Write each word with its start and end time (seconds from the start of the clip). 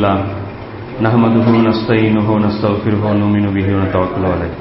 الحمد 0.00 0.16
لله 0.16 1.04
نحمده 1.06 1.46
ونستعينه 1.56 2.26
ونستغفره 2.34 3.00
ونؤمن 3.10 3.44
به 3.56 3.66
ونتوكل 3.76 4.22
عليه 4.32 4.52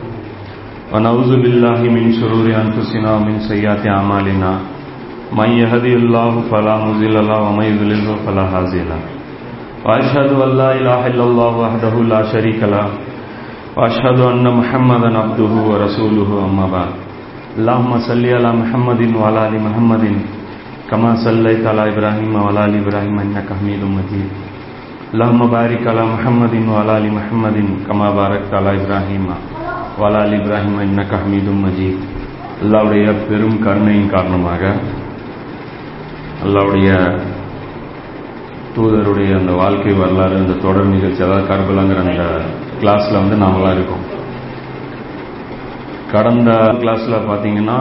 ونعوذ 0.94 1.32
بالله 1.44 1.80
من 1.96 2.06
شرور 2.20 2.48
أنفسنا 2.64 3.10
ومن 3.16 3.36
سيئات 3.48 3.84
أعمالنا 3.88 4.52
من 5.40 5.50
يهدي 5.64 5.94
الله 6.02 6.32
فلا 6.52 6.76
مضل 6.86 7.16
له 7.30 7.40
ومن 7.48 7.66
يضلل 7.72 8.08
فلا 8.26 8.46
هادي 8.54 8.82
له 8.92 9.02
وأشهد 9.86 10.30
أن 10.46 10.52
لا 10.62 10.70
إله 10.80 11.00
إلا 11.08 11.24
الله 11.24 11.52
وحده 11.64 11.94
لا 12.14 12.22
شريك 12.34 12.60
له 12.76 12.88
وأشهد 13.78 14.20
أن 14.20 14.46
محمدا 14.60 15.10
عبده 15.24 15.54
ورسوله 15.70 16.30
أما 16.48 16.66
بعد 16.76 16.92
اللهم 17.60 17.92
صل 18.10 18.24
على 18.38 18.50
محمد 18.62 19.02
وعلى 19.16 19.40
آل 19.48 19.54
محمد 19.68 20.04
كما 20.92 21.12
صليت 21.26 21.64
على 21.72 21.84
إبراهيم 21.96 22.32
وعلى 22.36 22.60
آل 22.66 22.74
إبراهيم 22.84 23.16
إنك 23.26 23.48
حميد 23.60 23.82
مجيد 23.98 24.49
اللهم 25.15 25.43
بارك 25.49 25.83
على 25.87 26.05
محمد 26.05 26.55
وعلى 26.69 26.93
آل 26.99 27.07
محمد 27.13 27.57
كما 27.89 28.09
باركت 28.13 28.51
على 28.51 28.71
إبراهيم 28.79 29.25
وعلى 29.99 30.19
آل 30.25 30.33
إبراهيم 30.41 30.75
إنك 30.81 31.11
حميد 31.23 31.47
مجيد 31.65 31.97
அல்லாவுடைய 32.63 33.07
பெரும் 33.29 33.57
கருணையின் 33.65 34.13
காரணமாக 34.13 34.63
அல்லாவுடைய 36.45 36.89
தூதருடைய 38.75 39.31
அந்த 39.37 39.53
வாழ்க்கை 39.53 39.93
வரலாறு 39.95 40.37
அந்த 40.37 40.55
தொடர் 40.63 40.93
நிகழ்ச்சி 40.95 41.21
அதாவது 41.23 41.49
கர்பலாங்கிற 41.51 42.01
அந்த 42.05 42.25
கிளாஸில் 42.81 43.21
வந்து 43.23 43.37
நாமெல்லாம் 43.37 43.75
இருக்கோம் 43.75 44.05
கடந்த 46.13 46.51
கிளாஸில் 46.83 47.27
பார்த்தீங்கன்னா 47.29 47.79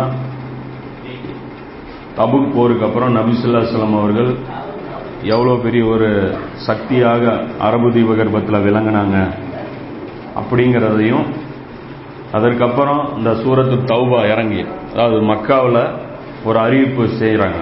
தபுக் 2.17 2.53
போருக்கு 2.55 2.87
அப்புறம் 2.87 3.15
நபிசுல்லா 3.19 3.63
சலம் 3.73 3.99
அவர்கள் 4.01 4.31
எவ்வளோ 5.22 5.54
பெரிய 5.64 5.84
ஒரு 5.86 6.08
சக்தியாக 6.66 7.32
அரபு 7.66 7.88
தீபகற்பத்தில் 7.92 8.64
விளங்கினாங்க 8.66 9.16
அப்படிங்கிறதையும் 10.40 11.26
அதற்கப்புறம் 12.36 13.02
இந்த 13.18 13.30
சூரத்து 13.42 13.76
தௌபா 13.92 14.20
இறங்கி 14.32 14.62
அதாவது 14.92 15.18
மக்காவில் 15.32 15.82
ஒரு 16.44 16.58
அறிவிப்பு 16.58 17.04
செய்கிறாங்க 17.22 17.60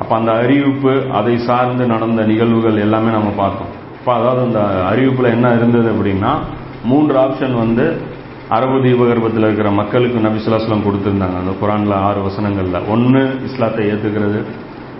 அப்போ 0.00 0.14
அந்த 0.18 0.32
அறிவிப்பு 0.32 0.92
அதை 1.18 1.34
சார்ந்து 1.48 1.86
நடந்த 1.86 2.20
நிகழ்வுகள் 2.30 2.82
எல்லாமே 2.84 3.10
நம்ம 3.10 3.30
பார்த்தோம். 3.42 3.72
இப்போ 3.98 4.12
அதாவது 4.18 4.40
அந்த 4.48 4.60
அறிவிப்பில் 4.90 5.34
என்ன 5.36 5.48
இருந்தது 5.54 5.88
அப்படின்னா 5.94 6.32
மூன்று 6.84 7.16
ஆப்ஷன் 7.18 7.54
வந்து 7.54 7.86
அரபு 8.56 8.76
தீபகற்பத்தில் 8.82 9.46
இருக்கிற 9.48 9.70
மக்களுக்கு 9.70 10.18
நபிசுல்லாஸ்லாம் 10.26 10.86
கொடுத்துருந்தாங்க. 10.86 11.36
அந்த 11.42 11.52
குரானில் 11.60 11.96
ஆறு 12.06 12.20
வசனங்களில். 12.28 12.86
ஒன்று 12.88 13.22
இஸ்லாத்தை 13.48 13.84
ஏற்றுக்கிறது 13.90 14.40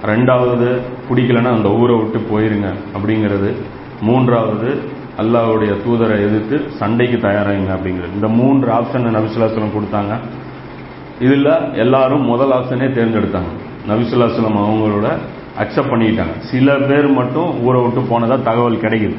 ரெண்டாவது 0.05 0.81
பிடிக்கலன்னா 1.09 1.51
அந்த 1.51 1.69
ஊரை 1.69 1.97
விட்டு 1.97 2.19
போயிருங்க 2.19 2.75
அப்படிங்கிறது. 2.97 3.55
மூன்றாவது 4.01 4.98
அல்லாவுடைய 5.19 5.73
தூதரை 5.87 6.17
எதிர்த்து 6.27 6.70
சண்டைக்கு 6.70 7.29
தயாராகுங்க 7.29 7.73
அப்படிங்கிறது. 7.77 8.15
இந்த 8.15 8.28
மூன்று 8.28 8.73
ஆப்ஷன் 8.73 9.15
நபிசுல்லாஸ்லம் 9.17 9.75
கொடுத்தாங்க. 9.77 10.19
இதில் 11.21 11.75
எல்லாரும் 11.75 12.22
முதல் 12.22 12.50
ஆப்ஷனே 12.50 12.89
தேர்ந்தெடுத்தாங்க. 12.93 13.50
நபிசுல்லாஸ்லம் 13.89 14.60
அவங்களோட 14.60 15.09
அக்செப்ட் 15.59 15.91
பண்ணிக்கிட்டாங்க. 15.91 16.39
சில 16.39 16.77
பேர் 16.77 17.09
மட்டும் 17.09 17.62
ஊரை 17.62 17.83
விட்டு 17.83 18.00
போனதாக 18.00 18.43
தகவல் 18.43 18.77
கிடைக்குது. 18.77 19.15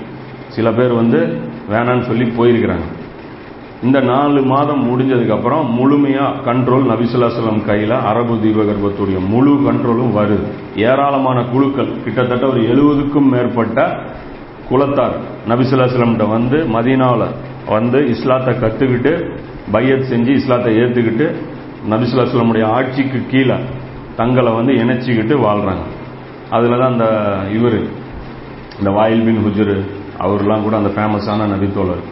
சில 0.47 0.71
பேர் 0.71 0.91
வந்து 0.91 1.37
வேணான்னு 1.71 2.01
சொல்லி 2.01 2.23
போயிருக்கிறாங்க. 2.23 2.87
இந்த 3.81 3.99
நாலு 4.01 4.39
மாதம் 4.43 4.81
முடிஞ்சதுக்கப்புறம் 4.89 5.69
முழுமையாக 5.69 6.41
கண்ட்ரோல் 6.47 6.83
நபிசுல்லாசலம் 6.91 7.63
கையில் 7.65 7.95
அரபு 8.09 8.35
தீபகற்பத்துடைய 8.35 9.19
முழு 9.27 9.53
கண்ட்ரோலும் 9.67 10.11
வருது. 10.17 10.45
ஏராளமான 10.87 11.37
குழுக்கள் 11.43 11.89
கிட்டத்தட்ட 12.03 12.45
ஒரு 12.47 12.61
எழுபதுக்கும் 12.67 13.29
மேற்பட்ட 13.29 13.79
குலத்தார் 14.69 15.15
நபிசுல்லாஸ்லம்கிட்ட 15.49 16.27
வந்து 16.27 16.57
மதீனாவில் 16.75 17.25
வந்து 17.69 17.99
இஸ்லாத்தை 18.07 18.53
கற்றுக்கிட்டு 18.55 19.13
பையத் 19.71 20.07
செஞ்சு 20.11 20.31
இஸ்லாத்தை 20.33 20.73
ஏற்றுக்கிட்டு 20.75 21.25
நபிசுல்லாசலமுடைய 21.89 22.65
ஆட்சிக்கு 22.77 23.19
கீழே 23.27 23.57
தங்களை 24.15 24.51
வந்து 24.53 24.73
இணைச்சிக்கிட்டு 24.73 25.35
வாழ்கிறாங்க 25.45 25.83
அதில் 26.49 26.79
தான் 26.79 26.91
அந்த 26.93 27.07
இவர் 27.51 27.79
இந்த 28.79 28.89
வாயில் 28.91 29.25
பின் 29.25 29.43
ஹுஜரு 29.45 29.77
அவர்லாம் 30.19 30.63
கூட 30.63 30.75
அந்த 30.77 30.91
ஃபேமஸான 30.95 31.47
நபித்தோழர் 31.53 32.03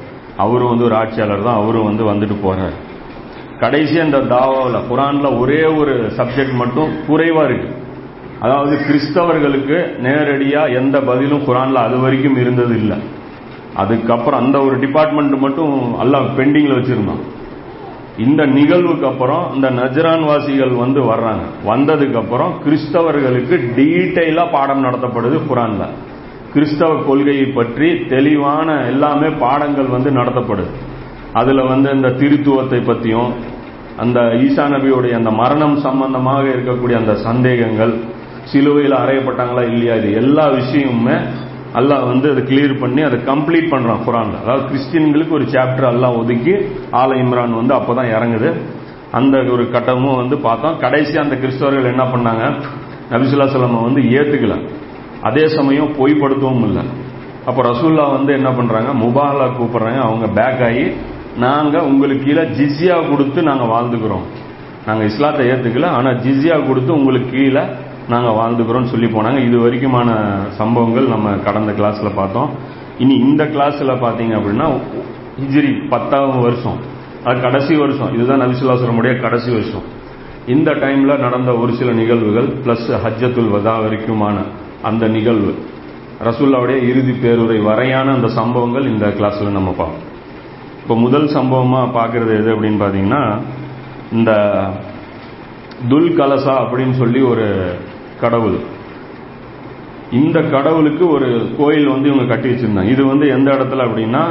அவரும் 0.44 0.72
வந்து 0.72 0.88
ஒரு 0.90 0.96
ஆட்சியாளர் 0.96 1.48
தான் 1.48 1.60
அவரும் 1.62 1.88
வந்து 1.90 2.04
வந்துட்டு 2.12 2.36
போகிறார் 2.42 2.78
கடைசி 3.64 3.96
அந்த 4.00 4.18
தாவாவில் 4.34 4.86
குரானில் 4.90 5.38
ஒரே 5.40 5.62
ஒரு 5.80 5.94
சப்ஜெக்ட் 6.18 6.54
மட்டும் 6.62 6.92
குறைவாக 7.08 7.48
இருக்கு. 7.50 7.70
அதாவது 8.40 8.76
கிறிஸ்தவர்களுக்கு 8.88 9.78
நேரடியாக 10.06 10.76
எந்த 10.82 10.98
பதிலும் 11.10 11.46
குரானில் 11.48 11.86
அது 11.86 11.98
வரைக்கும் 12.00 12.38
இருந்தது 12.44 12.76
இல்லை. 12.82 12.98
அதுக்கப்புறம் 13.82 14.42
அந்த 14.44 14.58
ஒரு 14.68 14.76
டிபார்ட்மெண்ட் 14.80 15.36
மட்டும் 15.46 15.74
எல்லாம் 16.00 16.30
பெண்டிங்கில் 16.38 16.78
வச்சுருந்தான். 16.78 17.24
இந்த 18.26 18.42
நிகழ்வுக்கு 18.58 19.06
அப்புறம் 19.08 19.44
இந்த 19.56 19.68
நஜரான் 19.72 20.24
வாசிகள் 20.30 20.74
வந்து 20.84 21.02
வர்றாங்க. 21.12 21.44
வந்ததுக்கு 21.68 22.18
அப்புறம் 22.18 22.54
கிறிஸ்தவர்களுக்கு 22.66 23.58
டீட்டெயிலாக 23.78 24.54
பாடம் 24.56 24.86
நடத்தப்படுது 24.86 25.38
குரான்ல. 25.52 25.86
கிறிஸ்தவ 26.54 26.92
கொள்கையை 27.08 27.48
பற்றி 27.58 27.88
தெளிவான 28.14 28.68
எல்லாமே 28.92 29.30
பாடங்கள் 29.44 29.90
வந்து 29.96 30.12
நடத்தப்படுது. 30.12 30.72
அதுல 31.34 31.64
வந்து 31.64 31.90
இந்த 31.98 32.10
திருத்துவத்தை 32.22 32.80
பற்றியும் 32.86 33.32
அந்த 33.98 34.20
ஈசா 34.46 34.64
நபியுடைய 34.74 35.14
அந்த 35.20 35.32
மரணம் 35.42 35.78
சம்பந்தமாக 35.78 36.44
இருக்கக்கூடிய 36.48 36.96
அந்த 36.98 37.14
சந்தேகங்கள் 37.28 37.94
சிலுவையில் 38.52 38.96
அறையப்பட்டாங்களா 39.02 39.64
இல்லையா 39.72 39.96
இது 39.96 40.10
எல்லா 40.14 40.46
விஷயமுமே 40.50 41.18
அல்லாஹ் 41.80 42.06
வந்து 42.06 42.28
அதை 42.32 42.42
கிளியர் 42.44 42.80
பண்ணி 42.80 43.02
அதை 43.02 43.18
கம்ப்ளீட் 43.20 43.72
பண்றான் 43.74 44.04
குரான்ல. 44.08 44.38
அதாவது 44.44 44.64
கிறிஸ்டின்களுக்கு 44.70 45.30
ஒரு 45.30 45.46
சாப்டர் 45.56 45.88
அல்லாஹ் 45.92 46.18
ஒதுக்கி 46.22 46.54
ஆல 46.92 47.10
இம்ரான் 47.24 47.60
வந்து 47.60 47.74
அப்போதான் 47.76 48.12
இறங்குது. 48.16 48.52
அந்த 49.12 49.38
ஒரு 49.38 49.64
கட்டமும் 49.72 50.16
வந்து 50.16 50.38
பார்த்தோம். 50.38 50.78
கடைசி 50.80 51.18
அந்த 51.18 51.36
கிறிஸ்தவர்கள் 51.36 51.92
என்ன 51.94 52.04
பண்ணாங்க? 52.04 52.46
நபிசுல்லா 53.12 53.48
சொல்லம 53.56 53.84
வந்து 53.84 54.02
ஏத்துக்கல. 54.18 54.56
அதே 55.24 55.48
சமயம் 55.48 55.94
பொய்ப்படுத்தவும் 55.94 56.64
இல்லை. 56.64 56.84
அப்போ 57.46 57.62
ரசூல்லா 57.62 58.12
வந்து 58.12 58.34
என்ன 58.34 58.52
பண்றாங்க? 58.52 58.90
முபாலா 59.06 59.48
கூப்பிடுறாங்க. 59.60 60.00
அவங்க 60.02 60.28
பேக் 60.28 60.64
ஆகி 60.64 60.92
நாங்க 61.38 61.84
உங்களுக்கு 61.84 62.24
கீழே 62.24 62.42
ஜிஸ்யா 62.42 63.10
கொடுத்து 63.10 63.44
நாங்க 63.44 63.64
வாழ்ந்துக்கிறோம். 63.64 64.26
நாங்க 64.86 65.04
இஸ்லாத்தை 65.04 65.48
ஏத்துக்கல 65.48 65.86
ஆனா 65.86 66.10
ஜிஸ்யா 66.10 66.68
கொடுத்து 66.68 66.94
உங்களுக்கு 66.94 67.30
கீழே 67.30 67.62
நாங்கள் 68.10 68.34
வாழ்ந்துக்கிறோம்னு 68.34 68.92
சொல்லி 68.94 69.06
போனாங்க. 69.06 69.40
இது 69.46 69.58
வரைக்குமான 69.58 70.10
சம்பவங்கள் 70.50 71.08
நம்ம 71.08 71.32
கடந்த 71.32 71.72
கிளாஸில் 71.72 72.16
பார்த்தோம். 72.16 72.50
இனி 72.98 73.16
இந்த 73.16 73.44
கிளாஸில் 73.44 74.02
பார்த்தீங்க 74.06 74.34
அப்படின்னா 74.40 74.68
ஹிஜ்ரி 75.42 75.90
பத்தாவது 75.90 76.40
வருஷம். 76.40 76.78
அது 77.24 77.42
கடைசி 77.42 77.76
வருஷம். 77.76 78.14
இதுதான் 78.14 78.42
நபிசுல்லாசுரமுடைய 78.42 79.22
கடைசி 79.22 79.52
வருஷம். 79.52 79.82
இந்த 80.48 80.72
டைமில் 80.72 81.20
நடந்த 81.20 81.52
ஒரு 81.52 81.74
சில 81.74 81.92
நிகழ்வுகள் 81.92 82.48
ப்ளஸ் 82.48 82.88
ஹஜ்ஜத்துல் 83.06 83.52
வதா 83.56 83.74
வரைக்குமான 83.82 84.38
அந்த 84.84 85.08
நிகழ்வு. 85.08 85.56
ரசூல்லாவுடைய 86.24 86.90
இறுதி 86.90 87.12
பேருரை 87.12 87.64
வரையான 87.64 88.14
அந்த 88.14 88.28
சம்பவங்கள் 88.28 88.88
இந்த 88.88 89.08
கிளாஸில் 89.08 89.58
நம்ம 89.58 89.72
பார்ப்போம். 89.72 90.08
இப்போ 90.82 90.96
முதல் 90.96 91.28
சம்பவமாக 91.28 92.00
பார்க்குறது 92.00 92.34
எது 92.40 92.56
அப்படின்னு 92.56 92.82
பார்த்தீங்கன்னா 92.84 93.40
இந்த 94.12 94.32
துல் 95.90 96.16
கலசா 96.18 96.54
அப்படின்னு 96.62 96.92
சொல்லி 96.92 97.22
ஒரு 97.22 97.76
கடவுள். 98.22 98.60
இந்த 100.12 100.42
கடவுளுக்கு 100.42 101.10
ஒரு 101.10 101.50
கோயில் 101.58 101.88
வந்து 101.88 102.14
இவங்க 102.14 102.26
கட்டி 102.26 102.50
வச்சிருந்தாங்க. 102.50 102.90
இது 102.90 103.06
வந்து 103.06 103.28
எந்த 103.28 103.52
இடத்துல 103.52 103.86
அப்படின்னா 103.88 104.24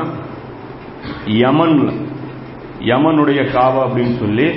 யமன் 1.26 1.92
யமனுடைய 2.80 3.40
காவா 3.54 3.80
அப்படின்னு 3.86 4.18
சொல்லி 4.18 4.48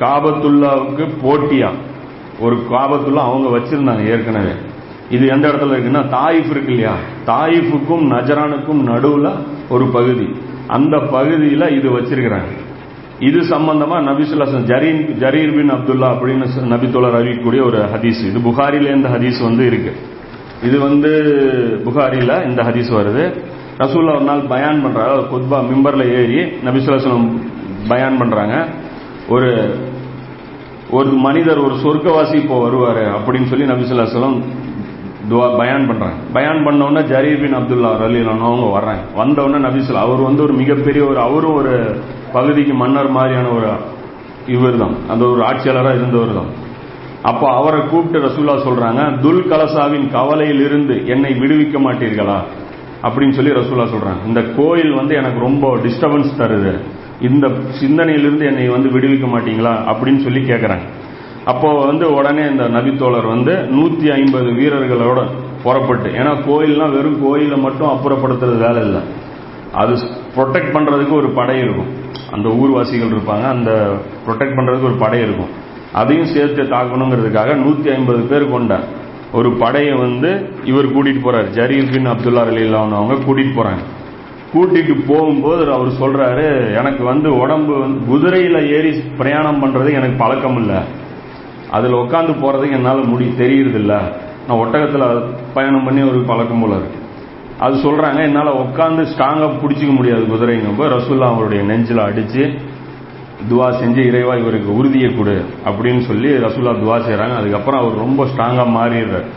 காபத்துல்லாவுக்கு 0.00 1.08
போட்டியா. 1.22 1.70
ஒரு 2.40 2.56
காபத்துல்லா 2.70 3.22
அவங்க 3.28 3.58
வச்சிருந்தாங்க 3.58 4.04
ஏற்கனவே. 4.06 4.52
இது 5.10 5.26
எந்த 5.26 5.48
இடத்துல 5.48 5.76
இருக்குன்னா 5.76 6.02
தாயிஃப் 6.16 6.50
இருக்கு 6.50 6.66
இல்லையா? 6.66 6.94
தாயிஃபுக்கும் 7.26 8.06
நஜரானுக்கும் 8.10 8.82
நடுவில் 8.82 9.32
ஒரு 9.68 9.86
பகுதி. 9.86 10.28
அந்த 10.66 10.98
பகுதியில் 10.98 11.70
இது 11.78 11.98
வச்சிருக்கிறாங்க. 11.98 12.52
இது 13.20 13.40
சம்பந்தமா 13.40 13.96
நபிசுல்லாசன் 14.08 14.66
ஜரீன் 14.66 15.00
ஜரீர் 15.12 15.54
பின் 15.54 15.72
அப்துல்லா 15.72 16.08
அப்படின்னு 16.08 16.46
நபித்துல்லா 16.72 17.08
அறிவிக்கக்கூடிய 17.20 17.64
ஒரு 17.66 17.78
ஹதீஸ். 17.78 18.20
இது 18.26 18.38
புகாரில 18.50 18.94
இந்த 18.94 19.08
ஹதீஸ் 19.08 19.42
வந்து 19.42 19.66
இருக்கு. 19.66 19.92
இது 20.62 20.80
வந்து 20.80 21.10
புகாரில 21.84 22.48
இந்த 22.48 22.62
ஹதீஸ் 22.62 22.92
வருது. 22.98 23.24
ரசூல்லா 23.78 24.14
ஒரு 24.14 24.24
நாள் 24.24 24.40
பயான் 24.40 24.84
பண்றாரு. 24.84 25.24
குத்பா 25.34 25.58
மிம்பர்ல 25.70 26.04
ஏறி 26.12 26.44
நபிசுல்லாசனம் 26.64 27.40
பயான் 27.88 28.18
பண்றாங்க. 28.18 28.68
ஒரு 29.28 29.78
ஒரு 30.90 31.10
மனிதர் 31.10 31.58
ஒரு 31.58 31.74
சொர்க்கவாசி 31.74 32.34
இப்போ 32.34 32.68
வருவாரு 32.68 33.04
அப்படின்னு 33.18 33.44
சொல்லி 33.44 33.64
நபிசுல்லாசலம் 33.64 34.42
துவா 35.30 35.56
பயான் 35.56 35.86
பண்றாங்க 35.86 36.14
பயான் 36.32 36.64
பண்ண 36.64 36.84
உடனே 36.84 37.08
ஜரீர் 37.08 37.40
பின் 37.40 37.54
அப்துல்லா 37.54 37.90
ரலிலான 38.02 38.40
அவங்க 38.40 38.66
வர்றாங்க. 38.78 39.02
வந்தவுடனே 39.14 39.58
உடனே 39.58 39.66
நபிசுல்லா 39.66 40.04
அவர் 40.06 40.20
வந்து 40.20 40.42
ஒரு 40.42 40.52
மிகப்பெரிய 40.52 41.04
ஒரு 41.04 41.18
அவரும் 41.18 41.54
ஒரு 41.54 42.00
பகுதிக்கு 42.32 42.74
மன்னர் 42.74 43.10
மாதிரியான 43.10 43.48
ஒரு 43.48 43.68
இவர் 44.46 44.78
தான் 44.78 44.94
அந்த 45.08 45.24
ஒரு 45.24 45.40
ஆட்சியாளராக 45.42 45.94
இருந்தவர் 45.94 46.34
தான் 46.34 46.66
அப்போ 47.22 47.50
அவரை 47.50 47.80
கூப்பிட்டு 47.80 48.26
ரசூல்லா 48.28 48.54
சொல்றாங்க 48.66 49.20
துல் 49.20 49.44
கலசாவின் 49.50 50.10
கவலையில் 50.10 50.60
இருந்து 50.60 51.06
என்னை 51.06 51.32
விடுவிக்க 51.32 51.78
மாட்டீர்களா? 51.78 52.38
அப்படின்னு 53.02 53.30
சொல்லி 53.30 53.50
ரசூல்லா 53.50 53.86
சொல்றாங்க. 53.94 54.26
இந்த 54.26 54.42
கோயில் 54.56 54.92
வந்து 54.92 55.14
எனக்கு 55.14 55.40
ரொம்ப 55.40 55.76
டிஸ்டர்பன்ஸ் 55.76 56.38
தருது. 56.38 56.72
இந்த 57.20 57.48
சிந்தனையிலிருந்து 57.80 58.46
என்னை 58.46 58.68
வந்து 58.68 58.88
விடுவிக்க 58.88 59.26
மாட்டீங்களா? 59.26 59.74
அப்படின்னு 59.92 60.18
சொல்லி 60.18 60.40
கேட்கறாங்க 60.40 60.86
அப்போ 61.50 61.68
வந்து 61.86 62.14
உடனே 62.14 62.42
இந்த 62.50 62.64
நபித்தோழர் 62.68 63.26
வந்து 63.26 63.52
நூத்தி 63.76 64.08
ஐம்பது 64.12 64.48
வீரர்களோட 64.58 65.20
புறப்பட்டு 65.62 66.08
ஏன்னா 66.10 66.32
கோயில்லாம் 66.48 66.94
வெறும் 66.96 67.20
கோயில 67.22 67.56
மட்டும் 67.56 67.88
அப்புறப்படுத்துறது 67.88 68.58
வேலை 68.58 68.82
இல்லை. 68.82 69.00
அது 69.72 69.94
ப்ரொடெக்ட் 70.36 70.74
பண்றதுக்கு 70.74 71.14
ஒரு 71.20 71.30
படை 71.30 71.56
இருக்கும். 71.58 71.90
அந்த 72.32 72.48
ஊர்வாசிகள் 72.48 73.14
இருப்பாங்க 73.14 73.44
அந்த 73.48 73.70
ப்ரொடெக்ட் 74.26 74.56
பண்றதுக்கு 74.58 74.88
ஒரு 74.90 74.98
படை 74.98 75.20
இருக்கும். 75.20 75.50
அதையும் 75.92 76.30
சேர்த்து 76.34 76.62
தாக்கணுங்கிறதுக்காக 76.62 77.56
நூத்தி 77.64 77.88
ஐம்பது 77.94 78.22
பேர் 78.22 78.50
கொண்ட 78.50 78.80
ஒரு 79.32 79.50
படையை 79.52 79.94
வந்து 79.94 80.30
இவர் 80.64 80.92
கூட்டிட்டு 80.94 81.24
போறாரு. 81.24 81.48
ஜரீர் 81.58 81.92
பின் 81.94 82.10
அப்துல்லா 82.12 82.44
அலிலான் 82.50 82.96
அவங்க 82.98 83.14
கூட்டிட்டு 83.14 83.58
போறாங்க. 83.58 83.82
கூட்டிட்டு 84.54 84.94
போகும்போது 85.06 85.72
அவர் 85.72 85.98
சொல்றாரு 86.02 86.46
எனக்கு 86.76 87.02
வந்து 87.04 87.28
உடம்பு 87.38 87.74
வந்து 87.80 87.98
குதிரையில 88.10 88.58
ஏறி 88.76 88.92
பிரயாணம் 89.18 89.60
பண்றது 89.62 89.90
எனக்கு 89.92 90.16
பழக்கம் 90.18 90.56
இல்லை. 90.56 90.80
அதில் 91.70 92.00
உட்காந்து 92.02 92.32
போகிறதுக்கு 92.42 92.78
என்னால் 92.78 93.04
முடி 93.04 93.26
தெரியுறதில்ல. 93.38 93.94
நான் 94.46 94.58
ஒட்டகத்தில் 94.58 95.22
பயணம் 95.54 95.84
பண்ணி 95.84 96.02
ஒரு 96.02 96.20
பழக்கம் 96.20 96.60
போல 96.60 96.74
இருக்கு. 96.74 96.98
அது 97.60 97.76
சொல்கிறாங்க 97.76 98.20
என்னால் 98.22 98.58
உட்காந்து 98.64 99.02
ஸ்ட்ராங்காக 99.12 99.52
பிடிச்சிக்க 99.62 99.92
முடியாது 99.94 100.22
குதிரைங்க. 100.22 100.72
ரசுல்லா 100.96 101.28
அவருடைய 101.32 101.64
நெஞ்சில் 101.64 101.98
அடித்து 101.98 102.44
துவா 103.50 103.66
செஞ்சு 103.80 104.02
இறைவா 104.10 104.34
இவருக்கு 104.34 104.76
உறுதியை 104.76 105.16
கொடு 105.16 105.44
அப்படின்னு 105.68 106.00
சொல்லி 106.00 106.30
ரசுல்லா 106.44 106.72
துவா 106.84 106.96
செய்கிறாங்க 107.08 107.34
அதுக்கப்புறம் 107.40 107.80
அவர் 107.80 108.02
ரொம்ப 108.04 108.24
ஸ்ட்ராங்காக 108.24 108.68
மாறிடுறாரு. 108.78 109.28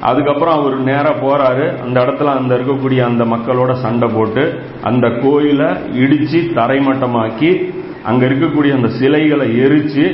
அதுக்கப்புறம் 0.00 0.58
அவர் 0.58 0.76
நேராக 0.78 1.12
போகிறாரு 1.24 1.66
அந்த 1.82 1.96
இடத்துல 2.00 2.32
அந்த 2.38 2.56
இருக்கக்கூடிய 2.56 3.00
அந்த 3.04 3.24
மக்களோட 3.24 3.72
சண்டை 3.72 4.08
போட்டு 4.14 4.42
அந்த 4.82 5.08
கோயிலை 5.22 5.68
இடித்து 5.94 6.40
தரைமட்டமாக்கி 6.54 7.50
அங்கே 8.04 8.26
இருக்கக்கூடிய 8.26 8.72
அந்த 8.74 8.88
சிலைகளை 8.88 9.46
எரித்து 9.58 10.04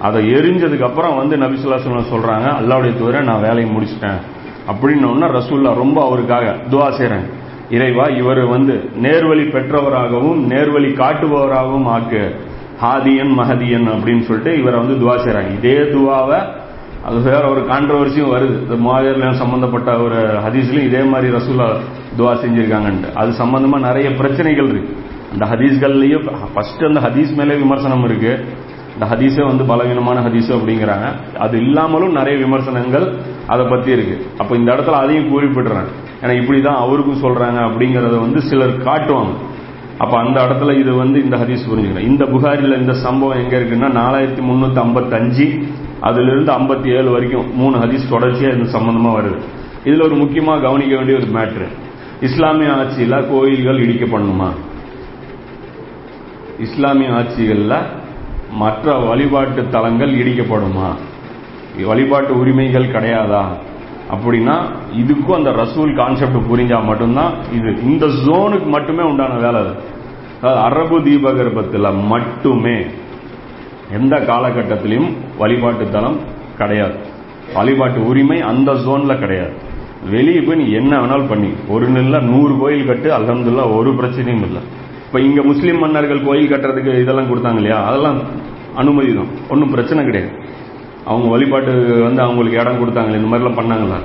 அதை 0.00 0.32
எரிஞ்சதுக்கு 0.34 0.82
அப்புறம் 0.82 1.16
வந்து 1.16 1.36
நபிசுல்லா 1.36 1.78
சொல்றாங்க 2.12 2.48
அல்லாவுடைய 2.60 2.98
தவிர 2.98 3.20
நான் 3.20 3.40
வேலையை 3.40 3.74
முடிச்சிட்டேன். 3.74 4.20
அப்படின்னு 4.70 5.04
ரசூல்லா 5.36 5.74
ரொம்ப 5.74 6.06
அவருக்காக 6.06 6.56
துவா 6.70 6.88
செய்கிறேன் 6.88 7.26
இறைவா 7.70 8.06
இவர் 8.06 8.40
வந்து 8.44 8.90
நேர்வழி 8.94 9.42
பெற்றவராகவும் 9.42 10.40
நேர்வழி 10.46 10.92
காட்டுபவராகவும் 10.92 11.88
ஆக்கு. 11.96 12.22
ஹாதியன் 12.82 13.32
மஹதியன் 13.38 13.88
அப்படின்னு 13.94 14.20
சொல்லிட்டு 14.20 14.58
இவரை 14.58 14.80
வந்து 14.80 14.96
துவா 15.00 15.14
செய்கிறாங்க 15.14 15.50
இதே 15.58 15.76
துவாவை 15.94 16.38
அது 17.04 17.20
வேற 17.22 17.48
ஒரு 17.48 17.60
கான்ட்ரவர்சியும் 17.60 18.32
வருது. 18.32 18.54
இந்த 18.60 18.74
முவாவியர்ல 18.74 19.32
சம்பந்தப்பட்ட 19.32 19.98
ஒரு 19.98 20.16
ஹதீஸ்லயும் 20.16 20.86
இதே 20.86 21.02
மாதிரி 21.02 21.34
ரசூலா 21.34 21.66
துவா 22.18 22.32
செஞ்சிருக்காங்கன்ட்டு. 22.42 23.12
அது 23.14 23.30
சம்பந்தமா 23.30 23.78
நிறைய 23.78 24.14
பிரச்சனைகள் 24.14 24.68
இருக்கு. 24.68 24.96
அந்த 25.32 25.44
ஹதீஸ்கள்லயும் 25.46 26.32
ஃபர்ஸ்ட் 26.54 26.84
அந்த 26.84 27.00
ஹதீஸ் 27.00 27.34
மேலே 27.34 27.54
விமர்சனம் 27.54 28.04
இருக்கு. 28.04 28.44
இந்த 29.00 29.16
ஹதீஸே 29.16 29.46
வந்து 29.46 29.64
பலவீனமான 29.64 30.20
ஹதீஸ் 30.20 30.48
அப்படிங்கிறாங்க. 30.48 31.06
அது 31.38 31.58
இல்லாமலும் 31.58 32.12
நிறைய 32.12 32.38
விமர்சனங்கள் 32.38 33.16
அதை 33.46 33.66
பத்தி 33.66 33.90
இருக்கு. 33.90 34.26
அப்ப 34.38 34.56
இந்த 34.56 34.72
இடத்துல 34.72 34.98
அதையும் 35.02 35.30
குறிப்பிடுறேன். 35.32 35.86
ஏன்னா 36.22 36.34
இப்படிதான் 36.40 36.80
அவருக்கும் 36.84 37.22
சொல்றாங்க 37.22 37.58
அப்படிங்கறத 37.68 38.20
வந்து 38.20 38.42
சிலர் 38.42 38.82
காட்டுவாங்க. 38.82 39.32
அப்ப 39.98 40.18
அந்த 40.18 40.44
இடத்துல 40.44 40.78
இது 40.78 40.94
வந்து 40.94 41.24
இந்த 41.24 41.36
ஹதீஸ் 41.36 41.68
புரிஞ்சுக்கணும். 41.70 42.06
இந்த 42.10 42.24
புகாரில 42.24 42.78
இந்த 42.78 42.92
சம்பவம் 42.92 43.42
எங்க 43.42 43.56
இருக்குன்னா 43.58 43.88
நாலாயிரத்தி 43.88 44.42
முன்னூத்தி 44.50 44.80
ஐம்பத்தி 44.86 45.14
அஞ்சு 45.14 45.62
அதுல 46.00 46.30
இருந்து 46.30 46.52
ஐம்பத்தி 46.52 46.96
ஏழு 46.96 47.10
வரைக்கும் 47.10 47.56
மூணு 47.56 47.76
ஹதீஸ் 47.76 48.10
தொடர்ச்சியா 48.10 48.58
இது 48.58 48.78
சம்பந்தமா 48.78 49.12
வருது. 49.18 49.38
இதுல 49.84 50.02
ஒரு 50.02 50.16
முக்கியமா 50.16 50.62
கவனிக்க 50.62 50.96
வேண்டிய 50.96 51.18
ஒரு 51.18 51.26
மேட்ரு. 51.26 51.68
இஸ்லாமிய 52.20 52.70
ஆட்சியில 52.70 53.30
கோயில்கள் 53.30 53.80
இடிக்கப்படணுமா 53.86 54.50
இஸ்லாமிய 56.58 57.08
ஆட்சிகள்ல 57.10 57.74
மற்ற 58.52 58.92
வழிபாட்டு 58.92 59.68
தலங்கள் 59.68 60.14
இடிக்கப்படுமா? 60.14 60.94
வழிபாட்டு 61.86 62.38
உரிமைகள் 62.38 62.88
கிடையாதா? 62.88 63.44
அப்படின்னா 64.10 64.62
இதுக்கும் 64.96 65.34
அந்த 65.34 65.50
ரசூல் 65.50 65.96
கான்செப்ட் 65.96 66.50
புரிஞ்சா 66.50 66.84
மட்டும்தான் 66.84 67.32
இது. 67.52 67.82
இந்த 67.82 68.06
ஜோனுக்கு 68.06 68.66
மட்டுமே 68.66 69.02
உண்டான 69.02 69.34
வேலை 69.34 69.60
அது. 69.60 69.74
அதாவது 70.42 70.62
அரபு 70.62 71.02
தீபகற்பத்தில் 71.02 72.04
மட்டுமே 72.06 72.84
எந்த 73.92 74.16
காலகட்டத்திலையும் 74.16 75.12
வழிபாட்டு 75.38 75.90
தலம் 75.90 76.18
கிடையாது. 76.58 76.94
வழிபாட்டு 77.54 78.06
உரிமை 78.06 78.40
அந்த 78.40 78.72
ஜோன்ல 78.72 79.18
கிடையாது. 79.18 79.52
வெளியே 80.10 80.40
போய் 80.40 80.56
நீ 80.56 80.72
என்ன 80.72 80.98
வேணாலும் 80.98 81.28
பண்ணி. 81.28 81.52
ஒரு 81.68 81.86
நில 81.86 82.18
நூறு 82.18 82.58
கோயில் 82.58 82.86
கட்டு 82.86 83.18
அலமதுல்லா 83.18 83.76
ஒரு 83.76 83.90
பிரச்சனையும் 83.90 84.42
இல்லை. 84.42 84.62
இப்ப 85.10 85.20
இங்க 85.20 85.42
முஸ்லீம் 85.42 85.78
மன்னர்கள் 85.78 86.24
கோயில் 86.24 86.50
கட்டுறதுக்கு 86.50 87.00
இதெல்லாம் 87.00 87.30
கொடுத்தாங்க 87.30 87.56
இல்லையா? 87.56 87.84
அதெல்லாம் 87.84 88.18
அனுமதி 88.76 89.14
தான். 89.14 89.30
ஒன்றும் 89.48 89.70
பிரச்சனை 89.70 90.04
கிடையாது. 90.04 90.30
அவங்க 91.04 91.28
வழிபாட்டு 91.28 91.72
வந்து 92.02 92.22
அவங்களுக்கு 92.22 92.60
இடம் 92.60 92.78
கொடுத்தாங்க 92.80 93.16
இந்த 93.16 93.30
மாதிரிலாம் 93.30 93.58
பண்ணாங்களா? 93.60 93.98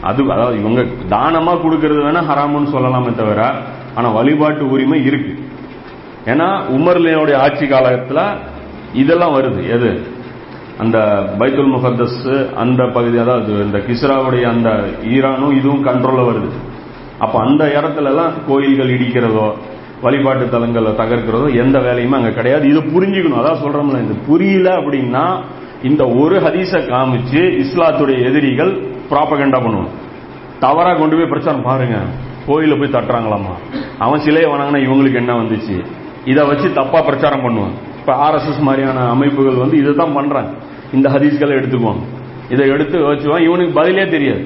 அது 0.00 0.32
அதாவது 0.32 0.58
இவங்க 0.58 0.84
தானமாக 1.08 1.68
கொடுக்கறது 1.68 2.00
வேணா 2.06 2.22
ஹராமுன்னு 2.30 2.72
சொல்லலாமே 2.74 3.14
தவிர 3.14 3.54
ஆனால் 3.94 4.12
வழிபாட்டு 4.12 4.70
உரிமை 4.70 5.04
இருக்கு. 5.04 5.32
ஏன்னா 6.26 6.48
உமர்லியோடைய 6.76 7.36
ஆட்சி 7.36 7.66
காலத்தில் 7.66 8.22
இதெல்லாம் 8.92 9.34
வருது. 9.36 9.68
எது? 9.68 9.90
அந்த 10.78 10.98
பைத்துல் 11.38 11.74
முகத்தஸ் 11.74 12.54
அந்த 12.54 12.84
பகுதி 12.86 13.18
அதாவது 13.18 13.52
இந்த 13.52 13.78
கிஸ்ராவுடைய 13.78 14.42
அந்த 14.42 14.84
ஈரானும் 15.04 15.56
இதுவும் 15.56 15.86
கண்ட்ரோலில் 15.86 16.28
வருது. 16.30 16.50
அப்போ 17.18 17.40
அந்த 17.40 17.64
இடத்துலலாம் 17.64 18.32
கோயில்கள் 18.48 18.94
இடிக்கிறதோ 18.98 19.54
வழிபாட்டு 20.02 20.58
தலங்களை 20.58 20.90
தகர்க்கிறதோ 21.02 21.54
எந்த 21.54 21.78
வேலையுமே 21.78 22.16
அங்க 22.20 22.30
கிடையாது. 22.30 22.68
இது 22.68 22.80
புரிஞ்சுக்கணும். 22.80 23.40
அதான் 23.42 23.62
சொல்றோம்ல 23.64 24.02
இது 24.04 24.14
புரியல 24.26 24.68
அப்படின்னா 24.80 25.24
இந்த 25.82 26.02
ஒரு 26.08 26.36
ஹதீஸை 26.40 26.80
காமிச்சு 26.92 27.40
இஸ்லாத்துடைய 27.62 28.18
எதிரிகள் 28.24 28.72
ப்ராப்பகண்டா 29.10 29.58
பண்ணுவோம் 29.64 29.92
தவறா 30.60 30.92
கொண்டு 30.94 31.16
போய் 31.16 31.26
பிரச்சாரம் 31.26 31.62
பாருங்க. 31.62 31.96
கோயில 32.46 32.78
போய் 32.78 32.94
தட்டுறாங்களாமா? 32.96 33.54
அவன் 33.98 34.20
சிலையை 34.20 34.50
வணங்கினா 34.50 34.80
இவங்களுக்கு 34.86 35.14
என்ன 35.14 35.32
வந்துச்சு? 35.32 35.76
இதை 36.24 36.46
வச்சு 36.46 36.72
தப்பா 36.72 37.00
பிரச்சாரம் 37.00 37.44
பண்ணுவான் 37.46 37.74
இப்ப 37.98 38.12
ஆர்எஸ்எஸ் 38.26 38.60
மாதிரியான 38.60 39.08
அமைப்புகள் 39.08 39.54
வந்து 39.54 39.76
இதை 39.76 39.94
தான் 39.94 40.14
பண்றாங்க. 40.14 40.50
இந்த 40.92 41.08
ஹதீஸ்களை 41.08 41.54
எடுத்துக்குவாங்க. 41.58 42.04
இதை 42.50 42.68
எடுத்து 42.68 43.12
வச்சுவான் 43.12 43.44
இவனுக்கு 43.44 43.72
பதிலே 43.72 44.06
தெரியாது. 44.08 44.44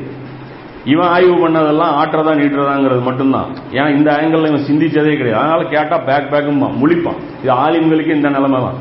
இவன் 0.85 1.09
ஆய்வு 1.09 1.49
பண்ணதெல்லாம் 1.49 1.95
ஆட்டுறதா 2.01 2.33
நீட்டுறதாங்கிறது 2.41 3.03
மட்டும்தான். 3.03 3.49
ஏன் 3.73 3.97
இந்த 3.97 4.09
ஆங்கிள் 4.13 4.47
இவன் 4.51 4.67
சிந்திச்சதே 4.69 5.17
கிடையாது. 5.17 5.41
அதனால 5.43 5.65
கேட்டா 5.65 5.97
பேக் 5.99 6.31
பேக்கும் 6.31 6.63
முழிப்பான். 6.83 7.19
இது 7.43 7.53
ஆலிம்களுக்கு 7.65 8.15
இந்த 8.15 8.29
நிலைமை 8.29 8.61
தான் 8.61 8.79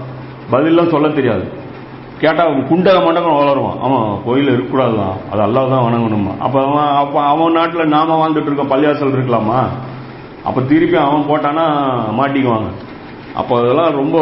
பதிலாம் 0.51 0.89
சொல்ல 0.89 1.09
தெரியாது. 1.09 1.45
கேட்டா 2.19 2.45
குண்டக 2.47 2.97
மண்டகம் 3.05 3.37
வளருவான். 3.39 3.77
அவன் 3.85 4.23
கோயில் 4.25 4.49
இருக்கக்கூடாதுதான் 4.51 5.17
அது 5.31 5.41
அல்லாஹ் 5.47 5.69
தான் 5.69 5.85
வணங்கணுமா? 5.87 6.37
அப்ப 6.39 6.65
அவன் 6.65 6.89
அப்ப 7.03 7.21
அவன் 7.21 7.57
நாட்டுல 7.57 7.85
நாம 7.85 8.17
வாழ்ந்துட்டு 8.21 8.49
இருக்கோம். 8.49 8.71
பள்ளியாசல் 8.71 9.15
இருக்கலாமா? 9.15 9.59
அப்ப 10.43 10.61
திருப்பி 10.61 10.97
அவன் 10.97 11.27
போட்டானா 11.29 11.65
மாட்டிக்குவாங்க. 12.19 12.69
அப்போ 13.35 13.59
அதெல்லாம் 13.59 13.91
ரொம்ப 13.91 14.17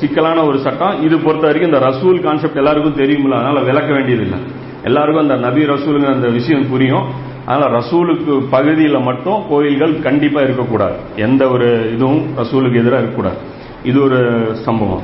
சிக்கலான 0.00 0.44
ஒரு 0.44 0.58
சட்டம். 0.58 1.02
இது 1.02 1.18
பொறுத்த 1.18 1.46
வரைக்கும் 1.46 1.72
இந்த 1.72 1.86
ரசூல் 1.86 2.22
கான்செப்ட் 2.22 2.56
எல்லாருக்கும் 2.56 2.98
தெரியுமில்ல 3.02 3.38
அதனால 3.40 3.60
விளக்க 3.60 3.92
வேண்டியதில்லை. 3.92 4.38
எல்லாருக்கும் 4.84 5.22
அந்த 5.22 5.36
நபி 5.36 5.62
ரசூலுங்கிற 5.62 6.12
அந்த 6.12 6.28
விஷயம் 6.28 6.70
புரியும். 6.70 7.28
அதனால 7.46 7.78
ரசூலுக்கு 7.78 8.46
பகுதியில் 8.50 8.98
மட்டும் 8.98 9.42
கோயில்கள் 9.48 10.00
கண்டிப்பா 10.00 10.40
இருக்கக்கூடாது. 10.40 10.94
எந்த 11.16 11.48
ஒரு 11.48 11.92
இதுவும் 11.94 12.26
ரசூலுக்கு 12.36 12.78
எதிராக 12.78 13.02
இருக்கக்கூடாது. 13.02 13.36
இது 13.84 14.02
ஒரு 14.02 14.50
சம்பவம். 14.64 15.02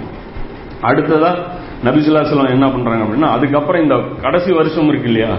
அடுத்ததா 0.83 1.35
நபிசுல்லாசலம் 1.85 2.51
என்ன 2.51 2.69
பண்றாங்க 2.69 3.05
அப்படின்னா 3.05 3.31
அதுக்கப்புறம் 3.31 3.83
இந்த 3.83 4.01
கடைசி 4.23 4.53
வருஷம் 4.53 4.89
இருக்கு 4.89 5.13
இல்லையா? 5.13 5.35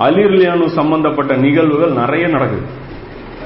அலிர்லியானு 0.00 0.66
சம்பந்தப்பட்ட 0.66 1.36
நிகழ்வுகள் 1.36 1.90
நிறைய 1.90 2.28
நடக்குது. 2.28 2.62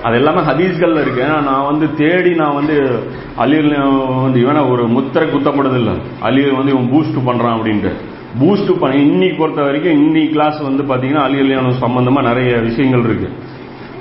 அது 0.03 0.17
எல்லாமே 0.17 0.41
ஹதீஸ்களில் 0.41 1.01
இருக்கு. 1.01 1.23
ஏன்னா 1.23 1.43
நான் 1.43 1.65
வந்து 1.65 1.95
தேடி 1.95 2.35
நான் 2.35 2.55
வந்து 2.55 3.03
அலிர் 3.39 4.23
வந்து 4.23 4.41
இவனை 4.41 4.63
ஒரு 4.63 4.89
முத்திரை 4.89 5.29
குத்தப்படுது 5.29 5.75
இல்லை. 5.75 5.95
அலிர் 6.23 6.57
வந்து 6.57 6.73
இவன் 6.73 6.93
பூஸ்ட் 6.93 7.29
பண்றான் 7.29 7.53
அப்படின்ட்டு. 7.53 7.93
பூஸ்ட் 8.41 8.71
பண்ண 8.81 8.95
இன்னைக்கு 8.97 9.37
பொறுத்த 9.39 9.63
வரைக்கும் 9.63 9.93
இன்னைக்கு 9.93 10.31
கிளாஸ் 10.33 10.59
வந்து 10.69 10.83
பாத்தீங்கன்னா 10.83 11.25
அலிர்லியானு 11.27 11.73
சம்பந்தமா 11.85 12.21
நிறைய 12.23 12.57
விஷயங்கள் 12.69 13.05
இருக்கு. 13.05 13.29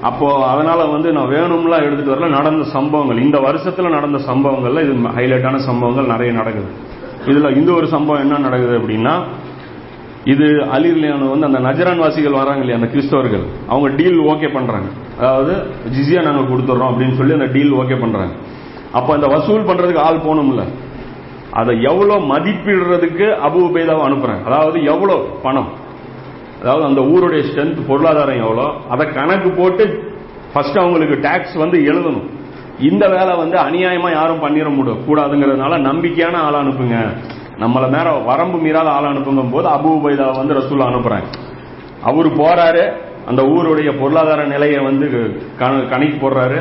அப்போ 0.01 0.27
அதனால 0.47 0.85
வந்து 0.85 1.09
நான் 1.11 1.31
வேணும்லாம் 1.33 1.85
எடுத்துட்டு 1.87 2.13
வரல. 2.13 2.29
நடந்த 2.29 2.63
சம்பவங்கள் 2.63 3.23
இந்த 3.25 3.37
வருஷத்துல 3.37 3.89
நடந்த 3.89 4.19
சம்பவங்கள்ல 4.29 4.83
இது 4.85 4.93
ஹைலைட்டான 5.17 5.59
சம்பவங்கள் 5.69 6.11
நிறைய 6.13 6.31
நடக்குது. 6.33 6.69
இதுல 7.25 7.51
இந்த 7.55 7.71
ஒரு 7.71 7.87
சம்பவம் 7.87 8.23
என்ன 8.23 8.37
நடக்குது 8.37 8.75
அப்படின்னா 8.79 9.13
இது 10.33 10.47
அலிர்லியானு 10.75 11.29
வந்து 11.29 11.47
அந்த 11.49 11.59
நஜரான் 11.59 12.01
வாசிகள் 12.03 12.39
வராங்க 12.41 12.61
இல்லையா 12.63 12.79
அந்த 12.79 12.89
கிறிஸ்தவர்கள் 12.93 13.45
அவங்க 13.67 13.87
டீல் 13.99 14.19
ஓகே 14.33 14.49
பண்றாங்க. 14.53 14.89
அதாவது 15.19 15.53
ஜிசியா 15.95 16.21
நாங்க 16.21 16.43
கொடுத்துட்றோம் 16.51 16.91
அப்படின்னு 16.91 17.17
சொல்லி 17.19 17.33
அந்த 17.33 17.49
டீல் 17.55 17.73
ஓகே 17.81 17.97
பண்றாங்க. 17.99 18.33
அப்ப 18.91 19.09
அந்த 19.13 19.27
வசூல் 19.27 19.67
பண்றதுக்கு 19.69 20.05
ஆள் 20.07 20.23
போகணும்ல. 20.25 20.63
அதை 21.59 21.73
எவ்வளவு 21.89 22.21
மதிப்பிடுறதுக்கு 22.33 23.25
அபு 23.47 23.59
உபேதாவை 23.69 24.03
அனுப்புறாங்க 24.07 24.43
அதாவது 24.49 24.77
எவ்வளவு 24.93 25.25
பணம். 25.45 25.69
அதாவது 26.61 26.85
அந்த 26.89 27.01
ஊருடைய 27.13 27.41
ஸ்ட்ரென்த் 27.47 27.81
பொருளாதாரம் 27.87 28.41
எவ்வளோ 28.43 28.67
அதை 28.93 29.05
கணக்கு 29.17 29.49
போட்டு 29.59 29.85
ஃபர்ஸ்ட் 30.53 30.79
அவங்களுக்கு 30.81 31.15
டாக்ஸ் 31.27 31.55
வந்து 31.63 31.77
எழுதணும். 31.91 32.27
இந்த 32.89 33.03
வேலை 33.15 33.33
வந்து 33.41 33.57
அநியாயமா 33.67 34.09
யாரும் 34.19 34.43
பண்ணிட 34.43 34.69
முடியும் 34.75 35.03
கூடாதுங்கிறதுனால 35.07 35.79
நம்பிக்கையான 35.89 36.35
ஆள் 36.45 36.59
அனுப்புங்க. 36.61 36.97
நம்மள 37.63 37.85
மேல 37.95 38.11
வரம்பு 38.29 38.57
மீறாத 38.63 38.89
ஆள் 38.95 39.09
அனுப்புங்கும் 39.11 39.51
போது 39.55 39.67
அபு 39.75 39.89
உபைதா 39.97 40.27
வந்து 40.37 40.57
ரசூல் 40.59 40.87
அனுப்புறாங்க 40.89 41.27
அவரு 42.09 42.29
போறாரு 42.39 42.83
அந்த 43.29 43.41
ஊருடைய 43.55 43.89
பொருளாதார 43.99 44.41
நிலையை 44.53 44.79
வந்து 44.87 45.05
கணக்கு 45.59 46.17
போடுறாரு 46.23 46.57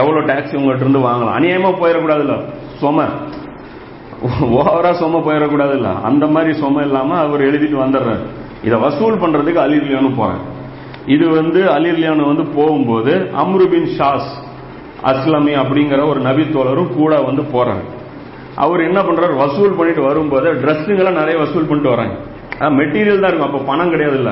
எவ்வளவு 0.00 0.28
டாக்ஸ் 0.30 0.54
உங்கள்கிட்ட 0.58 0.86
இருந்து 0.86 1.02
வாங்கலாம். 1.08 1.36
அநியாயமா 1.38 1.72
போயிடக்கூடாதுல்ல. 1.80 2.36
சும 2.82 3.08
ஓவரா 4.58 4.90
சும 5.00 5.20
போயிடக்கூடாதுல்ல. 5.26 5.88
அந்த 6.08 6.24
மாதிரி 6.34 6.52
சும 6.60 6.82
இல்லாம 6.86 7.16
அவர் 7.24 7.46
எழுதிட்டு 7.48 7.78
வந்துடுறாரு. 7.84 8.24
இதை 8.66 8.76
வசூல் 8.84 9.20
பண்றதுக்கு 9.22 9.60
அலிர்லியானு 9.66 10.10
போறேன் 10.20 10.42
இது 11.14 11.26
வந்து 11.38 11.60
அலிர்லியானு 11.76 12.22
வந்து 12.30 12.44
போகும்போது 12.56 13.12
அம்ருபின் 13.42 13.88
ஷாஸ் 13.98 14.30
அஸ்லமி 15.10 15.52
அப்படிங்கிற 15.62 16.00
ஒரு 16.12 16.20
நபி 16.28 16.44
தோழரும் 16.54 16.94
கூட 16.98 17.12
வந்து 17.28 17.42
போறாங்க 17.54 17.84
அவர் 18.64 18.80
என்ன 18.88 18.98
பண்றாரு? 19.00 19.34
வசூல் 19.42 19.76
பண்ணிட்டு 19.78 20.02
வரும்போது 20.02 20.48
ட்ரெஸ்ஸுங்களை 20.62 21.10
நிறைய 21.18 21.36
வசூல் 21.42 21.68
பண்ணிட்டு 21.68 21.92
வராங்க. 21.94 22.14
மெட்டீரியல் 22.78 23.20
தான் 23.22 23.30
இருக்கும். 23.30 23.48
அப்ப 23.50 23.60
பணம் 23.70 23.92
கிடையாது 23.94 24.16
இல்ல 24.20 24.30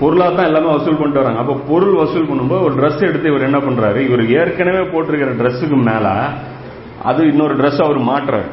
பொருளா 0.00 0.26
தான் 0.28 0.48
எல்லாமே 0.50 0.68
வசூல் 0.76 0.98
பண்ணிட்டு 0.98 1.22
வராங்க. 1.22 1.40
அப்ப 1.44 1.54
பொருள் 1.70 1.94
வசூல் 2.00 2.28
பண்ணும்போது 2.30 2.64
ஒரு 2.66 2.74
ட்ரெஸ் 2.80 3.06
எடுத்து 3.08 3.30
இவர் 3.32 3.46
என்ன 3.48 3.58
பண்றாரு? 3.58 4.00
இவர் 4.08 4.22
ஏற்கனவே 4.38 4.82
போட்டிருக்கிற 4.92 5.32
ட்ரெஸ்ஸுக்கு 5.40 5.78
மேல 5.90 6.06
அது 7.10 7.22
இன்னொரு 7.32 7.54
ட்ரெஸ் 7.54 7.80
அவர் 7.86 8.00
மாட்டுறாரு. 8.10 8.48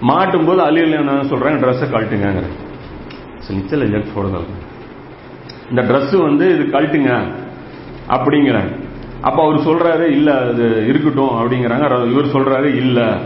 மாட்டும் 0.00 0.44
போது 0.44 0.62
அலியில் 0.62 0.98
என்ன 0.98 1.12
சொல்கிறாங்க 1.12 1.60
ட்ரெஸ்ஸை 1.60 1.90
கழட்டுங்க 1.90 2.42
நிச்சல 3.50 3.90
ஜெட் 3.90 4.14
போடுதல் 4.14 4.44
இந்த 5.70 5.82
ட்ரெஸ்ஸு 5.82 6.22
வந்து 6.22 6.54
இது 6.54 6.64
கழட்டுங்க 6.64 7.22
அப்படிங்கிறாங்க. 8.08 8.86
அப்ப 9.20 9.42
அவர் 9.42 9.58
சொல்றாரு 9.58 10.10
இல்ல 10.10 10.38
அது 10.38 10.86
இருக்கட்டும் 10.86 11.28
அப்படிங்கிறாங்க. 11.28 12.10
இவர் 12.10 12.24
சொல்றாரு 12.24 12.74
இல்ல 12.74 13.18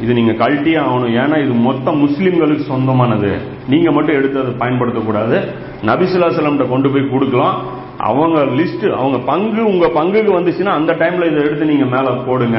இது 0.00 0.12
நீங்க 0.14 0.32
கழட்டியே 0.32 0.76
ஆகணும். 0.76 1.12
ஏன்னா 1.12 1.44
இது 1.44 1.52
மொத்த 1.52 1.90
முஸ்லிம்களுக்கு 1.90 2.60
சொந்தமானது. 2.60 3.38
நீங்க 3.68 3.92
மட்டும் 3.92 4.14
எடுத்து 4.14 4.40
அதை 4.40 4.52
பயன்படுத்தக்கூடாது. 4.52 5.48
நபிசுல்லாசலம்கிட்ட 5.82 6.68
கொண்டு 6.68 6.90
போய் 6.90 7.10
கொடுக்கலாம். 7.10 7.62
அவங்க 7.98 8.40
லிஸ்ட் 8.40 8.90
அவங்க 8.90 9.18
பங்கு 9.18 9.64
உங்க 9.64 9.86
பங்குக்கு 9.86 10.32
வந்துச்சுன்னா 10.38 10.68
அந்த 10.68 10.92
டைம்ல 10.92 11.30
இதை 11.32 11.42
எடுத்து 11.42 11.64
நீங்க 11.64 11.84
மேல 11.84 12.10
போடுங்க. 12.26 12.58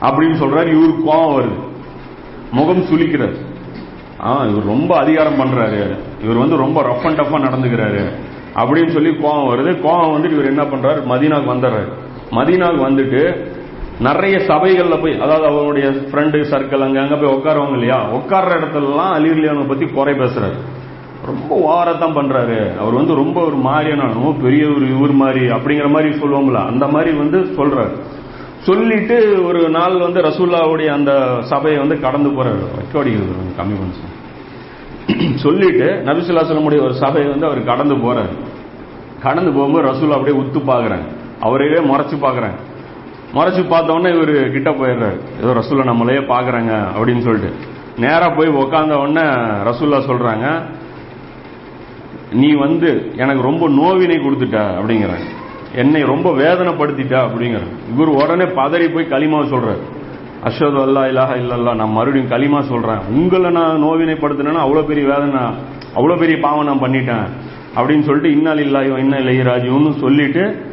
அப்படின்னு 0.00 0.38
சொல்றாரு. 0.42 0.68
இவருக்கு 0.68 1.02
கோவம் 1.06 1.34
வருது. 1.36 1.68
முகம் 2.52 2.82
சுளிக்கிறார் 2.82 3.34
ஆ 4.24 4.44
இவர் 4.44 4.64
ரொம்ப 4.64 4.96
அதிகாரம் 4.96 5.40
பண்றாரு. 5.40 5.98
இவர் 6.22 6.36
வந்து 6.36 6.56
ரொம்ப 6.56 6.82
ரஃப் 6.82 7.06
அண்ட் 7.06 7.18
டஃபா 7.18 7.48
நடந்துக்கிறாரு. 7.48 8.12
அப்படின்னு 8.54 8.88
சொல்லி 8.88 9.10
கோவம் 9.10 9.50
வருது. 9.50 9.80
கோவம் 9.80 10.14
வந்துட்டு 10.14 10.30
இவர் 10.30 10.46
என்ன 10.46 10.62
பண்றாரு? 10.62 10.98
மதீனாக்கு 10.98 11.54
வந்துடுறாரு. 11.54 11.88
மதீனாக்கு 12.30 12.90
வந்துட்டு 12.90 13.46
நிறைய 14.00 14.36
சபைகள்ல 14.36 15.02
போய் 15.02 15.20
அதாவது 15.20 15.46
அவனுடைய 15.46 15.88
ஃப்ரெண்டு 15.88 16.40
சர்க்கிள் 16.50 16.78
அங்க 16.78 17.00
அங்க 17.00 17.16
போய் 17.16 17.34
உட்காருவாங்க 17.34 17.72
இல்லையா? 17.72 18.14
உட்கார்ற 18.14 18.50
இடத்துலலாம் 18.50 19.14
அலிர்லியானை 19.18 19.68
பத்தி 19.68 19.86
குறை 19.86 20.14
பேசுறாரு. 20.14 20.56
ரொம்ப 21.24 21.74
ஓரத்தான் 21.74 22.12
பண்றாரு. 22.12 22.78
அவர் 22.78 22.92
வந்து 22.92 23.14
ரொம்ப 23.14 23.40
ஒரு 23.40 23.56
மாதிரியான 23.56 24.34
பெரிய 24.42 24.68
ஒரு 24.68 24.96
இவர் 24.96 25.12
மாதிரி 25.12 25.40
அப்படிங்கிற 25.40 25.90
மாதிரி 25.90 26.08
சொல்லுவோம்ல 26.08 26.66
அந்த 26.66 26.86
மாதிரி 26.86 27.16
வந்து 27.16 27.38
சொல்றாரு. 27.38 27.96
சொல்லிட்டு 28.66 29.16
ஒரு 29.44 29.60
நாள் 29.70 29.94
வந்து 29.98 30.20
ரசூல்லாவுடைய 30.20 30.88
அந்த 30.96 31.12
சபையை 31.52 31.78
வந்து 31.78 31.96
கடந்து 32.00 32.30
போறாரு. 32.30 32.64
ரெக்கார்டிங் 32.80 33.22
கம்மி 33.58 33.76
பண்ணி 33.80 34.08
சொல்லிட்டு 35.44 35.86
நபிசுல்லா 36.08 36.42
சொல்லமுடைய 36.48 36.80
ஒரு 36.86 36.94
சபையை 36.94 37.28
வந்து 37.30 37.46
அவர் 37.46 37.60
கடந்து 37.64 37.94
போறாரு. 37.94 38.34
கடந்து 39.22 39.50
போகும்போது 39.52 39.86
ரசூல் 39.88 40.14
அப்படியே 40.16 40.36
உத்து 40.42 40.60
பாக்குறாங்க 40.70 41.06
அவரையே 41.40 41.80
முறைச்சு 41.90 42.16
பாக்குறாங்க 42.26 42.58
முறைச்சு 43.34 43.62
பார்த்தவொடனே 43.72 44.10
இவர் 44.16 44.34
கிட்ட 44.50 44.70
போயிடுறாரு. 44.70 45.18
ஏதோ 45.40 45.50
ரசூல்லா 45.60 45.90
நம்மளையே 45.90 46.22
பாக்குறாங்க 46.34 46.72
அப்படின்னு 46.96 47.24
சொல்லிட்டு. 47.26 47.50
நேரா 47.98 48.28
போய் 48.28 48.56
உக்காந்த 48.62 48.94
உடனே 49.02 49.24
ரசூல்லா 49.68 49.98
சொல்றாங்க 50.10 50.46
நீ 52.32 52.50
வந்து 52.54 52.88
எனக்கு 53.16 53.42
ரொம்ப 53.42 53.64
நோவினை 53.68 54.18
கொடுத்துட்ட 54.18 54.58
அப்படிங்கிறாங்க 54.78 55.28
என்னை 55.74 56.02
ரொம்ப 56.02 56.28
வேதனைப்படுத்திட்டா 56.32 57.18
அப்படிங்கிற 57.26 57.62
இவர் 57.92 58.08
உடனே 58.08 58.44
பதறி 58.44 58.92
போய் 58.92 59.12
களிமா 59.12 59.40
சொல்றாரு. 59.52 59.82
அஷது 60.48 60.78
அல்லா 60.86 61.02
இல்லாஹா 61.10 61.34
இல்லல்லா 61.42 61.74
நான் 61.74 61.96
மறுபடியும் 61.96 62.30
களிமா 62.32 62.60
சொல்றேன். 62.60 63.00
உங்களை 63.08 63.50
நான் 63.50 63.82
நோவினைப்படுத்தினேன்னா 63.84 64.62
அவ்வளவு 64.66 64.86
பெரிய 64.86 65.06
வேதனை 65.06 65.42
அவ்வளவு 65.94 66.18
பெரிய 66.18 66.38
பாவம் 66.38 66.64
நான் 66.64 66.82
பண்ணிட்டேன். 66.84 67.26
அப்படின்னு 67.76 68.00
சொல்லிட்டு 68.00 68.32
இன்னால் 68.32 68.64
இல்லாயோ 68.66 68.98
இன்ன 68.98 69.18
இல்லையே 69.18 69.42
ராஜுன்னு 69.42 69.98
சொல்லிட்டு 69.98 70.68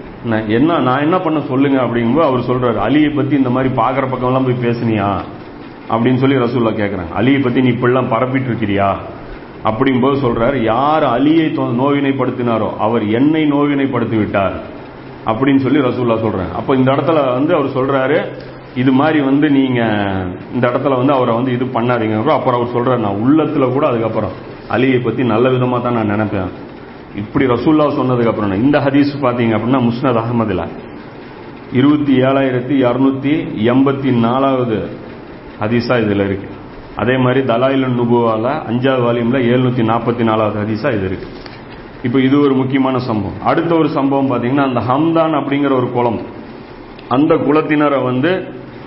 என்ன 0.47 0.79
நான் 0.79 1.01
என்ன 1.01 1.19
பண்ண 1.19 1.39
சொல்லுங்க? 1.39 1.77
அப்படிங்கும்போது 1.85 2.27
அவர் 2.29 2.47
சொல்றாரு 2.49 2.77
அலியை 2.87 3.15
பத்தி 3.15 3.35
இந்த 3.35 3.49
மாதிரி 3.49 3.73
பாக்குற 3.75 4.05
பக்கம்லாம் 4.13 4.43
போய் 4.43 4.65
பேசுனியா? 4.67 5.09
அப்படின்னு 5.89 6.15
சொல்லி 6.15 6.37
ரசூல்லா 6.37 6.73
கேட்கறாங்க 6.79 7.13
அலியை 7.15 7.43
பத்தி 7.43 7.61
நீ 7.61 7.69
இப்படிலாம் 7.69 8.09
பரப்பிட்டு 8.13 8.49
இருக்கிறியா 8.51 8.89
அப்படிங்கும்போது 9.63 10.17
சொல்றாரு 10.25 10.63
யார் 10.63 11.03
அலியை 11.03 11.47
நோவினைப்படுத்தினாரோ 11.81 12.77
அவர் 12.77 13.07
என்னை 13.07 13.51
நோவினைப்படுத்தி 13.51 14.17
விட்டார் 14.17 14.57
அப்படின்னு 15.29 15.63
சொல்லி 15.65 15.79
ரசூல்லா 15.87 16.17
சொல்றாங்க 16.25 16.53
அப்போ 16.59 16.71
இந்த 16.75 16.89
இடத்துல 16.95 17.19
வந்து 17.37 17.53
அவர் 17.57 17.75
சொல்றாரு 17.77 18.19
இது 18.81 18.91
மாதிரி 18.99 19.19
வந்து 19.29 19.47
நீங்க 19.57 19.79
இந்த 20.55 20.63
இடத்துல 20.71 20.97
வந்து 20.99 21.13
அவரை 21.13 21.33
வந்து 21.35 21.51
இது 21.57 21.65
பண்ணாதீங்க. 21.75 22.17
அப்புறம் 22.37 22.57
அவர் 22.59 22.73
சொல்றாரு 22.75 23.01
நான் 23.05 23.21
உள்ளத்துல 23.23 23.65
கூட 23.75 23.85
அதுக்கப்புறம் 23.87 24.35
அலியை 24.75 24.99
பத்தி 25.05 25.23
நல்ல 25.33 25.49
விதமா 25.49 25.77
தான் 25.81 25.97
நான் 25.99 26.13
நினைப்பேன். 26.13 26.51
இப்படி 27.21 27.45
ரசூல்லா 27.53 27.85
சொன்னதுக்கு 27.99 28.31
அப்புறம் 28.31 28.51
நான் 28.51 28.63
இந்த 28.65 28.79
ஹதீஸ் 28.85 29.13
பாத்தீங்க 29.25 29.55
அப்படின்னா 29.57 29.81
முஸ்னத் 29.87 30.21
அகமதுல 30.23 30.65
இருபத்தி 31.79 32.13
ஏழாயிரத்தி 32.27 32.75
இரநூத்தி 32.83 33.33
எண்பத்தி 33.71 34.11
நாலாவது 34.25 34.77
ஹதீஸா 35.61 35.95
இதுல 36.03 36.25
இருக்கு. 36.29 36.47
அதே 37.01 37.15
மாதிரி 37.23 37.41
தலாயில் 37.51 37.87
நுபுவால 37.97 38.45
அஞ்சாவது 38.69 39.03
வால்யூம்ல 39.07 39.39
எழுநூத்தி 39.51 39.83
நாற்பத்தி 39.91 40.23
நாலாவது 40.29 40.57
ஹதீஸா 40.63 40.91
இது 40.97 41.05
இருக்கு. 41.09 41.27
இப்போ 42.07 42.19
இது 42.27 42.35
ஒரு 42.41 42.53
முக்கியமான 42.53 42.99
சம்பவம். 42.99 43.39
அடுத்த 43.43 43.71
ஒரு 43.75 43.89
சம்பவம் 43.89 44.29
பார்த்தீங்கன்னா 44.31 44.67
அந்த 44.69 44.81
ஹம்தான் 44.89 45.33
அப்படிங்கிற 45.39 45.71
ஒரு 45.79 45.89
குளம். 45.95 46.19
அந்த 47.15 47.33
குலத்தினரை 47.35 47.99
வந்து 48.03 48.31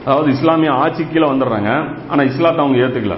அதாவது 0.04 0.28
இஸ்லாமிய 0.36 0.70
ஆட்சி 0.82 1.02
கீழே 1.04 1.26
வந்துடுறாங்க. 1.28 1.70
ஆனா 2.08 2.22
இஸ்லாத்தை 2.30 2.60
அவங்க 2.64 2.78
ஏத்துக்கல. 2.84 3.16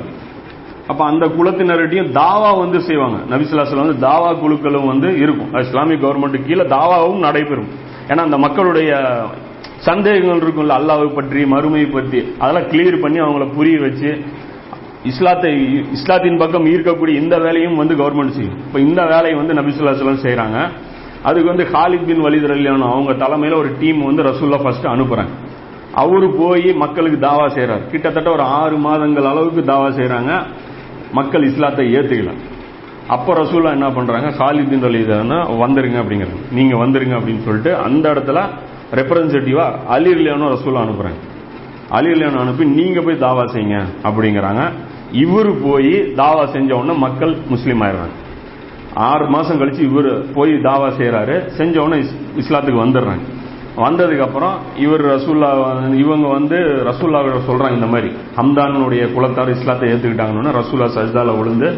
அப்ப 0.91 1.01
அந்த 1.05 1.25
குலத்தினர்கிட்டையும் 1.27 2.11
தாவா 2.21 2.51
வந்து 2.59 2.79
செய்வாங்க. 2.81 3.19
நபிசுல்லாஸ்ல 3.33 3.83
வந்து 3.85 3.99
தாவா 4.07 4.31
குழுக்களும் 4.43 4.89
வந்து 4.93 5.09
இருக்கும். 5.25 5.51
அது 5.55 5.67
இஸ்லாமிக் 5.69 6.03
கவர்மெண்ட் 6.05 6.47
கீழே 6.47 6.65
தாவாவும் 6.77 7.25
நடைபெறும். 7.27 7.71
ஏன்னா 8.09 8.23
அந்த 8.29 8.39
மக்களுடைய 8.39 8.93
சந்தேகங்கள் 9.89 10.43
இருக்கும்ல 10.43 10.79
அல்லாவை 10.81 11.09
பற்றி 11.15 11.41
மறுமை 11.47 11.85
பற்றி. 11.97 12.21
அதெல்லாம் 12.39 12.69
கிளியர் 12.73 13.03
பண்ணி 13.05 13.21
அவங்கள 13.21 13.47
புரிய 13.55 13.79
வச்சு 13.81 14.11
இஸ்லாத்தை 15.11 15.53
இஸ்லாத்தின் 15.93 16.39
பக்கம் 16.39 16.67
ஈர்க்கக்கூடிய 16.67 17.15
இந்த 17.23 17.39
வேலையும் 17.39 17.77
வந்து 17.77 17.95
கவர்மெண்ட் 17.95 18.37
செய்யும். 18.37 18.59
இப்போ 18.67 18.81
இந்த 18.81 19.03
வேலையை 19.07 19.35
வந்து 19.35 19.55
நபிசுல்லா 19.59 19.95
சொல்லம் 20.01 20.25
செய்றாங்க. 20.27 20.59
அதுக்கு 21.23 21.49
வந்து 21.49 21.65
ஹாலித் 21.73 22.07
பின் 22.07 22.23
வலித் 22.25 22.81
அவங்க 22.91 23.13
தலைமையில 23.25 23.57
ஒரு 23.57 23.71
டீம் 23.81 24.01
வந்து 24.05 24.23
ரசூல்லா 24.23 24.59
ஃபர்ஸ்ட் 24.63 24.87
அனுப்புறாங்க. 24.93 25.33
அவரு 25.95 26.29
போய் 26.39 26.73
மக்களுக்கு 26.73 27.19
தாவா 27.27 27.47
செய்கிறார் 27.57 27.83
கிட்டத்தட்ட 27.91 28.29
ஒரு 28.31 28.43
ஆறு 28.43 28.77
மாதங்கள் 28.77 29.25
அளவுக்கு 29.25 29.63
தாவா 29.73 29.89
செய்கிறாங்க 29.99 30.43
மக்கள் 31.13 31.49
இஸ்லாத்தை 31.51 31.85
ஏத்துக்கல. 31.97 32.33
அப்ப 33.09 33.35
ரசூல்லா 33.35 33.71
என்ன 33.71 33.91
பண்றாங்க? 33.91 34.29
ஹாலித் 34.39 34.71
பின் 34.71 34.85
வலித் 34.85 35.13
வந்துருங்க 35.65 35.99
அப்படிங்கிறாங்க. 36.03 36.39
நீங்க 36.53 36.75
வந்துருங்க 36.85 37.15
அப்படின்னு 37.19 37.45
சொல்லிட்டு 37.49 37.77
அந்த 37.77 38.05
இடத்துல 38.15 38.41
ரெப்ரசன்டேட்டிவா 39.01 39.67
அலிர்லியானோ 39.97 40.49
ரசூல்லா 40.55 40.85
அனுப்புறாங்க. 40.87 41.21
அலிர்லியானோ 41.99 42.41
அனுப்பி 42.45 42.65
நீங்க 42.65 43.01
போய் 43.01 43.23
தாவா 43.27 43.45
செய்யுங்க 43.55 43.79
அப்படிங்கிறாங்க. 44.09 44.63
இவரு 45.13 45.55
போய் 45.63 45.95
தாவா 45.95 46.53
செஞ்ச 46.53 46.77
உடனே 46.77 46.99
மக்கள் 46.99 47.37
முஸ்லீம் 47.49 47.83
ஆயிடுறாங்க. 47.83 48.21
ஆறு 48.95 49.29
மாசம் 49.29 49.61
கழிச்சு 49.61 49.81
இவர் 49.81 50.33
போய் 50.35 50.51
தாவா 50.51 50.91
செய்யறாரு 50.99 51.47
செஞ்ச 51.47 51.83
உடனே 51.83 52.03
இஸ்- 52.03 52.41
இஸ்லாத்துக்கு 52.41 52.87
வந்துடுறாங்க. 52.87 53.21
வந்ததுக்கு 53.77 54.19
அப்புறம் 54.19 54.55
இவர் 54.79 55.05
ரசூல்லா 55.05 55.95
இவங்க 55.95 56.29
வந்து 56.29 56.57
ரசூல்லா 56.59 57.35
சொல்றாங்க 57.49 57.73
இந்த 57.73 57.87
மாதிரி. 57.87 58.13
ஹம்தானுடைய 58.37 59.13
குலத்தார் 59.13 59.49
இஸ்லாத்தை 59.49 59.93
ஏத்துக்கிட்டாங்கன்னு 59.93 60.63
ரசூல்லா 60.63 60.89
சஜ்தால 60.97 61.39
விழுந்து 61.39 61.77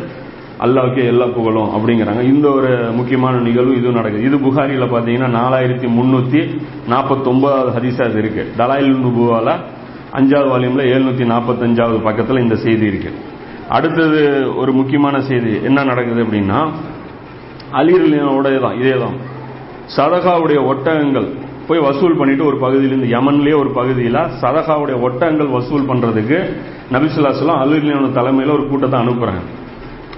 அல்லாவுக்கே 0.61 1.05
எல்லா 1.05 1.26
புகழும் 1.26 1.69
அப்படிங்கிறாங்க. 1.69 2.23
இந்த 2.23 2.49
ஒரு 2.49 2.91
முக்கியமான 2.93 3.38
நிகழ்வு 3.41 3.76
இது 3.76 3.91
நடக்குது. 3.91 4.25
இது 4.25 4.38
புகாரியில் 4.38 4.93
பாத்தீங்கன்னா 4.93 5.26
நாலாயிரத்தி 5.26 5.88
முன்னூத்தி 5.88 6.57
நாற்பத்தி 6.91 7.25
ஒன்பதாவது 7.25 7.81
ஹதீஸா 7.81 8.19
இருக்கு. 8.19 8.53
தலாயில் 8.59 8.97
நுபுவால 8.97 9.57
அஞ்சாவது 10.14 10.50
வால்யூம்ல 10.50 10.83
எழுநூத்தி 10.94 11.25
நாற்பத்தஞ்சாவது 11.25 11.99
பக்கத்தில் 12.02 12.38
இந்த 12.38 12.56
செய்தி 12.56 12.87
இருக்கு. 12.87 13.11
அடுத்தது 13.68 14.21
ஒரு 14.56 14.73
முக்கியமான 14.73 15.21
செய்தி 15.21 15.52
என்ன 15.64 15.85
நடக்குது 15.85 16.25
அப்படின்னா 16.25 16.59
அலிரலியனோட 17.73 18.61
தான் 18.61 18.76
இதே 18.78 18.99
தான் 18.99 19.16
சதகாவுடைய 19.97 20.59
ஒட்டகங்கள் 20.73 21.28
போய் 21.68 21.78
வசூல் 21.78 22.18
பண்ணிட்டு 22.18 22.44
ஒரு 22.44 22.59
பகுதியிலிருந்து 22.59 23.09
யமன்லேயே 23.14 23.56
ஒரு 23.59 23.71
பகுதியில் 23.71 24.21
சதகாவுடைய 24.42 24.97
ஒட்டகங்கள் 25.00 25.49
வசூல் 25.49 25.88
பண்றதுக்கு 25.88 26.38
நபிசுல்லாஸ்லாம் 26.92 27.62
அலிரலியனோட 27.64 28.12
தலைமையில் 28.12 28.50
ஒரு 28.50 28.68
கூட்டத்தை 28.68 28.99
அனுப்புறாங்க. 29.00 29.42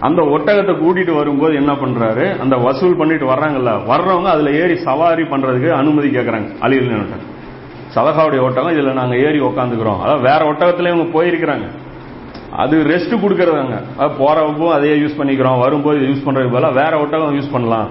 அந்த 0.00 0.22
ஒட்டகத்தை 0.34 0.74
கூட்டிட்டு 0.74 1.12
வரும்போது 1.12 1.54
என்ன 1.54 1.72
பண்றாரு? 1.72 2.24
அந்த 2.42 2.56
வசூல் 2.56 2.96
பண்ணிட்டு 2.96 3.26
வர்றாங்கல்ல 3.26 3.70
வர்றவங்க 3.86 4.28
அதுல 4.28 4.50
ஏறி 4.62 4.76
சவாரி 4.84 5.22
பண்றதுக்கு 5.22 5.70
அனுமதி 5.72 6.08
கேட்கறாங்க 6.08 6.48
அலிரலியன்ட்ட 6.60 7.18
சதகாவுடைய 7.96 8.40
ஒட்டகம் 8.46 8.74
இதுல 8.76 8.94
நாங்க 9.00 9.16
ஏறி 9.26 9.40
உக்காந்துக்கிறோம். 9.48 10.00
அதாவது 10.04 10.24
வேற 10.30 10.40
ஒட்டகத்துல 10.52 10.90
இவங்க 10.92 11.06
போயிருக்கிறாங்க. 11.16 11.66
அது 12.62 12.76
ரெஸ்ட் 12.92 13.14
கொடுக்கறதாங்க 13.22 13.76
அது 14.00 14.10
போறப்போ 14.20 14.66
அதையே 14.74 14.96
யூஸ் 15.02 15.18
பண்ணிக்கிறோம். 15.20 15.60
வரும்போது 15.64 15.98
யூஸ் 16.10 16.24
பண்ணுறதுக்கு 16.26 16.56
பதிலாக 16.56 16.78
வேற 16.82 16.92
ஒட்டகம் 17.04 17.36
யூஸ் 17.38 17.54
பண்ணலாம். 17.54 17.88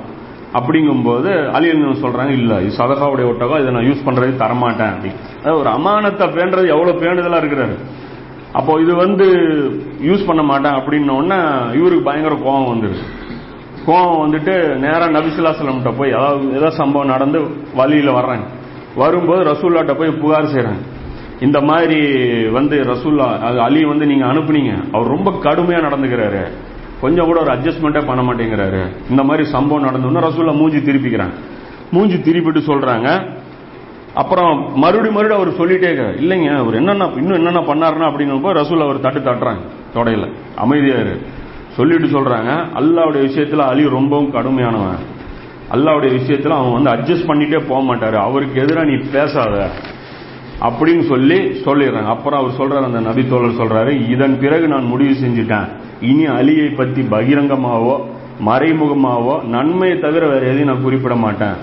அப்படிங்கும்போது 0.57 1.29
அலியன் 1.57 2.03
சொல்றாங்க 2.03 2.33
இல்ல 2.39 2.53
இது 2.65 2.77
சதகாவுடைய 2.81 3.25
ஒட்டகம் 3.31 3.61
இதை 3.61 3.71
நான் 3.75 3.87
யூஸ் 3.87 4.05
பண்றது 4.07 4.33
தரமாட்டேன். 4.43 4.91
அப்படி 4.93 5.11
அதாவது 5.39 5.59
ஒரு 5.61 5.69
அமானத்தை 5.77 6.27
பேண்டது 6.35 6.67
எவ்வளவு 6.75 7.01
பேண்டுதலா 7.01 7.41
இருக்கிறாரு. 7.43 7.75
அப்போ 8.59 8.73
இது 8.83 8.93
வந்து 9.03 9.25
யூஸ் 10.09 10.27
பண்ண 10.27 10.41
மாட்டேன் 10.49 10.75
அப்படின்ன 10.79 11.15
உடனே 11.19 11.39
இவருக்கு 11.79 12.07
பயங்கர 12.09 12.35
கோபம் 12.45 12.69
வந்துருச்சு 12.73 13.07
கோபம் 13.87 14.21
வந்துட்டு 14.23 14.53
நேரா 14.83 15.07
நபிசுல்லாசலம்கிட்ட 15.15 15.91
போய் 15.97 16.15
ஏதாவது 16.19 16.45
ஏதாவது 16.57 16.79
சம்பவம் 16.81 17.11
நடந்து 17.13 17.39
வழியில 17.79 18.13
வர்றாங்க 18.19 18.45
வரும்போது 18.95 19.51
ரசூல்லாட்ட 19.51 19.93
போய் 19.93 20.11
புகார் 20.11 20.45
செய்றாங்க. 20.45 20.79
இந்த 21.39 21.61
மாதிரி 21.61 21.99
வந்து 22.47 22.81
ரசூல்லா 22.81 23.39
அது 23.39 23.61
அலி 23.61 23.85
வந்து 23.85 24.05
நீங்க 24.05 24.25
அனுப்புனீங்க. 24.25 24.89
அவர் 24.91 25.07
ரொம்ப 25.07 25.31
கடுமையா 25.31 25.83
நடந்துக்கிறாரு. 25.83 26.51
கொஞ்சம் 27.01 27.25
கூட 27.25 27.41
ஒரு 27.41 27.51
அட்ஜஸ்ட்மெண்ட்டே 27.51 28.05
பண்ண 28.05 28.33
மாட்டேங்கிறாரு. 28.33 28.87
இந்த 29.09 29.23
மாதிரி 29.23 29.49
சம்பவம் 29.49 29.85
நடந்தோன்னா 29.85 30.19
ரசூல்லா 30.19 30.55
மூஞ்சி 30.55 30.77
திருப்பிக்கிறாங்க. 30.77 31.33
மூஞ்சி 31.91 32.15
திருப்பிட்டு 32.15 32.61
சொல்றாங்க. 32.67 33.35
அப்புறம் 34.13 34.77
மறுபடி 34.77 35.09
மறுபடியும் 35.09 35.55
அவர் 35.55 35.69
சொல்லிட்டே 35.69 36.19
இல்லைங்க 36.21 36.57
அவர் 36.57 36.75
என்னென்ன 36.75 37.05
இன்னும் 37.05 37.45
என்னென்ன 37.45 37.59
பண்ணாருன்னா 37.59 38.11
அப்படிங்கிறப்போ 38.11 38.51
ரசூல் 38.51 38.81
அவர் 38.81 38.99
தட்டு 38.99 39.19
தட்டுறாங்க 39.19 39.61
தொடையில. 39.93 40.33
அமைதியாரு 40.65 41.17
சொல்லிட்டு 41.67 42.07
சொல்றாங்க. 42.07 42.65
அல்லாவுடைய 42.75 43.25
விஷயத்துல 43.29 43.57
அலி 43.57 43.89
ரொம்பவும் 43.89 44.33
கடுமையானவன். 44.33 45.13
அல்லாவுடைய 45.73 46.11
விஷயத்தில் 46.11 46.51
அவன் 46.51 46.75
வந்து 46.77 46.91
அட்ஜஸ்ட் 46.91 47.29
பண்ணிட்டே 47.29 47.59
போக 47.67 47.81
மாட்டாரு. 47.89 48.17
அவருக்கு 48.27 48.61
எதிராக 48.61 48.87
நீ 48.87 48.95
பேசாத 49.11 49.69
அப்படின்னு 50.61 51.03
சொல்லி 51.07 51.37
சொல்லிடுறாங்க. 51.65 52.05
அப்புறம் 52.05 52.39
அவர் 52.39 52.59
சொல்றாரு 52.59 52.83
அந்த 52.83 52.99
நபி 52.99 53.23
தோழர் 53.27 53.59
சொல்றாரு 53.61 54.09
இதன் 54.09 54.39
பிறகு 54.39 54.67
நான் 54.67 54.85
முடிவு 54.85 55.27
செஞ்சுட்டேன். 55.27 55.67
இனி 56.01 56.25
அலியை 56.27 56.75
பத்தி 56.75 57.01
பகிரங்கமாவோ 57.01 57.95
மறைமுகமாவோ 58.45 59.43
நன்மையை 59.43 59.99
தவிர 59.99 60.27
வேற 60.27 60.45
எதையும் 60.45 60.67
நான் 60.67 60.83
குறிப்பிட 60.83 61.15
மாட்டேன். 61.15 61.55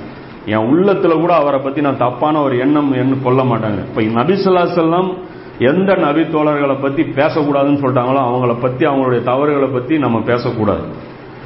என் 0.46 0.66
உள்ளத்துல 0.70 1.20
கூட 1.20 1.34
அவரை 1.34 1.60
பத்தி 1.60 1.80
நான் 1.80 1.98
தப்பான 1.98 2.42
ஒரு 2.42 2.58
எண்ணம் 2.58 2.92
என்ன 2.92 3.16
கொள்ள 3.22 3.42
மாட்டாங்க. 3.42 3.80
இப்ப 3.88 4.02
நபிசுல்லா 4.22 4.64
செல்லம் 4.78 5.10
எந்த 5.58 5.94
நபி 5.94 6.20
தோழர்களை 6.20 6.76
பத்தி 6.80 7.02
பேசக்கூடாதுன்னு 7.02 7.82
சொல்லிட்டாங்களோ 7.82 8.22
அவங்கள 8.28 8.54
பத்தி 8.60 8.84
அவங்களுடைய 8.84 9.22
தவறுகளை 9.22 9.68
பத்தி 9.68 9.98
நம்ம 9.98 10.20
பேசக்கூடாது. 10.20 10.84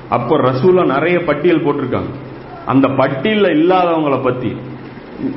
அப்போ 0.08 0.36
ரசூலா 0.36 0.84
நிறைய 0.84 1.24
பட்டியல் 1.24 1.64
போட்டிருக்காங்க. 1.64 2.10
அந்த 2.66 2.88
பட்டியல 2.88 3.48
இல்லாதவங்களை 3.58 4.22
பத்தி 4.22 4.56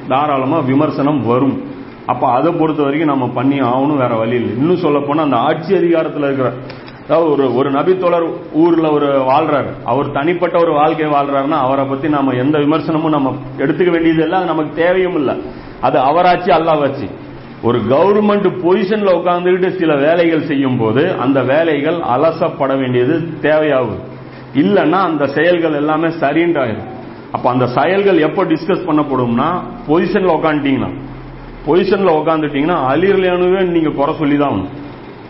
தாராளமா 0.08 0.60
விமர்சனம் 0.60 1.26
வரும். 1.28 1.58
அப்ப 2.06 2.28
அதை 2.28 2.52
பொறுத்த 2.52 2.84
வரைக்கும் 2.84 3.12
நம்ம 3.12 3.28
பண்ணி 3.34 3.62
ஆகணும் 3.62 4.02
வேற 4.04 4.16
வழி 4.16 4.36
இல்லை. 4.36 4.54
இன்னும் 4.58 4.84
சொல்ல 4.86 5.00
போனா 5.00 5.24
அந்த 5.24 5.38
ஆட்சி 5.38 5.76
அதிகாரத்தில் 5.76 6.24
இருக்கிற 6.24 6.52
அதாவது 7.04 7.32
ஒரு 7.32 7.56
ஒரு 7.56 7.72
நபித்தோழர் 7.72 8.26
ஊர்ல 8.54 8.92
ஒரு 8.92 9.08
வாழ்றாரு. 9.30 9.70
அவர் 9.86 10.12
தனிப்பட்ட 10.12 10.60
ஒரு 10.60 10.72
வாழ்க்கையை 10.72 11.10
வாழ்றாருன்னா 11.16 11.60
அவரை 11.68 11.86
பத்தி 11.86 12.10
நம்ம 12.10 12.34
எந்த 12.34 12.58
விமர்சனமும் 12.58 13.10
நம்ம 13.10 13.32
எடுத்துக்க 13.58 13.90
வேண்டியது 13.90 14.24
இல்லை 14.24 14.40
நமக்கு 14.44 14.76
தேவையும் 14.76 15.16
இல்லை. 15.16 15.36
அது 15.82 15.98
அவராச்சு 16.00 16.52
அல்லாவாச்சு 16.58 17.08
ஒரு 17.64 17.80
கவர்மெண்ட் 17.80 18.48
பொசிஷன்ல 18.64 19.14
உட்கார்ந்துக்கிட்டு 19.20 19.70
சில 19.80 19.96
வேலைகள் 19.96 20.46
செய்யும் 20.46 20.78
போது 20.78 21.02
அந்த 21.20 21.44
வேலைகள் 21.44 21.98
அலசப்பட 22.16 22.78
வேண்டியது 22.78 23.16
தேவையாகுது. 23.42 24.00
இல்லைன்னா 24.54 25.00
அந்த 25.10 25.28
செயல்கள் 25.28 25.74
எல்லாமே 25.74 26.08
சரின்றாயிரும். 26.08 26.90
அப்ப 27.32 27.50
அந்த 27.50 27.68
செயல்கள் 27.68 28.18
எப்போ 28.18 28.44
டிஸ்கஸ் 28.44 28.88
பண்ணப்படும்னா 28.90 29.48
பொசிஷன்ல 29.88 30.32
உட்காந்துட்டீங்கன்னா 30.40 30.92
பொசிஷன்ல 31.68 32.12
உட்காந்துட்டீங்கன்னா 32.20 32.78
அலிரலியானுவே 32.92 33.62
நீங்க 33.66 33.90
குறை 33.90 34.16
சொல்லி 34.16 34.38
தான் 34.38 34.52
ஆகணும். 34.52 34.70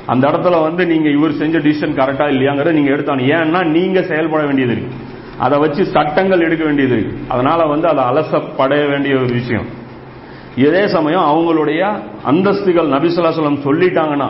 அந்த 0.06 0.28
இடத்துல 0.28 0.62
வந்து 0.62 0.86
நீங்க 0.86 1.10
இவர் 1.10 1.32
செஞ்ச 1.32 1.58
டிசிஷன் 1.58 1.98
கரெக்டா 2.00 2.26
இல்லையாங்கிறத 2.34 2.72
நீங்க 2.72 2.92
எடுத்தாங்க. 2.92 3.24
ஏன்னா 3.40 3.66
நீங்க 3.66 4.02
செயல்பட 4.02 4.44
வேண்டியது 4.44 4.72
இருக்கு. 4.72 4.96
அதை 5.38 5.60
வச்சு 5.60 5.86
சட்டங்கள் 5.86 6.40
எடுக்க 6.40 6.66
வேண்டியது 6.66 6.94
இருக்கு. 6.94 7.20
அதனால 7.28 7.66
வந்து 7.66 7.88
அதை 7.88 8.04
அலசப்பட 8.04 8.90
வேண்டிய 8.90 9.16
ஒரு 9.16 9.34
விஷயம். 9.34 9.68
இதே 10.56 10.88
சமயம் 10.88 11.22
அவங்களுடைய 11.22 11.82
அந்தஸ்துகள் 12.28 12.94
நபிசுல்லாசலம் 12.96 13.64
சொல்லிட்டாங்கன்னா 13.64 14.30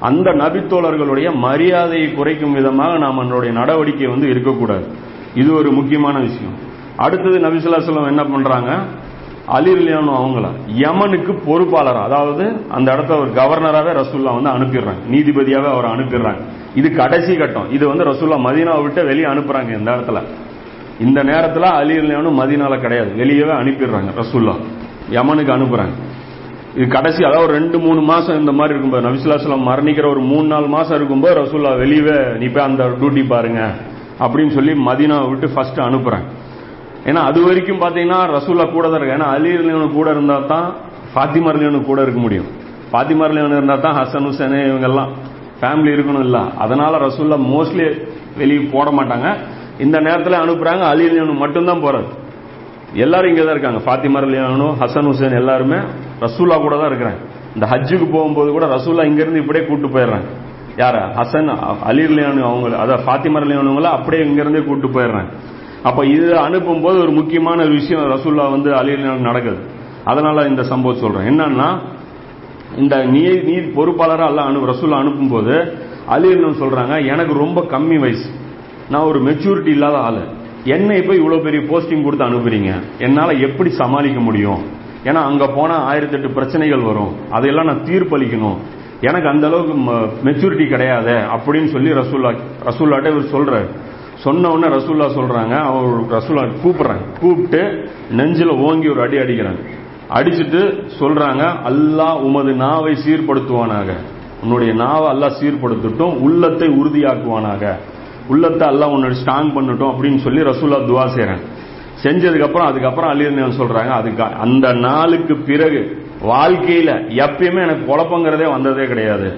அந்த 0.00 0.30
நபித்தோழர்களுடைய 0.30 1.34
மரியாதையை 1.34 2.12
குறைக்கும் 2.12 2.52
விதமாக 2.52 2.98
நாம் 2.98 3.18
நம்மளுடைய 3.18 3.50
நடவடிக்கை 3.50 4.06
வந்து 4.06 4.28
இருக்கக்கூடாது. 4.28 4.86
இது 5.34 5.54
ஒரு 5.54 5.70
முக்கியமான 5.70 6.18
விஷயம். 6.18 6.72
அடுத்தது 6.96 7.38
நபிசுல்லாசலம் 7.38 8.06
என்ன 8.06 8.24
பண்றாங்க? 8.24 8.78
அலிர்லியானோ 9.48 10.12
அவங்கள 10.20 10.46
யமனுக்கு 10.66 11.32
பொறுப்பாளர் 11.46 11.96
அதாவது 11.96 12.56
அந்த 12.70 12.92
இடத்த 12.92 13.16
ஒரு 13.16 13.30
கவர்னராகவே 13.30 13.92
ரசூல்லா 14.00 14.42
வந்து 14.42 14.50
அனுப்பிடுறாங்க. 14.50 15.02
நீதிபதியாகவே 15.10 15.70
அவரை 15.72 15.90
அனுப்பிடுறாங்க. 15.90 16.40
இது 16.74 16.92
கடைசி 16.92 17.36
கட்டம். 17.36 17.70
இது 17.70 17.88
வந்து 17.88 18.04
ரசூல்லா 18.04 18.38
மதீனாவை 18.46 18.82
விட்டு 18.82 19.04
வெளியே 19.04 19.24
அனுப்புறாங்க 19.24 19.78
இந்த 19.78 19.90
இடத்துல. 19.96 20.20
இந்த 21.00 21.22
நேரத்தில் 21.22 21.62
அலிர்லியானும் 21.62 22.38
மதீனால 22.40 22.80
கிடையாது. 22.80 23.10
வெளியவே 23.10 23.52
அனுப்பிடுறாங்க 23.52 24.10
ரசூல்லா 24.16 24.54
யமனுக்கு 25.10 25.52
அனுப்புறாங்க. 25.52 25.92
இது 26.76 26.88
கடைசி 26.88 27.24
அதாவது 27.24 27.44
ஒரு 27.48 27.58
ரெண்டு 27.60 27.78
மூணு 27.78 28.00
மாசம் 28.00 28.38
இந்த 28.38 28.52
மாதிரி 28.52 28.78
இருக்கும்போது 28.78 29.08
நபிசுல்லாஸ்லாம் 29.08 29.68
மரணிக்கிற 29.70 30.08
ஒரு 30.08 30.20
மூணு 30.20 30.46
நாலு 30.46 30.66
மாசம் 30.66 30.96
இருக்கும்போது 30.96 31.42
ரசூல்லா 31.42 31.72
வெளியவே 31.82 32.38
நீ 32.38 32.46
போய் 32.46 32.64
அந்த 32.64 32.84
டியூட்டி 32.84 33.28
பாருங்க 33.28 33.70
அப்படின்னு 34.20 34.50
சொல்லி 34.50 34.72
மதீனாவை 34.72 35.28
விட்டு 35.28 35.48
ஃபர்ஸ்ட் 35.48 35.80
அனுப்புறாங்க. 35.80 36.26
ஏன்னா 37.08 37.20
அது 37.28 37.40
வரைக்கும் 37.46 37.80
பாத்தீங்கன்னா 37.84 38.18
ரசூலா 38.36 38.64
கூட 38.74 38.84
தான் 38.90 38.98
இருக்கு 39.00 39.16
ஏன்னா 39.16 39.28
அலி 39.36 39.50
அலியனு 39.60 39.88
கூட 39.98 40.08
இருந்தா 40.16 40.36
தான் 40.52 40.68
ஃபாத்திமா 41.12 41.50
அலியனு 41.52 41.80
கூட 41.90 41.98
இருக்க 42.04 42.20
முடியும். 42.26 42.48
ஃபாத்திமா 42.90 43.24
அலியனு 43.28 43.58
இருந்தா 43.60 43.76
தான் 43.86 43.96
ஹசன் 44.00 44.26
ஹுசேனு 44.28 44.60
இவங்கெல்லாம் 44.70 45.10
ஃபேமிலி 45.58 45.90
இருக்கணும் 45.96 46.24
இல்ல. 46.26 46.38
அதனால 46.64 46.98
ரசூல்லா 47.06 47.38
மோஸ்ட்லி 47.52 47.84
வெளியே 48.40 48.62
போட 48.74 48.88
மாட்டாங்க. 48.98 49.26
இந்த 49.84 49.96
நேரத்தில் 50.06 50.42
அனுப்புறாங்க. 50.42 50.82
அலி 50.92 51.04
அலியனு 51.10 51.36
மட்டும்தான் 51.44 51.84
போறாரு. 51.86 52.08
எல்லாரும் 53.04 53.30
இங்கே 53.32 53.44
தான் 53.44 53.56
இருக்காங்க. 53.56 53.80
ஃபாத்திமா 53.86 54.20
அலியானு 54.26 54.68
ஹசன் 54.82 55.08
ஹுசேன் 55.10 55.38
எல்லாருமே 55.42 55.78
ரசூல்லா 56.26 56.56
கூட 56.66 56.74
தான் 56.80 56.90
இருக்கிறாங்க. 56.92 57.20
இந்த 57.56 57.66
ஹஜ்ஜுக்கு 57.72 58.06
போகும்போது 58.16 58.50
கூட 58.56 58.66
ரசூல்லா 58.76 59.06
இங்கிருந்து 59.10 59.42
இப்படியே 59.44 59.64
கூட்டு 59.70 59.88
போயிடுறாங்க. 59.94 60.28
யார? 60.82 60.96
ஹசன் 61.18 61.50
அலி 61.90 62.04
அலியானு 62.10 62.42
அவங்க 62.50 62.76
அதாவது 62.84 63.02
ஃபாத்திமா 63.08 63.40
அலியானுங்கள 63.44 63.90
அப்படியே 63.98 64.22
இங்கிருந்தே 64.28 64.62
கூட்டு 64.70 64.88
போயிடுறாங்க. 64.96 65.30
அப்ப 65.88 66.00
இது 66.06 66.28
அனுப்பும் 66.38 66.82
போது 66.84 66.98
ஒரு 66.98 67.12
முக்கியமான 67.18 67.62
ஒரு 67.62 67.72
விஷயம் 67.72 68.04
ரசூல்லா 68.10 68.50
வந்து 68.50 68.70
அலி 68.76 68.92
நடக்குது. 69.28 69.58
அதனால 70.04 70.46
இந்த 70.48 70.62
சம்பவம் 70.62 71.02
சொல்றேன். 71.02 71.26
என்னன்னா 71.30 71.68
இந்த 72.76 72.94
நீ 73.04 73.22
நீ 73.48 73.56
பொறுப்பாளராக 73.76 74.30
அல்ல 74.30 74.40
அனு 74.42 74.62
ரசூல்லா 74.70 74.98
அனுப்பும்போது 75.02 75.54
அலி 76.06 76.28
அலியானு 76.34 76.62
சொல்றாங்க 76.62 76.94
எனக்கு 77.06 77.34
ரொம்ப 77.34 77.60
கம்மி 77.72 77.98
வயசு. 77.98 78.28
நான் 78.90 79.08
ஒரு 79.10 79.20
மெச்சூரிட்டி 79.22 79.66
இல்லாத 79.66 79.96
ஆளு. 79.98 80.22
என்னை 80.64 81.02
போய் 81.02 81.16
இவ்வளவு 81.16 81.42
பெரிய 81.42 81.60
போஸ்டிங் 81.62 82.04
கொடுத்து 82.04 82.28
அனுப்புறீங்க? 82.28 82.72
என்னால 82.98 83.32
எப்படி 83.32 83.70
சமாளிக்க 83.70 84.20
முடியும்? 84.20 84.62
ஏன்னா 85.04 85.22
அங்க 85.30 85.46
போனா 85.46 85.74
ஆயிரத்தி 85.74 86.16
எட்டு 86.16 86.30
பிரச்சனைகள் 86.30 86.80
வரும். 86.80 87.12
அதையெல்லாம் 87.30 87.66
நான் 87.66 87.84
தீர்ப்பளிக்கணும். 87.84 88.58
எனக்கு 89.00 89.28
அந்த 89.28 89.46
அளவுக்கு 89.46 89.74
மெச்சூரிட்டி 90.24 90.68
கிடையாது 90.68 91.14
அப்படின்னு 91.36 91.66
சொல்லி 91.66 91.90
ரசூல்லா 91.92 92.30
ரசூல்லாட்ட 92.66 93.10
இவர் 93.14 93.34
சொல்றாரு. 93.34 93.68
சொன்ன 94.22 94.50
உடனே 94.50 94.68
ரசூல்லா 94.76 95.06
சொல்றாங்க 95.18 95.54
அவர் 95.68 95.86
ரசூல்லா 96.16 96.44
கூப்பிடுறாங்க 96.62 97.04
கூப்பிட்டு 97.20 97.62
நெஞ்சில 98.18 98.50
ஓங்கி 98.66 98.88
ஒரு 98.88 99.02
அடி 99.02 99.16
அடிக்கிறாங்க 99.22 99.62
அடிச்சுட்டு 100.16 100.60
சொல்றாங்க 101.00 101.42
அல்லாஹ் 101.70 102.18
உமது 102.26 102.52
நாவை 102.54 102.94
சீர்படுத்துவானாக. 103.04 103.90
உன்னுடைய 104.42 104.72
நாவை 104.74 105.06
அல்லாஹ் 105.14 105.38
சீர்படுத்தட்டும் 105.40 106.14
உள்ளத்தை 106.26 106.68
உறுதியாக்குவானாக. 106.80 107.62
உள்ளத்தை 108.28 108.68
எல்லாம் 108.68 108.92
உன்னோட 108.96 109.14
ஸ்ட்ராங் 109.20 109.50
பண்ணட்டும் 109.56 109.92
அப்படின்னு 109.92 110.20
சொல்லி 110.26 110.42
ரசூல்லா 110.50 110.78
துவா 110.90 111.06
செய்றாங்க 111.16 111.44
செஞ்சதுக்கப்புறம் 112.04 112.68
அதுக்கப்புறம் 112.70 113.10
அலிரன் 113.12 113.58
சொல்றாங்க 113.60 113.92
அதுக்கு 114.00 114.22
அந்த 114.44 114.72
நாளுக்கு 114.72 115.34
பிறகு 115.50 115.80
வாழ்க்கையில 116.32 116.90
எப்பயுமே 117.26 117.60
எனக்கு 117.66 117.84
குழப்பங்கிறதே 117.90 118.46
வந்ததே 118.56 118.84
கிடையாது. 118.86 119.28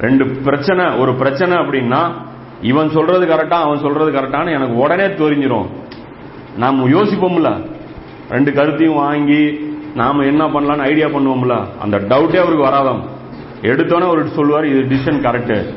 ரெண்டு 0.00 0.24
பிரச்சனை 0.46 0.84
ஒரு 1.02 1.12
பிரச்சனை 1.14 1.54
அப்படின்னா 1.62 2.02
இவன் 2.62 2.90
சொல்றது 2.90 3.26
கரெக்டா 3.26 3.50
அவன் 3.50 3.78
சொல்றது 3.78 4.10
கரெக்டான்னு 4.10 4.52
எனக்கு 4.52 4.76
உடனே 4.76 5.04
தெரிஞ்சிரும். 5.04 5.66
நாம 6.56 6.88
யோசிப்போம்ல. 6.88 7.66
ரெண்டு 8.30 8.52
கருத்தையும் 8.52 8.94
வாங்கி 8.94 9.68
நாம 9.94 10.24
என்ன 10.24 10.46
பண்ணலான்னு 10.46 10.78
ஐடியா 10.78 11.06
பண்ணுவோம்ல. 11.06 11.66
அந்த 11.80 11.98
டவுட்டே 11.98 12.36
அவருக்கு 12.36 12.66
வராதாம். 12.66 13.00
எடுத்தோன்னே 13.62 14.02
அவருக்கு 14.02 14.34
சொல்லுவார் 14.34 14.66
இது 14.66 14.96
டிசிஷன் 14.96 15.24
கரெக்ட் 15.24 15.74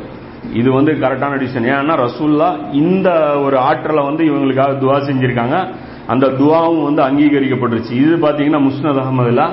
இது 0.54 0.72
வந்து 0.72 0.91
கரெக்டான 0.91 1.38
டிசிஷன் 1.39 1.67
ஏன்னா 1.67 2.08
ரசூல்லா 2.08 2.74
இந்த 2.74 3.39
ஒரு 3.39 3.58
ஆற்றலை 3.58 4.04
வந்து 4.04 4.24
இவங்களுக்காக 4.24 4.74
துவா 4.80 4.98
செஞ்சிருக்காங்க. 5.10 5.67
அந்த 6.08 6.28
துவாவும் 6.28 6.93
வந்து 6.93 7.04
அங்கீகரிக்கப்பட்டுருச்சு. 7.04 7.91
இது 7.91 8.15
பாத்தீங்கன்னா 8.15 8.62
முஸ்னத் 8.62 9.02
அகமதுல 9.04 9.52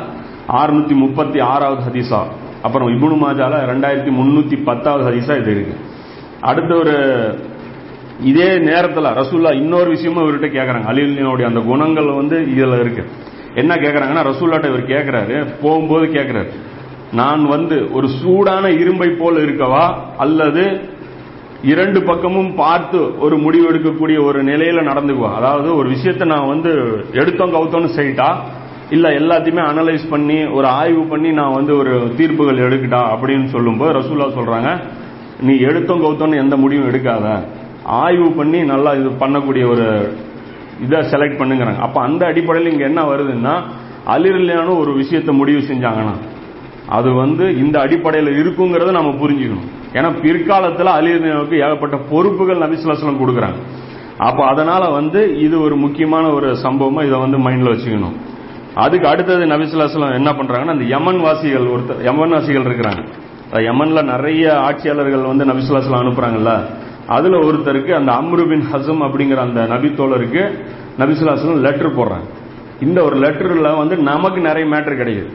ஆறுநூத்தி 0.48 0.94
முப்பத்தி 0.94 1.40
ஆறாவது 1.40 1.82
ஹதீஸா. 1.82 2.22
அப்புறம் 2.62 2.88
இபுனு 2.88 3.24
மாஜால 3.24 3.54
ரெண்டாயிரத்தி 3.72 4.10
முன்னூத்தி 4.10 4.64
பத்தாவது 4.64 5.10
ஹதீஸா 5.10 5.38
இது 5.38 5.50
இருக்கு. 5.50 5.76
அடுத்த 6.40 6.74
ஒரு 6.74 6.94
இதே 8.24 8.58
நேரத்தில் 8.58 9.04
ரசூல்லா 9.04 9.54
இன்னொரு 9.54 9.90
விஷயமும் 9.90 10.24
இவர்கிட்ட 10.24 10.46
கேட்குறாங்க 10.46 10.88
அலிலினுடைய 10.90 11.42
அந்த 11.42 11.60
குணங்கள் 11.60 12.12
வந்து 12.12 12.50
இதில் 12.50 12.80
இருக்கு. 12.80 13.04
என்ன 13.54 13.74
கேட்குறாங்கன்னா 13.74 14.24
ரசூல்லாட்ட 14.24 14.66
இவர் 14.66 14.86
கேட்குறாரு 14.86 15.46
போகும்போது 15.62 16.06
கேட்குறாரு 16.06 16.48
நான் 17.12 17.46
வந்து 17.46 17.92
ஒரு 17.92 18.08
சூடான 18.08 18.70
இரும்பை 18.70 19.08
போல 19.08 19.40
இருக்கவா? 19.40 19.94
அல்லது 20.18 20.80
இரண்டு 21.62 22.02
பக்கமும் 22.02 22.54
பார்த்து 22.54 23.18
ஒரு 23.18 23.38
முடிவு 23.38 23.72
எடுக்கக்கூடிய 23.72 24.24
ஒரு 24.24 24.44
நிலையில 24.44 24.82
நடந்துக்குவா? 24.82 25.34
அதாவது 25.34 25.76
ஒரு 25.76 25.88
விஷயத்தை 25.88 26.28
நான் 26.28 26.48
வந்து 26.48 27.02
எடுத்தோம் 27.12 27.54
கவுத்தோன்னு 27.54 27.96
செய்யிட்டா 27.96 28.36
இல்ல 28.90 29.08
எல்லாத்தையுமே 29.08 29.62
அனலைஸ் 29.62 30.10
பண்ணி 30.10 30.44
ஒரு 30.44 30.66
ஆய்வு 30.66 31.04
பண்ணி 31.04 31.32
நான் 31.32 31.54
வந்து 31.54 31.76
ஒரு 31.76 32.12
தீர்ப்புகள் 32.16 32.64
எடுக்கிட்டா? 32.68 33.02
அப்படின்னு 33.12 33.44
சொல்லும்போது 33.44 33.98
ரசூல்லா 33.98 34.28
சொல்றாங்க 34.34 34.80
நீ 35.46 35.54
எடுத்தோம் 35.68 36.02
கவுத்தோன்னு 36.04 36.42
எந்த 36.44 36.56
முடிவும் 36.56 36.88
எடுக்காத. 36.90 37.26
ஆய்வு 37.84 38.28
பண்ணி 38.38 38.58
நல்லா 38.72 38.90
இது 39.00 39.10
பண்ணக்கூடிய 39.22 39.64
ஒரு 39.72 39.86
இதை 40.84 40.98
செலக்ட் 41.12 41.40
பண்ணுங்கிறாங்க. 41.40 41.80
அப்ப 41.86 42.00
அந்த 42.08 42.22
அடிப்படையில் 42.26 42.72
இங்க 42.72 42.84
என்ன 42.90 43.00
வருதுன்னா 43.12 43.54
அலிரலியான 44.14 44.68
ஒரு 44.82 44.92
விஷயத்தை 45.00 45.32
முடிவு 45.40 45.60
செஞ்சாங்கன்னா 45.70 46.14
அது 46.96 47.08
வந்து 47.22 47.44
இந்த 47.62 47.76
அடிப்படையில் 47.80 48.30
இருக்குங்கிறத 48.40 48.90
நம்ம 48.98 49.10
புரிஞ்சுக்கணும். 49.22 49.68
ஏன்னா 49.96 50.08
பிற்காலத்தில் 50.22 50.90
அலிரலியாவுக்கு 50.98 51.56
ஏகப்பட்ட 51.64 51.96
பொறுப்புகள் 52.10 52.62
நபிசுலாசலம் 52.64 53.20
கொடுக்குறாங்க. 53.22 53.60
அப்போ 54.28 54.42
அதனால 54.52 54.82
வந்து 54.98 55.20
இது 55.46 55.56
ஒரு 55.66 55.76
முக்கியமான 55.76 56.24
ஒரு 56.38 56.48
சம்பவமா 56.64 57.02
இதை 57.08 57.18
வந்து 57.24 57.38
மைண்ட்ல 57.46 57.72
வச்சுக்கணும். 57.74 58.16
அதுக்கு 58.84 59.06
அடுத்தது 59.08 59.44
நபிசுலாசலம் 59.46 60.16
என்ன 60.18 60.30
பண்றாங்கன்னா 60.30 60.76
அந்த 60.76 60.86
யமன் 60.94 61.20
வாசிகள் 61.26 61.66
ஒருத்தர் 61.74 62.02
யமன் 62.08 62.34
வாசிகள் 62.36 62.66
இருக்கிறாங்க. 62.68 63.02
யமன்ல 63.58 64.02
நிறைய 64.02 64.60
ஆட்சியாளர்கள் 64.60 65.20
வந்து 65.20 65.44
நபிசுலாசலம் 65.44 66.02
அனுப்புறாங்கல்ல. 66.02 66.60
அதுல 67.06 67.38
ஒருத்தருக்கு 67.38 67.92
அந்த 67.92 68.12
அம்ருபின் 68.12 68.64
ஹசம் 68.72 69.02
அப்படிங்கிற 69.02 69.36
அந்த 69.36 69.60
நபித்தோழருக்கு 69.60 70.50
நபிசுலாசலம் 70.98 71.56
லெட்டர் 71.56 71.96
போடுறாங்க. 71.96 72.28
இந்த 72.80 73.02
ஒரு 73.02 73.16
லெட்டர்ல 73.16 73.76
வந்து 73.76 73.96
நமக்கு 73.96 74.40
நிறைய 74.40 74.76
மேட்டர் 74.76 74.98
கிடைக்குது. 75.00 75.32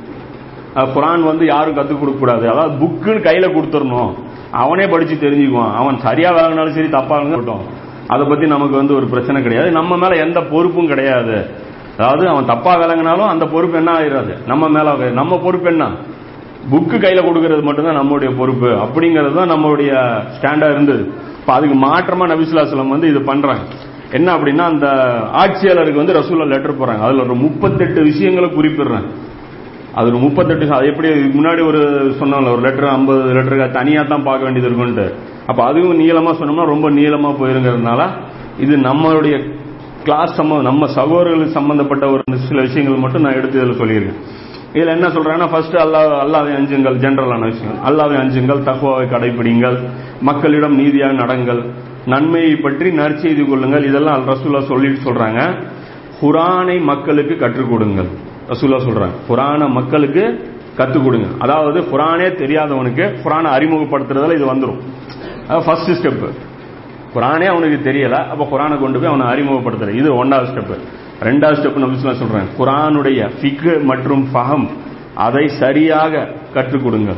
குரான் 0.75 1.23
வந்து 1.23 1.45
யாரும் 1.45 1.75
கத்துக் 1.75 1.99
கொடுக்க 1.99 2.19
கூடாது. 2.19 2.49
அதாவது 2.49 2.86
புக்குன்னு 2.86 3.23
கையில 3.28 3.47
கொடுத்துடணும். 3.56 4.13
அவனே 4.51 4.88
படிச்சு 4.88 5.15
தெரிஞ்சுக்குவான். 5.15 5.73
அவன் 5.73 5.99
சரியா 5.99 6.32
வாங்கினாலும் 6.32 6.75
சரி 6.75 6.89
தப்பா 6.89 7.17
இருக்கட்டும் 7.17 7.62
அதை 8.08 8.28
பத்தி 8.28 8.47
நமக்கு 8.47 8.75
வந்து 8.75 8.95
ஒரு 8.95 9.06
பிரச்சனை 9.06 9.41
கிடையாது. 9.41 9.71
நம்ம 9.71 9.97
மேல 9.97 10.15
எந்த 10.15 10.41
பொறுப்பும் 10.41 10.88
கிடையாது. 10.88 11.45
அதாவது 11.97 12.28
அவன் 12.28 12.45
தப்பா 12.45 12.75
விளங்கினாலும் 12.75 13.28
அந்த 13.28 13.45
பொறுப்பு 13.45 13.78
என்ன 13.78 13.99
ஆயிடாது 13.99 14.45
நம்ம 14.47 14.69
மேல 14.69 15.12
நம்ம 15.12 15.39
பொறுப்பு 15.39 15.67
என்ன? 15.67 15.88
புக்கு 16.71 16.97
கையில 17.04 17.21
கொடுக்கறது 17.25 17.63
மட்டும்தான் 17.67 17.99
நம்மளுடைய 17.99 18.30
பொறுப்பு. 18.39 18.69
அப்படிங்கிறது 18.86 19.36
தான் 19.39 19.51
நம்மளுடைய 19.54 19.91
ஸ்டாண்டா 20.36 20.69
இருந்தது. 20.75 21.04
இப்ப 21.39 21.54
அதுக்கு 21.58 21.75
மாற்றமா 21.88 22.25
நபிசுல்லாசலம் 22.32 22.93
வந்து 22.95 23.10
இது 23.13 23.21
பண்றாங்க. 23.32 23.63
என்ன 24.17 24.28
அப்படின்னா 24.36 24.65
அந்த 24.71 24.88
ஆட்சியாளருக்கு 25.41 26.01
வந்து 26.01 26.17
ரசூலா 26.17 26.45
லெட்டர் 26.54 26.80
போறாங்க 26.82 27.04
அதுல 27.08 27.23
ஒரு 27.28 27.36
முப்பத்தெட்டு 27.45 27.99
விஷயங்களை 28.10 28.49
குறிப்பிடுறாங்க. 28.58 29.10
அது 29.97 30.08
ஒரு 30.12 30.19
முப்பத்தெட்டு 30.23 30.65
அது 30.78 30.88
எப்படி 30.91 31.10
இதுக்கு 31.17 31.38
முன்னாடி 31.39 31.62
ஒரு 31.71 31.82
சொன்னோம்ல 32.19 32.54
ஒரு 32.56 32.63
லெட்டர் 32.67 32.89
ஐம்பது 32.95 33.21
லெட்டருக்கு 33.38 33.67
தனியா 33.80 34.01
தான் 34.13 34.25
பார்க்க 34.30 34.47
வேண்டியது 34.47 34.69
இருக்குன்ட்டு. 34.69 35.06
அப்ப 35.49 35.60
அதுவும் 35.69 35.99
நீளமா 36.04 36.32
சொன்னோம்னா 36.39 36.65
ரொம்ப 36.73 36.89
நீளமா 36.99 37.30
போயிருங்கிறதுனால 37.41 38.01
இது 38.63 38.75
நம்மளுடைய 38.89 39.36
கிளாஸ் 40.08 40.34
சம்ம 40.39 40.58
நம்ம 40.69 40.88
சகோதரர்களுக்கு 40.97 41.58
சம்பந்தப்பட்ட 41.60 42.06
ஒரு 42.13 42.23
சில 42.49 42.62
விஷயங்கள் 42.67 43.04
மட்டும் 43.04 43.23
நான் 43.25 43.38
எடுத்து 43.39 43.60
இதில் 43.60 43.80
சொல்லியிருக்கேன். 43.82 44.19
இதுல 44.76 44.94
என்ன 44.98 45.08
சொல்றாங்கன்னா 45.16 45.50
ஃபர்ஸ்ட் 45.52 45.78
அல்லாஹ் 45.84 46.14
அல்லாவை 46.24 46.52
அஞ்சுங்கள் 46.60 46.98
ஜென்ரலான 47.04 47.44
விஷயம் 47.52 47.78
அல்லாவை 47.90 48.16
அஞ்சுங்கள் 48.24 48.66
தகுவாவை 48.70 49.06
கடைபிடிங்கள் 49.14 49.78
மக்களிடம் 50.30 50.76
நீதியாக 50.82 51.14
நடங்கள். 51.22 51.62
நன்மையை 52.14 52.56
பற்றி 52.66 52.88
நற்செய்து 53.00 53.44
கொள்ளுங்கள். 53.50 53.86
இதெல்லாம் 53.90 54.16
அல் 54.18 54.28
ரசூல்லா 54.32 54.62
சொல்லிட்டு 54.72 55.00
சொல்றாங்க. 55.08 55.40
குரானை 56.20 56.76
மக்களுக்கு 56.92 57.36
கற்றுக் 57.44 57.72
கொடுங்கள். 57.72 58.10
ரசூல்லா 58.52 58.80
சொல்றாங்க 58.88 59.16
குரானை 59.30 59.68
மக்களுக்கு 59.78 60.24
கற்றுக் 60.80 61.06
கொடுங்க. 61.06 61.28
அதாவது 61.44 61.80
குரானே 61.94 62.28
தெரியாதவனுக்கு 62.42 63.06
குரானை 63.24 63.50
அறிமுகப்படுத்துறதுல 63.58 64.38
இது 64.40 64.48
வந்துடும் 64.52 64.82
ஃபர்ஸ்ட் 65.66 65.92
ஸ்டெப் 66.00 66.22
குரானே 67.16 67.48
அவனுக்கு 67.54 67.78
தெரியல 67.90 68.16
அப்ப 68.32 68.48
குரானை 68.54 68.76
கொண்டு 68.84 68.98
போய் 69.00 69.12
அவனை 69.14 69.26
அறிமுகப்படுத்துற 69.34 69.92
இது 70.02 70.10
ஒன்றாவது 70.22 70.50
ஸ்டெப் 70.52 70.74
ரெண்டாவது 71.21 71.58
ஸ்டெப் 71.58 71.84
நபிசுல்லா 71.84 72.13
சொல்றேன். 72.13 72.47
குரானுடைய 72.60 73.30
ஃபிக்கு 73.41 73.84
மற்றும் 73.84 74.28
ஃபஹம் 74.34 74.67
அதை 75.15 75.47
சரியாக 75.47 76.28
கற்றுக் 76.54 76.84
கொடுங்க. 76.84 77.12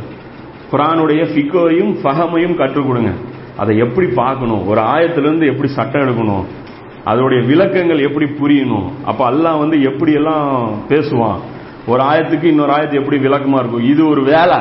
குரானுடைய 0.72 1.22
ஃபிக்கோயும் 1.24 1.96
ஃபஹமையும் 2.04 2.56
கற்றுக் 2.56 2.88
கொடுங்க. 2.88 3.10
அதை 3.58 3.78
எப்படி 3.78 4.08
பார்க்கணும்? 4.08 4.68
ஒரு 4.68 4.82
ஆயத்திலிருந்து 4.82 5.46
எப்படி 5.46 5.70
சட்டம் 5.70 6.02
எடுக்கணும்? 6.02 6.44
அதோடைய 7.06 7.46
விளக்கங்கள் 7.46 8.00
எப்படி 8.00 8.26
புரியணும்? 8.26 8.92
அப்ப 9.06 9.32
அல்லாஹ் 9.32 9.60
வந்து 9.60 9.82
எப்படி 9.82 10.14
எல்லாம் 10.14 10.74
பேசுவான்? 10.90 11.40
ஒரு 11.88 12.04
ஆயத்துக்கு 12.04 12.44
இன்னொரு 12.44 12.72
ஆயத்து 12.72 12.94
எப்படி 12.94 13.18
விளக்கமா 13.18 13.60
இருக்கும்? 13.60 13.84
இது 13.84 14.08
ஒரு 14.08 14.24
வேலை. 14.24 14.58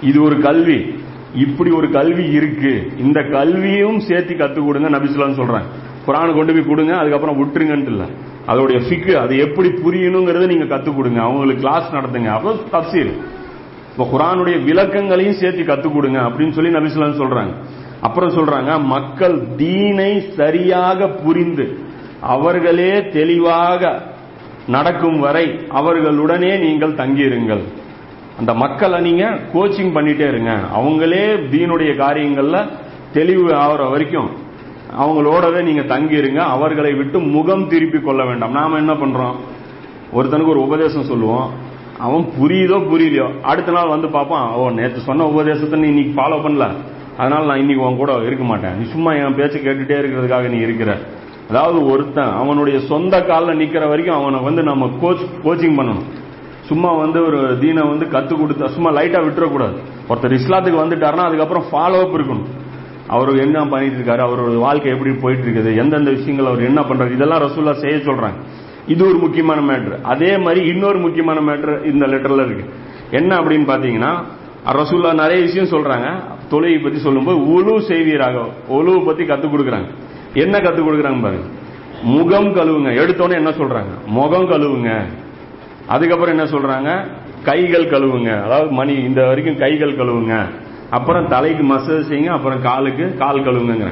இது 0.00 0.22
ஒரு 0.22 0.40
கல்வி. 0.40 0.94
இப்படி 1.34 1.70
ஒரு 1.70 1.90
கல்வி 1.90 2.24
இருக்கு. 2.24 2.92
இந்த 2.98 3.22
கல்வியும் 3.22 4.00
சேர்த்து 4.00 4.34
கத்துக் 4.34 4.64
கொடுங்க 4.64 4.90
நபிசுலான்னு 4.90 5.34
சொல்றேன் 5.34 5.92
குரானை 6.06 6.32
கொண்டு 6.38 6.52
போய் 6.54 6.70
கொடுங்க 6.70 6.92
அதுக்கப்புறம் 7.00 7.38
விட்டுருங்கன்ட்டு 7.40 7.92
இல்லை. 7.94 8.08
அதோடைய 8.52 8.78
ஃபிக்கு 8.86 9.12
அது 9.24 9.34
எப்படி 9.44 9.68
புரியணுங்கிறத 9.84 10.46
நீங்க 10.52 10.66
கத்துக் 10.72 10.98
கொடுங்க. 10.98 11.20
அவங்களுக்கு 11.28 11.62
கிளாஸ் 11.64 11.94
நடத்துங்க. 11.96 12.30
அப்போ 12.36 12.50
தப்சீர் 12.74 13.12
இப்போ 13.90 14.04
குரானுடைய 14.12 14.56
விளக்கங்களையும் 14.68 15.38
சேர்த்து 15.40 15.62
கத்துக் 15.70 15.96
கொடுங்க 15.96 16.18
அப்படின்னு 16.28 16.56
சொல்லி 16.56 16.72
நபிசுலாம் 16.76 17.20
சொல்றாங்க. 17.22 17.54
அப்புறம் 18.06 18.34
சொல்றாங்க 18.38 18.70
மக்கள் 18.94 19.36
தீனை 19.60 20.12
சரியாக 20.40 21.08
புரிந்து 21.22 21.66
அவர்களே 22.34 22.92
தெளிவாக 23.16 23.92
நடக்கும் 24.74 25.18
வரை 25.24 25.46
அவர்களுடனே 25.78 26.52
நீங்கள் 26.64 26.98
தங்கியிருங்கள். 27.00 27.64
அந்த 28.40 28.52
மக்களை 28.62 28.98
நீங்க 29.06 29.24
கோச்சிங் 29.54 29.92
பண்ணிட்டே 29.96 30.26
இருங்க. 30.32 30.52
அவங்களே 30.78 31.24
தீனுடைய 31.52 31.90
காரியங்கள்ல 32.02 32.58
தெளிவு 33.16 33.48
ஆகிற 33.64 33.82
வரைக்கும் 33.94 34.30
அவங்களோடவே 35.00 35.62
நீங்க 35.62 35.82
தங்கி 35.82 36.16
இருங்க 36.16 36.42
அவர்களை 36.42 36.92
விட்டு 36.94 37.18
முகம் 37.18 37.68
திருப்பி 37.68 38.00
கொள்ள 38.00 38.24
வேண்டாம். 38.24 38.50
நாம 38.50 38.76
என்ன 38.76 38.92
பண்றோம்? 38.92 39.36
ஒருத்தனுக்கு 40.14 40.46
ஒரு 40.46 40.62
உபதேசம் 40.62 41.02
சொல்லுவோம். 41.02 41.50
அவன் 41.98 42.24
புரியுதோ 42.40 42.78
புரியலையோ 42.90 43.40
அடுத்த 43.42 43.72
நாள் 43.72 43.88
வந்து 43.88 44.08
பார்ப்பான் 44.08 44.52
ஓ 44.52 44.70
நேற்று 44.70 45.00
சொன்ன 45.00 45.26
உபதேசத்தை 45.26 45.80
நீ 45.80 45.88
இன்னைக்கு 45.88 46.20
ஃபாலோ 46.20 46.38
பண்ணல. 46.46 46.68
அதனால 47.18 47.44
நான் 47.44 47.58
இன்னைக்கு 47.58 47.84
உன் 47.84 47.96
கூட 47.96 48.12
இருக்க 48.12 48.44
மாட்டேன். 48.44 48.78
நீ 48.78 48.84
சும்மா 48.90 49.12
என் 49.12 49.34
பேச்சு 49.34 49.58
கேட்டுட்டே 49.58 49.98
இருக்கிறதுக்காக 50.00 50.48
நீ 50.48 50.58
இருக்கிற. 50.58 50.98
அதாவது 51.48 51.86
ஒருத்தன் 51.86 52.32
அவனுடைய 52.32 52.80
சொந்த 52.80 53.22
காலில் 53.22 53.58
நிக்கிற 53.58 53.88
வரைக்கும் 53.88 54.16
அவனை 54.16 54.40
வந்து 54.40 54.62
நம்ம 54.62 54.90
கோச் 55.00 55.26
கோச்சிங் 55.44 55.78
பண்ணணும். 55.78 56.04
சும்மா 56.60 56.92
வந்து 56.92 57.26
ஒரு 57.26 57.58
தீனை 57.60 57.82
வந்து 57.88 58.06
கத்து 58.06 58.34
கொடுத்தா 58.36 58.66
சும்மா 58.66 58.90
லைட்டா 58.90 59.20
விட்டுறக்கூடாது. 59.26 59.76
ஒருத்தர் 60.08 60.38
இஸ்லாத்துக்கு 60.38 60.82
வந்துட்டாருன்னா 60.84 61.24
அதுக்கப்புறம் 61.28 61.64
ஃபாலோ 61.72 62.00
அப் 62.00 62.14
இருக்கணும். 62.14 62.46
அவர் 63.14 63.40
என்ன 63.46 63.64
பண்ணிட்டு 63.72 63.98
இருக்காரு 63.98 64.22
அவரோட 64.26 64.54
வாழ்க்கை 64.66 64.90
எப்படி 64.92 65.12
போயிட்டு 65.22 65.46
இருக்குது 65.46 65.70
எந்தெந்த 65.82 66.10
விஷயங்கள் 66.10 66.50
அவர் 66.52 66.68
என்ன 66.70 66.80
பண்றாரு 66.80 67.12
இதெல்லாம் 67.12 67.42
ரசூல்லா 67.42 67.74
செய்ய 67.82 67.96
சொல்றாங்க. 68.10 68.38
இது 68.86 69.02
ஒரு 69.08 69.18
முக்கியமான 69.18 69.60
மேட்ரு 69.70 69.96
அதே 70.02 70.30
மாதிரி 70.38 70.60
இன்னொரு 70.66 70.98
முக்கியமான 70.98 71.40
மேட்ரு 71.40 71.74
இந்த 71.84 72.06
லெட்டர்ல 72.06 72.44
இருக்கு. 72.46 72.64
என்ன 73.10 73.36
அப்படின்னு 73.36 73.68
பாத்தீங்கன்னா 73.72 74.12
ரசூல்லா 74.72 75.12
நிறைய 75.14 75.40
விஷயம் 75.44 75.72
சொல்றாங்க. 75.74 76.08
தொழுகை 76.50 76.82
பத்தி 76.82 76.98
சொல்லும்போது 76.98 77.38
உழு 77.54 77.74
செய்வீராக 77.80 78.40
உழுவு 78.70 79.06
பத்தி 79.06 79.24
கத்துக் 79.24 79.52
கொடுக்குறாங்க. 79.52 79.88
என்ன 80.34 80.58
கத்துக் 80.58 80.86
கொடுக்குறாங்க 80.86 81.22
பாருங்க. 81.22 81.46
முகம் 82.02 82.50
கழுவுங்க. 82.54 82.90
எடுத்தோன்னே 83.02 83.34
என்ன 83.34 83.50
சொல்றாங்க? 83.50 83.92
முகம் 84.06 84.50
கழுவுங்க. 84.50 84.90
அதுக்கப்புறம் 85.86 86.38
என்ன 86.38 86.50
சொல்றாங்க? 86.50 86.90
கைகள் 87.42 87.90
கழுவுங்க. 87.90 88.30
அதாவது 88.42 88.70
மணி 88.70 88.94
இந்த 89.08 89.20
வரைக்கும் 89.26 89.58
கைகள் 89.58 89.96
கழுவுங்க. 89.96 90.36
அப்புறம் 90.96 91.28
தலைக்கு 91.28 91.62
மசாஜ் 91.62 92.08
செய்யுங்க 92.10 92.32
அப்புறம் 92.36 92.62
காலுக்கு 92.62 93.06
கால் 93.18 93.44
கழுவுங்க 93.44 93.88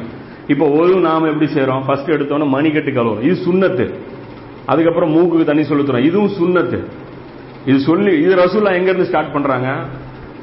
இப்போ 0.49 0.65
ஒரு 0.69 0.95
நாம 1.01 1.27
எப்படி 1.27 1.49
செய்யறோம் 1.53 1.85
ஃபர்ஸ்ட் 1.87 2.11
எடுத்தோன்னே 2.11 2.47
மணிக்கட்டு 2.55 2.91
கழுவுறோம். 2.97 3.23
இது 3.23 3.37
சுண்ணத்து. 3.47 3.87
அதுக்கப்புறம் 4.67 5.13
மூக்குக்கு 5.15 5.45
தண்ணி 5.45 5.63
சொலுத்துறோம். 5.63 6.05
இதுவும் 6.05 6.35
சுண்ணத்து. 6.41 6.79
இது 7.67 7.79
சொல்லி 7.81 8.13
இது 8.23 8.33
ரசூல்லா 8.37 8.73
எங்க 8.73 8.91
இருந்து 8.91 9.05
ஸ்டார்ட் 9.05 9.33
பண்றாங்க? 9.33 9.69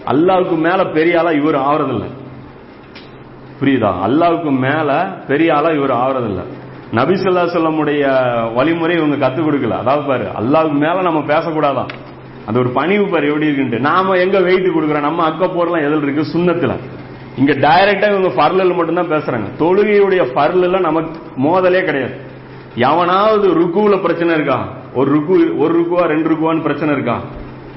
அல்லாவுக்கு 0.05 0.55
மேல 0.57 0.85
பெரிய 0.85 1.19
ஆளா 1.19 1.31
இவர் 1.31 1.55
ஆவறதில்ல. 1.55 2.05
புரியுதா? 3.59 3.91
அல்லாவுக்கு 4.07 4.51
மேல 4.59 4.89
பெரிய 5.27 5.49
ஆளா 5.55 5.69
இவர் 5.69 5.95
ஆவறதில்ல. 6.03 6.41
நபிசுல்லா 6.91 7.43
சொல்லமுடைய 7.55 8.03
வழிமுறை 8.53 8.95
இவங்க 8.97 9.17
கத்துக் 9.27 9.47
கொடுக்கல. 9.47 9.75
அதாவது 9.83 10.07
பாரு 10.07 10.27
அல்லாவுக்கு 10.39 10.77
மேல 10.85 11.01
நம்ம 11.01 11.19
பேசக்கூடாதான். 11.19 11.91
அது 12.45 12.59
ஒரு 12.59 12.69
பணிவு 12.69 13.05
பாரு 13.05 13.27
எப்படி 13.27 13.47
இருக்குன்ட்டு. 13.47 13.79
நாம 13.79 14.13
எங்க 14.13 14.39
வெயிட் 14.39 14.67
கொடுக்குறோம்? 14.67 14.99
நம்ம 14.99 15.23
அக்க 15.23 15.45
போரெல்லாம் 15.45 15.85
எதில் 15.85 16.03
இருக்கு? 16.03 16.37
சுண்ணத்துல. 16.37 16.75
இங்க 17.37 17.53
டைரக்டா 17.53 18.19
இவங்க 18.19 18.27
ஃபர்லில் 18.27 18.75
மட்டும்தான் 18.75 19.11
பேசுறாங்க. 19.11 19.43
தொழுகையுடைய 19.59 20.25
ஃபர்லில் 20.35 20.79
நமக்கு 20.79 21.19
மோதலே 21.35 21.83
கிடையாது. 21.83 22.13
எவனாவது 22.75 23.47
ருக்குல 23.47 24.01
பிரச்சனை 24.01 24.35
இருக்கா? 24.35 24.67
ஒரு 24.93 25.11
ருக்கு 25.11 25.57
ஒரு 25.57 25.79
ருக்குவா 25.79 26.05
ரெண்டு 26.05 26.29
ருக்குவான்னு 26.29 26.61
பிரச்சனை 26.61 26.93
இருக்கா? 26.93 27.21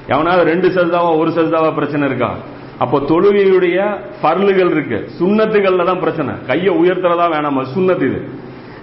எவனாவது 0.07 0.43
ரெண்டு 0.43 0.67
சஜ்தாவா 0.67 1.17
ஒரு 1.17 1.31
சஜ்தாவா 1.31 1.73
பிரச்சனை 1.73 2.07
இருக்கா? 2.07 2.35
அப்போ 2.77 2.99
தொழுகையுடைய 2.99 3.97
பர்லுகள் 4.23 4.71
இருக்கு. 4.71 5.09
சுண்ணத்துகள்ல 5.19 5.85
தான் 5.85 5.99
பிரச்சனை. 5.99 6.33
கையை 6.47 6.75
உயர்த்துறதா 6.75 7.25
வேணாமா. 7.31 7.65
சுண்ணத்து 7.75 8.01
இது. 8.01 8.29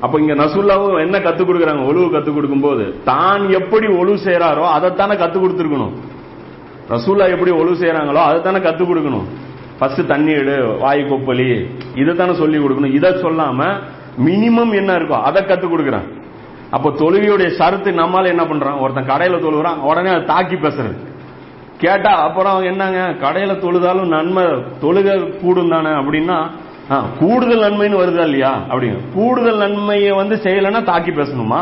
அப்ப 0.05 0.15
இங்க 0.23 0.35
நசுல்லாவும் 0.41 1.01
என்ன 1.05 1.17
கத்துக் 1.25 1.49
கொடுக்குறாங்க? 1.49 1.83
ஒழுவு 1.91 2.07
கத்துக் 2.15 2.37
கொடுக்கும் 2.39 2.65
போது 2.67 2.85
தான் 3.11 3.43
எப்படி 3.59 3.87
ஒழு 4.01 4.13
செய்யறாரோ 4.27 4.65
அதைத்தானே 4.77 5.15
கத்துக் 5.23 5.45
கொடுத்துருக்கணும். 5.45 5.95
ரசூல்லா 6.93 7.27
எப்படி 7.35 7.51
ஒழு 7.61 7.73
செய்யறாங்களோ 7.81 8.23
அதைத்தானே 8.29 8.61
கத்துக் 8.67 8.91
கொடுக்கணும். 8.91 9.27
ஃபர்ஸ்ட் 9.79 10.03
தண்ணி 10.13 10.33
எடு 10.41 10.55
வாயு 10.83 11.03
கொப்பளி 11.11 11.49
இதைத்தானே 12.01 12.33
சொல்லி 12.43 12.59
கொடுக்கணும். 12.63 12.95
இதை 12.99 13.11
சொல்லாம 13.25 13.61
மினிமம் 14.27 14.73
என்ன 14.81 14.91
இருக்கோ 14.99 15.19
அதை 15.29 15.43
கத்துக் 15.43 15.75
கொடுக்குறான். 15.75 16.09
அப்போ 16.77 16.89
தொழுகையுடைய 17.03 17.49
சரத்து 17.61 17.91
நம்மால 18.01 18.25
என்ன 18.33 18.43
பண்றான்? 18.51 18.81
ஒருத்தன் 18.83 19.11
கடையில 19.13 19.39
தொழுகிறான் 19.45 19.79
உடனே 19.91 20.11
அதை 20.15 20.25
தாக்கி 20.33 20.57
பேசுறது 20.65 20.99
கேட்டா 21.83 22.13
அப்புறம் 22.27 22.59
என்னங்க? 22.71 23.01
கடையில 23.23 23.53
தொழுதாலும் 23.65 24.11
நன்மை 24.15 24.45
தொழுக 24.83 25.09
கூடும் 25.43 25.73
தானே 25.75 25.93
அப்படின்னா 26.01 26.37
கூடுதல் 27.19 27.73
நன்மைன்னு 27.73 27.97
வருதா 27.97 28.23
இல்லையா? 28.23 28.63
அப்படிங்க 28.69 28.99
கூடுதல் 29.15 29.57
நன்மையை 29.57 30.11
வந்து 30.11 30.37
செய்யலைன்னா 30.37 30.83
தாக்கி 30.83 31.11
பேசணுமா? 31.11 31.61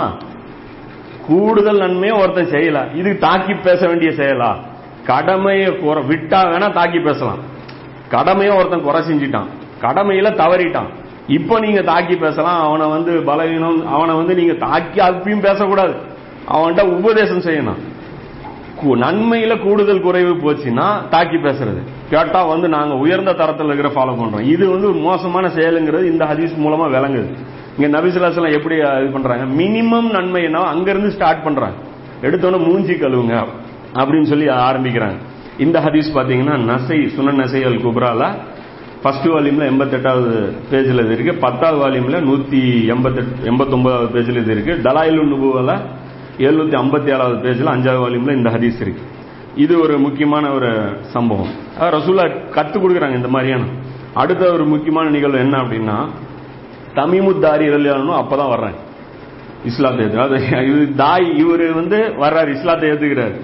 கூடுதல் 1.27 1.79
நன்மையை 1.79 2.21
ஒருத்தன் 2.21 2.51
செய்யல. 2.51 2.97
இது 2.97 3.19
தாக்கி 3.19 3.55
பேச 3.55 3.87
வேண்டிய 3.87 4.11
செயலா? 4.11 4.57
கடமையை 5.07 5.79
குறை 5.79 6.03
விட்டா 6.03 6.41
வேணா 6.41 6.73
தாக்கி 6.73 7.01
பேசலாம். 7.01 7.38
கடமையை 8.09 8.57
ஒருத்தன் 8.57 8.83
குறை 8.83 9.03
செஞ்சிட்டான். 9.03 9.47
கடமையில 9.81 10.31
தவறிட்டான். 10.31 10.88
இப்போ 11.27 11.61
நீங்க 11.61 11.83
தாக்கி 11.83 12.17
பேசலாம். 12.17 12.62
அவனை 12.62 12.87
வந்து 12.87 13.23
பலவீனம் 13.23 13.88
அவனை 13.93 14.14
வந்து 14.14 14.35
நீங்க 14.35 14.53
தாக்கி 14.53 15.01
அப்பயும் 15.01 15.41
பேசக்கூடாது. 15.41 15.95
அவன்கிட்ட 16.53 16.81
உபதேசம் 16.81 17.41
செய்யணும். 17.41 17.79
நன்மையில 18.87 19.59
கூடுதல் 19.59 20.01
குறைவு 20.01 20.35
போச்சுன்னா 20.35 21.09
தாக்கி 21.09 21.37
பேசுறது. 21.37 21.83
கேட்டா 22.11 22.45
வந்து 22.45 22.69
நாங்க 22.69 22.95
உயர்ந்த 22.95 23.33
தரத்தில் 23.33 23.67
இருக்கிற 23.67 23.88
ஃபாலோ 23.88 24.09
பண்றோம். 24.09 24.41
இது 24.41 24.71
வந்து 24.71 24.88
ஒரு 24.88 24.99
மோசமான 24.99 25.49
செயலுங்கிறது 25.49 26.05
இந்த 26.05 26.25
ஹதீஸ் 26.25 26.59
மூலமா 26.59 26.87
விளங்குது. 26.97 27.27
இங்க 27.79 28.01
நபிசுல்லாசலம் 28.01 28.53
எப்படி 28.53 28.75
இது 28.75 29.11
பண்றாங்க? 29.12 29.62
மினிமம் 29.62 30.11
நன்மை 30.11 30.43
என்ன 30.43 30.61
அங்கிருந்து 30.61 31.11
ஸ்டார்ட் 31.11 31.45
பண்றாங்க. 31.45 31.77
எடுத்தோன்னே 32.23 32.67
மூஞ்சி 32.67 32.93
கழுவுங்க 32.93 33.45
அப்படின்னு 33.95 34.23
சொல்லி 34.23 34.47
ஆரம்பிக்கிறாங்க. 34.47 35.17
இந்த 35.59 35.81
ஹதீஸ் 35.81 36.09
பாத்தீங்கன்னா 36.14 36.57
நசை 36.59 37.09
சுன 37.09 37.33
நசை 37.33 37.64
அல் 37.64 37.77
குப்ரால 37.77 38.35
ஃபர்ஸ்ட் 39.03 39.27
வால்யூம்ல 39.27 39.67
எண்பத்தெட்டாவது 39.73 40.53
பேஜ்ல 40.71 41.05
இது 41.05 41.12
இருக்கு. 41.12 41.35
பத்தாவது 41.35 41.87
வால்யூம்ல 41.87 42.14
நூத்தி 42.14 42.87
எண்பத்தெட்டு 42.87 43.51
எண்பத்தொன்பதாவது 43.51 44.21
பேஜ்ல 44.21 44.37
இது 44.37 44.53
இருக்கு. 44.53 44.91
தலாயில் 44.91 45.29
நுபுவல 45.33 45.79
எழுநூத்தி 46.46 46.77
ஐம்பத்தி 46.81 47.09
ஏழாவது 47.14 47.37
பேஜில் 47.44 47.72
அஞ்சாவது 47.74 48.03
வால்யூம்ல 48.05 48.35
இந்த 48.38 48.51
ஹதீஸ் 48.57 48.81
இருக்கு. 48.85 49.05
இது 49.64 49.74
ஒரு 49.85 49.94
முக்கியமான 49.98 50.44
ஒரு 50.57 50.70
சம்பவம். 51.14 51.53
அதாவது 51.77 51.94
ரசூல்லா 51.96 52.27
கத்து 52.57 52.77
கொடுக்குறாங்க 52.83 53.16
இந்த 53.20 53.31
மாதிரியான. 53.35 53.64
அடுத்த 54.22 54.44
ஒரு 54.53 54.64
முக்கியமான 54.64 55.07
நிகழ்வு 55.16 55.38
என்ன 55.38 55.57
அப்படின்னா 55.62 55.96
தமிமுத்தாரி 56.98 57.66
ரலியானும் 57.74 58.20
அப்பதான் 58.22 58.53
வர்றாங்க 58.55 58.79
இஸ்லாத்தை 59.70 60.05
இது 60.70 60.83
தாய் 61.05 61.29
இவர் 61.42 61.66
வந்து 61.81 61.98
வர்றாரு 62.22 62.51
இஸ்லாத்தை 62.57 62.88
ஏத்துக்கிறாரு. 62.90 63.37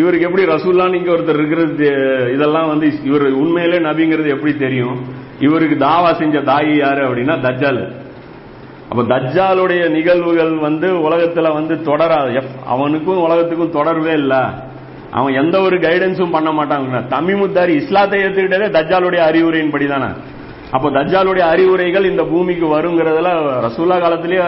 இவருக்கு 0.00 0.26
எப்படி 0.26 0.44
ரசூல்லான்னு 0.52 0.98
இங்க 1.00 1.10
ஒருத்தர் 1.16 1.40
இருக்கிறது 1.40 1.88
இதெல்லாம் 2.34 2.68
வந்து 2.68 2.86
இவர் 3.08 3.26
உண்மையிலே 3.42 3.78
நபிங்கிறது 3.88 4.30
எப்படி 4.36 4.52
தெரியும்? 4.64 4.96
இவருக்கு 5.46 5.76
தாவா 5.84 6.10
செஞ்ச 6.20 6.40
தாய் 6.50 6.72
யாரு 6.76 7.02
அப்படின்னா 7.06 7.36
தஜாலு 7.46 7.84
அப்ப 8.94 9.16
தஜ்ஜாலுடைய 9.16 9.88
நிகழ்வுகள் 9.88 10.50
வந்து 10.50 10.92
உலகத்துல 10.92 11.52
வந்து 11.52 11.74
தொடராது. 11.74 12.32
எப்- 12.34 12.64
அவனுக்கும் 12.66 13.20
உலகத்துக்கும் 13.20 13.70
தொடர்வே 13.70 14.12
இல்ல. 14.12 14.50
அவன் 15.10 15.34
எந்த 15.34 15.60
ஒரு 15.60 15.76
கைடன்ஸும் 15.76 16.30
பண்ண 16.30 16.50
மாட்டாங்க 16.50 17.02
தமிமுத்தாரி 17.08 17.68
இஸ்லாத்தை 17.68 18.20
ஏத்துக்கிட்டதே 18.20 18.72
தஜ்ஜாலுடைய 18.72 19.16
அறிவுரையின் 19.16 19.70
படிதானே 19.70 20.14
அப்போ 20.70 20.90
தஜ்ஜாலுடைய 20.90 21.38
அறிவுரைகள் 21.38 22.04
இந்த 22.04 22.22
பூமிக்கு 22.22 22.66
வருங்கிறதுல 22.66 23.52
ரசூல்லா 23.68 24.00
காலத்திலேயே 24.00 24.42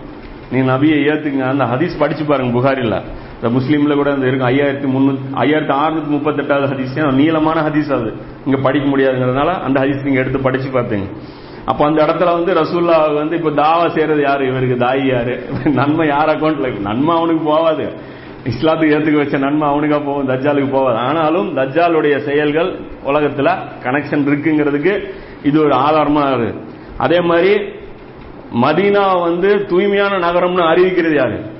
நீ 0.51 0.59
நபியை 0.59 1.11
ஏத்துங்க. 1.11 1.47
அந்த 1.49 1.63
ஹதீஸ் 1.63 1.97
படிச்சு 1.99 2.25
பாருங்க 2.25 2.59
புகாரில. 2.59 3.01
இந்த 3.41 3.59
முஸ்லீம்ல 3.59 3.95
கூட 3.95 4.09
இந்த 4.11 4.27
இருக்கும் 4.27 4.49
ஐயாயிரத்தி 4.49 4.87
முன்னூத்தி 4.95 5.37
ஐயாயிரத்தி 5.37 5.73
அறுநூத்தி 5.75 6.11
முப்பத்தெட்டாவது 6.15 6.67
ஹதீஸ். 6.71 7.11
நீளமான 7.11 7.61
ஹதீஸ் 7.61 7.93
அது. 7.93 8.13
இங்க 8.45 8.57
படிக்க 8.61 8.89
முடியாதுங்கிறதுனால 8.89 9.61
அந்த 9.61 9.79
ஹதீஸ் 9.79 10.03
நீங்க 10.03 10.19
எடுத்து 10.19 10.39
படிச்சு 10.39 10.69
பார்த்தீங்க. 10.69 11.07
அப்ப 11.65 11.85
அந்த 11.85 12.05
இடத்துல 12.05 12.31
வந்து 12.31 12.53
ரசூல்லா 12.53 13.13
வந்து 13.13 13.37
இப்ப 13.37 13.49
தாவா 13.49 13.89
செய்யறது 13.89 14.21
யாரு? 14.21 14.47
இவருக்கு 14.47 14.77
தாய் 14.77 15.07
யாரு? 15.07 15.43
நன்மை 15.65 16.07
யார் 16.07 16.29
அக்கௌண்ட்ல 16.29 16.79
நன்மை 16.79 17.17
அவனுக்கு 17.17 17.49
போவாது. 17.49 17.85
இஸ்லாத்துக்கு 18.43 18.93
ஏத்துக்க 18.97 19.17
வச்ச 19.17 19.37
நன்மை 19.37 19.69
அவனுக்கா 19.69 20.05
போகும். 20.05 20.29
தஜ்ஜாலுக்கு 20.29 20.75
போவாது. 20.75 20.95
ஆனாலும் 20.95 21.57
தஜ்ஜாலுடைய 21.57 22.17
செயல்கள் 22.17 22.79
உலகத்துல 23.05 23.57
கனெக்ஷன் 23.83 24.27
இருக்குங்கிறதுக்கு 24.27 25.11
இது 25.43 25.59
ஒரு 25.59 25.75
ஆதாரமா 25.75 26.33
இருக்கு. 26.33 26.61
அதே 26.97 27.19
மாதிரி 27.19 27.53
மதீனா 28.61 29.21
வந்து 29.21 29.65
தூய்மையான 29.65 30.17
நகரம்னு 30.17 30.63
அறிவிக்கிறது 30.71 31.15
யாரு? 31.15 31.59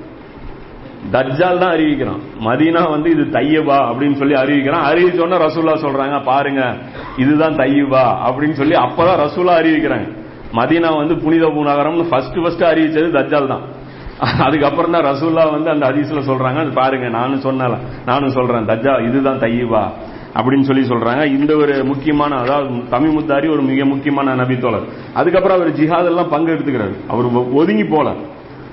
தஜ்ஜால் 1.10 1.58
தான் 1.58 1.74
அறிவிக்கிறான். 1.74 2.20
மதீனா 2.40 2.90
வந்து 2.90 3.10
இது 3.10 3.22
தையபா 3.22 3.74
அப்படின்னு 3.74 4.14
சொல்லி 4.14 4.34
அறிவிக்கிறான். 4.34 4.84
அறிவிச்சோன்னா 4.92 5.34
ரசூல்லா 5.34 5.74
சொல்றாங்க 5.76 6.24
பாருங்க 6.24 6.76
இதுதான் 7.18 7.56
தையபா 7.56 8.16
அப்படின்னு 8.26 8.52
சொல்லி 8.52 8.74
அப்பதான் 8.74 9.28
ரசூலா 9.28 9.54
அறிவிக்கிறாங்க. 9.54 10.16
மதீனா 10.52 10.96
வந்து 10.96 11.18
புனித 11.18 11.46
பூநகரம்னு 11.46 12.08
ஃபர்ஸ்ட் 12.08 12.42
ஃபர்ஸ்ட் 12.42 12.62
அறிவிச்சது 12.62 13.10
தஜ்ஜால் 13.10 13.48
தான். 13.48 13.80
அதுக்கப்புறம் 14.40 14.90
தான் 14.90 15.04
ரசூல்லா 15.04 15.50
வந்து 15.50 15.70
அந்த 15.70 15.86
அதிசல 15.86 16.20
சொல்றாங்க 16.20 16.58
அது 16.58 16.70
பாருங்க 16.70 17.08
நானும் 17.08 17.40
சொன்னல 17.40 17.76
நானும் 18.06 18.30
சொல்றேன் 18.30 18.66
தஜ்ஜா 18.66 19.08
இதுதான் 19.08 19.38
தையபா 19.38 19.90
அப்படின்னு 20.34 20.62
சொல்லி 20.62 20.88
சொல்றாங்க. 20.88 21.24
இந்த 21.26 21.56
ஒரு 21.56 21.84
முக்கியமான 21.84 22.36
அதாவது 22.36 22.74
தமிமுத்தாரி 22.74 23.50
ஒரு 23.50 23.62
மிக 23.62 23.84
முக்கியமான 23.84 24.34
நபித்தோழர். 24.34 24.84
அதுக்கப்புறம் 25.14 25.60
அவர் 25.60 25.72
ஜிஹாத் 25.72 26.04
எல்லாம் 26.04 26.28
பங்கு 26.28 26.52
எடுத்துக்கிறாரு 26.52 26.94
அவர் 27.08 27.24
ஒ- 27.24 27.50
ஒதுங்கி 27.52 27.84
போல. 27.84 28.14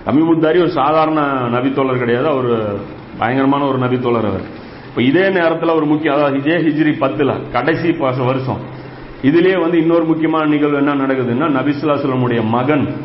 அமிமுத்தாரி 0.09 0.59
ஒரு 0.59 0.69
சாதாரண 0.69 1.21
நபித்தோழர் 1.57 1.97
கிடையாது. 1.97 2.27
அவர் 2.27 2.79
பயங்கரமான 3.17 3.65
ஒரு 3.65 3.77
நபித்தோழர் 3.77 4.27
அவர். 4.27 4.67
இப்போ 4.87 5.01
இதே 5.01 5.29
நேரத்தில் 5.29 5.69
ஒரு 5.69 5.85
முக்கிய 5.85 6.13
அதாவது 6.13 6.37
இதே 6.37 6.55
ஹிஜ்ரி 6.55 6.95
பத்துல 6.95 7.51
கடைசி 7.51 7.91
ப- 7.91 8.11
வருஷம் 8.11 8.77
இதுலயே 9.23 9.61
வந்து 9.61 9.77
இன்னொரு 9.77 10.05
முக்கியமான 10.05 10.45
நிகழ்வு 10.45 10.77
என்ன 10.77 10.95
நடக்குதுன்னா 10.95 11.49
நபிசுல்லாசலமுடைய 11.49 12.43
மகன் 12.43 12.95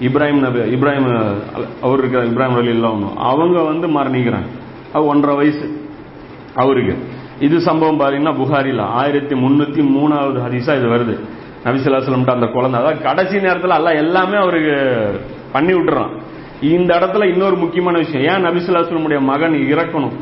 இப்ராஹிம் 0.00 0.38
நபி 0.38 0.58
இப்ராஹிம் 0.58 1.34
அவர் 1.82 1.98
இருக்கிற 1.98 2.24
இப்ராஹிம் 2.24 2.56
அலி 2.56 2.80
ஒன்று 2.80 3.06
அவங்க 3.16 3.62
வந்து 3.62 3.88
மரணிக்கிறாங்க. 3.88 4.46
அது 4.92 5.06
ஒன்றரை 5.06 5.36
வயசு 5.36 5.80
அவருக்கு. 6.54 6.98
இது 7.40 7.60
சம்பவம் 7.60 8.00
பாத்தீங்கன்னா 8.00 8.38
புகாரில 8.40 8.80
ஆயிரத்தி 8.80 9.34
முன்னூத்தி 9.34 9.88
மூணாவது 9.96 10.40
ஹதீஸா 10.48 10.76
இது 10.76 10.88
வருது. 10.88 11.18
நபிசுல்லாஸ்லம்ட்ட 11.64 12.30
அந்த 12.30 12.46
குழந்தை 12.46 12.80
அதாவது 12.80 13.02
கடைசி 13.02 13.40
நேரத்தில் 13.40 13.70
எல்லாம் 13.70 13.96
எல்லாமே 13.96 14.36
அவருக்கு 14.36 14.76
பண்ணி 15.52 15.72
விட்டுறான். 15.72 16.10
இந்த 16.62 16.94
இடத்துல 16.94 17.24
இன்னொரு 17.24 17.56
முக்கியமான 17.56 17.98
விஷயம். 17.98 18.34
ஏன் 18.34 18.50
நபிசுல்லாஸ்லமுடைய 18.50 19.20
மகன் 19.20 19.52
இறக்கணும்? 19.52 20.12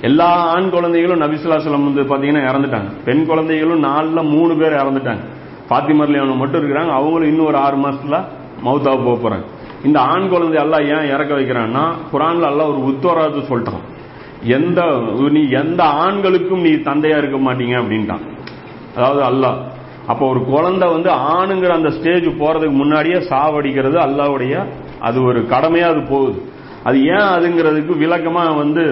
எல்லா 0.00 0.26
ஆண் 0.26 0.70
குழந்தைகளும் 0.70 1.20
நபிசுல்லாஸ்லம் 1.20 1.92
வந்து 1.92 2.02
பாத்தீங்கன்னா 2.02 2.42
இறந்துட்டாங்க. 2.42 2.92
பெண் 3.04 3.26
குழந்தைகளும் 3.26 3.82
நாலுல 3.82 4.28
மூணு 4.30 4.56
பேர் 4.56 4.72
இறந்துட்டாங்க. 4.72 5.20
பாத்திமர்ல 5.68 6.36
மட்டும் 6.36 6.62
இருக்கிறாங்க. 6.62 6.90
அவங்களும் 6.90 7.28
இன்னும் 7.28 7.46
ஒரு 7.46 7.56
ஆறு 7.56 7.76
மாசத்துல 7.76 8.24
மௌத்தாவ 8.64 9.04
போக 9.04 9.28
போறாங்க. 9.28 9.44
இந்த 9.84 10.00
ஆண் 10.00 10.28
குழந்தை 10.28 10.62
எல்லாம் 10.62 10.80
ஏன் 10.80 11.10
இறக்க 11.10 11.34
வைக்கிறான்னா 11.34 11.94
குரான்ல 12.12 12.46
எல்லாம் 12.46 12.68
ஒரு 12.68 12.94
உத்தரவாதத்தை 12.94 13.42
சொல்லிட்டான். 13.48 13.92
எந்த 14.42 15.02
நீ 15.30 15.48
எந்த 15.48 15.84
ஆண்களுக்கும் 15.84 16.60
நீ 16.60 16.70
தந்தையா 16.70 17.18
இருக்க 17.18 17.52
மாட்டீங்க 17.52 17.76
அப்படின்ட்டான். 17.82 18.20
அதாவது 18.96 19.22
அல்லாஹ். 19.22 19.56
அப்போ 20.06 20.28
ஒரு 20.28 20.44
குழந்தை 20.44 20.88
வந்து 20.88 21.10
ஆணுங்கிற 21.10 21.68
அந்த 21.68 21.90
ஸ்டேஜ் 21.90 22.24
போறதுக்கு 22.24 22.70
முன்னாடியே 22.70 23.14
சாவடிக்கிறது 23.14 23.96
அல்லாவுடைய 23.96 24.66
அது 25.08 25.18
ஒரு 25.28 25.40
கடமையா 25.52 25.86
அது 25.92 26.02
போகுது. 26.12 26.38
அது 26.84 26.98
ஏன் 27.14 27.28
அதுங்கிறதுக்கு 27.34 27.92
விளக்கமா 28.02 28.42
வந்து 28.56 28.84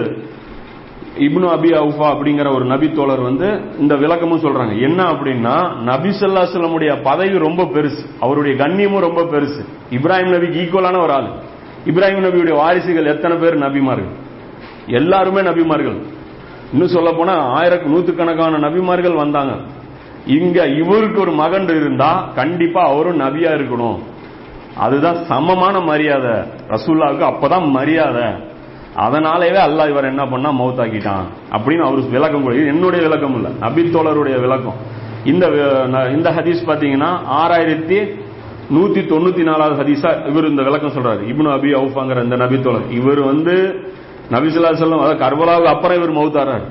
இப்னு 1.25 1.47
அபி 1.55 1.69
அவுஃபா 1.79 2.07
அப்படிங்கிற 2.13 2.47
ஒரு 2.55 2.65
நபி 2.71 2.87
தோழர் 2.91 3.21
வந்து 3.21 3.47
இந்த 3.79 3.93
விளக்கமும் 3.95 4.43
சொல்றாங்க. 4.45 4.73
என்ன 4.87 4.99
அப்படின்னா 5.03 5.55
நபி 5.89 6.09
ஸல்லல்லாஹு 6.19 7.01
பதவி 7.03 7.37
ரொம்ப 7.37 7.63
பெருசு. 7.63 8.01
அவருடைய 8.19 8.53
கண்ணியமும் 8.63 9.05
ரொம்ப 9.07 9.21
பெருசு. 9.33 9.61
இப்ராஹிம் 9.97 10.33
நபிக்கு 10.35 10.61
ஈக்குவலான 10.63 11.01
ஒரு 11.03 11.13
ஆள். 11.17 11.29
இப்ராஹிம் 11.89 12.25
நபியுடைய 12.25 12.55
வாரிசுகள் 12.61 13.11
எத்தனை 13.13 13.37
பேர் 13.37 13.63
நபிமார்கள்? 13.65 14.11
எல்லாருமே 14.99 15.41
நபிமார்கள். 15.49 15.99
இன்னும் 16.73 16.93
சொல்ல 16.95 17.09
போனா 17.11 17.35
ஆயிரம் 17.57 17.91
நூத்துக்கணக்கான 17.93 18.59
நபிமார்கள் 18.67 19.21
வந்தாங்க. 19.23 19.53
இங்க 20.37 20.57
இவருக்கு 20.81 21.19
ஒரு 21.19 21.33
மகன் 21.41 21.69
இருந்தா 21.79 22.11
கண்டிப்பா 22.35 22.81
அவரும் 22.91 23.21
நபியா 23.25 23.51
இருக்கணும். 23.57 23.99
அதுதான் 24.85 25.17
சமமான 25.29 25.75
மரியாதை. 25.79 26.35
ரசூல்லாவுக்கு 26.73 27.25
அப்பதான் 27.31 27.65
மரியாதை. 27.77 28.27
அதனாலேயே 29.05 29.61
அல்லாஹ் 29.67 29.91
இவர் 29.93 30.11
என்ன 30.11 30.23
பண்ணா 30.31 30.49
மௌத்தாக்கிட்டான் 30.59 31.27
அப்படின்னு 31.55 31.85
அவருக்கு 31.87 32.15
விளக்கம் 32.17 32.43
கூட 32.45 32.55
என்னுடைய 32.73 33.01
விளக்கம் 33.07 33.35
இல்ல 33.37 33.49
நபித்தோழருடைய 33.65 34.35
விளக்கம். 34.45 34.77
இந்த 35.31 35.45
இந்த 36.15 36.29
ஹதீஸ் 36.37 36.61
பாத்தீங்கன்னா 36.69 37.09
ஆறாயிரத்தி 37.41 37.99
நூத்தி 38.75 39.01
தொண்ணூத்தி 39.11 39.43
நாலாவது 39.43 39.75
ஹதீஸா 39.81 40.11
இவர் 40.29 40.49
இந்த 40.49 40.63
விளக்கம் 40.63 40.95
சொல்றாரு. 40.97 41.21
இப்னு 41.31 41.49
அபி 41.57 41.69
அவுஃபாங்கிற 41.79 42.23
இந்த 42.23 42.37
நபித்தோழர் 42.43 42.87
இவர் 42.99 43.21
வந்து 43.21 43.55
நபிசுல்லா 44.31 44.73
செல்லம் 44.81 45.01
அதாவது 45.03 45.21
கர்பலாவுக்கு 45.23 45.73
அப்புறம் 45.75 45.97
இவர் 45.97 46.17
மௌத்தாரார் 46.19 46.65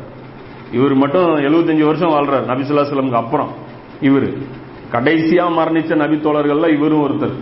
இவர் 0.73 0.95
மட்டும் 0.95 1.27
75 1.47 1.85
வருஷம் 1.89 2.13
வாழ்றார் 2.15 2.47
நபிசுல்லா 2.51 2.85
செல்லமுக்கு 2.91 3.23
அப்புறம். 3.25 3.51
இவர் 4.01 4.29
கடைசியா 4.93 5.45
மரணிச்ச 5.59 5.93
நபித்தோழர்கள்ல 6.05 6.69
இவரும் 6.77 7.03
ஒருத்தர். 7.07 7.35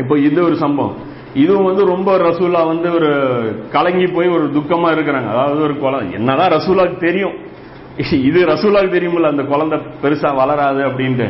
இப்போ 0.00 0.14
இது 0.28 0.38
ஒரு 0.48 0.56
சம்பவம். 0.64 0.96
இதுவும் 1.42 1.68
வந்து 1.68 1.82
ரொம்ப 1.92 2.10
ரசூலா 2.28 2.60
வந்து 2.72 2.88
ஒரு 2.98 3.10
கலங்கி 3.74 4.06
போய் 4.16 4.28
ஒரு 4.36 4.46
துக்கமா 4.56 4.88
இருக்கிறாங்க. 4.96 5.28
அதாவது 5.34 5.60
ஒரு 5.66 5.74
குழந்தை 5.84 6.12
என்னதான் 6.18 6.52
ரசூலாக்கு 6.56 6.96
தெரியும். 7.06 7.36
இது 8.28 8.38
ரசூலாக்கு 8.52 8.90
தெரியுமில்ல 8.96 9.32
அந்த 9.34 9.44
குழந்தை 9.52 9.76
பெருசா 10.02 10.30
வளராது 10.40 10.82
அப்படின்ட்டு. 10.88 11.26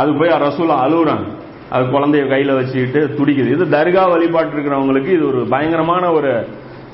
அது 0.00 0.10
போய் 0.18 0.36
ரசூலா 0.46 0.76
அழுகுறாங்க 0.86 1.26
அது 1.74 1.84
குழந்தைய 1.94 2.22
கையில 2.32 2.54
வச்சுக்கிட்டு 2.58 3.00
துடிக்குது. 3.18 3.50
இது 3.56 3.64
தர்கா 3.74 4.04
வழிபாட்டு 4.12 4.54
இருக்கிறவங்களுக்கு 4.54 5.10
இது 5.16 5.24
ஒரு 5.32 5.40
பயங்கரமான 5.52 6.04
ஒரு 6.18 6.30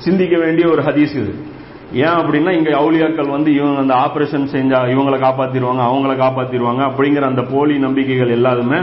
சிந்திக்க 0.07 0.35
வேண்டிய 0.45 0.65
ஒரு 0.73 0.83
ஹதீஸ் 0.89 1.15
இது. 1.23 1.33
ஏன் 2.05 2.17
அப்படின்னா 2.21 2.53
இங்க 2.59 2.71
அவுளியாக்கள் 2.81 3.35
வந்து 3.35 3.51
இவங்க 3.59 3.81
அந்த 3.85 3.95
ஆபரேஷன் 4.05 4.47
செஞ்சா 4.55 4.79
இவங்களை 4.95 5.19
காப்பாத்திடுவாங்க 5.27 5.83
அவங்கள 5.91 6.15
காப்பாத்திடுவாங்க 6.25 6.83
அப்படிங்கிற 6.89 7.25
அந்த 7.33 7.43
போலி 7.53 7.75
நம்பிக்கைகள் 7.85 8.37
எல்லாருமே 8.39 8.81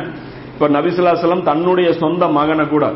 இப்ப 0.63 0.81
நபிசுல்லாசலம் 0.81 1.43
தன்னுடைய 1.43 1.93
சொந்த 1.93 2.27
மகனை 2.27 2.67
கூட 2.67 2.87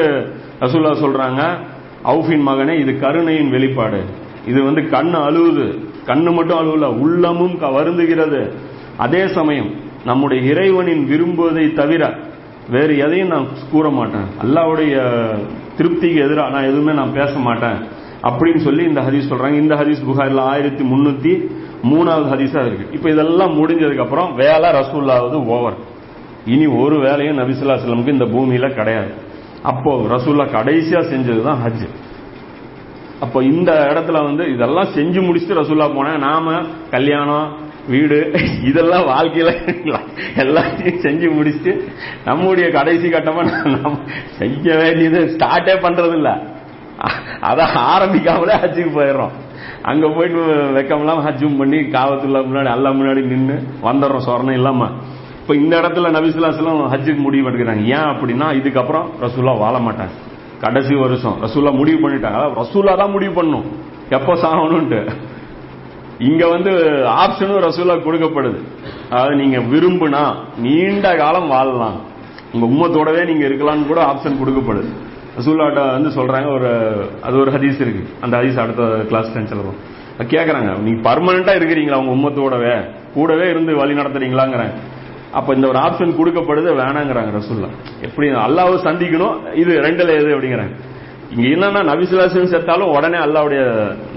ரசூல்லா 0.60 0.94
சொல்றாங்க 1.06 1.58
அவுஃபின் 2.06 2.48
மகனே 2.48 2.80
இது 2.80 3.00
கருணையின் 3.00 3.50
வெளிப்பாடு. 3.50 4.04
இது 4.48 4.64
வந்து 4.64 4.82
கண்ணு 4.82 5.22
அழுவுது. 5.22 5.80
கண்ணு 6.06 6.34
மட்டும் 6.34 6.58
அழுவல 6.60 6.86
உள்ளமும் 6.86 7.60
வருந்துகிறது. 7.60 8.54
அதே 8.98 9.28
சமயம் 9.28 9.88
நம்முடைய 10.06 10.52
இறைவனின் 10.52 11.10
விரும்புவதை 11.10 11.74
தவிர 11.74 12.18
வேறு 12.70 12.98
எதையும் 12.98 13.28
நான் 13.28 13.48
கூற 13.72 13.90
மாட்டேன். 13.90 14.26
அல்லாவுடைய 14.44 15.26
திருப்திக்கு 15.78 16.16
எதிராக 16.16 16.50
நான் 16.50 16.64
எதுவுமே 16.64 16.94
நான் 16.94 17.14
பேச 17.14 17.40
மாட்டேன். 17.40 17.98
அப்படின்னு 18.24 18.58
சொல்லி 18.58 18.84
இந்த 18.84 19.02
ஹதீஸ் 19.02 19.30
சொல்றாங்க. 19.30 19.54
இந்த 19.54 19.76
ஹதீஸ் 19.76 20.06
புகாரில் 20.06 20.38
ஆயிரத்தி 20.38 20.84
முன்னூத்தி 20.84 21.48
மூணாவது 21.84 22.32
ஹதீஸா 22.34 22.66
இருக்கு. 22.66 22.88
இப்ப 22.92 23.10
இதெல்லாம் 23.10 23.54
முடிஞ்சதுக்கு 23.54 24.02
அப்புறம் 24.02 24.36
வேலை 24.36 24.70
ரசூல்லாவது 24.70 25.46
ஓவர். 25.46 25.74
இனி 26.46 26.66
ஒரு 26.66 27.00
வேலையும் 27.00 27.38
நபிசுல்லா 27.38 27.78
செல்லமுக்கு 27.78 28.08
இந்த 28.08 28.26
பூமியில 28.26 28.74
கிடையாது. 28.74 29.14
அப்போ 29.64 29.96
ரசூல்லா 29.96 30.48
கடைசியா 30.48 31.00
செஞ்சதுதான் 31.00 31.58
ஹஜ். 31.68 31.90
அப்போ 33.20 33.44
இந்த 33.44 33.72
இடத்துல 33.94 34.24
வந்து 34.24 34.54
இதெல்லாம் 34.54 34.88
செஞ்சு 34.96 35.26
முடிச்சுட்டு 35.26 35.58
ரசூல்லா 35.58 35.90
போனேன் 35.92 36.18
நாம 36.18 36.62
கல்யாணம் 36.92 37.68
வீடு 37.88 38.18
இதெல்லாம் 38.70 39.06
வாழ்க்கையில 39.12 39.52
எல்லாத்தையும் 40.44 41.02
செஞ்சு 41.06 41.28
முடிச்சுட்டு 41.38 41.74
நம்முடைய 42.26 42.68
கடைசி 42.78 43.08
கட்டமா 43.10 43.44
நம்ம 43.76 43.98
செய்ய 44.40 44.76
வேண்டியது 44.82 45.22
ஸ்டார்ட்டே 45.36 45.76
பண்றது 45.86 46.16
இல்ல 46.20 46.32
அத 47.50 47.60
ஆரம்பிக்காமலே 47.94 48.56
ஹஜ்ஜுக்கு 48.64 48.92
போயிடுறோம். 48.98 49.36
அங்க 49.90 50.06
போயிட்டு 50.08 50.42
வெக்கமெல்லாம் 50.78 51.22
ஹஜ்ஜும் 51.28 51.60
பண்ணி 51.60 51.78
காவத்துல 51.96 52.42
முன்னாடி 52.48 52.70
அல்லா 52.76 52.90
முன்னாடி 53.00 53.22
நின்று 53.32 53.56
வந்துடுறோம் 53.88 54.26
சொரணம் 54.28 54.58
இல்லாம. 54.60 54.90
இப்ப 55.42 55.56
இந்த 55.56 55.74
இடத்துல 55.82 56.10
நபிசுல்லாஸ்லாம் 56.16 56.82
ஹஜ்ஜுக்கு 56.94 57.22
முடிவு 57.28 57.48
எடுக்கிறாங்க. 57.50 57.84
ஏன் 57.96 58.10
அப்படின்னா 58.12 58.48
இதுக்கப்புறம் 58.60 59.08
ரசூல்லா 59.26 59.54
வாழ 59.64 59.78
மாட்டாங்க. 59.88 60.16
கடைசி 60.64 60.96
வருஷம் 60.96 61.38
ரசூல்லா 61.46 61.72
முடிவு 61.82 62.00
பண்ணிட்டாங்க. 62.04 62.38
அதாவது 62.40 62.60
ரசூல்லா 62.62 62.96
தான் 63.02 63.14
முடிவு 63.16 63.34
பண்ணும். 63.34 63.66
எப்போ 64.18 64.34
சாகணும்ட்டு 64.44 65.00
இங்க 66.28 66.44
வந்து 66.54 66.72
ஆப்ஷனும் 67.24 67.64
ரசூலா 67.66 67.96
கொடுக்கப்படுது. 68.06 68.60
அதாவது 69.12 69.36
நீங்க 69.42 69.58
விரும்புனா 69.72 70.24
நீண்ட 70.66 71.06
காலம் 71.22 71.52
வாழலாம். 71.54 71.98
உங்க 72.54 72.66
உம்மத்தோடவே 72.72 73.22
நீங்க 73.30 73.44
இருக்கலாம்னு 73.50 73.90
கூட 73.92 74.02
ஆப்ஷன் 74.12 74.40
கொடுக்கப்படுது. 74.42 74.90
ரசூல்லாட்ட 75.38 75.82
வந்து 75.96 76.10
சொல்றாங்க 76.18 76.48
ஒரு 76.58 76.70
அது 77.28 77.36
ஒரு 77.44 77.52
ஹதீஸ் 77.56 77.82
இருக்கு. 77.84 78.04
அந்த 78.24 78.34
ஹதீஸ் 78.40 78.62
அடுத்த 78.64 78.84
கிளாஸ் 79.12 79.34
டென்ஷன் 79.36 79.62
வரும் 79.62 79.80
கேக்குறாங்க 80.34 80.70
நீங்க 80.86 81.00
பர்மனண்டா 81.10 81.54
இருக்கிறீங்களா 81.60 82.00
உங்க 82.02 82.14
உம்மத்தோடவே? 82.18 82.74
கூடவே 83.14 83.46
இருந்து 83.54 83.72
வழி 83.82 83.94
நடத்துறீங்களாங்கிறாங்க 84.00 84.76
அப்ப 85.38 85.54
இந்த 85.58 85.66
ஒரு 85.72 85.80
ஆப்ஷன் 85.86 86.18
கொடுக்கப்படுது 86.20 86.70
வேணாங்கிறாங்க 86.82 87.32
ரசூல்லா 87.40 87.70
எப்படி 88.08 88.28
அல்லாவை 88.46 88.78
சந்திக்கணும்? 88.88 89.36
இது 89.62 89.72
ரெண்டுல 89.88 90.10
எது 90.20 90.30
அப்படிங்கிறாங்க. 90.36 90.76
இங்க 91.34 91.48
என்னன்னா 91.56 91.82
நபிசுலாசன் 91.92 92.54
செத்தாலும் 92.54 92.94
உடனே 92.98 93.20
அல்லாவுடைய 93.26 93.64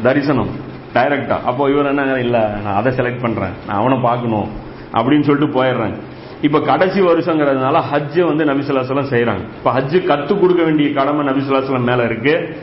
தரிசனம். 0.06 0.52
டைரக்டா 0.94 1.40
அப்போ 1.50 1.70
இவர் 1.70 1.86
என்ன 1.86 2.18
இல்ல 2.18 2.60
நான் 2.64 2.74
அதை 2.74 2.92
செலக்ட் 2.92 3.22
பண்றேன். 3.22 3.54
நான் 3.66 3.76
அவனை 3.76 3.98
பார்க்கணும். 3.98 4.48
அப்படின்னு 4.92 5.22
சொல்லிட்டு 5.22 5.62
போயிடுறேன் 5.62 5.94
இப்ப 6.42 6.60
கடைசி 6.60 7.00
வருஷங்கிறதுனால 7.00 7.82
ஹஜ் 7.92 8.20
வந்து 8.26 8.44
நபிசுல்லாசலம் 8.44 9.10
செய்யறாங்க 9.12 9.42
இப்ப 9.58 9.72
ஹஜ் 9.72 10.06
கத்து 10.10 10.40
கொடுக்க 10.40 10.62
வேண்டிய 10.62 10.92
கடமை 10.92 11.26
நபிசுல்லாசலம் 11.26 11.84
மேல 11.84 12.04
இருக்கு. 12.04 12.56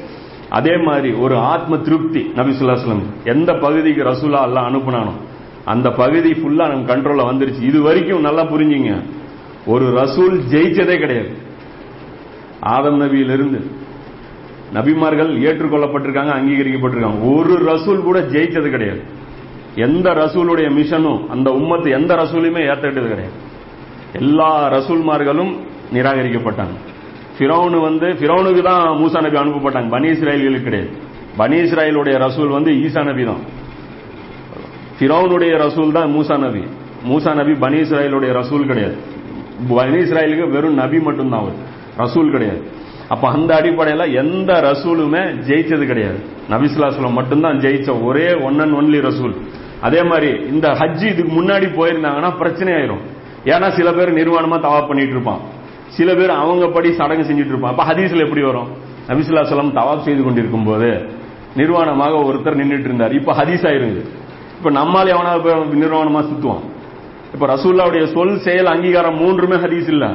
அதே 0.49 0.77
மாதிரி 0.77 1.11
ஒரு 1.11 1.37
ஆத்ம 1.37 1.77
திருப்தி 1.77 2.31
நபிசுல்லாசலம் 2.35 3.03
எந்த 3.23 3.53
பகுதிக்கு 3.53 4.03
ரசூலா 4.03 4.41
எல்லாம் 4.43 4.67
அனுப்புனானோ 4.69 5.11
அந்த 5.65 5.91
பகுதி 5.91 6.31
ஃபுல்லா 6.31 6.67
நம்ம 6.67 6.95
கண்ட்ரோல்ல 6.95 7.25
வந்துருச்சு. 7.31 7.61
இது 7.61 7.81
வரைக்கும் 7.81 8.21
நல்லா 8.21 8.43
புரிஞ்சுங்க. 8.43 9.01
ஒரு 9.65 9.85
ரசூல் 9.85 10.35
ஜெயிச்சதே 10.51 10.97
கிடையாது. 10.99 11.31
ஆதம் 12.59 13.01
நபியிலிருந்து 13.01 13.59
நபிமார்கள் 14.73 15.41
ஏற்றுக்கொள்ளப்பட்டிருக்காங்க 15.41 16.31
அங்கீகரிக்கப்பட்டிருக்காங்க. 16.31 17.35
ஒரு 17.35 17.55
ரசூல் 17.65 18.03
கூட 18.03 18.19
ஜெயிச்சது 18.19 18.69
கிடையாது. 18.69 19.01
எந்த 19.75 20.13
ரசூலுடைய 20.13 20.69
மிஷனும் 20.69 21.27
அந்த 21.27 21.49
உம்மத்து 21.51 21.91
எந்த 21.91 22.15
ரசூலையுமே 22.15 22.61
ஏத்துக்கிட்டது 22.67 23.07
கிடையாது. 23.07 23.47
எல்லா 24.13 24.71
ரசூல்மார்களும் 24.73 25.57
நிராகரிக்கப்பட்டாங்க. 25.93 26.75
ஃபிரௌனு 27.37 27.81
வந்து 27.81 28.07
ஃபிரௌனுக்கு 28.07 28.61
தான் 28.61 28.97
மூசா 28.97 29.21
நபி 29.21 29.37
அனுப்பப்பட்டாங்க. 29.37 29.89
பனி 29.89 30.07
இஸ்ராயல்களுக்கு 30.07 30.63
கிடையாது. 30.63 30.89
பனி 31.37 31.57
இஸ்ராயலுடைய 31.57 32.17
ரசூல் 32.17 32.47
வந்து 32.47 32.71
ஈசா 32.71 33.03
நபி 33.03 33.23
தான். 33.23 33.41
ஃபிரௌனுடைய 34.99 35.53
ரசூல் 35.65 35.91
தான் 35.91 36.15
மூசா 36.15 36.37
நபி. 36.37 36.63
மூசா 37.07 37.35
நபி 37.35 37.53
பனி 37.53 37.77
இஸ்ராயலுடைய 37.77 38.31
ரசூல் 38.33 38.65
கிடையாது. 38.65 38.97
பனி 39.69 39.97
இஸ்ராயலுக்கு 39.97 40.49
வெறும் 40.49 40.73
நபி 40.73 40.99
மட்டும்தான் 40.99 41.39
அவர். 41.39 41.57
ரசூல் 41.97 42.31
கிடையாது. 42.31 42.77
அப்ப 43.09 43.29
அந்த 43.29 43.61
அடிப்படையில 43.61 44.13
எந்த 44.13 44.53
ரசூலுமே 44.53 45.21
ஜெயிச்சது 45.47 45.85
கிடையாது. 45.85 46.19
நபிசுல்லாஸ்லம் 46.49 47.11
மட்டும்தான் 47.11 47.59
ஜெயிச்ச 47.59 48.03
ஒரே 48.03 48.33
ஒன் 48.33 48.59
அண்ட் 48.59 48.73
ஒன்லி 48.73 48.99
ரசூல். 48.99 49.35
அதே 49.81 50.03
மாதிரி 50.03 50.29
இந்த 50.45 50.67
ஹஜ் 50.67 51.03
இதுக்கு 51.07 51.41
முன்னாடி 51.41 51.67
போயிருந்தாங்கன்னா 51.77 52.37
பிரச்சனை 52.37 52.73
ஆயிரும் 52.73 53.03
ஏன்னா 53.45 53.69
சில 53.69 53.91
பேர் 53.91 54.13
நிர்வாணமா 54.13 54.59
தவா 54.59 54.87
பண்ணிட்டு 54.87 55.11
இருப்பான். 55.11 55.39
சில 55.87 56.13
பேர் 56.13 56.29
அவங்க 56.29 56.67
படி 56.67 56.93
சடங்கு 56.93 57.33
செஞ்சுட்டு 57.33 57.53
இருப்பான். 57.53 57.75
அப்ப 57.77 57.93
ஹதீஸ்ல 57.93 58.25
எப்படி 58.25 58.41
வரும்? 58.41 58.67
நபிசுல்லாஸ்லம் 59.07 59.75
தவாப் 59.75 60.01
செய்து 60.01 60.23
கொண்டிருக்கும் 60.23 60.65
போது 60.65 60.89
நிர்வாணமாக 61.55 62.17
ஒருத்தர் 62.23 62.59
நின்றுட்டு 62.61 62.89
இருந்தார். 62.89 63.13
இப்ப 63.13 63.33
ஹதீஸ் 63.33 63.65
ஆயிருங்க 63.69 64.01
இப்ப 64.57 64.69
நம்மால் 64.69 65.07
எவனாவது 65.07 65.55
நிர்வாணமா 65.55 66.23
சுத்துவான். 66.29 66.65
இப்ப 67.33 67.47
ரசூல்லாவுடைய 67.47 68.13
சொல் 68.13 68.39
செயல் 68.39 68.65
அங்கீகாரம் 68.65 69.17
மூன்றுமே 69.17 69.55
ஹதீஸ் 69.55 69.87
இல்லை. 69.87 70.09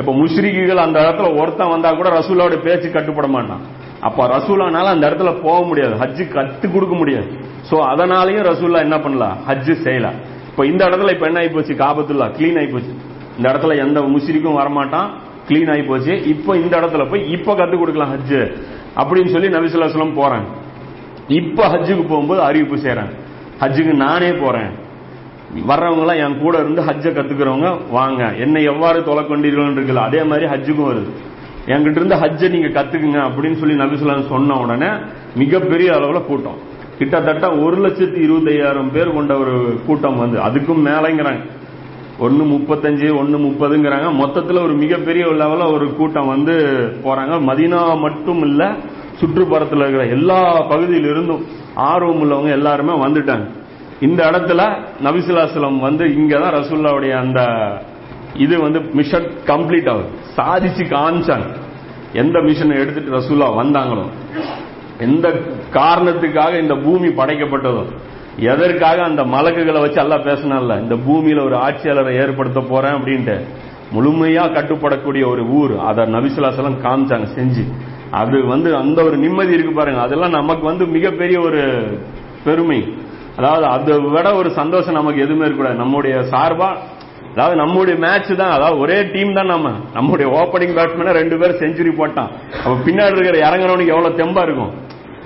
இப்ப 0.00 0.12
முஷ்ரிக்குகள் 0.12 0.84
அந்த 0.86 0.98
இடத்துல 1.00 1.28
ஒருத்தன் 1.40 1.72
வந்தா 1.74 1.90
கூட 1.92 2.08
ரசூலாவோட 2.18 2.56
பேச்சு 2.62 2.88
கட்டுப்பட 2.90 3.26
மாட்டான். 3.26 3.62
அப்ப 4.00 4.26
ரசூலானால 4.26 4.90
அந்த 4.94 5.04
இடத்துல 5.10 5.30
போக 5.42 5.66
முடியாது. 5.66 5.94
ஹஜ்ஜு 5.94 6.24
கத்து 6.36 6.66
கொடுக்க 6.72 6.94
முடியாது. 6.94 7.28
சோ 7.70 7.76
அதனாலயும் 7.92 8.46
ரசூல்லா 8.50 8.78
என்ன 8.78 8.98
பண்ணலாம் 9.00 9.38
ஹஜ்ஜு 9.48 9.74
செய்யலாம் 9.86 10.14
இப்ப 10.50 10.66
இந்த 10.66 10.82
இடத்துல 10.84 11.10
இப்ப 11.10 11.26
என்ன 11.26 11.38
ஆகி 11.38 11.48
போச்சு 11.48 11.74
காபத்துல்லா 11.74 12.28
கிளீன் 12.38 12.58
ஆகி 12.60 12.70
போச்சு 12.72 12.92
இந்த 13.36 13.46
இடத்துல 13.52 13.76
எந்த 13.86 14.00
முஷ்ரிக்கும் 14.00 14.58
வரமாட்டான். 14.60 15.08
கிளீன் 15.48 15.70
ஆகி 15.70 15.82
போச்சு 15.82 16.14
இப்போ 16.26 16.56
இந்த 16.56 16.74
இடத்துல 16.80 17.10
போய் 17.10 17.30
இப்ப 17.30 17.54
கத்து 17.54 17.76
கொடுக்கலாம் 17.78 18.12
ஹஜ்ஜு. 18.14 18.40
அப்படின்னு 18.96 19.30
சொல்லி 19.34 19.48
நபிசுல்லா 19.48 19.88
சொல்லம் 19.94 20.18
போறாங்க. 20.20 20.48
இப்ப 21.28 21.68
ஹஜ்ஜுக்கு 21.68 22.04
போகும்போது 22.08 22.42
அறிவிப்பு 22.42 22.76
செய்யறாங்க 22.76 23.14
ஹஜ்ஜுக்கு 23.60 23.94
நானே 24.06 24.32
போறேன். 24.32 24.70
வர்றவங்க 25.68 26.08
எல்லாம் 26.08 26.30
என் 26.30 26.40
கூட 26.40 26.58
இருந்து 26.58 26.82
ஹஜ்ஜை 26.82 27.12
கத்துக்கிறவங்க 27.14 27.90
வாங்க. 27.90 28.34
என்னை 28.34 28.62
எவ்வாறு 28.62 29.04
தொலை 29.04 29.24
கொண்டீர்கள் 29.24 29.72
இருக்குல்ல 29.72 29.94
அதே 29.94 30.22
மாதிரி 30.22 30.46
ஹஜ்ஜுக்கும் 30.46 30.90
வருது. 30.90 31.10
என்கிட்ட 31.66 31.90
இருந்து 31.90 32.14
ஹஜ்ஜை 32.14 32.50
நீங்க 32.50 32.66
கத்துக்குங்க 32.66 33.22
அப்படின்னு 33.22 33.54
சொல்லி 33.54 33.74
நபிசுலாம் 33.74 34.28
சொன்ன 34.28 34.58
உடனே 34.58 34.86
மிகப்பெரிய 35.36 35.92
அளவுல 35.92 36.24
கூட்டம். 36.24 36.56
கிட்டத்தட்ட 36.98 37.50
ஒரு 37.50 37.76
லட்சத்தி 37.76 38.22
இருபத்தையாயிரம் 38.22 38.92
பேர் 38.92 39.14
கொண்ட 39.14 39.38
ஒரு 39.38 39.80
கூட்டம் 39.86 40.18
வந்து. 40.18 40.38
அதுக்கும் 40.40 40.86
மேலேங்கிறாங்க. 40.86 41.40
ஒன்னு 42.18 42.44
முப்பத்தஞ்சு 42.44 43.18
ஒன்னு 43.18 43.38
முப்பதுங்கிறாங்க. 43.38 44.24
மொத்தத்துல 44.24 44.62
ஒரு 44.62 44.72
மிகப்பெரிய 44.72 45.26
லெவல 45.26 45.72
ஒரு 45.72 45.94
கூட்டம் 45.94 46.26
வந்து 46.26 46.52
போறாங்க. 47.04 47.40
மதினா 47.40 47.98
மட்டும் 47.98 48.40
இல்ல 48.40 48.74
சுற்றுப்புறத்தில் 49.20 49.78
இருக்கிற 49.78 50.06
எல்லா 50.06 50.68
பகுதியிலிருந்தும் 50.68 51.42
ஆர்வம் 51.74 52.22
உள்ளவங்க 52.22 52.50
எல்லாருமே 52.50 52.92
வந்துட்டாங்க. 52.92 53.46
இந்த 54.00 54.20
இடத்துல 54.30 54.60
நபிசுல்லாஸ்லம் 55.04 55.78
வந்து 55.78 56.04
இங்க 56.14 56.38
தான் 56.38 56.54
ரசூல்லாவுடைய 56.54 57.10
அந்த 57.10 57.40
இது 58.34 58.60
வந்து 58.60 58.80
மிஷன் 58.80 59.26
கம்ப்ளீட் 59.46 59.88
ஆகுது. 59.92 60.08
சாதிச்சு 60.36 60.84
காமிச்சாங்க. 60.94 61.48
எந்த 62.12 62.38
மிஷனை 62.38 62.76
எடுத்துட்டு 62.82 63.16
ரசூல்லா 63.18 63.48
வந்தாங்களோ 63.60 64.04
எந்த 64.98 65.26
காரணத்துக்காக 65.72 66.60
இந்த 66.60 66.74
பூமி 66.74 67.08
படைக்கப்பட்டதோ 67.08 67.82
எதற்காக 68.38 69.02
அந்த 69.02 69.24
மலக்குகளை 69.24 69.80
வச்சு 69.80 70.00
எல்லாம் 70.00 70.24
பேசினால 70.24 70.80
இந்த 70.80 70.94
பூமியில 70.94 71.44
ஒரு 71.44 71.56
ஆட்சியாளரை 71.56 72.12
ஏற்படுத்த 72.14 72.60
போறேன் 72.60 72.92
அப்படின்ட்டு 72.92 73.36
முழுமையா 73.94 74.44
கட்டுப்படக்கூடிய 74.56 75.24
ஒரு 75.30 75.42
ஊர் 75.58 75.78
அதை 75.78 76.04
நபிசுல்லாசலம் 76.14 76.82
காமிச்சாங்க 76.86 77.28
செஞ்சு. 77.38 77.64
அது 78.10 78.46
வந்து 78.46 78.76
அந்த 78.76 78.98
ஒரு 79.02 79.16
நிம்மதி 79.16 79.52
இருக்கு 79.52 79.72
பாருங்க. 79.72 80.00
அதெல்லாம் 80.00 80.30
நமக்கு 80.30 80.64
வந்து 80.64 80.86
மிகப்பெரிய 80.86 81.40
ஒரு 81.40 81.62
பெருமை. 82.44 82.80
அதாவது 83.40 83.66
அதை 83.66 83.98
விட 84.14 84.28
ஒரு 84.34 84.50
சந்தோஷம் 84.50 84.98
நமக்கு 85.00 85.20
எதுவுமே 85.20 85.44
இருக்கக்கூடாது. 85.44 85.82
நம்முடைய 85.82 86.14
சார்பா 86.32 86.70
அதாவது 87.32 87.56
நம்முடைய 87.56 87.96
மேட்ச் 88.04 88.30
தான். 88.36 88.50
அதாவது 88.50 88.76
ஒரே 88.78 88.96
டீம் 89.02 89.34
தான் 89.34 89.46
நம்ம. 89.46 89.68
நம்முடைய 89.94 90.26
ஓப்பனிங் 90.38 90.72
பேட்ஸ்மேன 90.76 91.12
ரெண்டு 91.18 91.38
பேரும் 91.38 91.60
செஞ்சுரி 91.62 91.92
போட்டான். 91.98 92.30
அப்ப 92.64 92.74
பின்னாடி 92.86 93.14
இருக்கிற 93.16 93.38
இறங்குறவனுக்கு 93.48 93.94
எவ்வளவு 93.94 94.18
தெம்பா 94.20 94.42
இருக்கும்? 94.42 94.72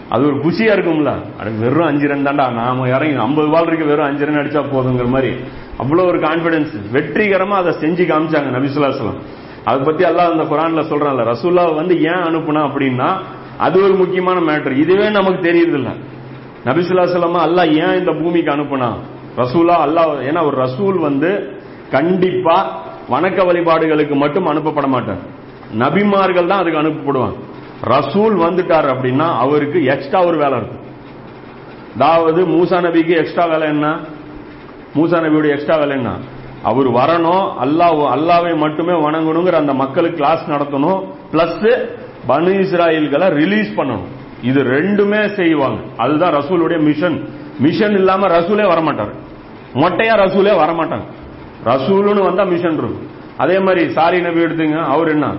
அது 0.09 0.23
ஒரு 0.27 0.37
குஷியா 0.45 0.73
இருக்கும்ல. 0.77 1.13
அது 1.41 1.51
வெறும் 1.63 1.87
அஞ்சு 1.87 2.09
ரன் 2.09 2.27
தான்டா. 2.27 2.47
நாம 2.61 2.89
இறங்கி 2.89 3.17
ஐம்பது 3.27 3.49
பால் 3.55 3.67
இருக்கு 3.67 3.91
வெறும் 3.93 4.07
அஞ்சு 4.07 4.27
ரன் 4.27 4.41
அடிச்சா 4.43 4.63
போதுங்கிற 4.75 5.09
மாதிரி. 5.09 5.31
அவ்வளவு 5.79 6.09
ஒரு 6.09 6.19
கான்பிடன்ஸ் 6.19 6.75
வெற்றிகரமா 6.97 7.57
அதை 7.63 7.73
செஞ்சு 7.85 8.05
காமிச்சாங்க 8.11 8.51
நபிசுல்லாஸ்லாம் 8.57 9.23
அதை 9.65 9.79
பத்தி 9.85 10.05
எல்லாம் 10.05 10.33
அந்த 10.33 10.45
குரான்ல 10.53 10.83
சொல்றான்ல 10.91 11.25
ரசூல்லா 11.33 11.63
வந்து 11.75 11.95
ஏன் 12.11 12.25
அனுப்புனா 12.29 12.63
அப்படின்னா 12.69 13.09
அது 13.59 13.77
ஒரு 13.85 13.95
முக்கியமான 13.95 14.39
மேட்டர் 14.51 14.75
இதுவே 14.83 15.11
நமக்கு 15.11 15.41
தெரியுது 15.49 15.81
நபிசுல்லா 16.67 17.07
சொல்லமா 17.17 17.41
அல்லா 17.49 17.63
ஏன் 17.85 17.99
இந்த 18.01 18.13
பூமிக்கு 18.21 18.51
அனுப்புனா? 18.57 18.91
ரசூலா 19.37 19.77
அல்லாஹ் 19.87 20.11
ஏன்னா 20.29 20.41
ஒரு 20.47 20.57
ரசூல் 20.65 20.99
வந்து 20.99 21.31
கண்டிப்பா 21.91 22.57
வணக்க 23.09 23.39
வழிபாடுகளுக்கு 23.45 24.15
மட்டும் 24.15 24.47
அனுப்பப்பட 24.47 24.87
மாட்டார். 24.87 25.23
நபிமார்கள் 25.83 26.47
தான் 26.47 26.61
அதுக்கு 26.63 26.83
அனுப்பப்படுவாங்க. 26.83 27.37
ரசூல் 27.95 28.35
வந்துட்டார் 28.45 28.89
அப்படின்னா 28.95 29.27
அவருக்கு 29.45 29.85
எக்ஸ்ட்ரா 29.85 30.25
ஒரு 30.25 30.37
வேலை 30.37 30.57
இருக்கும். 30.59 30.83
அதாவது 31.97 32.41
மூசா 32.47 32.79
நபிக்கு 32.87 33.15
எக்ஸ்ட்ரா 33.23 33.45
வேலை 33.45 33.69
என்ன? 33.69 33.87
மூசா 34.95 35.19
நபியோட 35.25 35.47
எக்ஸ்ட்ரா 35.55 35.77
வேலை 35.77 35.97
என்ன? 35.97 36.11
அவர் 36.63 36.89
வரணும் 36.89 37.45
அல்லாஹ் 37.65 38.01
அல்லாவை 38.15 38.53
மட்டுமே 38.57 38.95
வணங்கணுங்கிற 39.07 39.53
அந்த 39.53 39.75
மக்களுக்கு 39.75 40.17
கிளாஸ் 40.17 40.45
நடத்தணும் 40.49 41.01
பிளஸ் 41.33 41.65
பனு 42.29 42.53
இஸ்ராயல்களை 42.65 43.27
ரிலீஸ் 43.41 43.71
பண்ணணும். 43.79 44.07
இது 44.45 44.63
ரெண்டுமே 44.63 45.35
செய்வாங்க. 45.35 45.81
அதுதான் 45.97 46.35
ரசூலுடைய 46.35 46.81
மிஷன். 46.81 47.29
மிஷன் 47.59 47.93
இல்லாம 47.93 48.27
ரசூலே 48.27 48.67
வரமாட்டார். 48.67 49.13
மொட்டையா 49.75 50.15
ரசூலே 50.15 50.53
வரமாட்டாங்க. 50.53 51.05
ரசூலுன்னு 51.65 52.25
வந்தா 52.25 52.43
மிஷன் 52.43 52.73
இருக்கும். 52.73 53.13
அதே 53.37 53.59
மாதிரி 53.59 53.93
சாரி 53.93 54.21
நபி 54.21 54.41
எடுத்துங்க 54.41 54.83
அவர் 54.83 55.09
என்ன? 55.09 55.37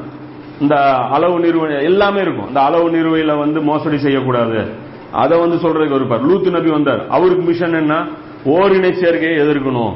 இந்த 0.60 0.76
அளவு 0.94 1.40
நிறுவன 1.40 1.82
எல்லாமே 1.82 2.22
இருக்கும். 2.22 2.48
இந்த 2.48 2.62
அளவு 2.62 2.90
நிறுவையில 2.90 3.38
வந்து 3.38 3.62
மோசடி 3.62 3.98
செய்யக்கூடாது. 3.98 4.70
அதை 5.12 5.40
வந்து 5.40 5.56
சொல்றதுக்கு 5.56 5.96
இருப்பார் 5.96 6.26
லூத்து 6.26 6.52
நபி 6.52 6.70
வந்தார். 6.70 7.08
அவருக்கு 7.08 7.44
மிஷன் 7.44 7.74
என்ன? 7.74 8.08
ஓரினை 8.46 8.92
சேர்க்கையை 8.92 9.38
எதிர்க்கணும். 9.38 9.94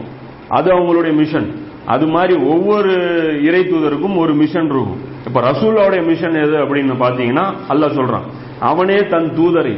அது 0.50 0.72
அவங்களுடைய 0.72 1.14
மிஷன். 1.14 1.56
அது 1.86 2.08
மாதிரி 2.08 2.44
ஒவ்வொரு 2.44 2.92
இறை 3.44 3.62
தூதருக்கும் 3.62 4.18
ஒரு 4.18 4.34
மிஷன் 4.34 4.66
இருக்கும். 4.66 5.09
இப்ப 5.30 5.42
ரசூலோடைய 5.42 6.02
மிஷன் 6.06 6.38
எது 6.44 6.56
அப்படின்னு 6.64 6.94
பாத்தீங்கன்னா 7.06 7.46
அல்ல 7.68 7.86
சொல்றான் 7.88 8.28
அவனே 8.60 9.00
தன் 9.08 9.28
தூதரை 9.38 9.74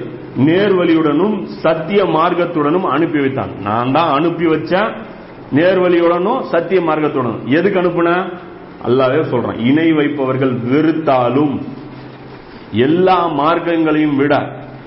நேர்வழியுடனும் 0.48 1.36
சத்திய 1.64 2.02
மார்க்கத்துடனும் 2.16 2.86
அனுப்பி 2.96 3.20
வைத்தான். 3.20 3.52
நான் 3.62 3.92
தான் 3.92 4.12
அனுப்பி 4.12 4.46
வச்சேன் 4.46 4.92
நேர்வழியுடனும் 5.56 6.42
சத்திய 6.52 6.80
மார்க்கத்துடனும். 6.82 7.44
எதுக்கு 7.58 7.80
அனுப்புன? 7.82 8.10
அல்லாவே 8.88 9.20
சொல்றான் 9.32 9.60
இணை 9.70 9.88
வைப்பவர்கள் 9.92 10.54
வெறுத்தாலும் 10.72 11.54
எல்லா 12.88 13.18
மார்க்கங்களையும் 13.42 14.16
விட 14.16 14.34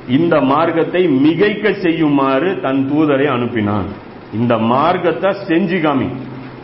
இந்த 0.08 0.34
மார்க்கத்தை 0.40 1.02
மிகைக்க 1.24 1.74
செய்யுமாறு 1.84 2.48
தன் 2.60 2.82
தூதரை 2.90 3.26
அனுப்பினான். 3.36 3.88
இந்த 4.32 4.54
மார்க்கத்தை 4.72 5.30
செஞ்சு 5.48 5.80
காமி 5.80 6.08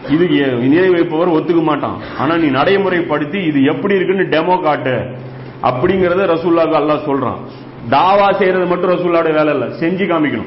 இது 0.08 0.38
எ- 0.38 0.88
வைப்பவர் 0.88 1.28
ஒத்துக்க 1.28 1.62
மாட்டான். 1.62 2.00
ஆனா 2.18 2.36
நீ 2.36 2.46
நடைமுறைப்படுத்தி 2.46 3.34
இது 3.34 3.62
எப்படி 3.62 3.94
இருக்குன்னு 3.94 4.22
டெமோ 4.22 4.62
காட்டு. 4.62 4.96
அப்படிங்கறத 5.62 6.28
ரசூல்லாக்கு 6.30 6.76
அல்லாஹ் 6.76 7.06
சொல்றான். 7.06 7.38
தாவா 7.90 8.32
செய்யறது 8.32 8.66
மட்டும் 8.66 8.90
ரசூல்லாவுடைய 8.90 9.32
வேலை 9.32 9.52
இல்ல 9.52 9.66
செஞ்சு 9.66 10.08
காமிக்கணும். 10.08 10.46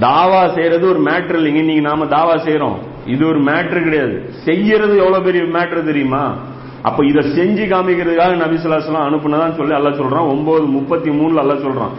தாவா 0.00 0.54
செய்யறது 0.54 0.88
ஒரு 0.88 1.02
மேட்ரு 1.02 1.40
இல்லைங்க. 1.40 1.64
நீங்க 1.64 1.80
நாம 1.80 2.04
தாவா 2.04 2.36
செய்யறோம். 2.36 2.78
இது 3.06 3.26
ஒரு 3.26 3.40
மேட்ரு 3.40 3.82
கிடையாது. 3.82 4.30
செய்யறது 4.44 4.96
எவ்வளவு 4.96 5.24
பெரிய 5.24 5.44
மேட்ரு 5.44 5.84
தெரியுமா? 5.84 6.36
அப்ப 6.82 7.06
இத 7.06 7.20
செஞ்சு 7.20 7.66
காமிக்கிறதுக்காக 7.66 8.34
நபிசுல்லாஸ்லாம் 8.36 9.08
அனுப்புனதான் 9.10 9.54
சொல்லி 9.54 9.74
அல்ல 9.74 9.88
சொல்றான். 9.88 10.28
ஒன்பது 10.28 10.64
முப்பத்தி 10.64 11.10
மூணுல 11.10 11.34
அல்ல 11.34 11.52
சொல்றான். 11.52 11.90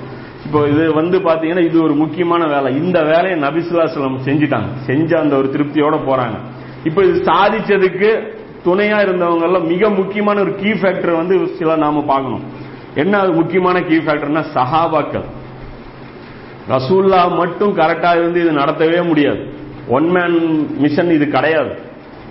இப்போ 0.45 0.59
இது 0.67 0.93
வந்து 0.93 1.17
பாத்தீங்கன்னா 1.19 1.63
இது 1.65 1.83
ஒரு 1.83 1.93
முக்கியமான 1.93 2.43
வேலை. 2.47 2.69
இந்த 2.81 3.03
வேலையை 3.03 3.37
நபிசுல்லாஸ்லாம் 3.39 4.17
செஞ்சுட்டாங்க. 4.27 4.69
செஞ்ச 4.87 5.19
அந்த 5.19 5.35
ஒரு 5.35 5.47
திருப்தியோட 5.55 5.95
போறாங்க. 6.09 6.37
இப்போ 6.83 7.01
இது 7.03 7.17
சாதிச்சதுக்கு 7.31 8.09
துணையா 8.65 8.97
இருந்தவங்க 9.05 9.45
எல்லாம் 9.47 9.67
மிக 9.67 9.89
முக்கியமான 9.89 10.39
ஒரு 10.39 10.55
கீ 10.55 10.71
ஃபேக்டர் 10.71 11.17
வந்து 11.21 11.35
சில 11.57 11.75
நாம 11.75 12.03
பார்க்கணும். 12.11 12.45
என்ன 12.95 13.17
அது 13.17 13.31
முக்கியமான 13.31 13.81
கீ 13.81 13.97
ஃபேக்டர்னா 13.97 14.43
சஹாபாக்கள். 14.55 15.25
ரசூல்லா 16.69 17.35
மட்டும் 17.35 17.73
கரெக்டா 17.77 18.11
இருந்து 18.19 18.39
இது 18.41 18.51
நடத்தவே 18.51 19.01
முடியாது. 19.07 19.41
ஒன் 19.87 20.07
மேன் 20.15 20.37
மிஷன் 20.77 21.11
இது 21.11 21.27
கிடையாது. 21.27 21.73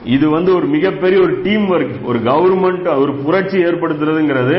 இது 0.05 0.27
வந்து 0.31 0.51
ஒரு 0.55 0.67
மிகப்பெரிய 0.67 1.19
ஒரு 1.23 1.35
டீம் 1.43 1.67
ஒர்க் 1.75 1.95
ஒரு 2.05 2.19
கவர்மெண்ட் 2.31 2.89
ஒரு 3.03 3.13
புரட்சி 3.15 3.59
ஏற்படுத்துறதுங்கிறது 3.65 4.59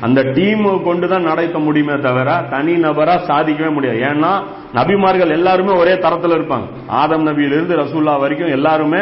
அந்த 0.00 0.22
டீம் 0.22 0.82
கொண்டு 0.82 1.08
தான் 1.08 1.22
நடத்த 1.22 1.58
முடியுமே 1.58 1.98
தவிர 1.98 2.44
தனி 2.50 2.72
நபரா 2.72 3.14
சாதிக்கவே 3.28 3.72
முடியாது. 3.72 3.98
ஏன்னா 3.98 4.42
நபிமார்கள் 4.74 5.30
எல்லாருமே 5.30 5.72
ஒரே 5.72 5.94
தரத்துல 5.94 6.36
இருப்பாங்க. 6.38 6.66
ஆதம் 6.86 7.26
நபியிலிருந்து 7.26 7.76
ரசூல்லா 7.76 8.18
வரைக்கும் 8.18 8.48
எல்லாருமே 8.48 8.98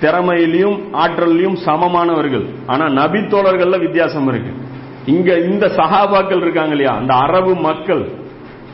திறமையிலையும் 0.00 0.80
ஆற்றலையும் 0.92 1.56
சமமானவர்கள். 1.66 2.44
ஆனா 2.66 2.88
நபி 2.88 3.18
தோழர்கள்ல 3.18 3.78
வித்தியாசம் 3.78 4.28
இருக்கு. 4.28 4.52
இங்க 5.06 5.38
இந்த 5.38 5.66
சஹாபாக்கள் 5.66 6.40
இருக்காங்க 6.40 6.70
இல்லையா? 6.70 6.96
அந்த 6.96 7.14
அரபு 7.14 7.54
மக்கள். 7.54 8.08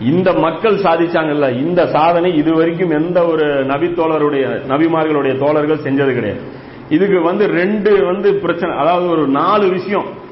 இந்த 0.01 0.33
மக்கள் 0.33 0.77
சாதிச்சாங்கல்ல. 0.77 1.57
இந்த 1.57 1.87
சாதனை 1.87 2.35
இது 2.35 2.55
வரைக்கும் 2.55 2.91
எந்த 2.91 3.27
ஒரு 3.27 3.65
நபி 3.65 3.87
தோழருடைய 3.87 4.47
நபிமார்களுடைய 4.69 5.39
தோழர்கள் 5.39 5.85
செஞ்சது 5.85 6.15
கிடையாது. 6.15 6.41
இதுக்கு 6.89 7.23
வந்து 7.23 7.47
ரெண்டு 7.47 8.05
வந்து 8.05 8.35
பிரச்சனை 8.35 8.77
அதாவது 8.77 9.09
ஒரு 9.09 9.29
நாலு 9.29 9.69
விஷயம். 9.69 10.25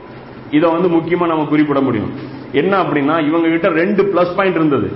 இதை 0.59 0.67
வந்து 0.75 0.89
முக்கியமா 0.97 1.27
நம்ம 1.33 1.45
குறிப்பிட 1.53 1.81
முடியும். 1.89 2.13
என்ன 2.61 2.73
அப்படின்னா 2.83 3.15
இவங்க 3.29 3.47
கிட்ட 3.55 3.69
ரெண்டு 3.81 4.03
பிளஸ் 4.13 4.35
பாயிண்ட் 4.39 4.59
இருந்தது. 4.61 4.89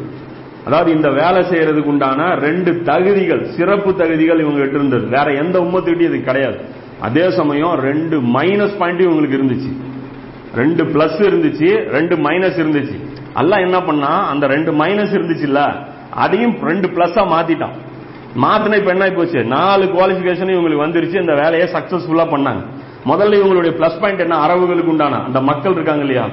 அதாவது 0.66 0.90
இந்த 0.96 1.08
வேலை 1.20 1.40
செய்யறதுக்கு 1.50 1.92
உண்டான 1.92 2.22
ரெண்டு 2.46 2.70
தகுதிகள் 2.88 3.42
சிறப்பு 3.56 3.90
தகுதிகள் 4.00 4.42
இவங்க 4.44 4.60
கிட்ட 4.62 4.76
இருந்தது. 4.80 5.06
வேற 5.16 5.26
எந்த 5.42 5.56
உம்மத்துக்கிட்டையும் 5.66 6.12
இது 6.12 6.20
கிடையாது. 6.30 6.58
அதே 7.06 7.24
சமயம் 7.38 7.74
ரெண்டு 7.88 8.16
மைனஸ் 8.36 8.78
பாயிண்ட் 8.80 9.04
இவங்களுக்கு 9.06 9.38
இருந்துச்சு. 9.38 9.70
ரெண்டு 10.60 10.82
பிளஸ் 10.92 11.18
இருந்துச்சு 11.28 11.68
ரெண்டு 11.96 12.14
மைனஸ் 12.26 12.58
இருந்துச்சு. 12.62 12.96
அல்லாஹ் 13.40 13.64
என்ன 13.66 13.78
பண்ணா 13.88 14.12
அந்த 14.32 14.44
ரெண்டு 14.54 14.70
மைனஸ் 14.80 15.14
இருந்துச்சுல்ல 15.18 15.62
அதையும் 16.24 16.54
ரெண்டு 16.70 16.86
பிளஸ்ஸா 16.94 17.22
மாத்திட்டான். 17.34 17.76
மாத்தின 18.44 18.78
இப்ப 18.80 18.90
என்ன 18.94 19.06
போச்சு? 19.18 19.40
நாலு 19.56 19.84
குவாலிபிகேஷன் 19.94 20.52
இவங்களுக்கு 20.54 20.86
வந்துருச்சு. 20.86 21.16
இந்த 21.24 21.34
வேலையை 21.42 21.66
சக்சஸ்ஃபுல்லா 21.74 22.26
பண்ணாங்க. 22.34 22.62
முதல்ல 23.08 23.36
இவங்களுடைய 23.36 23.70
பிளஸ் 23.80 24.00
பாயிண்ட் 24.00 24.20
என்ன? 24.20 24.36
அரபுகளுக்கு 24.36 24.90
உண்டான. 24.90 25.16
அந்த 25.16 25.40
மக்கள் 25.40 25.72
இருக்காங்க 25.72 26.00
இல்லையா? 26.00 26.28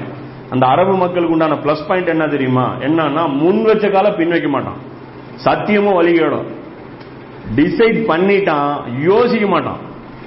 அந்த 0.49 0.65
அரபு 0.65 0.95
மக்களுக்கு 0.95 1.31
உண்டான 1.31 1.53
பிளஸ் 1.53 1.87
பாயிண்ட் 1.87 2.07
என்ன 2.07 2.27
தெரியுமா? 2.27 2.75
என்னன்னா 2.81 3.37
முன் 3.37 3.63
வச்ச 3.63 3.89
கால 3.89 4.13
பின் 4.13 4.29
வைக்க 4.29 4.49
மாட்டான். 4.49 4.93
சத்தியமும் 5.45 5.93
வழிகேடும். 5.93 6.45
டிசைட் 7.55 8.11
பண்ணிட்டான் 8.11 8.81
யோசிக்க 9.01 9.47
மாட்டான். 9.47 9.77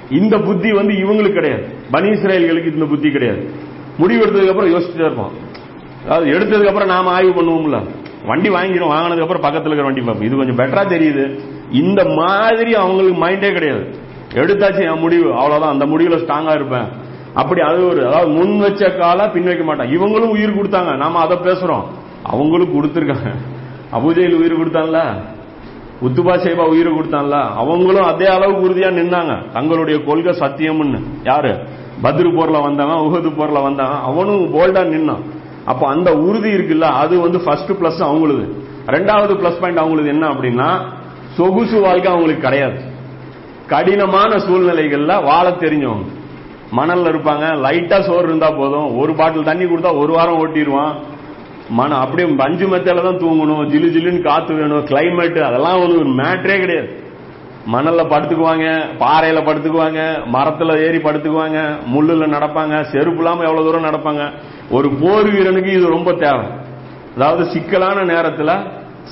இந்த 0.09 0.37
புத்தி 0.37 0.71
வந்து 0.71 0.93
இவங்களுக்கு 0.93 1.33
கிடையாது. 1.33 1.67
பனி 1.91 2.09
இஸ்ரேல்களுக்கு 2.09 2.73
இந்த 2.73 2.85
புத்தி 2.85 3.11
கிடையாது. 3.11 3.49
முடிவு 3.97 4.25
எடுத்ததுக்கு 4.25 4.49
அப்புறம் 4.49 4.73
யோசிச்சுட்டே 4.73 4.99
இருப்பான். 4.99 5.29
அதாவது 6.05 6.39
எடுத்ததுக்கு 6.39 6.67
அப்புறம் 6.67 6.87
நாம 6.87 7.09
ஆய்வு 7.09 7.41
பண்ணுவோம்ல. 7.41 7.87
வண்டி 8.25 8.49
வாங்கிடும் 8.49 8.91
வாங்கினதுக்கு 8.91 9.21
அப்புறம் 9.21 9.41
பக்கத்துல 9.41 9.71
இருக்கிற 9.71 9.83
வண்டி 9.83 10.01
பார்ப்போம். 10.01 10.25
இது 10.25 10.35
கொஞ்சம் 10.35 10.55
பெட்டரா 10.55 10.91
தெரியுது. 10.91 11.39
இந்த 11.71 12.05
மாதிரி 12.05 12.75
அவங்களுக்கு 12.75 13.25
மைண்டே 13.25 13.53
கிடையாது. 13.53 13.98
எடுத்தாச்சு 14.33 14.93
என் 14.93 14.99
முடிவு. 14.99 15.33
அவ்வளவுதான். 15.33 15.71
அந்த 15.71 15.85
முடிவுல 15.85 16.17
ஸ்ட்ராங்கா 16.17 16.55
இருப்பேன். 16.55 17.07
அப்படி 17.33 17.61
அது 17.61 17.87
ஒரு 17.87 18.07
அதாவது 18.07 18.31
முன் 18.31 18.59
வச்ச 18.59 18.91
கால 18.91 19.29
பின் 19.29 19.43
வைக்க 19.43 19.63
மாட்டான். 19.63 19.87
இவங்களும் 19.87 20.29
உயிர் 20.29 20.55
கொடுத்தாங்க. 20.55 20.97
நாம 20.97 21.19
அதை 21.19 21.37
பேசுறோம். 21.37 21.83
அவங்களும் 22.23 22.73
கொடுத்துருக்காங்க. 22.73 23.35
அபுஜையில் 23.93 24.33
உயிர் 24.33 24.59
கொடுத்தான்ல? 24.59 24.99
உத்துபா 26.01 26.37
சேபா 26.39 26.65
உயிர் 26.67 26.93
கொடுத்தான்ல? 26.93 27.41
அவங்களும் 27.55 28.03
அதே 28.03 28.25
அளவுக்கு 28.25 28.69
உறுதியா 28.69 28.87
நின்னாங்க. 28.87 29.51
தங்களுடைய 29.53 30.03
கொள்கை 30.03 30.39
சத்தியம்னு. 30.39 30.99
யாரு? 31.23 31.49
பத்ரு 32.03 32.27
போர்ல 32.27 32.61
வந்தவன் 32.61 32.95
உகது 32.95 33.29
போர்ல 33.29 33.61
வந்தவன். 33.61 34.01
அவனும் 34.01 34.53
போல்டா 34.53 34.87
நின்னான். 34.87 35.21
அப்போ 35.65 35.87
அந்த 35.87 36.13
உறுதி 36.13 36.51
இருக்குல்ல 36.51 36.81
அது 36.81 37.19
வந்து 37.19 37.43
ஃபர்ஸ்ட் 37.43 37.71
பிளஸ் 37.71 38.05
அவங்களுது. 38.05 38.49
ரெண்டாவது 38.85 39.33
பிளஸ் 39.35 39.59
பாயிண்ட் 39.59 39.77
அவங்களுக்கு 39.77 40.11
என்ன 40.11 40.27
அப்படின்னா 40.27 40.79
சொகுசு 41.35 41.81
வாழ்க்கை 41.81 42.11
அவங்களுக்கு 42.11 42.41
கிடையாது. 42.41 42.88
கடினமான 43.69 44.31
சூழ்நிலைகள்ல 44.37 45.23
வாழ 45.23 45.49
தெரிஞ்சவங்க. 45.49 46.07
மணல்ல 46.77 47.11
இருப்பாங்க 47.11 47.45
லைட்டா 47.65 48.01
சோறு 48.01 48.23
இருந்தா 48.23 48.49
போதும். 48.51 48.99
ஒரு 48.99 49.13
பாட்டில் 49.13 49.43
தண்ணி 49.43 49.65
கொடுத்தா 49.65 49.97
ஒரு 49.97 50.13
வாரம் 50.13 50.39
ஓட்டிடுவான். 50.41 50.93
மன 51.69 51.97
அப்படியே 51.97 52.35
அஞ்சு 52.37 52.65
மெத்தையில 52.67 53.03
தான் 53.03 53.21
தூங்கணும். 53.23 53.63
ஜிலு 53.71 53.87
ஜிலுன்னு 53.95 54.21
காத்து 54.21 54.53
வேணும். 54.53 54.85
கிளைமேட் 54.85 55.39
அதெல்லாம் 55.39 55.81
ஒரு 55.81 56.09
மேட்ரே 56.19 56.57
கிடையாது. 56.59 57.07
மணல்ல 57.73 58.01
படுத்துக்குவாங்க 58.11 58.67
பாறையில 58.99 59.39
படுத்துக்குவாங்க 59.47 59.99
மரத்துல 60.33 60.77
ஏறி 60.85 60.97
படுத்துக்குவாங்க 60.97 61.57
முள்ளுல 61.93 62.27
நடப்பாங்க 62.35 62.83
செருப்பு 62.91 63.17
இல்லாம 63.17 63.43
எவ்வளவு 63.43 63.65
தூரம் 63.65 63.87
நடப்பாங்க. 63.89 64.31
ஒரு 64.71 64.89
போர் 64.89 65.29
வீரனுக்கு 65.29 65.71
இது 65.71 65.87
ரொம்ப 65.87 66.11
தேவை. 66.13 66.47
அதாவது 67.15 67.45
சிக்கலான 67.51 68.03
நேரத்துல 68.13 68.51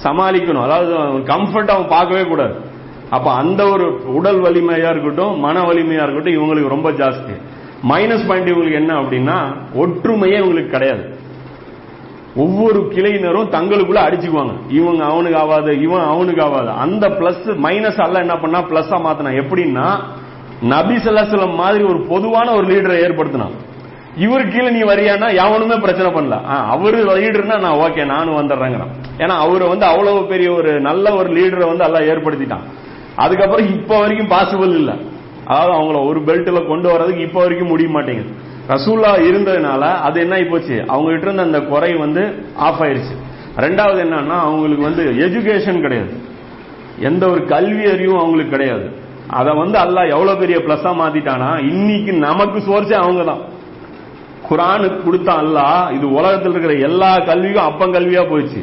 சமாளிக்கணும். 0.03 0.63
அதாவது 0.63 0.93
கம்ஃபர்ட் 1.33 1.73
அவன் 1.75 1.87
பார்க்கவே 1.87 2.23
கூடாது. 2.23 2.66
அப்ப 3.15 3.27
அந்த 3.31 3.61
ஒரு 3.73 3.85
உடல் 4.13 4.39
வலிமையா 4.41 4.89
இருக்கட்டும் 4.93 5.39
மன 5.39 5.61
வலிமையா 5.61 6.03
இருக்கட்டும் 6.05 6.37
இவங்களுக்கு 6.37 6.73
ரொம்ப 6.75 6.91
ஜாஸ்தி. 6.91 7.35
மைனஸ் 7.91 8.27
பாயிண்ட் 8.27 8.49
இவங்களுக்கு 8.49 8.81
என்ன 8.81 8.93
அப்படின்னா 9.01 9.37
ஒற்றுமையே 9.81 10.37
இவங்களுக்கு 10.41 10.75
கிடையாது. 10.75 11.03
ஒவ்வொரு 12.43 12.79
கிளையினரும் 12.95 13.51
தங்களுக்குள்ள 13.55 13.99
அடிச்சுக்குவாங்க. 14.07 14.55
இவங்க 14.69 15.01
அவனுக்கு 15.05 15.37
ஆகாது 15.37 15.71
இவன் 15.81 16.05
அவனுக்கு 16.13 16.41
ஆகாது 16.43 16.71
அந்த 16.85 17.05
பிளஸ் 17.19 17.45
மைனஸ் 17.65 18.01
அல்ல 18.05 18.19
என்ன 18.19 18.35
பண்ணா 18.37 18.59
பிளஸ்ஸா 18.71 18.97
மாத்தினா. 19.05 19.31
எப்படின்னா 19.41 19.87
நபி 20.73 20.95
சல்லாசலம் 20.95 21.55
மாதிரி 21.55 21.83
ஒரு 21.83 21.99
பொதுவான 22.11 22.51
ஒரு 22.51 22.67
லீடரை 22.67 22.97
ஏற்படுத்தினான். 23.05 23.55
இவரு 24.25 24.43
கீழே 24.51 24.69
நீ 24.69 24.81
வரியானா 24.81 25.27
எவனுமே 25.45 25.75
பிரச்சனை 25.75 26.09
பண்ணல. 26.11 26.37
அவரு 26.73 26.99
லீடர்னா 27.09 27.57
நான் 27.59 27.79
ஓகே 27.85 28.05
நானும் 28.05 28.37
வந்துடுறேங்கிறான். 28.37 28.93
ஏன்னா 29.17 29.35
அவரை 29.45 29.67
வந்து 29.67 29.85
அவ்வளவு 29.85 30.21
பெரிய 30.25 30.51
ஒரு 30.51 30.81
நல்ல 30.81 31.15
ஒரு 31.15 31.29
லீடரை 31.37 31.65
வந்து 31.71 31.85
எல்லாம் 31.87 32.07
ஏற்படுத்திட்டான். 32.11 32.65
அதுக்கப்புறம் 33.23 33.69
இப்ப 33.75 33.91
வரைக்கும் 34.01 34.31
பாசிபிள் 34.33 34.73
இல்ல. 34.81 34.91
அதாவது 35.51 35.71
அவங்கள 35.77 35.97
ஒரு 36.09 36.19
பெல்ட்ல 36.27 36.59
கொண்டு 36.71 36.87
வர்றதுக்கு 36.93 37.25
இப்ப 37.27 37.39
வரைக்கும் 37.43 37.71
முடிய 37.73 37.89
மாட்டேங்குது. 37.95 38.31
ரசூல்லா 38.73 39.11
இருந்ததுனால 39.29 39.83
அது 40.07 40.17
என்ன 40.23 40.33
ஆயிப்போச்சு 40.37 40.77
அவங்க 40.91 41.09
கிட்ட 41.11 41.27
இருந்த 41.27 41.43
அந்த 41.49 41.59
குறை 41.71 41.91
வந்து 42.03 42.23
ஆஃப் 42.67 42.81
ஆயிருச்சு. 42.85 43.15
ரெண்டாவது 43.65 43.99
என்னன்னா 44.05 44.37
அவங்களுக்கு 44.47 44.83
வந்து 44.89 45.03
எஜுகேஷன் 45.25 45.83
கிடையாது. 45.85 46.13
எந்த 47.09 47.23
ஒரு 47.33 47.41
கல்வி 47.53 47.85
அறிவும் 47.93 48.21
அவங்களுக்கு 48.23 48.55
கிடையாது. 48.55 48.87
அதை 49.39 49.51
வந்து 49.61 49.77
அல்லாஹ் 49.85 50.11
எவ்வளவு 50.15 50.41
பெரிய 50.41 50.57
பிளஸா 50.65 50.91
மாத்திட்டானா 51.01 51.49
இன்னைக்கு 51.71 52.11
நமக்கு 52.27 52.59
சோர்ஸே 52.67 52.97
அவங்க 53.03 53.23
தான் 53.31 53.41
குரானுக்கு 54.49 54.99
கொடுத்த 55.05 55.29
அல்லாஹ் 55.43 55.87
இது 55.95 56.05
உலகத்தில் 56.19 56.53
இருக்கிற 56.53 56.75
எல்லா 56.89 57.09
கல்வியும் 57.29 57.67
அப்பங்கல்வியா 57.69 58.23
போயிடுச்சு 58.29 58.61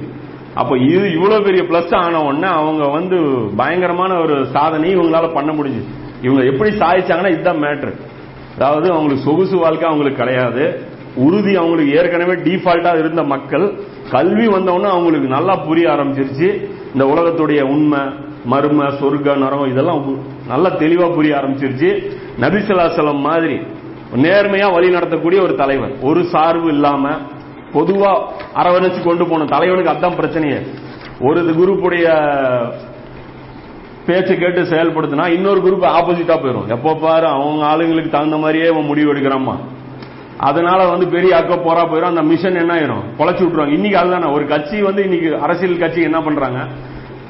அப்ப 0.55 0.79
இது 0.79 1.13
இவ்வளவு 1.13 1.45
பெரிய 1.45 1.63
பிளஸ் 1.63 1.95
ஆன 1.97 2.23
உடனே 2.23 2.49
அவங்க 2.61 2.85
வந்து 2.97 3.19
பயங்கரமான 3.57 4.19
ஒரு 4.19 4.47
சாதனை 4.53 4.97
இவங்களால 4.97 5.33
பண்ண 5.33 5.53
முடிஞ்சு 5.53 5.83
இவங்க 6.23 6.43
எப்படி 6.45 6.71
சாதிச்சாங்கன்னா 6.71 7.33
இதுதான் 7.33 7.63
மேட்ரு 7.63 7.93
அதாவது 8.57 8.87
அவங்களுக்கு 8.91 9.25
சொகுசு 9.25 9.57
வாழ்க்கை 9.57 9.87
அவங்களுக்கு 9.89 10.25
கிடையாது. 10.25 10.65
உறுதி 11.17 11.53
அவங்களுக்கு 11.57 11.97
ஏற்கனவே 11.97 12.35
டிஃபால்ட்டா 12.47 12.99
இருந்த 12.99 13.23
மக்கள் 13.23 13.65
கல்வி 14.11 14.47
வந்தவொடனே 14.47 14.89
அவங்களுக்கு 14.97 15.29
நல்லா 15.29 15.55
புரிய 15.57 15.87
ஆரம்பிச்சிருச்சு. 15.89 16.49
இந்த 16.93 17.05
உலகத்துடைய 17.13 17.63
உண்மை 17.75 18.03
மர்ம 18.51 18.89
சொர்க்க 19.01 19.37
நரம் 19.43 19.69
இதெல்லாம் 19.71 20.01
நல்லா 20.47 20.71
தெளிவா 20.83 21.15
புரிய 21.15 21.35
ஆரம்பிச்சிருச்சு. 21.37 21.91
நபிசல்லாசலம் 22.41 23.23
மாதிரி 23.29 23.57
நேர்மையா 24.25 24.67
வழி 24.73 24.89
நடத்தக்கூடிய 24.95 25.39
ஒரு 25.43 25.55
தலைவர். 25.55 25.95
ஒரு 26.03 26.25
சார்பு 26.25 26.69
இல்லாம 26.69 27.05
பொதுவா 27.75 28.11
அரவணைச்சு 28.55 29.03
கொண்டு 29.03 29.29
போன 29.29 29.45
தலைவனுக்கு 29.45 29.93
அதான் 29.93 30.19
பிரச்சனையே. 30.21 30.61
ஒரு 31.21 31.41
குரூப்புடைய 31.43 32.07
பேச்சு 34.07 34.39
கேட்டு 34.39 34.63
செயல்படுத்தினா 34.63 35.27
இன்னொரு 35.29 35.61
குரூப் 35.61 35.85
ஆப்போசிட்டா 35.85 36.37
போயிடும் 36.39 36.69
எப்போ 36.69 36.95
பாரு 36.95 37.27
அவங்க 37.27 37.65
ஆளுங்களுக்கு 37.65 38.11
தகுந்த 38.11 38.37
மாதிரியே 38.37 38.67
அவன் 38.67 38.85
முடிவு 38.85 39.15
எடுக்கிறாமா 39.15 39.55
அதனால 40.39 40.87
வந்து 40.87 41.09
பெரிய 41.09 41.37
அக்க 41.37 41.55
போரா 41.55 41.85
போயிடும் 41.87 42.13
அந்த 42.13 42.23
மிஷன் 42.23 42.55
என்ன 42.55 42.75
ஆயிரும்? 42.75 43.05
பொழைச்சு 43.19 43.43
விட்டுருவாங்க. 43.45 43.73
இன்னைக்கு 43.73 43.99
அதுதானே. 43.99 44.33
ஒரு 44.33 44.47
கட்சி 44.47 44.83
வந்து 44.83 45.03
இன்னைக்கு 45.03 45.39
அரசியல் 45.39 45.79
கட்சி 45.79 46.03
என்ன 46.03 46.21
பண்றாங்க? 46.21 46.59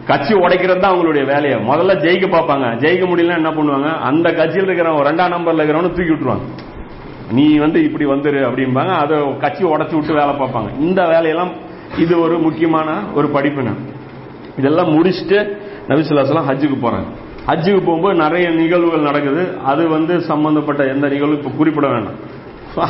கட்சி 0.07 0.35
உடைக்கிறது 0.35 0.79
தான் 0.79 0.95
அவங்களுடைய 0.95 1.25
வேலையை. 1.25 1.59
முதல்ல 1.59 1.93
ஜெயிக்க 2.05 2.27
பார்ப்பாங்க. 2.27 2.67
ஜெயிக்க 2.77 3.05
முடியலன்னா 3.07 3.35
என்ன 3.35 3.51
பண்ணுவாங்க? 3.51 3.99
அந்த 4.01 4.33
கட்சியில் 4.33 4.69
இருக்கிறவன் 4.69 5.07
ரெண்டாம் 5.09 5.33
நம்பர்ல 5.35 5.63
இருக்கிறவன 5.63 5.83
தூக்கி 5.83 6.13
விட்டுருவாங்க. 6.13 6.47
நீ 7.35 7.47
வந்து 7.59 7.79
இப்படி 7.85 8.05
வந்துரு 8.05 8.41
அப்படிம்பாங்க. 8.49 8.93
அதை 9.05 9.17
கட்சி 9.39 9.63
உடச்சி 9.65 9.95
விட்டு 9.95 10.19
வேலை 10.21 10.35
பார்ப்பாங்க. 10.35 10.71
இந்த 10.81 11.01
வேலையெல்லாம் 11.05 11.53
இது 11.99 12.15
ஒரு 12.21 12.37
முக்கியமான 12.39 12.89
ஒரு 13.15 13.29
படிப்புங்க. 13.35 13.73
இதெல்லாம் 14.59 14.91
முடிச்சுட்டு 14.95 15.39
நபிசுல்லாசலாம் 15.89 16.49
ஹஜ்ஜுக்கு 16.49 16.79
போறாங்க. 16.83 17.09
ஹஜ்ஜுக்கு 17.47 17.81
போகும்போது 17.85 18.15
நிறைய 18.15 18.47
நிகழ்வுகள் 18.51 19.09
நடக்குது. 19.09 19.43
அது 19.65 19.89
வந்து 19.89 20.21
சம்பந்தப்பட்ட 20.21 20.83
எந்த 20.87 21.09
நிகழ்வும் 21.09 21.39
இப்ப 21.39 21.51
குறிப்பிட 21.51 21.87
வேண்டாம். 21.87 22.19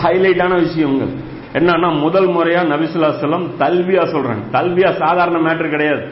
ஹைலைட்டான 0.04 0.54
விஷயங்கள். 0.60 1.12
என்னன்னா 1.52 1.88
முதல் 2.00 2.28
முறையா 2.28 2.62
நபிசுல்லாசலம் 2.72 3.46
தல்வியா 3.58 4.04
சொல்றாங்க. 4.14 4.44
தல்வியா 4.52 4.90
சாதாரண 4.92 5.36
மேட்ரு 5.38 5.68
கிடையாது. 5.68 6.04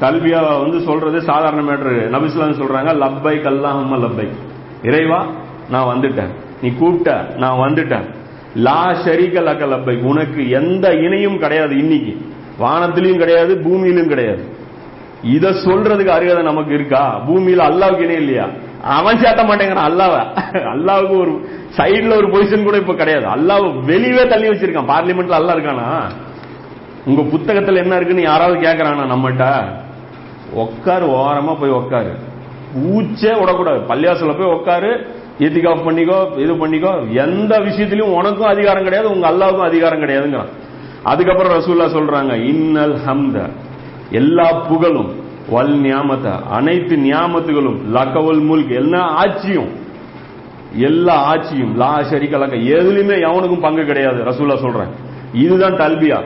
தல்வியா 0.00 0.40
வந்து 0.62 0.80
சொல்றது 0.80 1.20
சாதாரண 1.22 1.62
மேட்ரு 1.70 1.94
நபிசுல்லாம் 2.16 2.60
சொல்றாங்க 2.60 2.90
லப்பை 3.04 3.34
கல்லாஹம்ம 3.46 3.96
லப்பை 4.04 4.26
இறைவா 4.82 5.20
நான் 5.70 5.88
வந்துட்டேன். 5.92 6.32
நீ 6.62 6.68
கூப்பிட்ட 6.68 7.26
நான் 7.36 7.58
வந்துட்டேன். 7.58 8.06
லா 8.54 8.82
ஷரீக 9.04 9.42
லக்க 9.42 10.02
உனக்கு 10.02 10.50
எந்த 10.50 10.94
இணையும் 10.94 11.38
கிடையாது 11.38 11.78
இன்னைக்கு. 11.78 12.26
வானத்திலையும் 12.60 13.16
கிடையாது 13.16 13.54
பூமியிலும் 13.54 14.06
கிடையாது. 14.06 14.56
இத 15.22 15.48
சொல்றதுக்கு 15.48 16.06
அருகதை 16.06 16.42
நமக்கு 16.42 16.74
இருக்கா? 16.74 17.20
பூமியில 17.28 17.62
அல்லாவுக்கு 17.70 18.00
இணை 18.00 18.16
இல்லையா? 18.16 18.48
அவன் 18.84 19.16
சேத்த 19.16 19.42
மாட்டேங்கிறான் 19.44 19.88
அல்லாவ. 19.90 20.14
அல்லாவுக்கு 20.54 21.18
ஒரு 21.18 21.48
சைடுல 21.76 22.16
ஒரு 22.16 22.28
பொசிஷன் 22.28 22.64
கூட 22.64 22.76
இப்ப 22.76 22.94
கிடையாது. 22.94 23.26
அல்லாஹ் 23.26 23.84
வெளியவே 23.86 24.26
தள்ளி 24.28 24.48
வச்சிருக்கான். 24.48 24.90
பார்லிமெண்ட்ல 24.94 25.38
அல்லா 25.40 25.54
இருக்கானா? 25.56 26.02
உங்க 27.06 27.22
புத்தகத்துல 27.22 27.76
என்ன 27.76 27.94
இருக்குன்னு 27.96 28.22
யாராவது 28.22 28.58
கேக்குறானா 28.58 29.06
நம்மகிட்ட? 29.14 29.64
உட்காரு 30.52 31.06
ஓரமா 31.06 31.60
போய் 31.60 31.70
உட்காரு 31.70 32.12
பூச்சே 32.74 33.40
விடக்கூடாது. 33.40 33.80
பள்ளியாசல 33.88 34.38
போய் 34.38 34.54
உட்காரு 34.54 35.06
ஏத்திகாஃப் 35.38 35.86
பண்ணிக்கோ 35.88 36.18
இது 36.44 36.52
பண்ணிக்கோ. 36.54 36.92
எந்த 37.24 37.52
விஷயத்திலையும் 37.58 38.14
உனக்கும் 38.20 38.52
அதிகாரம் 38.54 38.86
கிடையாது 38.86 39.10
உங்க 39.10 39.26
அல்லாவுக்கும் 39.30 39.68
அதிகாரம் 39.70 40.02
கிடையாதுங்கிறான். 40.02 40.52
அதுக்கப்புறம் 41.02 41.54
ரசூல்லா 41.58 41.86
சொல்றாங்க 41.96 42.32
இன்னல் 42.52 42.96
ஹம்த. 43.06 43.36
எல்லா 44.10 44.46
புகழும் 44.68 45.10
வல் 45.50 45.76
நியாமத்த 45.80 46.28
அனைத்து 46.50 46.96
நியாமத்துகளும் 46.96 47.78
லக்கவல் 47.96 48.40
முல்க் 48.48 48.72
எல்லா 48.80 49.02
ஆட்சியும் 49.22 49.70
எல்லா 50.86 51.14
ஆட்சியும் 51.30 51.72
லா 51.76 51.92
ஷரிக்க 52.10 52.36
லக்க 52.40 52.56
எதுலையுமே 52.76 53.16
எவனுக்கும் 53.28 53.64
பங்கு 53.66 53.84
கிடையாது 53.84 54.18
ரசூல்லா 54.24 54.56
சொல்றேன் 54.64 54.92
இதுதான் 55.32 55.80
தல்பியா. 55.82 56.18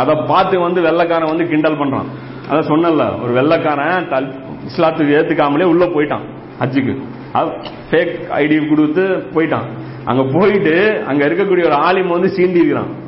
அதை 0.00 0.14
பார்த்து 0.26 0.56
வந்து 0.60 0.80
வெள்ளக்காரன் 0.80 1.32
வந்து 1.32 1.46
கிண்டல் 1.48 1.80
பண்றான். 1.80 2.08
அதை 2.48 2.60
சொன்னல 2.68 3.04
ஒரு 3.22 3.32
வெள்ளக்காரன் 3.38 4.26
இஸ்லாத்துக்கு 4.68 5.16
ஏத்துக்காமலே 5.18 5.66
உள்ள 5.72 5.84
போயிட்டான் 5.86 6.24
ஹஜ்ஜுக்கு. 6.60 6.94
ஃபேக் 7.34 8.20
ஐடி 8.36 8.68
கொடுத்து 8.68 9.02
போயிட்டான். 9.02 9.68
அங்க 10.04 10.38
போயிட்டு 10.38 11.02
அங்க 11.06 11.26
இருக்கக்கூடிய 11.26 11.64
ஒரு 11.64 11.74
ஆலிம் 11.74 12.08
வந்து 12.08 12.28
சீண்டி 12.36 12.56
இருக்கிறான் 12.56 13.06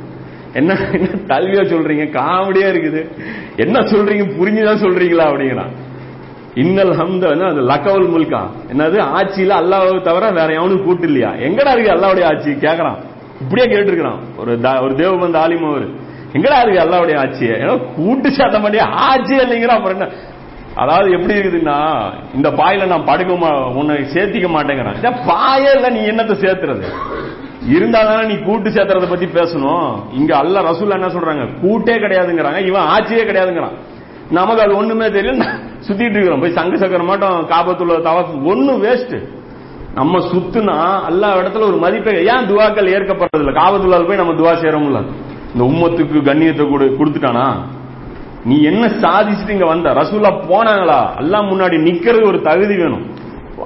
என்ன 0.53 0.73
என்ன 0.73 1.07
தல்வியா 1.27 1.63
சொல்றீங்க? 1.63 2.09
காமெடியா 2.09 2.67
இருக்குது. 2.67 3.11
என்ன 3.55 3.79
சொல்றீங்க? 3.79 4.23
புரிஞ்சுதான் 4.23 4.83
சொல்றீங்களா 4.83 5.25
அப்படிங்கிறான். 5.31 5.71
இன்னல் 6.55 6.89
ஹம்த 6.89 7.45
அது? 7.45 7.61
லக்கவல் 7.61 8.09
முல்கா. 8.09 8.49
என்னது? 8.73 8.99
ஆட்சியில 8.99 9.49
அல்லாவை 9.49 10.01
தவிர 10.01 10.31
வேற 10.31 10.53
எவனும் 10.53 10.83
கூட்டு 10.83 11.05
இல்லையா? 11.05 11.29
எங்கடா 11.29 11.73
இருக்கு 11.73 11.91
அல்லாவுடைய 11.91 12.23
ஆட்சி? 12.23 12.51
கேக்குறான். 12.51 12.97
இப்படியே 13.41 13.77
கேட்டிருக்கிறான். 13.77 14.19
ஒரு 14.37 14.51
ஒரு 14.81 14.93
தேவபந்த 14.95 15.35
ஆலிம் 15.35 15.69
அவர். 15.69 15.87
எங்கடா 16.33 16.67
இருக்கு 16.67 16.83
அல்லாவுடைய 16.83 17.17
ஆட்சியை? 17.17 17.55
ஏன்னா 17.55 17.93
கூட்டு 17.95 18.29
சாத்த 18.29 18.59
மாட்டே 18.59 18.79
ஆட்சியே 18.79 19.41
இல்லைங்கிற 19.41 19.67
அப்புறம் 19.67 19.99
என்ன? 19.99 20.13
அதாவது 20.75 21.11
எப்படி 21.11 21.39
இருக்குதுன்னா 21.39 22.01
இந்த 22.33 22.49
பாயில 22.49 22.85
நான் 22.85 23.05
படுக்க 23.05 23.33
உன்னை 23.67 23.95
சேர்த்திக்க 23.95 24.47
மாட்டேங்கிறான். 24.55 24.95
இந்த 24.95 25.09
பாயே 25.09 25.75
இல்ல 25.75 25.89
நீ 25.89 25.99
என்னத்தை 25.99 26.35
சேர்த்துறது? 26.43 26.83
இருந்தாதானே 27.69 28.25
நீ 28.25 28.37
கூட்டு 28.37 28.69
சேர்த்துறத 28.69 29.09
பத்தி 29.09 29.25
பேசணும். 29.25 29.95
இங்க 30.11 30.37
அல்ல 30.37 30.61
ரசூல் 30.61 30.89
என்ன 30.89 31.07
சொல்றாங்க? 31.07 31.59
கூட்டே 31.61 31.93
கிடையாதுங்கிறாங்க. 31.93 32.65
இவன் 32.65 32.81
ஆட்சியே 32.81 33.23
கிடையாதுங்கிறான். 33.23 33.77
நமக்கு 34.29 34.61
அது 34.61 34.75
ஒண்ணுமே 34.75 35.05
தெரியல. 35.05 35.45
சுத்திட்டு 35.87 36.11
இருக்கிறோம். 36.11 36.39
போய் 36.39 36.51
சங்க 36.51 36.77
சக்கர 36.77 37.03
மாட்டோம் 37.03 37.47
காபத்துள்ள 37.47 38.01
தவ 38.01 38.21
ஒண்ணும் 38.43 38.83
வேஸ்ட் 38.83 39.29
நம்ம 39.93 40.19
சுத்துனா 40.19 41.07
எல்லா 41.07 41.35
இடத்துல 41.35 41.61
ஒரு 41.61 41.77
மதிப்பை 41.77 42.13
ஏன் 42.13 42.47
துவாக்கள் 42.47 42.91
ஏற்கப்படுறது 42.93 43.39
இல்ல 43.39 43.51
காபத்துள்ளால் 43.51 44.07
போய் 44.07 44.17
நம்ம 44.17 44.33
துவா 44.33 44.53
சேரமுல்ல 44.53 45.05
இந்த 45.53 45.63
உம்மத்துக்கு 45.63 46.17
கண்ணியத்தை 46.21 46.69
கொடு 46.69 46.95
கொடுத்துட்டானா? 46.99 47.57
நீ 48.45 48.61
என்ன 48.61 48.87
சாதிச்சுட்டு 48.87 49.49
இங்க 49.49 49.65
வந்த? 49.65 49.89
ரசூல்லா 49.93 50.31
போனாங்களா? 50.51 51.17
எல்லாம் 51.17 51.49
முன்னாடி 51.51 51.77
நிக்கிறது 51.87 52.23
ஒரு 52.23 52.41
தகுதி 52.41 52.75
வேணும். 52.75 53.03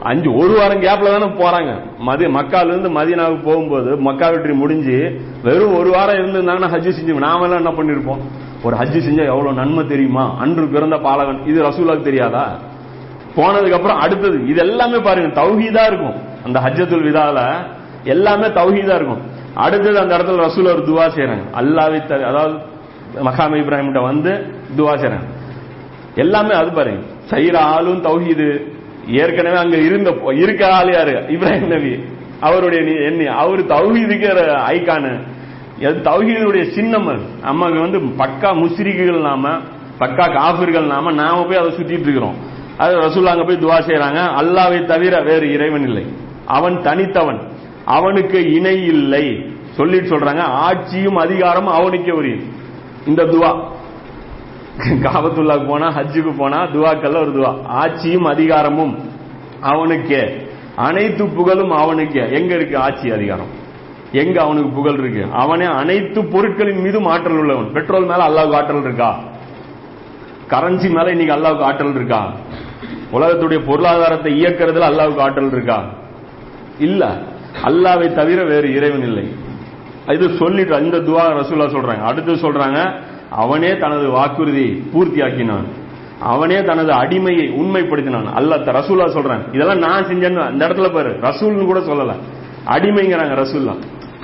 அஞ்சு 0.04 0.36
ஒரு 0.36 0.54
வாரம் 0.60 0.82
கேப்ல 0.82 1.12
தானே 1.12 1.28
போறாங்க. 1.42 1.72
மதிய 2.00 2.30
மக்கால 2.30 2.66
இருந்து 2.66 2.90
மதியனாவுக்கு 2.90 3.44
போகும்போது 3.44 3.98
மக்கா 3.98 4.30
வெற்றி 4.30 4.54
முடிஞ்சு 4.54 5.22
வெறும் 5.44 5.78
ஒரு 5.78 5.90
வாரம் 5.90 6.16
இருந்திருந்தாங்கன்னா 6.16 6.72
ஹஜ்ஜு 6.74 6.92
செஞ்சு 6.98 7.14
நாம 7.14 7.44
எல்லாம் 7.44 7.62
என்ன 7.66 7.70
பண்ணிருப்போம்? 7.70 8.22
ஒரு 8.64 8.76
ஹஜ்ஜு 8.76 9.00
செஞ்சா 9.08 9.26
எவ்வளவு 9.26 9.54
நன்மை 9.54 9.88
தெரியுமா? 9.88 10.36
அன்று 10.40 10.68
பிறந்த 10.68 10.98
பாலகன். 10.98 11.46
இது 11.46 11.64
ரசூலாக்கு 11.64 12.02
தெரியாதா? 12.02 12.60
போனதுக்கு 13.36 13.72
அப்புறம் 13.72 14.00
அடுத்தது. 14.00 14.48
இது 14.48 14.60
எல்லாமே 14.62 14.98
பாருங்க 14.98 15.42
தௌஹீதா 15.42 15.86
இருக்கும். 15.86 16.16
அந்த 16.46 16.60
ஹஜ்ஜத்துல் 16.60 17.08
விதால 17.10 17.40
எல்லாமே 18.04 18.48
தௌஹீதா 18.48 18.96
இருக்கும். 18.96 19.22
அடுத்தது 19.56 20.00
அந்த 20.00 20.18
இடத்துல 20.18 20.46
ரசூல் 20.48 20.74
ஒரு 20.74 20.84
துவா 20.88 21.06
செய்யறாங்க 21.16 21.46
அல்லாவை 21.54 22.00
அதாவது 22.24 22.56
மகாம 23.14 23.54
இப்ராஹிம் 23.62 24.02
வந்து 24.02 24.32
துவா 24.78 24.94
செய்றாங்க. 25.02 25.30
எல்லாமே 26.16 26.54
அது 26.54 26.72
பாருங்க 26.72 27.04
செய்யற 27.30 27.56
ஆளும் 27.56 28.02
தௌஹீது. 28.02 28.74
ஏற்கனவே 29.08 29.58
அங்க 29.58 29.78
இருந்த 29.78 30.10
இருக்க 30.34 30.74
ஆள் 30.74 30.94
யாரு? 30.94 31.12
இப்ராஹிம் 31.12 31.68
நபி. 31.68 32.04
அவருடைய 32.40 32.84
எண்ணி 32.84 33.26
அவர் 33.26 33.66
தௌஹீதுக்கு 33.66 34.30
ஐக்கானு 34.74 35.12
அது 35.78 36.02
தௌஹீதுடைய 36.04 36.72
சின்னம் 36.72 37.08
அது. 37.08 37.24
நமக்கு 37.42 37.80
வந்து 37.80 38.00
பக்கா 38.00 38.52
முஸ்ரிக்குகள் 38.64 39.22
நாம 39.22 39.50
பக்கா 40.00 40.26
காபிர்கள் 40.38 40.86
நாம 40.86 41.12
நாம 41.12 41.46
போய் 41.46 41.58
அதை 41.58 41.72
சுத்திட்டு 41.72 42.06
இருக்கிறோம். 42.08 42.36
அது 42.78 42.96
ரசூல் 42.96 43.24
அங்க 43.24 43.44
போய் 43.44 43.64
துவா 43.66 43.78
செய்யறாங்க 43.84 44.22
அல்லாவை 44.42 44.86
தவிர 44.86 45.22
வேறு 45.22 45.54
இறைவன் 45.54 45.84
இல்லை. 45.84 46.06
அவன் 46.46 46.82
தனித்தவன். 46.82 47.40
அவனுக்கு 47.86 48.54
இணை 48.54 48.86
இல்லை. 48.86 49.46
சொல்லிட்டு 49.72 50.10
சொல்றாங்க. 50.10 50.40
ஆட்சியும் 50.40 51.16
அதிகாரமும் 51.16 51.74
அவனுக்கே 51.74 52.12
உரியது. 52.12 52.55
இந்த 53.06 53.24
துவா. 53.24 53.64
காபத்துல்லாக்கு 54.78 55.68
போனா 55.68 55.88
ஹஜ்ஜுக்கு 55.88 56.38
போனா 56.38 56.64
துவாக்கல்ல 56.64 57.22
ஒரு 57.22 57.32
துவா. 57.32 57.64
ஆட்சியும் 57.64 58.24
அதிகாரமும் 58.24 58.98
அவனுக்கே. 59.62 60.48
அனைத்து 60.76 61.28
புகழும் 61.28 61.72
அவனுக்கே. 61.72 62.20
எங்க 62.20 62.56
இருக்கு 62.56 62.78
ஆட்சி 62.78 63.12
அதிகாரம்? 63.12 63.64
எங்க 64.12 64.42
அவனுக்கு 64.42 64.70
புகழ் 64.70 64.94
இருக்கு? 64.94 65.26
அவனே 65.32 65.66
அனைத்து 65.66 66.26
பொருட்களின் 66.26 66.82
மீதும் 66.82 67.06
ஆற்றல் 67.06 67.38
உள்ளவன். 67.38 67.72
பெட்ரோல் 67.72 68.06
மேல 68.06 68.28
அல்லாவுக்கு 68.28 68.56
ஆற்றல் 68.56 68.82
இருக்கா? 68.82 69.20
கரன்சி 70.50 70.90
மேல 70.90 71.10
இன்னைக்கு 71.10 71.36
அல்லாவுக்கு 71.36 71.62
ஆற்றல் 71.62 71.96
இருக்கா? 71.96 72.34
உலகத்துடைய 73.14 73.66
பொருளாதாரத்தை 73.66 74.44
இயக்கிறதுல 74.44 74.90
அல்லாவுக்கு 74.92 75.20
ஆற்றல் 75.20 75.52
இருக்கா? 75.52 75.84
இல்ல. 76.80 77.22
அல்லாவை 77.64 78.14
தவிர 78.14 78.44
வேறு 78.44 78.76
இறைவன் 78.76 79.02
இல்லை. 79.02 79.44
இது 80.08 80.36
சொல்லிட்டு 80.38 80.84
இந்த 80.84 80.98
துவா 80.98 81.24
ரசூலா 81.26 81.68
சொல்றாங்க. 81.68 82.02
அடுத்து 82.02 82.34
சொல்றாங்க 82.34 83.02
அவனே 83.30 83.78
தனது 83.78 84.10
வாக்குறுதி 84.10 84.84
பூர்த்தி 84.94 85.22
ஆக்கினான் 85.22 85.84
அவனே 86.20 86.62
தனது 86.62 86.92
அடிமையை 86.92 87.52
உண்மைப்படுத்தினான். 87.52 88.34
அல்ல 88.34 88.56
ரசூலா 88.56 89.08
சொல்றேன். 89.08 89.54
இதெல்லாம் 89.54 89.78
நான் 89.78 90.04
செஞ்சேன்னு 90.04 90.40
அந்த 90.40 90.68
இடத்துல 90.68 90.94
பாரு. 90.94 91.10
ரசூல்னு 91.10 91.66
கூட 91.66 91.80
சொல்லல. 91.80 92.16
அடிமைங்கிறாங்க 92.66 93.46
ரசூல்லா. 93.46 93.76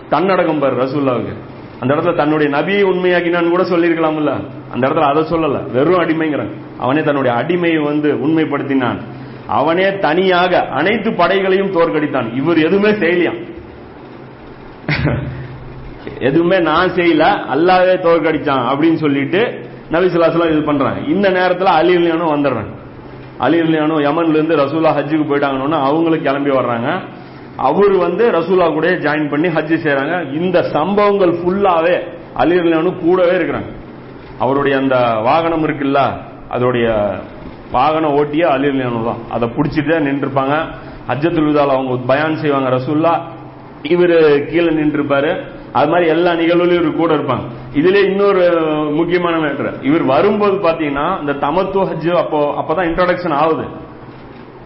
தன்னடக்கம் 0.10 0.60
பாரு 0.60 0.76
ரசூல்லாவுக்கு. 0.76 1.34
அந்த 1.80 1.94
இடத்துல 1.96 2.16
தன்னுடைய 2.16 2.58
நபியை 2.58 2.88
உண்மையாக்கினான்னு 2.88 3.50
கூட 3.50 3.64
சொல்லியிருக்கலாம்ல. 3.64 4.48
அந்த 4.72 4.88
இடத்துல 4.88 5.10
அதை 5.10 5.24
சொல்லல. 5.24 5.72
வெறும் 5.72 6.00
அடிமைங்கிறாங்க. 6.00 6.52
அவனே 6.80 7.04
தன்னுடைய 7.04 7.38
அடிமையை 7.38 7.84
வந்து 7.84 8.14
உண்மைப்படுத்தினான். 8.14 8.98
அவனே 9.48 9.98
தனியாக 9.98 10.60
அனைத்து 10.60 11.14
படைகளையும் 11.14 11.72
தோற்கடித்தான். 11.72 12.36
இவர் 12.36 12.58
எதுவுமே 12.58 12.90
செய்யலையாம் 12.90 13.50
எதுவுமே 16.28 16.58
நான் 16.60 16.94
செய்யல 16.98 17.26
அல்லாவே 17.54 17.96
தோற்கடிச்சான் 18.06 18.66
அப்படின்னு 18.72 19.00
சொல்லிட்டு 19.06 19.42
நபிசுல்லாஸ்லாம் 19.94 20.52
இது 20.54 20.62
பண்றாங்க. 20.70 21.00
இந்த 21.14 21.28
நேரத்தில் 21.30 21.72
அலி 21.80 21.94
இல்லையானும் 22.00 22.34
வந்துடுறாங்க 22.36 22.72
அலி 23.46 23.58
இல்லையானும் 23.64 24.02
யமன்ல 24.08 24.38
இருந்து 24.40 24.56
ரசூலா 24.64 24.92
ஹஜ்ஜுக்கு 24.98 25.26
போயிட்டாங்கன்னு 25.32 25.78
அவங்களுக்கு 25.88 26.28
கிளம்பி 26.28 26.52
வர்றாங்க. 26.60 26.90
அவர் 27.70 27.96
வந்து 28.06 28.24
ரசூலா 28.38 28.66
கூட 28.78 28.88
ஜாயின் 29.06 29.30
பண்ணி 29.34 29.48
ஹஜ்ஜு 29.48 29.78
செய்யறாங்க 29.86 30.16
இந்த 30.40 30.58
சம்பவங்கள் 30.76 31.34
ஃபுல்லாவே 31.40 31.96
அலி 32.42 32.56
இல்லையானும் 32.62 33.00
கூடவே 33.06 33.34
இருக்கிறாங்க. 33.40 33.70
அவருடைய 34.40 34.76
அந்த 34.78 34.96
வாகனம் 35.30 35.66
இருக்குல்ல 35.68 36.00
அதோடைய 36.56 36.88
வாகனம் 37.72 38.16
ஓட்டியே 38.20 38.48
அலி 38.56 38.68
இல்லையானு 38.74 39.06
தான். 39.10 39.22
அதை 39.36 39.46
பிடிச்சிட்டு 39.58 39.98
நின்றுருப்பாங்க 40.08 40.56
ஹஜ்ஜத்துல் 41.10 41.60
அவங்க 41.76 41.94
பயான் 42.12 42.42
செய்வாங்க 42.44 42.70
ரசூல்லா 42.78 43.14
இவர் 43.94 44.18
கீழே 44.50 44.72
நின்றுருப்பாரு 44.80 45.32
அது 45.74 45.90
மாதிரி 45.90 46.10
எல்லா 46.10 46.32
நிகழ்வுலையும் 46.32 46.82
இவர் 46.82 46.96
கூட 46.96 47.14
இருப்பாங்க. 47.16 47.46
இதுல 47.74 48.04
இன்னொரு 48.04 48.52
முக்கியமான 48.92 49.38
மேட்டர் 49.38 49.84
இவர் 49.84 50.04
வரும்போது 50.04 50.54
பாத்தீங்கன்னா 50.54 51.20
இந்த 51.20 51.34
தமத்துவ 51.34 51.86
ஹஜ் 51.92 52.12
அப்போ 52.16 52.40
அப்பதான் 52.62 52.88
இன்ட்ரோடக்ஷன் 52.88 53.34
ஆகுது. 53.34 53.66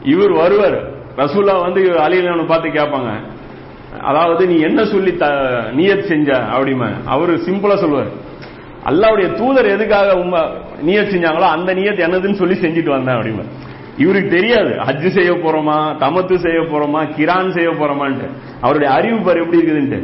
இவர் 0.03 0.31
வருவார். 0.31 0.93
ரசூல்லா 1.17 1.61
வந்து 1.61 1.85
இவர் 1.85 2.09
அலிலானு 2.09 2.45
பார்த்து 2.45 2.69
கேட்பாங்க. 2.69 3.11
அதாவது 4.01 4.47
நீ 4.47 4.59
என்ன 4.59 4.85
சொல்லி 4.85 5.17
த 5.17 5.25
நியத் 5.75 6.05
செஞ்ச? 6.05 6.31
அப்படிமா 6.31 6.89
அவரு 7.05 7.33
சிம்பிளா 7.33 7.75
சொல்லுவார். 7.75 8.11
அல்லாவுடைய 8.85 9.33
தூதர் 9.33 9.65
எதுக்காக 9.65 10.17
உண்மை 10.17 10.41
நியத் 10.85 11.11
செஞ்சாங்களோ 11.13 11.47
அந்த 11.55 11.73
நியத் 11.73 12.03
என்னதுன்னு 12.07 12.33
சொல்லி 12.33 12.53
செஞ்சுட்டு 12.53 12.89
வந்தேன் 12.89 13.15
அப்படிமா 13.15 13.43
இவருக்கு 13.97 14.29
தெரியாது. 14.29 14.69
ஹஜ்ஜு 14.69 15.07
செய்ய 15.07 15.31
போறோமா? 15.31 15.77
தமத்து 16.03 16.35
செய்ய 16.35 16.59
போறோமா? 16.59 17.15
கிரான் 17.15 17.51
செய்ய 17.51 17.69
போறோமான்ட்டு. 17.69 18.27
அவருடைய 18.61 18.93
அறிவு 18.93 19.19
பாரு 19.19 19.39
எப்படி 19.39 19.61
இருக்குதுன்ட்டு. 19.61 19.99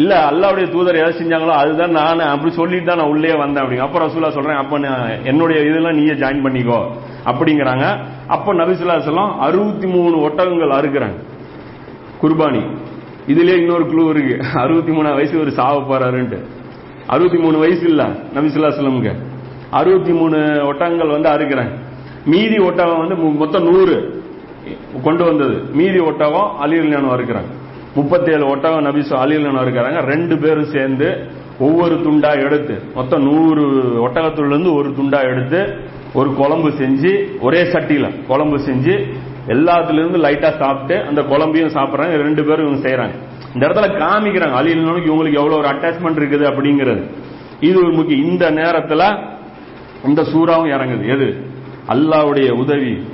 இல்ல 0.00 0.12
அல்லாவுடைய 0.30 0.66
தூதர் 0.72 0.98
எதை 1.00 1.10
செஞ்சாங்களோ 1.20 1.54
அதுதான் 1.62 1.90
நான் 1.90 2.20
அப்படி 2.34 2.50
சொல்லிட்டு 2.54 2.86
தான் 2.86 3.00
நான் 3.00 3.10
உள்ளே 3.14 3.34
வந்தேன் 3.34 3.62
அப்படிங்க. 3.64 3.86
அப்ப 3.86 3.98
ரசூலா 4.04 4.30
சொல்றேன் 4.36 4.60
அப்ப 4.62 4.78
நான் 4.78 5.24
என்னுடைய 5.30 5.58
இதெல்லாம் 5.68 5.98
நீயே 5.98 6.14
ஜாயின் 6.22 6.44
பண்ணிக்கோ 6.44 6.78
அப்படிங்கிறாங்க. 7.30 7.86
அப்ப 8.36 8.54
நபிசுல்லா 8.54 8.96
சொல்லம் 9.08 9.32
அறுபத்தி 9.46 9.86
மூணு 9.86 10.16
ஒட்டகங்கள் 10.26 10.76
அறுக்கிறாங்க. 10.78 11.18
குர்பானி. 12.22 12.62
இதுலயே 13.32 13.56
இன்னொரு 13.62 13.84
குழு 13.86 14.08
இருக்கு. 14.14 14.36
அறுபத்தி 14.64 14.92
மூணு 14.92 15.14
வயசு 15.18 15.40
ஒரு 15.40 15.52
சாவ 15.58 15.76
போறாருன்ட்டு. 15.90 16.38
அறுபத்தி 17.06 17.38
மூணு 17.44 17.58
வயசு 17.58 17.84
இல்ல 17.88 18.02
நபிசுல்லா 18.36 18.72
சொல்லமுங்க 18.78 19.12
அறுபத்தி 19.80 20.12
மூணு 20.12 20.38
ஒட்டகங்கள் 20.70 21.14
வந்து 21.16 21.28
அறுக்கிறாங்க. 21.34 21.74
மீதி 22.32 22.58
ஒட்டகம் 22.58 22.98
வந்து 22.98 23.16
மொத்தம் 23.42 23.66
நூறு 23.70 23.96
கொண்டு 25.04 25.24
வந்தது. 25.24 25.56
மீதி 25.72 25.98
ஒட்டகம் 25.98 26.50
அலியல்யானம் 26.64 27.14
அறுக்கிறாங்க. 27.16 27.50
முப்பத்தேழு 27.94 28.44
ஒட்டகம் 28.46 28.86
நபிசு 28.86 29.14
அலிலன் 29.24 29.62
இருக்கிறாங்க 29.64 30.00
ரெண்டு 30.04 30.38
பேரும் 30.38 30.72
சேர்ந்து 30.76 31.08
ஒவ்வொரு 31.58 31.94
துண்டா 31.94 32.30
எடுத்து 32.44 32.82
மொத்தம் 32.94 33.22
நூறு 33.22 33.64
ஒட்டகத்துலேருந்து 34.06 34.74
ஒரு 34.74 34.88
துண்டா 34.88 35.20
எடுத்து 35.22 35.90
ஒரு 36.14 36.34
குழம்பு 36.34 36.68
செஞ்சு 36.68 37.40
ஒரே 37.40 37.62
சட்டியில் 37.62 38.24
குழம்பு 38.26 38.58
செஞ்சு 38.58 38.94
எல்லாத்துலேருந்து 39.48 40.18
லைட்டாக 40.24 40.58
சாப்பிட்டு 40.58 41.04
அந்த 41.04 41.20
குழம்பையும் 41.22 41.74
சாப்பிட்றாங்க. 41.76 42.16
ரெண்டு 42.16 42.44
பேரும் 42.44 42.66
இவங்க 42.66 42.88
செய்கிறாங்க 42.88 43.14
இந்த 43.54 43.68
இடத்துல 43.68 43.88
காமிக்கிறாங்க. 44.02 44.56
அலிலனுக்கு 44.60 45.10
இவங்களுக்கு 45.10 45.40
எவ்வளோ 45.42 45.56
ஒரு 45.56 45.68
அட்டாச்மெண்ட் 45.68 46.20
இருக்குது 46.20 46.44
அப்படிங்கிறது. 46.50 47.02
இது 47.60 47.78
ஒரு 47.78 47.92
முக்கியம் 47.92 48.24
இந்த 48.24 48.50
நேரத்தில் 48.50 49.06
இந்த 50.04 50.22
சூறாவும் 50.22 50.72
இறங்குது. 50.74 51.08
எது? 51.08 51.46
அல்லாவுடைய 51.88 52.50
உதவி 52.50 53.04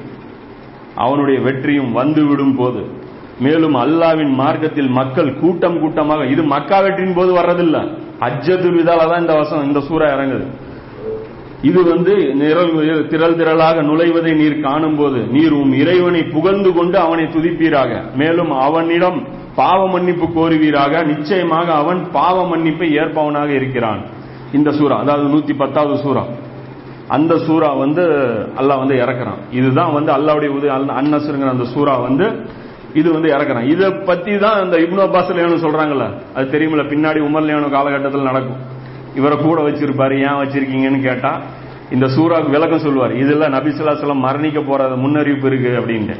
அவனுடைய 0.94 1.40
வெற்றியும் 1.40 1.92
வந்துவிடும் 1.92 2.56
போது. 2.56 3.06
மேலும் 3.44 3.76
அல்லாவின் 3.84 4.32
மார்க்கத்தில் 4.40 4.90
மக்கள் 5.00 5.28
கூட்டம் 5.40 5.80
கூட்டமாக 5.82 6.22
இது 6.34 6.42
மக்கா 6.54 6.78
வெற்றின் 6.84 7.16
போது 7.18 7.30
வர்றதில்ல. 7.40 7.76
அஜ்ஜது 8.26 8.68
விதால 8.76 9.00
தான் 9.10 9.22
இந்த 9.24 9.34
வசம் 9.40 9.66
இந்த 9.68 9.80
சூறா 9.88 10.06
இறங்குது. 10.14 10.46
இது 11.68 11.80
வந்து 11.92 12.14
நிரல் 12.40 12.72
திரள் 13.12 13.36
திரளாக 13.38 13.82
நுழைவதை 13.88 14.32
நீர் 14.40 14.60
காணும் 14.66 14.96
போது 15.00 15.20
நீர் 15.36 15.54
உம் 15.60 15.72
இறைவனை 15.82 16.22
புகழ்ந்து 16.34 16.70
கொண்டு 16.76 16.96
அவனை 17.06 17.24
துதிப்பீராக. 17.36 17.92
மேலும் 18.20 18.52
அவனிடம் 18.66 19.18
பாவ 19.60 19.80
மன்னிப்பு 19.94 20.26
கோருவீராக. 20.36 21.02
நிச்சயமாக 21.12 21.68
அவன் 21.82 22.00
பாவ 22.18 22.36
மன்னிப்பை 22.50 22.88
ஏற்பவனாக 23.00 23.50
இருக்கிறான். 23.60 24.02
இந்த 24.58 24.70
சூறா 24.78 24.96
அதாவது 25.04 25.26
நூத்தி 25.34 25.54
பத்தாவது 25.62 25.96
சூறா. 26.04 26.24
அந்த 27.16 27.34
சூறா 27.46 27.70
வந்து 27.82 28.04
அல்லாஹ் 28.60 28.80
வந்து 28.82 28.96
இறக்குறான். 29.02 29.40
இதுதான் 29.58 29.92
வந்து 29.96 30.10
அல்லாவுடைய 30.16 30.50
உதவி 30.56 30.70
அன்னசுங்கிற 31.00 31.50
அந்த 31.56 31.66
சூறா 31.74 31.94
வந்து 32.06 32.26
இது 33.00 33.08
வந்து 33.16 33.28
இறக்குறான். 33.34 33.68
இதை 33.74 33.88
பத்தி 34.10 34.32
தான் 34.44 34.58
இந்த 34.64 34.76
இப்னு 34.84 35.04
அப்பாஸ் 35.06 35.32
லேனு 35.38 35.62
சொல்றாங்கல்ல. 35.66 36.06
அது 36.36 36.46
தெரியுமில்ல 36.54 36.84
பின்னாடி 36.92 37.20
உமர் 37.28 37.46
லேனு 37.48 37.70
காலகட்டத்தில் 37.76 38.28
நடக்கும். 38.30 38.60
இவரை 39.18 39.36
கூட 39.44 39.58
வச்சிருப்பாரு 39.68 40.16
ஏன் 40.28 40.40
வச்சிருக்கீங்கன்னு 40.42 41.00
கேட்டா 41.08 41.32
இந்த 41.94 42.06
சூறாவுக்கு 42.14 42.54
விளக்கம் 42.54 42.84
சொல்லுவார். 42.86 43.12
இதுல 43.22 43.46
நபிசுல்லாசலம் 43.56 44.24
மரணிக்க 44.26 44.60
போறது 44.70 44.96
முன்னறிவிப்பு 45.04 45.48
இருக்கு 45.50 45.70
அப்படின்ட்டு. 45.80 46.16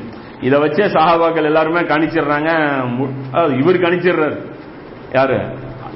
இதை 0.46 0.56
வச்சே 0.62 0.84
சஹாபாக்கள் 0.94 1.48
எல்லாருமே 1.50 1.80
கணிச்சிடுறாங்க 1.92 2.50
இவர் 3.60 3.84
கணிச்சிடுறாரு. 3.86 4.36
யாரு? 5.16 5.38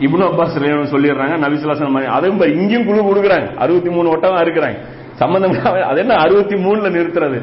இப்னு 0.07 0.26
அப்பாஸ் 0.30 0.57
சொல்லிடுறாங்க 0.93 1.35
நபிசுல்லாசலம் 1.45 1.99
அதுவும் 2.16 2.41
பாரு, 2.43 2.53
இங்கேயும் 2.61 2.87
குழு 2.89 3.01
கொடுக்குறாங்க. 3.09 3.49
அறுபத்தி 3.64 3.91
மூணு 3.97 4.12
ஒட்டமா 4.14 4.39
இருக்கிறாங்க. 4.45 4.78
சம்பந்தம் 5.20 5.55
அது 5.91 5.99
என்ன 6.05 6.14
அறுபத்தி 6.24 6.57
மூணுல 6.66 6.91
நிறுத்துறது? 6.97 7.39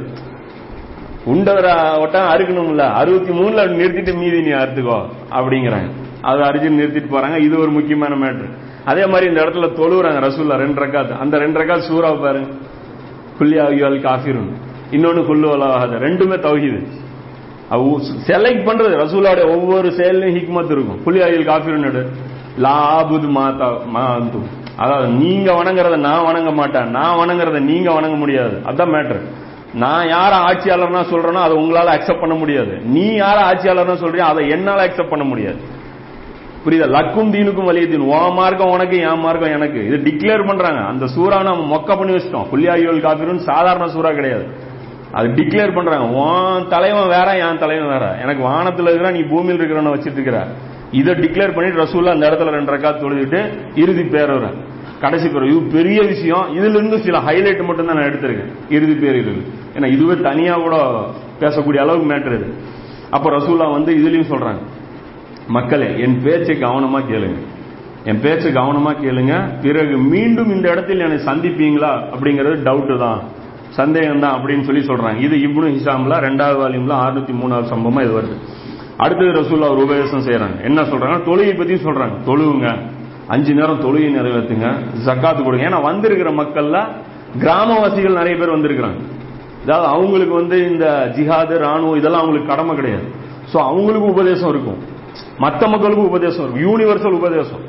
உண்டவரா 1.34 1.74
ஒட்டகம் 2.04 2.32
அறுக்கணும்ல 2.34 2.86
அறுபத்தி 3.02 3.32
மூணுல 3.40 3.66
நிறுத்திட்டு 3.80 4.14
மீதி 4.22 4.40
நீ 4.48 4.52
அறுத்துக்கோ 4.62 4.98
அப்படிங்கிறாங்க. 5.38 5.90
அதை 6.30 6.42
அரிஜின் 6.50 6.80
நிறுத்திட்டு 6.80 7.14
போறாங்க. 7.16 7.38
இது 7.48 7.56
ஒரு 7.64 7.72
முக்கியமான 7.78 8.16
மேட்ரு 8.24 8.48
அதே 8.92 9.04
மாதிரி 9.12 9.26
இந்த 9.32 9.42
இடத்துல 9.46 9.68
தொழுவுறாங்க 9.80 10.20
ரசூல்லா 10.28 10.56
ரெண்டு 10.64 10.80
ரக்காத் 10.84 11.14
அந்த 11.24 11.36
ரெண்டு 11.44 11.60
ரக்காத் 11.62 11.88
சூறா 11.90 12.10
பாருங்க 12.24 12.50
குல்யா 13.40 13.66
காஃபிரும் 14.08 14.50
இன்னொன்னு 14.96 15.22
குல்லு 15.30 15.48
வலாஹாத 15.52 15.98
ரெண்டுமே 16.06 16.38
தௌஹீது. 16.48 16.80
செலக்ட் 18.30 18.64
பண்றது 18.68 18.94
ரசூலாவுடைய 19.02 19.46
ஒவ்வொரு 19.56 19.90
செயலையும் 19.98 20.38
ஹிக்மத் 20.38 20.72
இருக்கும். 20.76 21.02
புலியாயில் 21.06 21.50
காஃபிர் 21.50 22.00
லாபுது 22.66 23.28
மாதா 23.36 23.68
மாந்தும் 23.96 24.48
அதாவது 24.84 25.08
நீங்க 25.22 25.50
வணங்குறத 25.60 25.98
நான் 26.08 26.26
வணங்க 26.30 26.52
மாட்டேன். 26.60 26.90
நான் 26.98 27.20
வணங்குறத 27.22 27.60
நீங்க 27.70 27.90
வணங்க 27.98 28.16
முடியாது. 28.24 28.56
அதான் 28.70 28.92
மேட்ரு 28.96 29.20
நான் 29.74 30.06
யார 30.06 30.52
ஆட்சியாளர்னா 30.52 31.02
சொல்றேனோ 31.12 31.42
அதை 31.42 31.58
உங்களால 31.58 32.00
அக்செப்ட் 32.00 32.20
பண்ண 32.20 32.36
முடியாது. 32.36 32.80
நீ 32.84 33.20
யார 33.20 33.38
ஆட்சியாளர்னா 33.52 33.96
சொல்றியோ 34.04 34.18
அதை 34.18 34.50
என்னால 34.50 34.88
அக்செப்ட் 34.88 35.10
பண்ண 35.10 35.26
முடியாது. 35.26 35.78
புரியுதா? 36.66 36.88
லக்கும் 36.90 37.32
தீனுக்கும் 37.32 37.68
வலியத்தின் 37.70 38.10
தீன். 38.10 38.34
மார்க்கம் 38.34 38.70
உனக்கு 38.70 39.00
என் 39.00 39.20
மார்க்கம் 39.20 39.52
எனக்கு. 39.52 39.86
இது 39.86 39.98
டிக்ளேர் 39.98 40.48
பண்றாங்க. 40.48 40.80
அந்த 40.80 41.06
சூறா 41.06 41.44
நம்ம 41.44 41.76
மொக்க 41.76 41.98
பண்ணி 41.98 42.14
வச்சிட்டோம். 42.14 42.46
புள்ளியாயுவல் 42.52 43.02
காபிரும் 43.02 43.38
சாதாரண 43.38 43.86
சூறா 43.86 44.14
கிடையாது. 44.14 44.48
அது 45.12 45.28
டிக்ளேர் 45.28 45.76
பண்றாங்க. 45.76 46.08
உன் 46.08 46.68
தலைவன் 46.68 47.08
வேற 47.08 47.38
என் 47.38 47.58
தலைவன் 47.58 47.88
வேற. 47.88 48.18
எனக்கு 48.22 48.44
வானத்துல 48.44 48.82
இருக்கிற 48.82 49.12
நீ 49.12 49.22
பூமியில் 49.22 49.60
இருக்கிறவன 49.60 49.90
வச்சிட்டு 49.90 50.12
இருக்கிற. 50.12 50.48
இதை 50.92 51.14
டிக்ளேர் 51.14 51.56
பண்ணிட்டு 51.56 51.84
ரசூல்லா 51.84 52.10
அந்த 52.10 52.30
இடத்துல 52.30 52.50
ரெண்டு 52.50 52.74
ரக்கா 52.74 52.92
தொழுதுட்டு 52.92 53.60
இறுதி 53.76 54.04
பேர் 54.04 54.30
வரேன் 54.30 54.78
கடைசி 55.02 55.30
பிறகு. 55.30 55.62
பெரிய 55.62 56.02
விஷயம். 56.02 56.46
இதுல 56.54 56.70
இருந்து 56.70 57.00
சில 57.00 57.18
ஹைலைட் 57.18 57.66
மட்டும் 57.66 57.86
தான் 57.86 57.98
நான் 57.98 58.06
எடுத்திருக்கேன். 58.06 58.52
இறுதி 58.70 58.94
பேரில் 58.94 59.44
ஏன்னா 59.76 59.92
இதுவே 59.92 60.22
தனியா 60.22 60.54
கூட 60.54 61.06
பேசக்கூடிய 61.40 61.82
அளவுக்கு 61.82 62.16
மேட்டர் 62.16 62.36
இது. 62.36 62.54
அப்ப 63.10 63.30
ரசூல்லா 63.30 63.72
வந்து 63.72 63.94
இதுலயும் 63.94 64.34
சொல்றாங்க. 64.34 64.60
மக்களே 65.48 66.00
என் 66.00 66.22
பேச்சை 66.24 66.62
கவனமா 66.62 67.04
கேளுங்க. 67.12 67.40
என் 68.04 68.20
பேச்சை 68.20 68.52
கவனமா 68.52 68.96
கேளுங்க. 69.04 69.62
பிறகு 69.62 69.98
மீண்டும் 69.98 70.50
இந்த 70.50 70.72
இடத்தில் 70.72 71.00
என்னை 71.00 71.18
சந்திப்பீங்களா? 71.18 72.04
அப்படிங்கிறது 72.14 72.58
டவுட் 72.64 72.98
தான். 72.98 73.22
சந்தேகம் 73.70 74.20
தான் 74.20 74.42
அப்படின்னு 74.42 74.62
சொல்லி 74.62 74.88
சொல்றாங்க. 74.88 75.20
இது 75.22 75.36
இப்னு 75.36 75.66
ஹிசாம்ல 75.66 76.14
ரெண்டாவது 76.20 76.60
வால்யூம்ல 76.62 76.96
அறுநூத்தி 77.06 77.34
மூணாவது 77.42 77.70
சம்பவமா 77.74 78.04
இது 78.04 78.22
வருது. 78.22 78.38
அடுத்தது 78.98 79.42
ரசூல்லா 79.42 79.70
ஒரு 79.72 79.84
உபதேசம் 79.84 80.26
செய்யறாங்க 80.28 80.64
என்ன 80.64 80.82
சொல்றாங்க 80.82 81.18
தொழுகை 81.24 81.58
பத்தி 81.58 81.74
சொல்றாங்க. 81.74 82.24
தொழுவுங்க. 82.26 82.80
அஞ்சு 83.34 83.54
நேரம் 83.54 83.82
தொழுகை 83.86 84.10
நிறைவேற்றுங்க 84.18 84.68
ஜக்காத்து 85.08 85.42
கொடுங்க. 85.44 85.66
ஏன்னா 85.70 85.80
வந்திருக்கிற 85.90 86.30
மக்கள்ல 86.42 86.78
கிராமவாசிகள் 87.44 88.20
நிறைய 88.20 88.36
பேர் 88.38 88.56
வந்திருக்கிறாங்க. 88.56 89.02
அதாவது 89.64 89.88
அவங்களுக்கு 89.94 90.34
வந்து 90.34 90.58
இந்த 90.72 90.86
ஜிஹாது 91.16 91.56
ராணுவம் 91.66 92.00
இதெல்லாம் 92.00 92.22
அவங்களுக்கு 92.22 92.52
கடமை 92.54 92.76
கிடையாது. 92.76 93.08
ஸோ 93.52 93.58
அவங்களுக்கு 93.72 94.08
உபதேசம் 94.08 94.50
இருக்கும். 94.50 94.80
மற்ற 95.44 95.62
மக்களுக்கும் 95.68 96.10
உபதேசம் 96.12 96.44
இருக்கும். 96.44 96.64
யூனிவர்சல் 96.68 97.18
உபதேசம். 97.22 97.64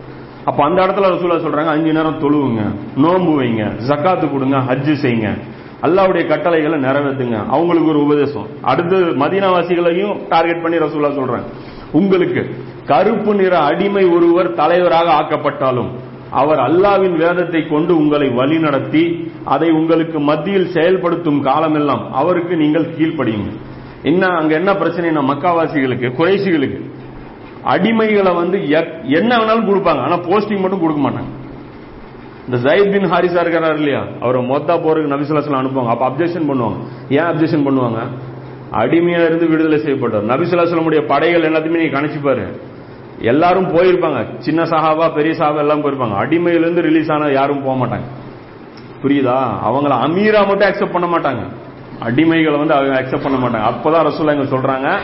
அப்ப 0.44 0.60
அந்த 0.64 0.78
இடத்துல 0.86 1.08
ரசூலா 1.14 1.38
சொல்றாங்க 1.46 1.72
அஞ்சு 1.76 1.92
நேரம் 1.92 2.20
தொழுவுங்க 2.22 2.62
நோன்பு 2.96 3.32
வைங்க 3.40 3.64
ஜக்காத்து 3.88 4.26
கொடுங்க 4.30 4.56
ஹஜ்ஜு 4.68 4.94
செய்யுங்க. 5.04 5.30
அல்லாவுடைய 5.86 6.22
கட்டளைகளை 6.30 6.78
நிறைவேற்றுங்க. 6.84 7.36
அவங்களுக்கு 7.54 7.92
ஒரு 7.92 8.00
உபதேசம். 8.06 8.46
அடுத்து 8.70 8.96
மதீனாவாசிகளையும் 9.22 10.14
டார்கெட் 10.28 10.62
பண்ணி 10.62 10.78
ரசூலா 10.84 11.10
சொல்றாங்க. 11.20 11.48
உங்களுக்கு 11.92 12.42
கருப்பு 12.86 13.34
நிற 13.34 13.58
அடிமை 13.58 14.04
ஒருவர் 14.04 14.54
தலைவராக 14.54 15.08
ஆக்கப்பட்டாலும் 15.12 15.90
அவர் 16.30 16.58
அல்லாவின் 16.58 17.16
வேதத்தை 17.16 17.68
கொண்டு 17.68 17.96
உங்களை 17.96 18.28
வழிநடத்தி 18.28 19.02
அதை 19.44 19.70
உங்களுக்கு 19.70 20.20
மத்தியில் 20.20 20.72
செயல்படுத்தும் 20.76 21.40
காலமெல்லாம் 21.40 22.12
அவருக்கு 22.12 22.56
நீங்கள் 22.56 22.94
கீழ்ப்படியுங்கள். 22.98 23.58
என்ன 24.02 24.26
அங்க 24.26 24.54
என்ன 24.54 24.72
பிரச்சனைனா 24.72 25.22
மக்காவாசிகளுக்கு 25.30 26.08
குறைசிகளுக்கு 26.18 26.80
அடிமைகளை 27.64 28.34
வந்து 28.34 28.58
என்ன 29.18 29.38
வேணாலும் 29.38 29.68
கொடுப்பாங்க 29.70 30.00
ஆனா 30.06 30.16
போஸ்டிங் 30.16 30.62
மட்டும் 30.62 30.80
கொடுக்க 30.80 31.00
மாட்டாங்க. 31.06 31.30
இந்த 32.46 32.56
ஜயத் 32.66 32.92
பின் 32.92 33.10
ஹாரிசா 33.12 33.40
இருக்கிறார் 33.40 33.76
இல்லையா? 33.76 34.00
அவரை 34.20 34.40
மொத்தா 34.48 34.74
போறதுக்கு 34.84 35.12
நபிசுலாசலம் 35.14 35.60
அனுப்புவாங்க. 35.62 35.88
அப்ப 35.88 36.04
அப்ஜெக்ஷன் 36.10 36.48
பண்ணுவாங்க. 36.50 36.78
ஏன் 37.08 37.28
அப்ஜெக்ஷன் 37.30 37.66
பண்ணுவாங்க? 37.66 38.00
அடிமையா 38.72 39.24
இருந்து 39.24 39.48
விடுதலை 39.48 39.78
செய்யப்பட்டார் 39.78 40.26
நபிசுலாசலமுடைய 40.26 41.06
படைகள் 41.06 41.52
எல்லாத்தையுமே 41.52 41.80
நீங்க 41.82 42.00
கணிச்சுப்பாரு 42.00 42.60
எல்லாரும் 43.20 43.68
போயிருப்பாங்க. 43.68 44.26
சின்ன 44.38 44.62
சஹாபா 44.62 45.14
பெரிய 45.14 45.44
சஹாபா 45.44 45.56
எல்லாம் 45.56 45.84
போயிருப்பாங்க. 45.84 46.14
அடிமையிலிருந்து 46.16 46.80
ரிலீஸ் 46.80 47.10
ஆன 47.10 47.32
யாரும் 47.32 47.62
போக 47.62 47.86
மாட்டாங்க. 47.86 48.02
புரியுதா? 49.02 49.38
அவங்கள 49.68 49.92
அமீரா 50.06 50.46
மட்டும் 50.46 50.68
அக்செப்ட் 50.68 50.92
பண்ண 50.92 51.18
மாட்டாங்க. 51.18 51.42
அடிமைகளை 52.04 52.58
வந்து 52.58 52.74
அவங்க 52.74 53.00
அக்செப்ட் 53.00 53.22
பண்ண 53.22 53.38
மாட்டாங்க. 53.38 53.62
அப்பதான் 53.62 54.10
ரசூல்லா 54.10 54.34
எங்க 54.34 54.56
சொல்றாங்க 54.56 54.98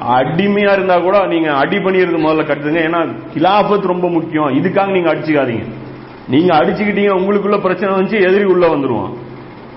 அடிமையா 0.00 0.72
இருந்தா 0.72 0.98
கூட 0.98 1.26
நீங்க 1.26 1.52
அடி 1.52 1.76
பண்ணிருந்து 1.76 2.24
முதல்ல 2.26 2.46
கட்டுதுங்க 2.46 2.80
ஏன்னா 2.88 3.14
கிலாபத் 3.34 3.86
ரொம்ப 3.86 4.08
முக்கியம். 4.08 4.62
இதுக்காக 4.62 4.90
நீங்க 4.90 5.14
அடிச்சுக்காதீங்க. 5.14 5.64
நீங்க 6.28 6.56
அடிச்சுக்கிட்டீங்க 6.56 7.12
உங்களுக்குள்ள 7.20 7.60
பிரச்சனை 7.60 7.94
வந்துச்சு 7.94 8.22
எதிரி 8.28 8.44
உள்ள 8.44 8.68
வந்துருவான். 8.68 9.12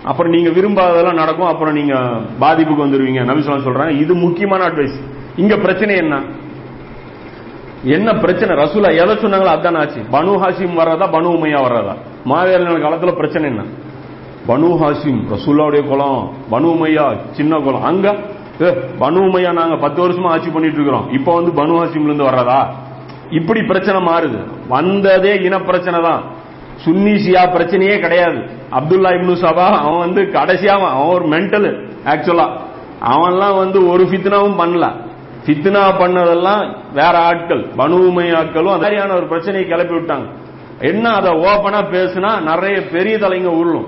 அப்புறம் 0.03 0.31
நீங்க 0.31 0.49
விரும்பாததெல்லாம் 0.49 1.19
நடக்கும் 1.21 1.47
அப்புறம் 1.47 1.73
நீங்க 1.73 1.93
பாதிப்புக்கு 2.39 2.85
வந்துருவீங்க. 2.85 3.21
நபிசுலாம் 3.29 3.65
சொல்றாங்க 3.67 3.89
இது 3.89 4.15
முக்கியமான 4.15 4.67
அட்வைஸ் 4.69 4.97
இங்க 5.35 5.57
பிரச்சனை 5.57 5.95
என்ன? 5.95 6.21
என்ன 7.83 8.13
பிரச்சனை? 8.13 8.55
ரசூலா 8.55 8.89
எதை 9.01 9.15
சொன்னாங்களோ 9.15 9.51
அதான் 9.55 9.75
ஆச்சு. 9.75 10.01
பனு 10.11 10.31
ஹாசிம் 10.43 10.79
வர்றதா 10.79 11.05
பனு 11.15 11.29
உமையா 11.35 11.59
வர்றதா? 11.65 11.95
மாவேலின 12.25 12.79
காலத்துல 12.85 13.11
பிரச்சனை 13.15 13.49
என்ன? 13.49 13.63
பனு 14.47 14.69
ஹாசிம் 14.81 15.21
ரசூல்லாவுடைய 15.35 15.87
குளம் 15.87 16.33
பனு 16.51 16.67
உமையா 16.75 17.17
சின்ன 17.31 17.59
குளம் 17.59 17.81
அங்க 17.81 18.15
பனு 18.99 19.19
உமையா 19.19 19.51
நாங்க 19.53 19.77
பத்து 19.77 20.07
வருஷமா 20.07 20.27
ஆட்சி 20.27 20.49
பண்ணிட்டு 20.49 20.75
இருக்கிறோம். 20.75 21.09
இப்ப 21.11 21.35
வந்து 21.35 21.51
பனு 21.51 21.73
ஹாசிம்ல 21.79 22.03
இருந்து 22.03 22.29
வர்றதா? 22.29 22.67
இப்படி 23.29 23.63
பிரச்சனை 23.63 24.03
மாறுது. 24.03 24.39
வந்ததே 24.67 25.35
இன 25.35 25.59
பிரச்சனை 25.59 26.01
தான். 26.01 26.23
சுன்னிசியா 26.85 27.43
பிரச்சனையே 27.55 27.95
கிடையாது. 27.99 28.39
அப்துல்லா 28.77 29.11
இப்னு 29.17 29.35
சபா 29.45 29.67
அவன் 29.77 30.03
வந்து 30.05 30.21
கடைசியா 30.21 30.73
அவன் 30.79 30.93
ஒரு 31.13 31.25
மென்டல் 31.27 31.69
ஆக்சுவலா 32.05 32.47
அவன்லாம் 33.13 33.57
வந்து 33.57 33.79
ஒரு 33.89 34.03
ஃபித்னாவும் 34.03 34.59
பண்ணல. 34.61 34.87
ஃபித்னா 35.45 35.83
பண்ணதெல்லாம் 35.99 36.63
வேற 36.93 37.13
ஆட்கள் 37.19 37.63
பனுவுமை 37.77 38.25
ஆட்களும் 38.31 38.75
மாதிரியான 38.75 39.13
ஒரு 39.13 39.27
பிரச்சனையை 39.27 39.69
கிளப்பி 39.69 39.95
விட்டாங்க. 39.95 40.27
என்ன 40.81 41.09
அதை 41.09 41.31
ஓபனா 41.31 41.79
பேசுனா 41.95 42.31
நிறைய 42.41 42.75
பெரிய 42.87 43.17
தலைங்க 43.17 43.49
உருளும். 43.61 43.87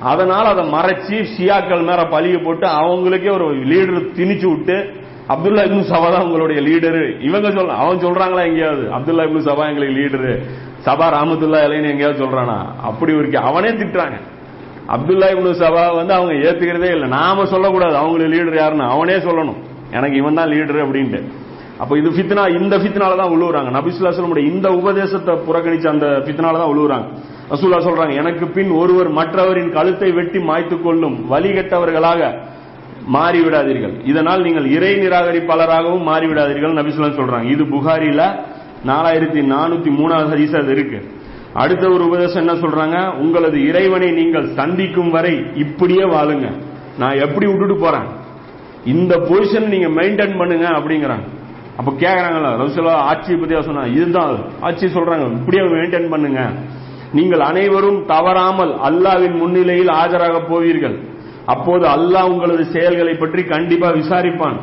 அதனால 0.00 0.44
அதை 0.48 0.64
மறைச்சி 0.72 1.18
ஷியாக்கள் 1.34 1.84
மேல 1.88 2.00
பழிய 2.14 2.44
போட்டு 2.44 2.66
அவங்களுக்கே 2.66 3.30
ஒரு 3.32 3.46
லீடர் 3.70 4.08
திணிச்சு 4.18 4.46
விட்டு 4.54 5.04
அப்துல்லா 5.32 5.62
இப்னு 5.66 5.84
சபா 5.92 6.08
தான் 6.10 6.24
உங்களுடைய 6.26 6.60
லீடரு. 6.60 7.20
இவங்க 7.20 7.50
சொல்ல 7.50 7.72
அவன் 7.72 8.02
சொல்றாங்களா 8.04 8.42
எங்கேயாவது? 8.50 8.84
அப்துல்லா 8.96 9.24
இப்னு 9.28 9.46
சபா 9.48 9.64
எங்களுக்கு 9.70 9.96
லீடரு. 10.00 10.32
சபா 10.86 11.06
ராமத்துல்லா 11.16 11.60
இலைன்னு 11.66 11.92
எங்கேயாவது 11.92 12.22
சொல்றானா? 12.24 12.58
அப்படி 12.82 13.12
ஒரு 13.12 13.30
அவனே 13.50 13.70
திட்டுறாங்க. 13.70 14.18
அப்துல்லா 14.94 15.28
இப்னு 15.34 15.52
சபா 15.62 15.94
வந்து 15.94 16.12
அவங்க 16.14 16.32
ஏத்துக்கிறதே 16.46 16.90
இல்லை. 16.96 17.08
நாம 17.08 17.44
சொல்லக்கூடாது. 17.44 17.96
அவங்களுக்கு 17.96 18.34
லீடர் 18.36 18.60
யாருன்னு 18.62 18.84
அவனே 18.84 19.18
சொல்லணும். 19.18 19.58
எனக்கு 19.92 20.16
இவன் 20.16 20.34
தான் 20.34 20.48
லீடர் 20.48 20.84
அப்படின்ட்டு. 20.84 21.20
அப்ப 21.80 21.92
இது 21.98 22.10
ஃபித்னா 22.10 22.44
இந்த 22.58 22.76
ஃபித்னால 22.76 23.16
தான் 23.16 23.32
உழுவுறாங்க. 23.36 23.70
நபிசுல்லா 23.78 24.12
சொல்லமுடிய 24.18 24.52
இந்த 24.52 24.68
உபதேசத்தை 24.70 25.34
புறக்கணிச்ச 25.48 25.86
அந்த 25.94 26.06
ஃபித்னால 26.26 26.58
தான் 26.62 26.72
உழுவுறாங்க. 26.74 27.06
ரசூல்லா 27.50 27.78
சொல்றாங்க 27.86 28.14
எனக்கு 28.14 28.46
பின் 28.46 28.70
ஒருவர் 28.70 29.08
மற்றவரின் 29.18 29.72
கழுத்தை 29.72 30.08
வெட்டி 30.12 30.38
மாய்த்து 30.38 30.76
கொள்ளும் 30.82 31.16
வழிகட்டவர்களாக 31.32 32.20
மாறிவிடாதீர்கள். 33.14 33.94
இதனால் 34.10 34.44
நீங்கள் 34.46 34.66
இறை 34.76 34.92
நிராகரிப்பாளராகவும் 35.02 36.06
மாறிவிடாதீர்கள் 36.10 36.78
நபிசுல்லா 36.78 37.10
சொல்றாங்க. 37.20 37.48
இது 37.54 37.64
புகாரில 37.64 38.22
நாலாயிரத்தி 38.90 39.40
நானூத்தி 39.52 39.90
மூணாவது 39.98 40.28
ஹதீஸ் 40.34 40.56
அது 40.60 40.72
இருக்கு. 40.72 40.98
அடுத்த 41.62 41.84
ஒரு 41.88 42.02
உபதேசம் 42.08 42.42
என்ன 42.44 42.54
சொல்றாங்க? 42.62 42.96
உங்களது 43.22 43.58
இறைவனை 43.68 44.10
நீங்கள் 44.10 44.46
சந்திக்கும் 44.58 45.10
வரை 45.10 45.34
இப்படியே 45.54 46.04
வாழுங்க. 46.14 46.46
நான் 46.98 47.20
எப்படி 47.24 47.46
விட்டுட்டு 47.46 47.76
போறேன்? 47.76 48.06
இந்த 48.84 49.14
பொசிஷன் 49.28 49.68
நீங்க 49.74 49.88
மெயின்டைன் 50.00 50.38
பண்ணுங்க 50.38 50.66
அப்படிங்கிறாங்க. 50.78 51.26
அப்ப 51.78 51.90
கேக்குறாங்கல்ல 52.02 52.50
ரசூலா 52.62 52.92
ஆட்சியை 53.10 53.36
பத்தி 53.40 53.62
சொன்னா 53.62 53.84
இதுதான் 53.86 54.36
ஆட்சி 54.60 54.86
சொல்றாங்க. 54.86 55.24
இப்படியே 55.38 55.62
மெயின்டைன் 55.74 56.08
பண்ணுங்க. 56.08 56.40
நீங்கள் 57.12 57.40
அனைவரும் 57.40 58.00
தவறாமல் 58.06 58.72
அல்லாவின் 58.88 59.36
முன்னிலையில் 59.42 59.92
ஆஜராக 60.00 60.36
போவீர்கள். 60.50 60.96
அப்போது 61.46 61.84
அல்லாஹ் 61.86 62.30
உங்களது 62.30 62.64
செயல்களை 62.64 63.14
பற்றி 63.14 63.42
கண்டிப்பா 63.42 63.88
விசாரிப்பான். 63.90 64.56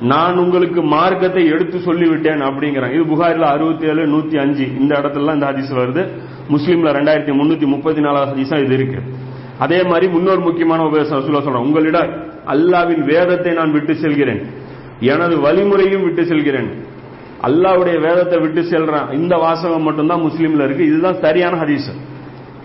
நான் 0.00 0.36
உங்களுக்கு 0.38 0.82
மார்க்கத்தை 0.82 1.42
எடுத்து 1.46 1.78
சொல்லிவிட்டேன் 1.78 2.42
அப்படிங்கிறான். 2.48 2.92
இது 2.94 3.04
புகாரில் 3.04 3.42
அறுபத்தி 3.42 3.86
ஏழு 3.86 4.06
நூத்தி 4.06 4.36
அஞ்சு. 4.40 4.66
இந்த 4.80 4.92
இடத்துல 5.00 5.34
இந்த 5.34 5.46
ஹதீஸ் 5.50 5.72
வருது. 5.80 6.02
முஸ்லீம்ல 6.50 6.92
ரெண்டாயிரத்தி 6.98 7.32
முன்னூத்தி 7.40 7.66
முப்பத்தி 7.66 8.00
நாலாவது 8.00 8.30
ஹதீஸா 8.32 8.64
இது 8.64 8.74
இருக்கு. 8.74 9.00
அதே 9.58 9.82
மாதிரி 9.82 10.06
முன்னொரு 10.12 10.40
முக்கியமான 10.40 10.84
உபதேசம் 10.84 11.22
சொல்ல 11.22 11.40
சொல்றேன் 11.40 11.62
உங்களிடம் 11.62 12.12
அல்லாவின் 12.46 13.02
வேதத்தை 13.04 13.52
நான் 13.52 13.72
விட்டு 13.72 13.94
செல்கிறேன். 13.94 14.40
எனது 15.00 15.40
வழிமுறையும் 15.40 16.02
விட்டு 16.02 16.26
செல்கிறேன். 16.26 16.70
அல்லாவுடைய 17.42 18.00
வேதத்தை 18.00 18.38
விட்டு 18.38 18.62
செல்றான். 18.62 19.12
இந்த 19.12 19.36
வாசகம் 19.36 19.82
மட்டும்தான் 19.82 20.20
முஸ்லீம்ல 20.20 20.64
இருக்கு. 20.64 20.86
இதுதான் 20.86 21.20
சரியான 21.20 21.56
ஹதீஸ். 21.56 21.90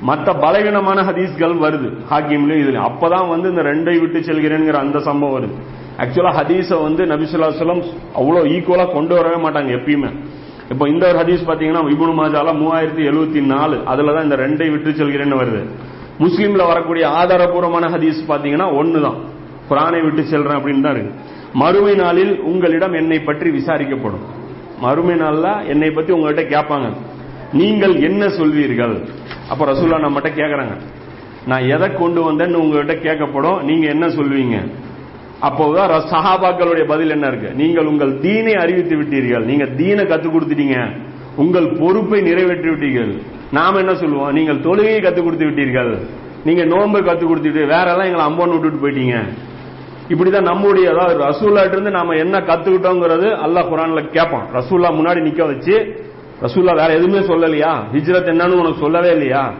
மற்ற 0.01 0.27
பலவீனமான 0.43 0.99
ஹதீஸ்கள் 1.09 1.53
வருது 1.65 1.89
ஹாக்கிம்லயும் 2.11 2.63
இதுல 2.63 2.81
அப்பதான் 2.89 3.27
வந்து 3.33 3.47
இந்த 3.53 3.63
ரெண்டை 3.71 3.95
விட்டு 4.01 4.19
செல்கிறேங்கிற 4.29 4.77
அந்த 4.85 4.99
சம்பவம் 5.07 5.35
வருது. 5.37 5.55
ஆக்சுவலா 6.03 6.33
ஹதீஸ 6.39 6.69
வந்து 6.87 7.03
நபிசுல்லா 7.11 7.49
சொல்லம் 7.59 7.83
அவ்வளவு 8.19 8.49
ஈக்குவலா 8.55 8.85
கொண்டு 8.97 9.13
வரவே 9.19 9.37
மாட்டாங்க 9.45 9.71
எப்பயுமே. 9.79 10.09
இப்போ 10.71 10.85
இந்த 10.89 11.03
ஒரு 11.11 11.17
ஹதீஸ் 11.21 11.47
பாத்தீங்கன்னா 11.49 11.83
இபுனு 11.95 12.13
மாஜால 12.21 12.53
மூவாயிரத்தி 12.61 13.03
எழுபத்தி 13.11 13.41
நாலு 13.53 13.77
அதுலதான் 13.91 14.27
இந்த 14.27 14.37
ரெண்டை 14.45 14.67
விட்டு 14.73 14.91
செல்கிறேன்னு 14.99 15.39
வருது. 15.41 15.61
முஸ்லீம்ல 16.23 16.65
வரக்கூடிய 16.71 17.05
ஆதாரபூர்வமான 17.21 17.85
ஹதீஸ் 17.95 18.19
பாத்தீங்கன்னா 18.31 18.67
ஒண்ணுதான் 18.81 19.17
குரானை 19.69 19.99
விட்டு 20.03 20.21
செல்றேன் 20.31 20.57
அப்படின்னு 20.59 20.81
தான் 20.81 20.95
இருக்கு. 20.97 21.13
மறுமை 21.61 21.95
நாளில் 21.95 22.41
உங்களிடம் 22.41 22.93
என்னை 22.93 23.19
பற்றி 23.19 23.49
விசாரிக்கப்படும். 23.49 24.25
மறுமை 24.81 25.15
நாள்ல 25.15 25.65
என்னை 25.65 25.91
பத்தி 25.91 26.11
உங்ககிட்ட 26.13 26.43
கேட்பாங்க. 26.55 26.87
நீங்கள் 27.55 27.95
என்ன 28.01 28.25
சொல்வீர்கள்? 28.25 28.95
அப்ப 29.49 29.65
ரசூல்லா 29.65 29.97
நம்மகிட்ட 30.05 30.29
கேக்குறாங்க. 30.41 30.75
நான் 31.45 31.67
எதை 31.67 31.87
கொண்டு 31.93 32.19
வந்தேன்னு 32.31 32.61
உங்ககிட்ட 32.63 32.93
கேட்கப்படும் 32.93 33.63
நீங்க 33.63 33.87
என்ன 33.87 34.05
சொல்வீங்க? 34.07 34.55
அப்போதான் 35.41 35.91
சஹாபாக்களுடைய 36.13 36.85
பதில் 36.87 37.09
என்ன 37.09 37.27
இருக்கு? 37.27 37.49
நீங்கள் 37.53 37.85
உங்கள் 37.85 38.19
தீனை 38.19 38.53
அறிவித்து 38.53 38.95
விட்டீர்கள். 38.95 39.43
நீங்க 39.43 39.65
தீனை 39.65 40.05
கத்துக் 40.05 40.35
கொடுத்துட்டீங்க. 40.35 40.77
உங்கள் 41.35 41.67
பொறுப்பை 41.79 42.21
நிறைவேற்றி 42.21 42.69
விட்டீர்கள். 42.69 43.11
நாம 43.51 43.79
என்ன 43.79 43.95
சொல்லுவோம்? 43.95 44.31
நீங்கள் 44.31 44.55
தொழுகையை 44.55 44.99
கத்துக் 45.01 45.23
கொடுத்து 45.23 45.45
விட்டீர்கள். 45.45 45.91
நீங்க 46.45 46.63
நோன்பை 46.63 47.01
கத்துக் 47.01 47.31
கொடுத்துட்டு 47.31 47.65
வேற 47.67 47.85
எல்லாம் 47.93 48.07
எங்களை 48.09 48.25
அம்போன்னு 48.25 48.55
விட்டுட்டு 48.55 48.83
போயிட்டீங்க. 48.83 49.17
இப்படிதான் 50.09 50.49
நம்முடைய 50.51 50.89
அதாவது 50.91 51.15
ரசூல்லாட்ட 51.23 51.71
இருந்து 51.71 51.91
நாம 51.91 52.15
என்ன 52.15 52.39
கத்துக்கிட்டோங்கிறது 52.39 53.27
அல்லாஹ் 53.45 53.69
குரான்ல 53.71 54.01
கேட்பான் 54.09 54.47
ரசூல்லா 54.53 54.89
முன்னாடி 54.97 55.21
நிக்க 55.27 55.45
வச்சு 55.45 55.75
ரசூல்லா 56.41 56.75
வேற 56.75 56.93
எதுவுமே 56.93 57.19
சொல்லலையா? 57.19 57.71
ஹிஜ்ரத் 57.93 58.29
என்னன்னு 58.29 58.59
உனக்கு 58.59 58.79
சொல்லவே 58.79 59.11
இல்லையா? 59.11 59.53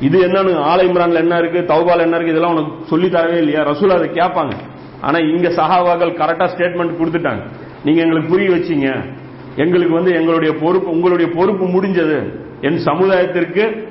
இது 0.00 0.26
என்னன்னு 0.26 0.58
ஆலை 0.58 0.86
இம்ரான்ல 0.86 1.14
என்ன 1.14 1.36
இருக்கு 1.36 1.74
தௌபால் 1.74 2.00
என்ன 2.00 2.16
இருக்கு 2.16 2.34
இதெல்லாம் 2.34 2.56
உனக்கு 2.56 2.86
சொல்லி 2.86 3.08
தரவே 3.08 3.36
இல்லையா? 3.36 3.60
ரசூல் 3.60 3.90
அதை 3.90 4.08
கேட்பாங்க. 4.08 4.52
ஆனா 5.00 5.18
இங்க 5.18 5.48
சஹாவாக்கள் 5.48 6.18
கரெக்டா 6.18 6.48
ஸ்டேட்மெண்ட் 6.56 6.96
கொடுத்துட்டாங்க. 7.02 7.42
நீங்க 7.84 8.00
எங்களுக்கு 8.00 8.28
புரிய 8.28 8.50
வச்சீங்க. 8.50 9.14
எங்களுக்கு 9.56 9.94
வந்து 9.94 10.12
எங்களுடைய 10.12 10.54
பொறுப்பு 10.54 10.90
உங்களுடைய 10.90 11.32
பொறுப்பு 11.34 11.66
முடிஞ்சது. 11.66 12.40
என் 12.60 12.84
சமுதாயத்திற்கு 12.84 13.88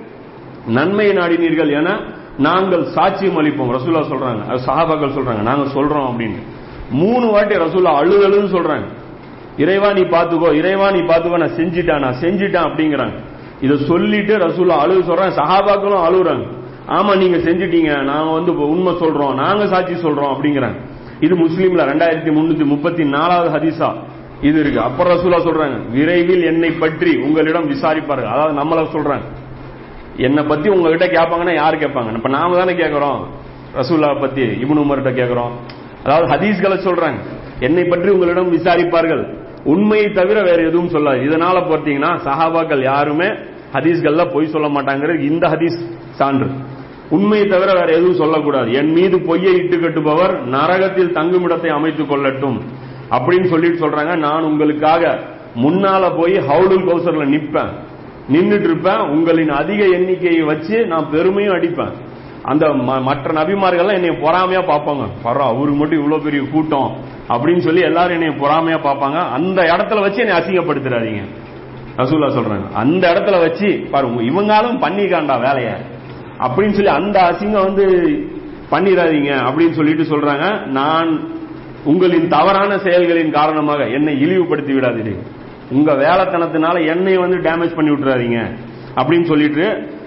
நன்மை 0.68 1.10
நாடினீர்கள் 1.10 1.72
என 1.72 2.00
நாங்கள் 2.38 2.82
சாட்சியம் 2.82 3.38
அளிப்போம். 3.38 3.78
ரசூலா 3.78 4.02
சொல்றாங்க. 4.02 4.60
சஹாபாக்கள் 4.66 5.20
சொல்றாங்க. 5.20 5.42
நாங்க 5.42 5.82
சொல்றோம் 5.82 6.10
அப்படின்னு. 6.12 6.42
மூணு 6.90 7.28
வாட்டி 7.28 7.56
ரசூலா 7.56 7.92
அழுதழுன்னு 8.02 8.52
சொல்றாங்க. 8.58 8.86
இறைவா 9.64 9.90
நீ 9.98 10.04
பாத்துக்கோ 10.16 10.50
இறைவா 10.60 10.88
நீ 10.96 11.02
பாத்துக்கோ 11.12 11.40
நான் 11.44 11.58
செஞ்சிட்டேன் 11.60 12.04
நான் 12.06 12.20
செஞ்சிட்டேன் 12.24 12.66
அப்படிங்கிறாங்க. 12.68 13.16
இத 13.66 13.74
சொல்லிட்டு 13.90 14.34
ரசூலா 14.46 14.76
அழுகு 14.84 15.02
சொல்றேன் 15.10 15.34
சஹாபாக்களும் 15.40 16.06
அழுகுறாங்க 16.08 16.46
ஆமா 16.98 17.12
நீங்க 17.22 17.38
செஞ்சிட்டீங்க 17.48 17.92
நாங்க 18.12 18.30
வந்து 18.38 18.52
உண்மை 18.74 18.92
சொல்றோம் 19.02 19.34
நாங்க 19.42 19.64
சாட்சி 19.74 19.96
சொல்றோம் 20.06 20.32
அப்படிங்கிறாங்க. 20.34 20.78
இது 21.26 21.34
முஸ்லீம்ல 21.44 21.82
ரெண்டாயிரத்தி 21.92 22.32
முன்னூத்தி 22.38 22.66
முப்பத்தி 22.72 23.04
நாலாவது 23.16 23.50
ஹதீஸா. 23.56 23.90
இது 24.48 24.58
இருக்கு. 24.64 24.80
அப்புறம் 24.88 25.12
ரசூலா 25.16 25.40
சொல்றாங்க 25.48 25.78
விரைவில் 25.96 26.44
என்னை 26.52 26.72
பற்றி 26.84 27.12
உங்களிடம் 27.26 27.68
விசாரிப்பார்கள். 27.74 28.32
அதாவது 28.34 28.54
நம்மள 28.62 28.86
சொல்றாங்க. 28.96 29.26
என்னை 30.28 30.44
பத்தி 30.52 30.68
உங்ககிட்ட 30.76 31.06
கேட்பாங்கன்னா 31.18 31.56
யார் 31.62 31.82
கேட்பாங்க? 31.84 32.16
இப்ப 32.20 32.30
நாம 32.38 32.58
தானே 32.62 32.74
கேட்கறோம். 32.82 33.20
ரசூல்லா 33.80 34.10
பத்தி 34.24 34.46
இபுன் 34.64 34.82
உமர்கிட்ட 34.86 35.12
கேட்கறோம். 35.20 35.54
அதாவது 36.06 36.28
ஹதீஸ்களை 36.34 36.78
சொல்றாங்க. 36.88 37.20
என்னை 37.68 37.84
பற்றி 37.92 38.10
உங்களிடம் 38.16 38.52
விசாரிப்பார்கள். 38.58 39.24
உண்மையை 39.64 40.12
தவிர 40.12 40.42
வேற 40.42 40.62
எதுவும் 40.64 40.90
சொல்லாது. 40.90 41.20
இதனால 41.20 41.58
பார்த்தீங்கன்னா 41.58 42.20
சஹாபாக்கள் 42.26 42.84
யாருமே 42.84 43.28
ஹதீஸ்கள்ல 43.74 44.34
பொய் 44.34 44.48
சொல்ல 44.48 44.68
மாட்டாங்கிறது 44.68 45.20
இந்த 45.20 45.48
ஹதீஸ் 45.48 45.80
சான்று. 46.12 46.48
உண்மையை 47.10 47.48
தவிர 47.48 47.74
வேற 47.74 47.86
எதுவும் 47.86 48.16
சொல்லக்கூடாது. 48.16 48.74
என் 48.74 48.92
மீது 48.92 49.22
பொய்யை 49.22 49.56
இட்டு 49.56 49.78
கட்டுபவர் 49.78 50.42
நரகத்தில் 50.42 51.14
தங்குமிடத்தை 51.14 51.68
அமைத்துக் 51.68 52.12
கொள்ளட்டும் 52.12 52.60
அப்படின்னு 53.12 53.46
சொல்லிட்டு 53.46 53.90
சொல்றாங்க. 53.90 54.18
நான் 54.18 54.44
உங்களுக்காக 54.44 55.20
முன்னால 55.56 56.18
போய் 56.18 56.34
ஹவுலுல் 56.34 56.86
கௌசர்ல 56.86 57.30
நிப்பேன். 57.30 57.70
நின்னுட்டு 58.32 58.64
இருப்பேன். 58.64 59.00
உங்களின் 59.00 59.50
அதிக 59.50 59.86
எண்ணிக்கையை 59.86 60.42
வச்சு 60.42 60.86
நான் 60.86 61.10
பெருமையும் 61.12 61.54
அடிப்பேன். 61.54 62.08
அந்த 62.50 62.68
ம- 62.68 63.02
மற்ற 63.02 63.32
நபிமார்கள்லாம் 63.32 63.94
என்னை 63.94 64.10
பொறாமையா 64.10 64.62
பார்ப்பாங்க. 64.62 65.08
பரவ 65.24 65.46
அவருக்கு 65.46 65.76
மட்டும் 65.76 65.98
இவ்வளவு 65.98 66.24
பெரிய 66.24 66.44
கூட்டம் 66.52 66.96
அப்படின்னு 67.30 67.60
சொல்லி 67.60 67.82
எல்லாரும் 67.82 68.22
என்னை 68.22 68.36
பொறாமையா 68.36 68.78
பார்ப்பாங்க. 68.78 69.30
அந்த 69.30 69.62
இடத்துல 69.62 70.00
வச்சு 70.00 70.26
என்னை 70.26 70.38
அசிங்கப்படுத்துறாதீங்க 70.38 71.22
ரசூல்லா 71.98 72.34
சொல்றாங்க. 72.34 72.74
அந்த 72.74 73.14
இடத்துல 73.14 73.40
வச்சு 73.40 73.88
பாருங்க 73.92 74.22
இவங்களும் 74.22 74.82
பண்ணிக்காண்டா 74.82 75.42
வேலைய. 75.42 75.78
அப்படின்னு 76.40 76.72
சொல்லி 76.72 76.88
அந்த 76.88 77.22
அசிங்கம் 77.22 77.66
வந்து 77.66 77.86
பண்ணிடாதீங்க 78.72 79.30
அப்படின்னு 79.30 79.72
சொல்லிட்டு 79.72 80.04
சொல்றாங்க. 80.04 80.66
நான் 80.66 81.20
உங்களின் 81.84 82.28
தவறான 82.28 82.78
செயல்களின் 82.78 83.32
காரணமாக 83.32 83.88
என்னை 83.88 84.22
இழிவுபடுத்தி 84.22 84.74
விடாதீர்கள். 84.74 85.20
உங்க 85.72 85.94
வேலைத்தனத்தினால 85.94 86.88
என்னை 86.88 87.18
வந்து 87.18 87.38
டேமேஜ் 87.38 87.76
பண்ணி 87.76 87.90
விட்டுறாதீங்க 87.90 88.58
அப்படின்னு 88.96 89.26
சொல்லிட்டு 89.26 89.98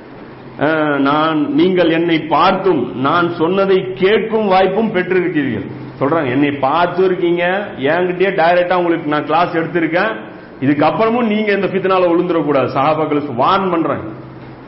நான் 0.98 1.54
நீங்கள் 1.54 1.90
என்னை 1.90 2.18
பார்த்தும் 2.18 3.00
நான் 3.00 3.34
சொன்னதை 3.34 3.92
கேட்கும் 3.94 4.46
வாய்ப்பும் 4.46 4.94
பெற்றிருக்கிறீர்கள். 4.94 5.70
சொல்றாங்க 6.00 6.30
என்னை 6.30 6.50
பார்த்து 6.50 7.04
இருக்கீங்க 7.04 7.68
என்கிட்டயே 7.78 8.30
டைரக்டா 8.40 8.74
உங்களுக்கு 8.74 9.08
நான் 9.08 9.24
கிளாஸ் 9.24 9.54
எடுத்திருக்கேன். 9.54 10.16
இதுக்கப்புறமும் 10.60 11.26
நீங்க 11.26 11.52
இந்த 11.52 11.66
பித்தனால 11.66 12.02
விழுந்துடக்கூடாது. 12.02 12.66
சகாபாக்களுக்கு 12.74 13.34
வார்ன் 13.34 13.70
பண்றேன் 13.70 14.20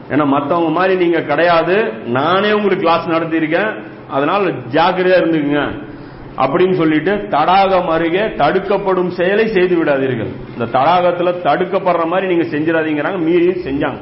ஏன்னா 0.08 0.26
மத்தவங்க 0.26 0.70
மாதிரி 0.70 0.96
நீங்க 0.96 1.22
கிடையாது. 1.22 1.92
நானே 2.06 2.52
உங்களுக்கு 2.52 2.84
கிளாஸ் 2.84 3.08
நடத்தியிருக்கேன். 3.08 3.82
அதனால 4.10 4.44
ஜாக்கிரதையா 4.48 5.20
இருந்துக்குங்க. 5.20 5.82
அப்படின்னு 6.36 6.72
சொல்லிட்டு 6.72 7.26
தடாகம் 7.28 7.88
அருகே 7.88 8.34
தடுக்கப்படும் 8.34 9.10
செயலை 9.10 9.46
செய்து 9.48 9.84
விடாதீர்கள். 9.84 10.32
இந்த 10.58 10.78
தடாகத்துல 10.78 11.34
தடுக்கப்படுற 11.42 12.06
மாதிரி 12.06 12.36
நீங்க 12.36 12.56
செஞ்சிடாதீங்கிறாங்க. 12.56 13.18
மீறி 13.18 13.46
செஞ்சாங்க. 13.46 13.96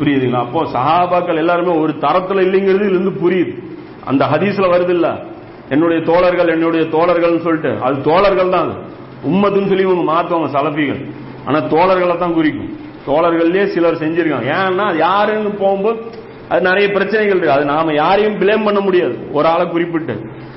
புரியுதுங்களா 0.00 0.40
அப்போ 0.46 0.62
சஹாபாக்கள் 0.64 1.36
எல்லாருமே 1.36 1.78
ஒரு 1.78 1.92
தரத்துல 1.92 2.44
இல்லைங்கிறது 2.46 2.88
இருந்து 2.90 3.10
புரியுது. 3.10 3.52
அந்த 4.04 4.24
ஹதீஸ்ல 4.24 4.68
வருது 4.74 4.88
இல்ல 4.88 5.24
என்னுடைய 5.68 6.02
தோழர்கள் 6.02 6.48
என்னுடைய 6.48 6.84
தோழர்கள்னு 6.84 7.40
சொல்லிட்டு. 7.40 7.82
அது 7.82 8.02
தோழர்கள் 8.02 8.48
தான் 8.48 8.64
அது. 8.64 8.76
உம்மத்துன்னு 9.30 9.68
சொல்லி 9.68 9.82
இவங்க 9.82 10.12
மாத்துவாங்க 10.12 10.48
சலபிகள் 10.56 11.00
ஆனா 11.46 11.58
தோழர்களை 11.58 12.18
தான் 12.18 12.34
குறிக்கும். 12.34 12.70
தோழர்கள்லயே 13.06 13.64
சிலர் 13.64 13.94
செஞ்சிருக்காங்க. 13.94 14.48
ஏன்னா 14.56 14.84
அது 14.84 14.98
யாருன்னு 14.98 15.50
போகும்போது 15.50 15.98
அது 16.48 16.62
நிறைய 16.62 16.88
பிரச்சனைகள் 16.88 17.36
இருக்கு. 17.36 17.52
அது 17.52 17.64
நாம 17.64 17.92
யாரையும் 17.92 18.34
பிளேம் 18.34 18.64
பண்ண 18.64 18.80
முடியாது. 18.80 19.28
ஒரு 19.32 19.48
ஆளை 19.48 19.68
குறிப்பிட்டு. 19.68 20.14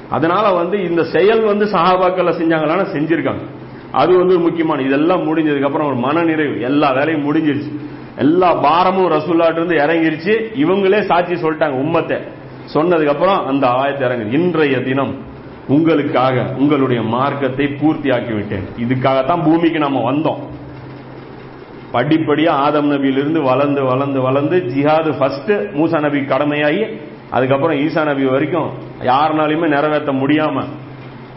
அதனால 0.10 0.52
வந்து 0.52 0.84
இந்த 0.84 1.04
செயல் 1.04 1.44
வந்து 1.44 1.66
சஹாபாக்கள் 1.66 2.38
செஞ்சாங்களான 2.40 2.82
செஞ்சிருக்காங்க. 2.94 3.44
அது 3.92 4.18
வந்து 4.18 4.40
முக்கியமான 4.40 4.82
இதெல்லாம் 4.82 5.24
முடிஞ்சதுக்கு 5.28 5.64
அப்புறம் 5.64 5.88
ஒரு 5.88 5.96
மன 5.96 6.24
நிறைவு 6.24 6.62
எல்லா 6.62 6.92
வேலையும் 6.92 7.26
முடிஞ்சிருச்சு. 7.26 7.72
எல்லா 8.18 8.54
பாரமும் 8.54 9.12
ரசூல்லாட்டு 9.12 9.60
இருந்து 9.60 9.76
இறங்கிருச்சு. 9.76 10.34
இவங்களே 10.56 11.02
சாட்சி 11.02 11.34
சொல்லிட்டாங்க 11.34 11.78
உம்மத்தை. 11.84 12.18
சொன்னதுக்கு 12.74 13.14
அப்புறம் 13.14 13.46
அந்த 13.46 13.68
ஆயத்தை 13.68 14.02
இறங்கு 14.02 14.32
இன்றைய 14.32 14.80
தினம் 14.80 15.14
உங்களுக்காக 15.68 16.46
உங்களுடைய 16.58 17.02
மார்க்கத்தை 17.02 17.68
பூர்த்தி 17.68 18.10
ஆக்கி 18.12 18.34
விட்டேன் 18.34 18.66
இதுக்காகத்தான் 18.78 19.44
பூமிக்கு 19.44 19.80
நம்ம 19.80 20.12
வந்தோம். 20.12 20.42
படிப்படியா 21.94 22.48
ஆதம் 22.48 22.92
நபியிலிருந்து 22.92 23.42
வளர்ந்து 23.42 23.84
வளர்ந்து 23.84 24.22
வளர்ந்து 24.22 24.58
ஜிஹாது 24.58 25.18
ஃபர்ஸ்ட் 25.18 25.52
மூசா 25.52 26.00
நபி 26.00 26.20
கடமையாகி 26.20 26.84
அதுக்கப்புறம் 27.32 27.78
ஈசா 27.78 28.04
நபி 28.04 28.24
வரைக்கும் 28.26 28.70
யாருனாலையுமே 29.04 29.68
நிறைவேற்ற 29.68 30.12
முடியாம 30.14 30.64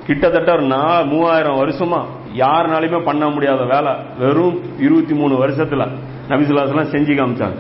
கிட்டத்தட்ட 0.06 0.52
ஒரு 0.52 0.62
நா 0.62 1.02
மூவாயிரம் 1.02 1.58
வருஷமா 1.62 2.06
யாருனாலையுமே 2.42 3.00
பண்ண 3.08 3.24
முடியாத 3.34 3.62
வேலை. 3.74 3.92
வெறும் 4.18 4.56
இருபத்தி 4.86 5.14
மூணு 5.20 5.34
வருஷத்துல 5.42 5.84
நபிசுல்லாஸ்லாம் 6.30 6.92
செஞ்சு 6.94 7.14
காமிச்சாங்க. 7.18 7.58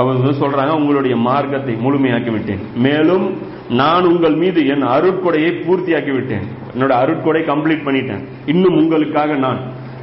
அவங்க 0.00 0.30
சொல்றாங்க 0.42 0.72
உங்களுடைய 0.80 1.16
மார்க்கத்தை 1.28 1.74
முழுமையாக்கி 1.84 2.30
விட்டேன் 2.36 2.62
மேலும் 2.86 3.26
நான் 3.80 4.06
உங்கள் 4.10 4.36
மீது 4.42 4.60
என் 4.72 4.86
அருட்கொடையை 4.94 5.50
பூர்த்தியாக்கி 5.66 6.12
விட்டேன் 6.14 6.46
என்னோட 6.72 6.92
அருட்கொடை 7.02 7.42
கம்ப்ளீட் 7.50 7.86
பண்ணிட்டேன். 7.86 8.22
இன்னும் 8.52 8.78
உங்களுக்காக 8.80 9.36
நான் 9.44 9.60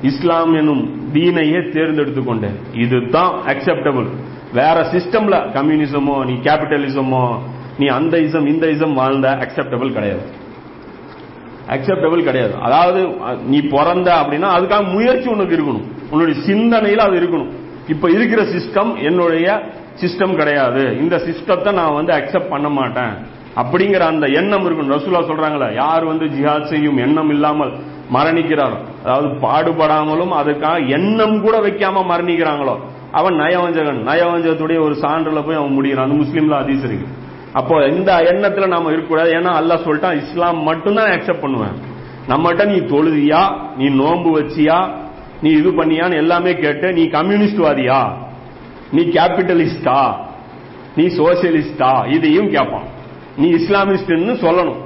இஸ்லாம் 0.09 0.53
எனும் 0.59 0.83
தீனையே 1.13 1.59
தேர்ந்தெடுத்து 1.73 2.21
கொண்டேன். 2.23 2.55
இதுதான் 2.83 3.33
அக்செப்டபிள் 3.53 4.07
வேற 4.53 4.77
சிஸ்டம்ல 4.93 5.35
கம்யூனிசமோ 5.57 6.15
நீ 6.29 6.35
கேபிட்டலிசமோ 6.47 7.25
நீ 7.79 7.87
அந்த 7.97 8.15
இசம் 8.27 8.47
இந்த 8.53 8.65
இசம் 8.75 8.93
வாழ்ந்த 8.93 9.27
அக்செப்டபிள் 9.43 9.95
கிடையாது. 9.97 10.23
அக்செப்டபிள் 11.75 12.21
கிடையாது. 12.29 12.53
அதாவது 12.67 13.01
நீ 13.51 13.59
பிறந்த 13.75 14.09
அப்படின்னா 14.21 14.49
அதுக்காக 14.57 14.83
முயற்சி 14.95 15.27
உனக்கு 15.35 15.55
இருக்கணும். 15.57 15.85
உன்னுடைய 16.11 16.35
சிந்தனையில் 16.47 17.05
அது 17.07 17.15
இருக்கணும். 17.21 17.51
இப்ப 17.93 18.09
இருக்கிற 18.15 18.41
சிஸ்டம் 18.55 18.91
என்னுடைய 19.09 19.47
சிஸ்டம் 20.01 20.33
கிடையாது. 20.35 20.83
இந்த 21.03 21.15
சிஸ்டத்தை 21.27 21.71
நான் 21.79 21.97
வந்து 21.99 22.13
அக்செப்ட் 22.19 22.51
பண்ண 22.53 22.67
மாட்டேன். 22.79 23.13
அப்படிங்கிற 23.61 24.03
அந்த 24.13 24.25
எண்ணம் 24.39 24.65
இருக்கும் 24.65 24.91
ரசூலா 24.95 25.21
சொல்றாங்களா 25.29 25.67
யார் 25.75 26.03
வந்து 26.11 26.25
ஜிஹாத் 26.35 26.69
செய்யும் 26.73 26.99
எண்ணம் 27.05 27.31
இல்லாமல் 27.35 27.71
மரணிக்கிறாரோ 28.15 28.77
அதாவது 29.03 29.27
பாடுபடாமலும் 29.43 30.33
அதுக்காக 30.41 30.77
எண்ணம் 30.97 31.35
கூட 31.41 31.55
வைக்காம 31.65 32.03
மரணிக்கிறாங்களோ 32.11 32.75
அவன் 33.19 33.35
நயவஞ்சகன். 33.41 33.99
நயவஞ்சகத்துடைய 34.09 34.79
ஒரு 34.85 34.95
சான்றில் 35.03 35.45
போய் 35.45 35.59
அவன் 35.61 35.75
முடிகிறான் 35.77 36.07
அந்த 36.07 36.17
முஸ்லீம்ல 36.23 36.55
அதிஸ் 36.63 36.85
இருக்கு. 36.89 37.07
அப்போ 37.53 37.85
இந்த 37.85 38.15
எண்ணத்துல 38.15 38.67
நாம 38.67 38.91
இருக்கக்கூடாது. 38.91 39.31
ஏன்னா 39.33 39.51
அல்லாஹ் 39.61 39.87
சொல்லிட்டான் 39.87 40.21
இஸ்லாம் 40.21 40.63
மட்டும்தான் 40.63 41.09
அக்செப்ட் 41.09 41.41
பண்ணுவேன். 41.41 41.89
நம்மகிட்ட 42.27 42.65
நீ 42.65 42.77
தொழுதியா? 42.77 43.59
நீ 43.77 43.89
நோன்பு 43.89 44.39
வச்சியா? 44.39 44.89
நீ 45.41 45.49
இது 45.49 45.71
பண்ணியான்னு 45.71 46.15
எல்லாமே 46.15 46.53
கேட்டு 46.53 46.93
நீ 46.93 47.03
கம்யூனிஸ்ட்வாதியா? 47.03 48.11
நீ 48.91 49.01
கேபிட்டலிஸ்டா? 49.01 50.15
நீ 50.95 51.05
சோசியலிஸ்டா? 51.05 52.13
இதையும் 52.13 52.49
கேட்பான். 52.49 52.83
நீ 53.37 53.51
இஸ்லாமிஸ்ட்னு 53.51 54.35
சொல்லணும். 54.45 54.79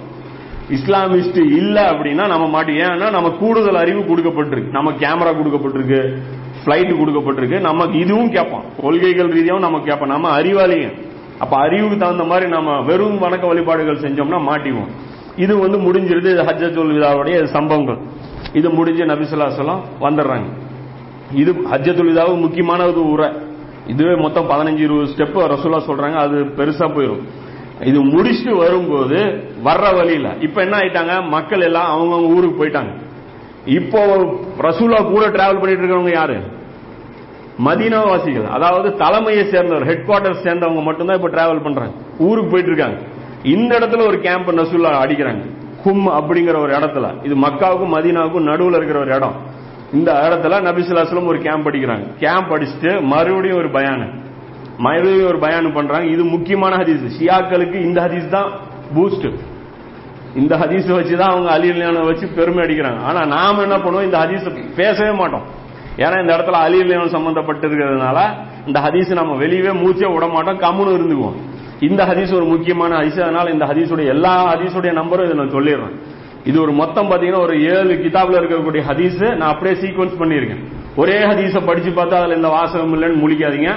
இஸ்லாமிஸ்ட் 0.70 1.38
இல்ல 1.38 1.92
அப்படின்னா 1.92 2.28
நம்ம 2.28 2.48
மாட்டி 2.48 2.74
ஏன்னா 2.74 3.12
நம்ம 3.12 3.30
கூடுதல் 3.30 3.76
அறிவு 3.76 4.02
கொடுக்கப்பட்டிருக்கு. 4.02 4.70
நம்ம 4.70 4.92
கேமரா 4.92 5.36
கொடுக்கப்பட்டிருக்கு 5.36 6.18
பிளைட் 6.64 6.92
கொடுக்கப்பட்டிருக்கு. 6.92 7.60
நமக்கு 7.60 8.00
இதுவும் 8.00 8.32
கேட்பான். 8.32 8.64
கொள்கைகள் 8.82 9.28
ரீதியாகவும் 9.28 9.60
நம்ம 9.60 9.80
கேட்போம் 9.80 10.10
நம்ம 10.10 10.40
அறிவாளிங்க 10.40 11.14
அப்ப 11.44 11.54
அறிவுக்கு 11.58 11.98
தகுந்த 11.98 12.24
மாதிரி 12.24 12.46
நம்ம 12.56 12.82
வெறும் 12.90 13.18
வணக்க 13.24 13.46
வழிபாடுகள் 13.52 14.04
செஞ்சோம்னா 14.06 14.40
மாட்டிவோம் 14.50 14.92
இது 15.44 15.54
வந்து 15.64 15.78
முடிஞ்சிருது 15.86 16.30
இது 16.34 16.44
ஹஜ்ஜத்துல் 16.50 16.94
விதாவுடைய 16.98 17.38
சம்பவங்கள். 17.56 17.98
இது 18.60 18.68
முடிஞ்சு 18.70 19.04
நபிசுல்லாசலம் 19.12 19.82
வந்துடுறாங்க. 20.06 20.48
இது 21.42 21.52
ஹஜ்ஜத்துல் 21.72 22.12
விதாவுக்கு 22.12 22.44
முக்கியமான 22.46 22.86
ஒரு 22.92 23.02
உரை 23.14 23.28
இதுவே 23.94 24.14
மொத்தம் 24.26 24.48
பதினஞ்சு 24.52 24.84
இருபது 24.86 25.10
ஸ்டெப் 25.14 25.36
ரசூலா 25.54 25.80
சொல்றாங்க 25.90 26.18
அது 26.26 26.38
பெருசா 26.60 26.88
போயிடும் 26.96 27.24
இது 27.90 28.00
முடிச்சுட்டு 28.14 28.54
வரும்போது 28.64 29.18
வர்ற 29.68 29.86
வழியில 29.98 30.28
இப்ப 30.46 30.58
என்ன 30.66 30.76
ஆயிட்டாங்க? 30.82 31.16
மக்கள் 31.36 31.66
எல்லாம் 31.68 31.90
அவங்கவுங்க 31.94 32.36
ஊருக்கு 32.36 32.60
போயிட்டாங்க. 32.62 32.92
இப்போ 33.80 34.02
ரசூலா 34.68 35.00
கூட 35.14 35.24
டிராவல் 35.36 35.60
பண்ணிட்டு 35.62 35.84
இருக்கவங்க 35.84 36.14
யாரு? 36.20 36.38
மதீனா 37.60 38.08
வாசிகள் 38.08 38.46
அதாவது 38.46 38.98
தலைமையை 38.98 39.50
சேர்ந்தவர் 39.50 39.86
ஹெட் 39.86 40.08
குவார்டர் 40.08 40.44
சேர்ந்தவங்க 40.44 40.84
மட்டும்தான் 40.84 41.16
இப்ப 41.16 41.30
டிராவல் 41.30 41.64
பண்றாங்க. 41.64 41.94
ஊருக்கு 42.20 42.52
போயிட்டு 42.52 42.72
இருக்காங்க 42.72 43.02
இந்த 43.44 43.80
இடத்துல 43.80 44.08
ஒரு 44.08 44.20
கேம்ப் 44.20 44.50
நசுல்லா 44.50 44.92
அடிக்கிறாங்க. 45.04 45.44
ஹும் 45.84 46.08
அப்படிங்கிற 46.08 46.60
ஒரு 46.60 46.74
இடத்துல. 46.74 47.26
இது 47.26 47.36
மக்காவுக்கும் 47.36 47.94
மதீனாவுக்கும் 47.98 48.44
நடுவில் 48.44 48.74
இருக்கிற 48.74 49.00
ஒரு 49.00 49.16
இடம். 49.16 49.34
இந்த 49.94 50.12
இடத்துல 50.14 50.54
நபிசுல்லாஸ்லம் 50.54 51.26
ஒரு 51.26 51.40
கேம்ப் 51.40 51.68
அடிக்கிறாங்க. 51.68 52.16
கேம்ப் 52.20 52.54
அடிச்சுட்டு 52.54 53.02
மறுபடியும் 53.02 53.58
ஒரு 53.58 53.70
பயானு. 53.70 54.14
மறுபடியும் 54.78 55.28
ஒரு 55.28 55.38
பயானு 55.38 55.74
பண்றாங்க. 55.74 56.06
இது 56.06 56.24
முக்கியமான 56.24 56.76
ஹதீஸ். 56.76 57.10
ஷியாக்களுக்கு 57.20 57.74
இந்த 57.74 58.02
ஹதீஸ் 58.02 58.30
தான் 58.30 58.52
பூஸ்ட் 58.96 59.34
இந்த 60.36 60.58
ஹதீஸ் 60.58 60.96
வச்சு 60.96 61.18
தான் 61.18 61.30
அவங்க 61.30 61.58
அலிலியான 61.58 62.06
வச்சு 62.06 62.28
பெருமை 62.28 62.66
அடிக்கிறாங்க. 62.66 63.00
ஆனா 63.00 63.26
நாம 63.26 63.62
என்ன 63.62 63.78
பண்ணுவோம்? 63.78 64.04
இந்த 64.04 64.18
ஹதீஸ் 64.18 64.76
பேசவே 64.76 65.12
மாட்டோம். 65.12 65.64
ஏன்னா 65.98 66.18
இந்த 66.22 66.32
இடத்துல 66.38 66.58
அலிலியான் 66.66 67.14
சம்பந்தப்பட்டு 67.16 67.66
இருக்கிறதுனால 67.68 68.20
இந்த 68.68 68.80
ஹதீஸ் 68.86 69.12
நம்ம 69.14 69.34
வெளியவே 69.44 69.72
மூச்சே 69.82 70.08
விட 70.14 70.28
மாட்டோம் 70.28 70.60
கம்முன்னு 70.66 70.96
இருந்துக்குவோம். 70.98 71.38
இந்த 71.80 72.02
ஹதீஸ் 72.06 72.36
ஒரு 72.36 72.46
முக்கியமான 72.46 72.92
ஹதீஸ் 73.00 73.22
அதனால 73.22 73.52
இந்த 73.52 73.66
ஹதீஸுடைய 73.66 74.06
எல்லா 74.06 74.34
ஹதீஸுடைய 74.54 74.92
நம்பரும் 75.00 75.26
இதை 75.26 75.38
நான் 75.38 75.56
சொல்லிடுறேன். 75.58 75.96
இது 76.46 76.62
ஒரு 76.62 76.72
மொத்தம் 76.72 77.10
பாத்தீங்கன்னா 77.12 77.44
ஒரு 77.48 77.56
ஏழு 77.76 77.94
கிதாப்ல 78.04 78.40
இருக்கக்கூடிய 78.42 78.82
ஹதீஸ் 78.90 79.36
நான் 79.36 79.52
அப்படியே 79.54 79.76
சீக்வன்ஸ் 79.84 80.18
பண்ணியிருக்கேன். 80.22 80.64
ஒரே 80.96 81.18
ஹதீஸை 81.20 81.66
படிச்சு 81.66 81.90
பார்த்தா 81.90 82.20
அதுல 82.22 82.36
இந்த 82.36 82.48
வாசகம் 82.48 82.94
இல்லைன்னு 82.96 83.22
முழிக்காதீங்க. 83.24 83.72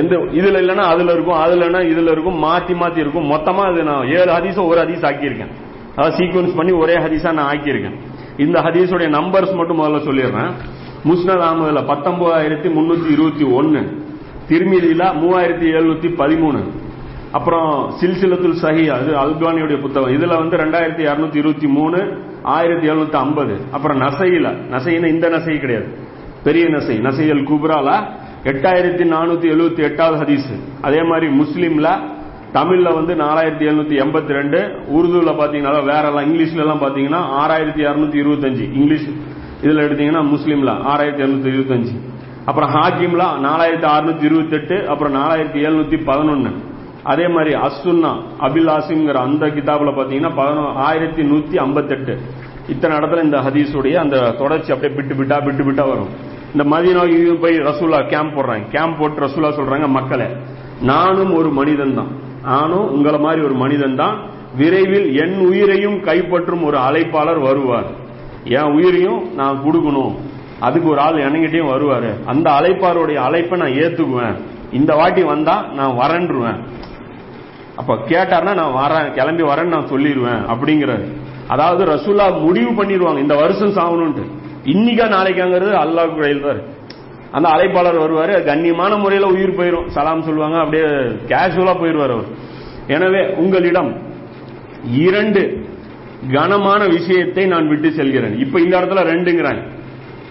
எந்த 0.00 0.16
இதுல 0.16 0.56
இல்லைன்னா 0.62 0.84
அதுல 0.94 1.12
இருக்கும் 1.12 1.38
அதுல 1.44 1.66
இல்லைன்னா 1.66 1.82
இதுல 1.92 2.10
இருக்கும் 2.10 2.44
மாத்தி 2.44 2.74
மாத்தி 2.82 2.96
இருக்கும். 2.96 3.30
மொத்தமா 3.30 3.72
இது 3.72 3.82
நான் 3.82 4.06
ஏழு 4.06 4.30
ஹதீஸும் 4.32 4.66
ஒரு 4.66 4.80
ஹதீஸ் 4.80 5.06
ஆக்கியிருக்கேன். 5.10 5.52
அதாவது 5.96 6.16
சீக்வன்ஸ் 6.20 6.56
பண்ணி 6.56 6.72
ஒரே 6.72 6.94
ஹதீஸா 6.94 7.32
நான் 7.32 7.50
ஆக்கியிருக்கேன். 7.54 7.96
இந்த 8.36 8.60
ஹதீஸுடைய 8.60 9.08
நம்பர்ஸ் 9.18 9.54
மட்டும் 9.54 9.80
முதல்ல 9.80 10.00
சொல்லிடுறேன். 10.08 10.52
முஸ்னத் 11.08 11.42
அகமதுல 11.46 11.80
பத்தொன்பதாயிரத்தி 11.90 12.68
முன்னூத்தி 12.76 13.08
இருபத்தி 13.16 13.44
ஒன்னு 13.58 13.80
திருமிதியில 14.48 15.02
மூவாயிரத்தி 15.20 15.66
எழுநூத்தி 15.76 16.08
பதிமூணு 16.20 16.60
அப்புறம் 17.32 17.70
சில்சிலத்துல் 18.00 18.56
சஹி 18.62 18.84
அது 18.96 19.10
அல்பானியுடைய 19.22 19.78
புத்தகம். 19.80 20.12
இதுல 20.16 20.36
வந்து 20.42 20.56
ரெண்டாயிரத்தி 20.56 21.02
இருநூத்தி 21.08 21.38
இருபத்தி 21.42 21.66
மூணு 21.66 21.98
ஆயிரத்தி 22.56 22.86
எழுநூத்தி 22.90 23.18
ஐம்பது 23.24 23.54
அப்புறம் 23.72 24.00
நசையில 24.00 24.46
நசைன்னு 24.74 25.12
இந்த 25.14 25.28
நசை 25.28 25.58
கிடையாது. 25.58 25.88
பெரிய 26.44 26.64
நசை 26.68 26.96
நசையல் 27.08 27.44
குப்ரால 27.50 27.88
எட்டாயிரத்தி 28.52 29.04
நானூத்தி 29.14 29.46
எழுபத்தி 29.54 29.82
எட்டாவது 29.88 30.18
ஹதீஸ். 30.22 30.52
அதே 30.82 31.02
மாதிரி 31.02 31.26
முஸ்லீம்ல 31.40 31.88
தமிழ்ல 32.54 32.88
வந்து 32.94 33.12
நாலாயிரத்தி 33.24 33.64
எழுநூத்தி 33.70 33.96
எண்பத்தி 34.04 34.32
ரெண்டு 34.38 34.60
உருதுல 34.96 35.32
பாத்தீங்கன்னா 35.40 35.82
வேற 35.92 36.04
எல்லாம் 36.10 36.26
இங்கிலீஷ்ல 36.28 36.64
எல்லாம் 36.64 36.82
பாத்தீங்கன்னா 36.84 37.20
ஆறாயிரத்தி 37.42 37.82
இருநூத்தி 37.88 38.18
இருபத்தஞ்சு 38.22 38.64
இங்கிலீஷ் 38.78 39.08
இதுல 39.62 39.84
எடுத்தீங்கன்னா 39.86 40.22
முஸ்லீம்ல 40.34 40.72
ஆறாயிரத்தி 40.92 41.22
எழுநூத்தி 41.24 41.50
இருபத்தஞ்சு. 41.54 41.94
அப்புறம் 42.44 42.70
ஹாக்கிம்ல 42.70 43.24
நாலாயிரத்தி 43.46 43.88
அறுநூத்தி 43.94 44.22
இருபத்தி 44.22 44.56
எட்டு 44.56 44.88
அப்புறம் 44.88 45.14
நாலாயிரத்தி 45.14 45.60
எழுநூத்தி 45.68 45.98
பதினொன்னு. 46.10 46.52
அதே 47.02 47.28
மாதிரி 47.28 47.54
அசுன்னா 47.54 48.12
அபில் 48.40 48.70
ஆசிம்ங்கிற 48.76 49.12
அந்த 49.12 49.46
கிதாப்ல 49.46 49.92
பாத்தீங்கன்னா 49.98 50.32
பதினோ 50.36 50.72
ஆயிரத்தி 50.74 51.22
நூத்தி 51.22 51.56
ஐம்பத்தெட்டு. 51.56 52.20
இத்தனை 52.68 52.96
இடத்துல 52.96 53.22
இந்த 53.22 53.38
ஹதீஸுடைய 53.38 53.94
அந்த 53.94 54.30
தொடர்ச்சி 54.30 54.72
அப்படியே 54.72 54.98
பிட்டு 54.98 55.14
பிட்டா 55.14 55.44
பிட்டு 55.44 55.64
பிட்டா 55.64 55.88
வரும். 55.88 56.10
இந்த 56.54 56.64
மதீனா 56.64 57.38
போய் 57.40 57.56
ரசூலா 57.58 58.06
கேம்ப் 58.08 58.38
போடுறாங்க. 58.38 58.68
கேம்ப் 58.68 58.98
போட்டு 58.98 59.26
ரசூலா 59.26 59.50
சொல்றாங்க 59.58 59.88
மக்களை 59.88 60.26
நானும் 60.82 61.34
ஒரு 61.34 61.48
மனிதன் 61.48 61.94
தான். 61.94 62.10
நானும் 62.44 62.90
உங்களை 62.90 63.20
மாதிரி 63.20 63.44
ஒரு 63.44 63.54
மனிதன் 63.54 63.96
தான். 63.96 64.16
விரைவில் 64.56 65.08
என் 65.14 65.38
உயிரையும் 65.46 65.98
கைப்பற்றும் 66.04 66.62
ஒரு 66.64 66.76
அழைப்பாளர் 66.76 67.40
வருவார். 67.40 67.99
என் 68.44 68.72
உயிரையும் 68.76 69.34
நான் 69.34 69.62
கொடுக்கணும். 69.66 70.14
அதுக்கு 70.60 70.88
ஒரு 70.88 71.00
ஆள் 71.00 71.24
எனங்கிட்டையும் 71.26 71.72
வருவாரு. 71.72 72.10
அந்த 72.26 72.50
அழைப்பாருடைய 72.50 73.14
அழைப்பை 73.14 73.58
நான் 73.58 73.76
ஏத்துக்குவேன். 73.82 74.34
இந்த 74.72 74.94
வாட்டி 74.94 75.22
வந்தா 75.22 75.64
நான் 75.74 75.98
வரன்றுவேன். 75.98 76.58
அப்ப 77.76 77.94
கேட்டார்னா 77.94 78.54
நான் 78.54 78.76
வரேன் 78.82 79.12
கிளம்பி 79.12 79.42
வரேன்னு 79.42 79.74
நான் 79.76 79.90
சொல்லிடுவேன் 79.90 80.42
அப்படிங்கிறாரு. 80.52 81.06
அதாவது 81.48 81.84
ரசூலா 81.84 82.40
முடிவு 82.40 82.70
பண்ணிடுவாங்க. 82.70 83.18
இந்த 83.18 83.34
வருஷம் 83.34 83.76
சாகணும்ட்டு 83.78 84.24
இன்னைக்கா 84.64 85.06
நாளைக்காங்கிறது 85.16 85.72
அல்லாஹ் 85.84 86.18
கையில் 86.18 86.42
தான் 86.42 86.60
அந்த 87.32 87.48
அழைப்பாளர் 87.48 88.02
வருவாரு. 88.04 88.44
கண்ணியமான 88.44 88.98
முறையில 88.98 89.26
உயிர் 89.26 89.58
போயிரும். 89.58 89.86
சலாம் 89.86 90.22
சொல்லுவாங்க. 90.22 90.58
அப்படியே 90.58 90.84
கேஷுவலா 91.30 91.74
போயிடுவார் 91.82 92.14
அவர். 92.16 92.30
எனவே 92.86 93.34
உங்களிடம் 93.36 93.90
இரண்டு 94.90 95.68
கனமான 96.32 96.86
விஷயத்தை 96.86 97.46
நான் 97.46 97.68
விட்டு 97.68 97.92
செல்கிறேன். 97.92 98.38
இப்ப 98.38 98.60
இந்த 98.60 98.80
இடத்துல 98.80 99.00
ரெண்டுங்கிறாங்க. 99.12 99.62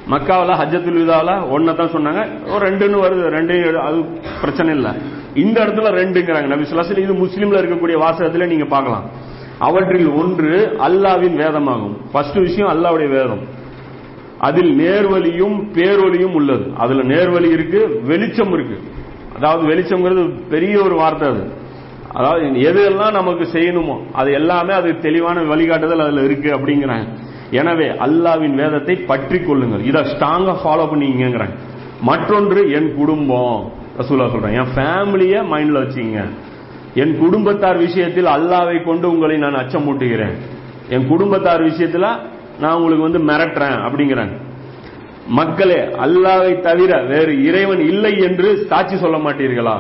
மக்காவில் 0.09 0.53
ஹஜ்ஜத்துல் 0.53 0.93
விதாவில் 0.93 1.49
ஒன்றை 1.49 1.75
தான் 1.75 1.91
சொன்னாங்க. 1.91 2.51
ஒரு 2.51 2.69
ரெண்டுன்னு 2.69 3.05
வருது. 3.05 3.27
ரெண்டு 3.27 3.79
அது 3.79 4.03
பிரச்சனை 4.41 4.75
இல்லை. 4.75 4.91
இந்த 5.35 5.65
இடத்துல 5.65 5.97
ரெண்டுங்கிறாங்க. 6.01 6.45
நபி 6.45 6.65
சுல்லாசல் 6.65 6.97
இது 6.97 7.13
முஸ்லீம்ல 7.13 7.57
இருக்கக்கூடிய 7.57 7.97
வாசகத்தில் 7.97 8.47
நீங்க 8.47 8.65
பார்க்கலாம். 8.65 9.09
அவற்றில் 9.59 10.09
ஒன்று 10.09 10.75
அல்லாவின் 10.87 11.35
வேதமாகும். 11.35 11.97
ஃபர்ஸ்ட் 12.11 12.35
விஷயம் 12.35 12.69
அல்லாவுடைய 12.69 13.09
வேதம். 13.09 13.39
அதில் 14.39 14.79
நேர்வழியும் 14.79 15.67
பேரொலியும் 15.73 16.33
உள்ளது. 16.33 16.71
அதுல 16.77 17.03
நேர்வழி 17.03 17.51
இருக்கு 17.51 18.01
வெளிச்சம் 18.03 18.53
இருக்கு. 18.53 18.79
அதாவது 19.35 19.75
வெளிச்சம்ங்கிறது 19.75 20.41
பெரிய 20.49 20.83
ஒரு 20.83 20.95
வார்த்தை 20.95 21.27
அது. 21.27 21.67
அதாவது 22.17 22.45
எதெல்லாம் 22.69 23.17
நமக்கு 23.19 23.45
செய்யணுமோ 23.55 23.95
அது 24.19 24.29
எல்லாமே 24.39 24.73
அது 24.79 24.89
தெளிவான 25.05 25.43
வழிகாட்டுதல் 25.51 26.05
அதுல 26.05 26.23
இருக்கு 26.27 26.49
அப்படிங்கிறாங்க. 26.57 27.07
எனவே 27.51 27.87
அல்லாவின் 28.05 28.55
வேதத்தை 28.61 28.95
பற்றி 29.11 29.37
கொள்ளுங்கள். 29.39 29.83
இதை 29.89 30.01
ஸ்ட்ராங்கா 30.11 30.53
ஃபாலோ 30.63 30.85
பண்ணிங்கிறாங்க 30.91 31.57
மற்றொன்று 32.09 32.61
என் 32.77 32.89
குடும்பம். 32.99 33.61
ரசூலா 33.99 34.27
சொல்றேன் 34.33 34.57
என் 34.59 34.71
ஃபேமிலிய 34.75 35.37
மைண்ட்ல 35.53 35.83
வச்சுங்க 35.83 36.19
என் 37.01 37.13
குடும்பத்தார் 37.23 37.77
விஷயத்தில் 37.77 38.29
அல்லாவை 38.35 38.77
கொண்டு 38.83 39.05
உங்களை 39.13 39.37
நான் 39.45 39.61
அச்சமூட்டுகிறேன். 39.61 40.35
என் 40.95 41.07
குடும்பத்தார் 41.11 41.63
விஷயத்துல 41.69 42.05
நான் 42.61 42.75
உங்களுக்கு 42.77 43.07
வந்து 43.07 43.21
மிரட்டுறேன் 43.29 43.79
அப்படிங்கிறேன் 43.85 44.31
மக்களே 45.39 45.79
அல்லாவை 46.05 46.53
தவிர 46.67 46.91
வேறு 47.11 47.33
இறைவன் 47.49 47.81
இல்லை 47.91 48.13
என்று 48.27 48.49
சாட்சி 48.69 48.95
சொல்ல 48.97 49.17
மாட்டீர்களா? 49.25 49.75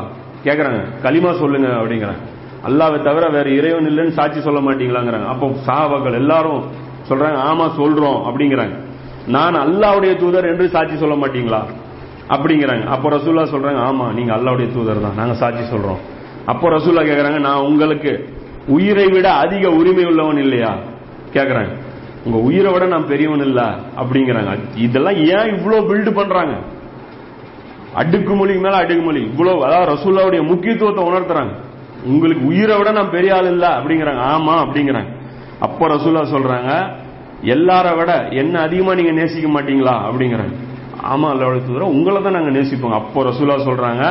கேக்குறாங்க. 0.45 0.81
களிமா 1.03 1.39
சொல்லுங்க 1.39 1.67
அப்படிங்கிறாங்க. 1.67 2.21
அல்லாவை 2.65 3.01
தவிர 3.01 3.29
வேற 3.29 3.49
இறைவன் 3.49 3.87
இல்லைன்னு 3.87 4.09
சாட்சி 4.09 4.41
சொல்ல 4.41 4.59
மாட்டீங்களாங்கிறாங்க. 4.59 5.27
அப்போ 5.27 5.49
சாபாக்கள் 5.65 6.13
எல்லாரும் 6.13 6.63
சொல்றாங்க 7.09 7.37
ஆமா 7.39 7.65
சொல்றோம் 7.77 8.19
அப்படிங்கிறாங்க. 8.27 8.75
நான் 9.27 9.55
அல்லாவுடைய 9.55 10.17
தூதர் 10.17 10.45
என்று 10.45 10.69
சாட்சி 10.69 10.97
சொல்ல 10.97 11.15
மாட்டீங்களா? 11.15 11.61
அப்படிங்கிறாங்க. 12.29 12.85
அப்போ 12.85 13.09
ரசூல்லா 13.09 13.43
சொல்றாங்க 13.43 13.79
ஆமா 13.79 14.13
நீங்க 14.13 14.33
அல்லாவுடைய 14.33 14.73
தூதர் 14.73 15.01
தான். 15.01 15.15
நாங்க 15.15 15.33
சாட்சி 15.33 15.75
சொல்றோம். 15.75 15.99
அப்போ 16.45 16.69
ரசூல்லா 16.69 17.03
கேக்குறாங்க 17.03 17.39
நான் 17.39 17.61
உங்களுக்கு 17.61 18.29
உயிரை 18.67 19.07
விட 19.07 19.31
அதிக 19.33 19.69
உரிமை 19.69 20.05
உள்ளவன் 20.05 20.37
இல்லையா? 20.37 20.75
கேக்குறாங்க. 21.33 21.71
உங்க 22.25 22.37
உயிரை 22.37 22.73
விட 22.73 22.85
நான் 22.85 23.07
பெரியவன் 23.07 23.39
இல்ல 23.39 23.61
அப்படிங்கிறாங்க. 23.97 24.59
இதெல்லாம் 24.75 25.15
ஏன் 25.15 25.57
இவ்வளவு 25.57 25.95
பில்டு 25.95 26.13
பண்றாங்க? 26.13 26.53
அடுக்குமொழிக்கு 28.01 28.63
மேல 28.65 28.79
அடுக்குமொழி 28.83 29.21
இவ்வளவு 29.29 29.65
அதாவது 29.67 29.91
ரசூல்லாவுடைய 29.93 30.41
முக்கியத்துவத்தை 30.51 31.03
உணர்த்துறாங்க. 31.09 31.53
உங்களுக்கு 32.11 32.43
உயிரை 32.51 32.75
விட 32.79 32.89
நான் 32.97 33.13
பெரிய 33.15 33.35
ஆள் 33.37 33.51
இல்ல 33.53 33.67
அப்படிங்கிறாங்க. 33.77 34.21
ஆமா 34.33 34.55
அப்படிங்கிறாங்க. 34.65 35.11
அப்போ 35.65 35.87
ரசூல்லா 35.95 36.23
சொல்றாங்க 36.35 36.71
எல்லார 37.55 37.87
விட 37.99 38.11
என்ன 38.41 38.55
அதிகமா 38.67 38.93
நீங்க 38.99 39.11
நேசிக்க 39.19 39.47
மாட்டீங்களா? 39.55 39.95
அப்படிங்கிறாங்க. 40.07 40.55
ஆமா 41.11 41.27
அல்லாவுடைய 41.33 41.61
தூதர் 41.67 41.93
உங்களை 41.95 42.19
தான் 42.21 42.37
நாங்க 42.37 42.51
நேசிப்போம். 42.59 42.97
அப்போ 42.99 43.19
ரசூல்லா 43.29 43.57
சொல்றாங்க 43.69 44.05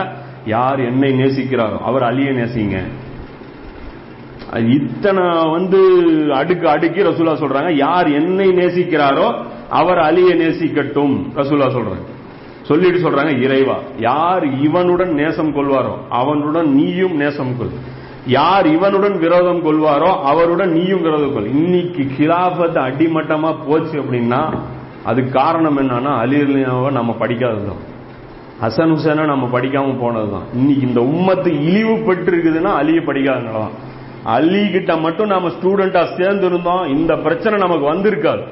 யார் 0.55 0.80
என்னை 0.91 1.11
நேசிக்கிறாரோ 1.22 1.78
அவர் 1.89 2.05
அலியை 2.11 2.32
நேசிங்க. 2.41 2.78
இத்தனை 4.76 5.24
வந்து 5.57 5.80
அடுக்கு 6.41 6.66
அடுக்கி 6.74 7.01
ரசூலா 7.09 7.34
சொல்றாங்க 7.41 7.70
யார் 7.86 8.09
என்னை 8.20 8.47
நேசிக்கிறாரோ 8.61 9.26
அவர் 9.80 10.01
அலியை 10.09 10.34
நேசிக்கட்டும் 10.45 11.16
ரசூலா 11.41 11.68
சொல்றாங்க. 11.76 12.07
சொல்லிட்டு 12.68 13.00
சொல்றாங்க 13.04 13.42
இறைவா 13.42 13.76
யார் 13.98 14.44
இவனுடன் 14.62 15.12
நேசம் 15.12 15.54
கொள்வாரோ 15.56 15.94
அவனுடன் 16.08 16.74
நீயும் 16.74 17.16
நேசம் 17.16 17.58
கொள். 17.58 17.74
யார் 18.26 18.66
இவனுடன் 18.66 19.18
விரோதம் 19.18 19.62
கொள்வாரோ 19.66 20.10
அவருடன் 20.22 20.72
நீயும் 20.72 21.02
விரோதம் 21.02 21.32
கொள். 21.32 21.48
இன்னைக்கு 21.48 22.06
கிலாபத் 22.18 22.78
அடிமட்டமா 22.86 23.56
போச்சு 23.66 24.02
அப்படின்னா 24.02 24.40
அதுக்கு 25.04 25.32
காரணம் 25.32 25.78
என்னன்னா 25.78 26.12
அலிர்லியாவை 26.24 26.90
நம்ம 26.92 27.16
படிக்காததுதான். 27.20 27.82
ஹசன் 28.62 28.92
ஹுசேனா 28.92 29.24
நம்ம 29.24 29.58
படிக்காம 29.58 29.98
போனதுதான். 30.00 30.46
இன்னைக்கு 30.54 30.86
இந்த 30.88 31.00
உம்மத்து 31.00 31.50
இழிவு 31.60 31.94
பெற்று 32.06 32.32
இருக்குதுன்னா 32.32 32.72
அலியை 32.80 33.02
படிக்காதனாலதான் 33.06 33.76
அலி 34.24 34.70
கிட்ட 34.70 34.96
மட்டும் 34.96 35.26
நாம 35.26 35.48
ஸ்டூடெண்டா 35.48 36.02
சேர்ந்து 36.16 36.46
இருந்தோம் 36.46 36.88
இந்த 36.88 37.16
பிரச்சனை 37.16 37.58
நமக்கு 37.58 37.86
வந்திருக்காது. 37.92 38.44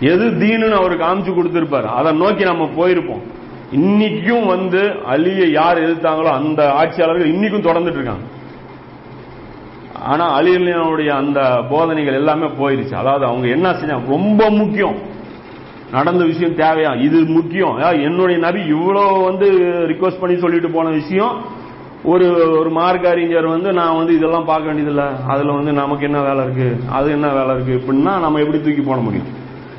எது 0.00 0.26
தீனு 0.40 0.70
அவர் 0.70 0.96
காமிச்சு 0.96 1.32
கொடுத்திருப்பாரு. 1.32 1.88
அதை 1.98 2.12
நோக்கி 2.12 2.44
நம்ம 2.44 2.64
போயிருப்போம். 2.76 3.24
இன்னைக்கும் 3.76 4.46
வந்து 4.46 4.82
அலியை 5.12 5.50
யார் 5.50 5.78
எதிர்த்தாங்களோ 5.78 6.30
அந்த 6.40 6.72
ஆட்சியாளர்கள் 6.72 7.32
இன்னைக்கும் 7.32 7.66
தொடர்ந்துட்டு 7.66 7.98
இருக்காங்க. 7.98 8.26
ஆனா 10.02 10.40
அலியனுடைய 10.40 11.08
அந்த 11.08 11.40
போதனைகள் 11.70 12.14
எல்லாமே 12.14 12.46
போயிருச்சு 12.46 12.94
அதாவது 12.94 13.24
அவங்க 13.24 13.46
என்ன 13.48 13.70
செஞ்சாங்க 13.70 14.06
ரொம்ப 14.06 14.50
முக்கியம். 14.50 14.96
நடந்த 15.92 16.24
விஷயம் 16.24 16.56
தேவையா? 16.56 17.00
இது 17.02 17.24
முக்கியம். 17.24 17.76
என்னுடைய 17.78 18.40
நபி 18.40 18.60
இவ்வளவு 18.60 19.20
வந்து 19.20 19.50
ரிக்வஸ்ட் 19.88 20.20
பண்ணி 20.20 20.38
சொல்லிட்டு 20.38 20.70
போன 20.70 20.88
விஷயம். 20.88 21.42
ஒரு 22.04 22.26
ஒரு 22.58 22.70
மார்க் 22.70 23.06
அறிஞர் 23.06 23.46
வந்து 23.46 23.72
நான் 23.72 23.96
வந்து 23.96 24.14
இதெல்லாம் 24.14 24.44
பார்க்க 24.44 24.72
வேண்டியதில்ல. 24.72 25.04
அதுல 25.26 25.52
வந்து 25.52 25.72
நமக்கு 25.72 26.04
என்ன 26.04 26.20
வேலை 26.20 26.44
இருக்கு? 26.44 26.68
அது 26.90 27.10
என்ன 27.10 27.28
வேலை 27.28 27.54
இருக்கு? 27.54 27.74
இப்படின்னா 27.76 28.14
நம்ம 28.24 28.38
எப்படி 28.38 28.60
தூக்கி 28.60 28.80
போட 28.80 29.00
முடியும்? 29.00 29.30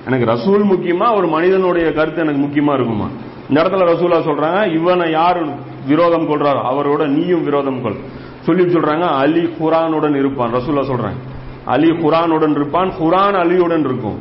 எனக்கு 0.05 0.31
ரசூல் 0.33 0.63
முக்கியமா 0.73 1.15
ஒரு 1.15 1.27
மனிதனுடைய 1.27 1.91
கருத்து 1.91 2.21
எனக்கு 2.21 2.41
முக்கியமா 2.41 2.73
இருக்குமா? 2.73 3.09
இந்த 3.49 3.57
இடத்துல 3.61 3.85
ரசூலா 3.91 4.17
சொல்றாங்க 4.29 4.59
இவனை 4.77 5.11
யார் 5.11 5.39
விரோதம் 5.87 6.27
கொள்றாரோ 6.31 6.61
அவரோட 6.71 7.01
நீயும் 7.07 7.43
விரோதம் 7.43 7.81
கொள். 7.81 7.99
சொல்லி 8.47 8.63
சொல்றாங்க 8.63 9.05
அலி 9.21 9.43
குரானுடன் 9.59 10.15
இருப்பான் 10.15 10.53
ரசூலா 10.57 10.83
சொல்றாங்க. 10.91 11.19
அலி 11.65 11.89
குரானுடன் 12.03 12.55
இருப்பான் 12.59 12.89
குரான் 12.99 13.37
அலியுடன் 13.43 13.85
இருக்கும். 13.89 14.17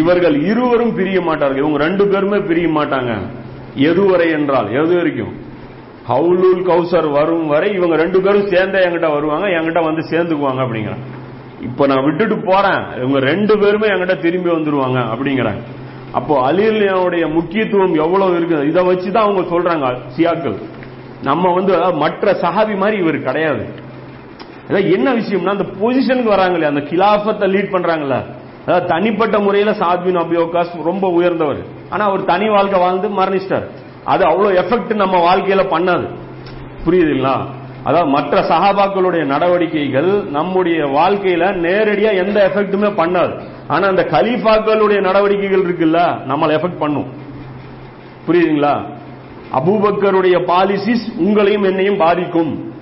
இவர்கள் 0.00 0.36
இருவரும் 0.50 0.94
பிரிய 0.94 1.20
மாட்டார்கள் 1.20 1.62
இவங்க 1.62 1.78
ரெண்டு 1.86 2.04
பேருமே 2.08 2.38
பிரிய 2.40 2.68
மாட்டாங்க. 2.68 3.12
எதுவரை 3.88 4.28
என்றால் 4.38 4.68
எது 4.80 4.92
வரைக்கும்? 4.96 5.34
ஹவுலுல் 6.10 6.60
கௌசர் 6.68 7.08
வரும் 7.18 7.46
வரை 7.46 7.68
இவங்க 7.78 7.96
ரெண்டு 7.96 8.18
பேரும் 8.24 8.46
சேர்ந்தே 8.52 8.78
என்கிட்ட 8.84 9.08
வருவாங்க 9.14 9.46
என்கிட்ட 9.56 9.80
வந்து 9.88 10.02
சேர்ந்துக்குவாங்க 10.12 10.60
அப்படிங்கிறான் 10.64 11.02
இப்ப 11.66 11.86
நான் 11.86 12.04
விட்டுட்டு 12.04 12.36
போறேன் 12.50 12.82
இவங்க 13.00 13.18
ரெண்டு 13.30 13.54
பேருமே 13.58 13.88
என்கிட்ட 13.94 14.16
திரும்பி 14.24 14.50
வந்துருவாங்க 14.50 14.98
அப்படிங்கிறாங்க. 15.12 15.62
அப்போ 16.12 16.52
அலியனுடைய 16.52 17.32
முக்கியத்துவம் 17.32 17.94
எவ்வளவு 17.94 18.36
இருக்கு 18.36 18.68
இதை 18.68 18.86
வச்சுதான் 18.86 19.16
அவங்க 19.16 19.40
சொல்றாங்க 19.40 19.98
சியாக்கள். 20.16 20.56
நம்ம 21.22 21.52
வந்து 21.52 21.92
மற்ற 21.92 22.32
சஹாபி 22.32 22.76
மாதிரி 22.76 22.96
இவர் 22.96 23.22
கிடையாது. 23.22 23.68
என்ன 24.68 25.14
விஷயம்னா 25.14 25.48
அந்த 25.48 25.64
பொசிஷனுக்கு 25.64 26.34
வராங்களே 26.34 26.62
அந்த 26.62 26.80
கிலாபத்தை 26.80 27.50
லீட் 27.50 27.74
பண்றாங்கல்ல. 27.74 28.22
அதாவது 28.62 28.86
தனிப்பட்ட 28.86 29.38
முறையில 29.38 29.70
சாத்வின் 29.70 30.20
அபியோகாஸ் 30.22 30.82
ரொம்ப 30.82 31.08
உயர்ந்தவர். 31.08 31.60
ஆனா 31.88 32.04
அவர் 32.04 32.24
தனி 32.24 32.48
வாழ்க்கை 32.48 32.80
வாழ்ந்து 32.80 33.08
மரணிச்சிட்டார். 33.08 33.68
அது 34.04 34.24
அவ்வளவு 34.24 34.60
எஃபெக்ட் 34.60 34.94
நம்ம 34.94 35.34
வாழ்க்கையில 35.34 35.66
பண்ணாது. 35.70 36.08
புரியுதுங்களா? 36.86 37.36
அதாவது 37.84 38.10
மற்ற 38.10 38.40
சகாபாக்களுடைய 38.40 39.24
நடவடிக்கைகள் 39.24 40.24
நம்முடைய 40.30 40.84
வாழ்க்கையில 40.84 41.44
நேரடியா 41.66 42.26
எந்த 42.26 42.50
எஃபெக்ட்டுமே 42.50 42.90
பண்ணாது. 43.02 43.42
ஆனா 43.68 43.88
அந்த 43.88 44.06
கலீஃபாக்களுடைய 44.10 45.00
நடவடிக்கைகள் 45.00 45.62
இருக்குல்ல 45.62 45.98
நம்மளை 46.28 46.54
எஃபெக்ட் 46.56 46.78
பண்ணும். 46.78 47.08
புரியுதுங்களா? 48.28 48.74
அபூபக்கருடைய 49.58 50.36
பாலிசிஸ் 50.52 51.04
உங்களையும் 51.18 51.64
என்னையும் 51.64 51.96
பாதிக்கும். 51.96 52.72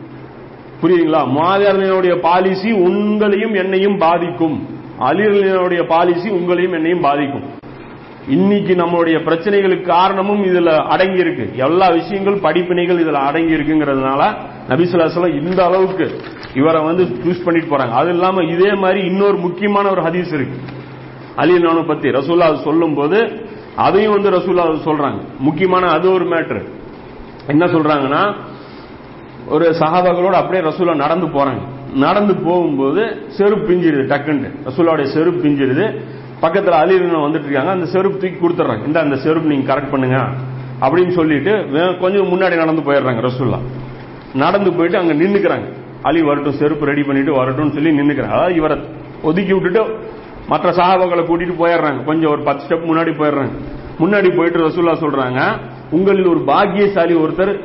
புரியுதுங்களா? 0.83 1.21
மாதிரனுடைய 1.41 2.15
பாலிசி 2.21 2.73
உங்களையும் 2.73 3.55
என்னையும் 3.55 3.99
பாதிக்கும். 3.99 4.57
அலிரலினுடைய 5.01 5.83
பாலிசி 5.87 6.29
உங்களையும் 6.31 6.73
என்னையும் 6.73 7.01
பாதிக்கும். 7.01 7.55
இன்னைக்கு 8.29 8.75
நம்மளுடைய 8.75 9.17
பிரச்சனைகளுக்கு 9.27 9.83
காரணமும் 9.83 10.45
இதுல 10.45 10.71
அடங்கி 10.87 11.19
இருக்கு 11.19 11.45
எல்லா 11.57 11.89
விஷயங்களும் 11.89 12.45
படிப்பினைகள் 12.45 13.03
இதுல 13.03 13.13
அடங்கி 13.13 13.55
இருக்குங்கிறதுனால 13.55 14.23
நபிசுல்லாசலம் 14.69 15.47
இந்த 15.47 15.65
அளவுக்கு 15.65 16.21
இவரை 16.55 16.81
வந்து 16.83 17.05
சூஸ் 17.05 17.45
பண்ணிட்டு 17.45 17.77
போறாங்க. 17.77 17.91
அது 17.91 18.11
இல்லாம 18.11 18.45
இதே 18.45 18.73
மாதிரி 18.75 19.01
இன்னொரு 19.01 19.37
முக்கியமான 19.37 19.91
ஒரு 19.91 20.03
ஹதீஸ் 20.03 20.35
இருக்கு. 20.35 20.59
அலினானு 21.43 21.83
பத்தி 21.91 22.09
ரசூல்லா 22.19 22.49
சொல்லும் 22.67 22.97
போது 22.99 23.19
அதையும் 23.87 24.15
வந்து 24.17 24.31
ரசூல்லா 24.37 24.65
சொல்றாங்க. 24.89 25.19
முக்கியமான 25.47 25.85
அது 25.97 26.07
ஒரு 26.17 26.27
மேட்ரு 26.33 26.61
என்ன 27.53 27.65
சொல்றாங்கன்னா 27.75 28.23
ஒரு 29.55 29.67
சகாபாக்களோட 29.81 30.37
அப்படியே 30.43 30.63
ரசூலா 30.69 30.95
நடந்து 31.05 31.27
போறாங்க. 31.35 31.63
நடந்து 32.05 32.35
போகும்போது 32.47 33.03
செருப்பு 33.37 33.67
பிஞ்சிடுது 33.69 34.05
டக்குன்னு 34.13 34.49
ரசூலாவுடைய 34.69 35.07
செருப்பு 35.15 35.41
பிஞ்சிடுது 35.45 35.85
பக்கத்துல 36.43 36.75
அலிரன் 36.83 37.27
வந்துட்டு 37.27 37.49
இருக்காங்க. 37.49 37.73
அந்த 37.77 37.87
செருப்பு 37.93 38.17
தூக்கி 38.23 38.39
கொடுத்துட்றாங்க. 38.41 38.85
இந்த 38.89 38.99
அந்த 39.05 39.17
செருப்பு 39.25 39.51
நீங்க 39.53 39.67
கரெக்ட் 39.73 39.93
பண்ணுங்க. 39.95 40.19
அப்படின்னு 40.87 41.13
சொல்லிட்டு 41.19 41.53
கொஞ்சம் 42.03 42.31
முன்னாடி 42.33 42.57
நடந்து 42.63 42.83
போயிடுறாங்க 42.89 43.23
ரசூல்லா 43.29 43.61
நடந்து 44.45 44.71
போயிட்டு 44.79 44.99
அங்க 45.03 45.15
நின்னுக்கிறாங்க. 45.23 45.69
அலி 46.09 46.21
வரட்டும் 46.29 46.59
செருப்பு 46.61 46.91
ரெடி 46.91 47.03
பண்ணிட்டு 47.09 47.33
வரட்டும்னு 47.39 47.77
சொல்லி 47.77 47.93
நின்னுக்கிறாங்க. 48.01 48.35
அதாவது 48.39 48.59
இவரை 48.61 48.77
ஒதுக்கி 49.29 49.53
விட்டுட்டு 49.57 49.83
மற்ற 50.49 50.71
சகாபாக்களை 50.71 51.23
கூட்டிட்டு 51.29 51.55
போயிடுறாங்க. 51.59 52.05
கொஞ்சம் 52.05 52.31
ஒரு 52.31 52.43
பத்து 52.43 52.63
ஸ்டெப் 52.67 52.89
முன்னாடி 52.89 53.13
போயிடுறாங்க. 53.21 53.51
முன்னாடி 53.99 54.37
போயிட்டு 54.37 54.69
ரசூல்லா 54.69 54.95
சொல்றாங்க 55.05 55.59
உங்களில் 55.91 56.27
ஒரு 56.27 56.41
பாக்கியசாலி 56.41 57.15
ஒருத்தர் 57.15 57.61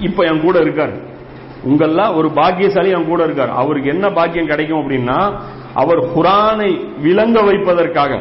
இப்ப 0.00 0.24
என் 0.24 0.40
கூட 0.40 0.58
இருக்காரு. 0.58 0.94
உங்கள 1.68 2.14
ஒரு 2.14 2.30
பாக்கியசாலி 2.30 2.90
என் 2.90 3.06
கூட 3.06 3.24
இருக்கார். 3.24 3.50
அவருக்கு 3.50 3.88
என்ன 3.88 4.10
பாக்கியம் 4.10 4.46
கிடைக்கும் 4.46 4.80
அப்படின்னா 4.82 5.32
அவர் 5.74 6.00
குரானை 6.16 7.00
விளங்க 7.00 7.40
வைப்பதற்காக 7.42 8.20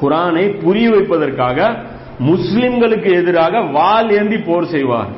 குரானை 0.00 0.64
புரிய 0.64 0.90
வைப்பதற்காக 0.90 1.76
முஸ்லிம்களுக்கு 2.20 3.14
எதிராக 3.14 3.60
வால் 3.60 4.10
ஏந்தி 4.10 4.38
போர் 4.38 4.66
செய்வார். 4.66 5.08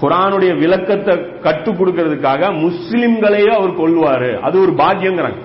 குரானுடைய 0.00 0.58
விளக்கத்தை 0.58 1.40
கற்றுக் 1.40 1.80
கொடுக்கிறதுக்காக 1.80 2.50
முஸ்லிம்களையே 2.64 3.48
அவர் 3.48 3.78
கொள்வாரு 3.80 4.40
அது 4.40 4.60
ஒரு 4.60 4.72
பாக்கியங்கிறாங்க. 4.72 5.40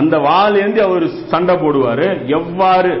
அந்த 0.00 0.14
வால் 0.26 0.56
ஏந்தி 0.62 0.80
அவர் 0.86 1.06
சண்டை 1.32 1.54
போடுவாரு. 1.54 2.08
எவ்வாறு 2.38 2.92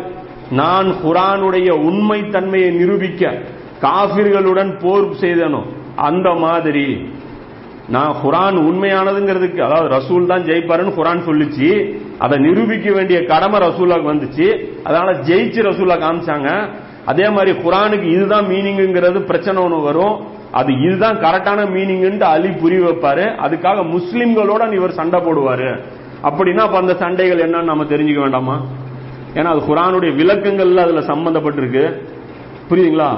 நான் 0.60 0.88
குரானுடைய 1.04 1.70
உண்மை 1.88 2.18
தன்மையை 2.34 2.70
நிரூபிக்க 2.80 3.32
காபிர்களுடன் 3.84 4.72
போர் 4.82 5.06
செய்தனோ 5.22 5.62
அந்த 6.08 6.28
மாதிரி 6.44 6.86
நான் 7.94 8.12
குரான் 8.24 8.58
உண்மையானதுங்கிறதுக்கு 8.68 9.60
அதாவது 9.66 9.88
ரசூல் 9.94 10.28
தான் 10.30 10.44
ஜெயிப்பாருன்னு 10.48 10.98
குரான் 10.98 11.26
சொல்லிச்சு. 11.26 11.68
அதை 12.24 12.36
நிரூபிக்க 12.38 12.86
வேண்டிய 12.92 13.18
கடமை 13.32 13.58
ரசூலாக்கு 13.64 14.08
வந்துச்சு. 14.12 14.46
அதனால 14.84 15.12
ஜெயிச்சு 15.28 15.60
ரசூலா 15.68 15.96
காமிச்சாங்க. 16.04 16.50
அதே 17.10 17.26
மாதிரி 17.36 17.52
குரானுக்கு 17.64 18.06
இதுதான் 18.16 18.46
மீனிங்கிறது 18.52 19.18
பிரச்சனை 19.30 19.58
ஒன்று 19.64 19.80
வரும். 19.88 20.14
அது 20.60 20.70
இதுதான் 20.86 21.18
கரெக்டான 21.24 21.60
மீனிங்னு 21.74 22.26
அலி 22.34 22.50
புரிய 22.62 22.80
வைப்பாரு. 22.86 23.26
அதுக்காக 23.44 23.84
முஸ்லிம்களோட 23.96 24.72
இவர் 24.78 24.98
சண்டை 25.00 25.20
போடுவாரு. 25.20 25.70
அப்படின்னா 26.24 26.64
அப்ப 26.66 26.76
அந்த 26.76 26.94
சண்டைகள் 26.94 27.48
என்னன்னு 27.48 27.62
நம்ம 27.62 27.84
தெரிஞ்சுக்க 27.84 28.20
வேண்டாமா? 28.20 28.62
ஏன்னா 29.34 29.44
அது 29.44 29.60
குரானுடைய 29.60 30.12
விளக்கங்கள்ல 30.14 30.76
அதுல 30.76 31.00
சம்பந்தப்பட்டிருக்கு. 31.00 31.84
புரியுதுங்களா? 32.70 33.08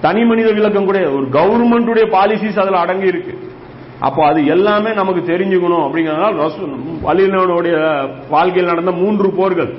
தனி 0.00 0.24
மனித 0.24 0.52
விளக்கம் 0.52 0.84
கூட 0.84 0.98
ஒரு 1.10 1.26
கவர்மெண்டுடைய 1.28 2.06
பாலிசிஸ் 2.10 2.60
அதுல 2.60 2.78
அடங்கி 2.78 3.06
இருக்கு 3.06 3.38
அப்போ 4.00 4.26
அது 4.26 4.46
எல்லாமே 4.46 4.94
நமக்கு 4.94 5.32
தெரிஞ்சுக்கணும் 5.32 5.84
அப்படிங்கறதுனால 5.84 6.50
அலினோடைய 7.04 7.76
வாழ்க்கையில் 8.28 8.70
நடந்த 8.70 8.90
மூன்று 8.90 9.30
போர்கள். 9.30 9.74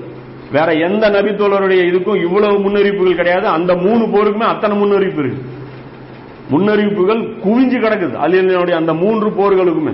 வேற 0.51 0.73
எந்த 0.73 1.10
நபித்தோழருடைய 1.10 1.81
இதுக்கும் 1.91 2.22
இவ்வளவு 2.22 2.60
முன்னறிவிப்புகள் 2.60 3.15
கிடையாது. 3.15 3.47
அந்த 3.47 3.76
மூணு 3.76 4.05
போருக்குமே 4.05 4.43
அத்தனை 4.43 4.77
முன்னறிவிப்பு 4.77 5.19
இருக்கு. 5.19 5.41
முன்னறிவிப்புகள் 6.51 7.22
குவிஞ்சு 7.45 7.77
கிடக்குது. 7.80 8.15
அலினுடைய 8.26 8.72
அந்த 8.72 8.93
மூன்று 8.93 9.30
போர்களுக்குமே. 9.30 9.93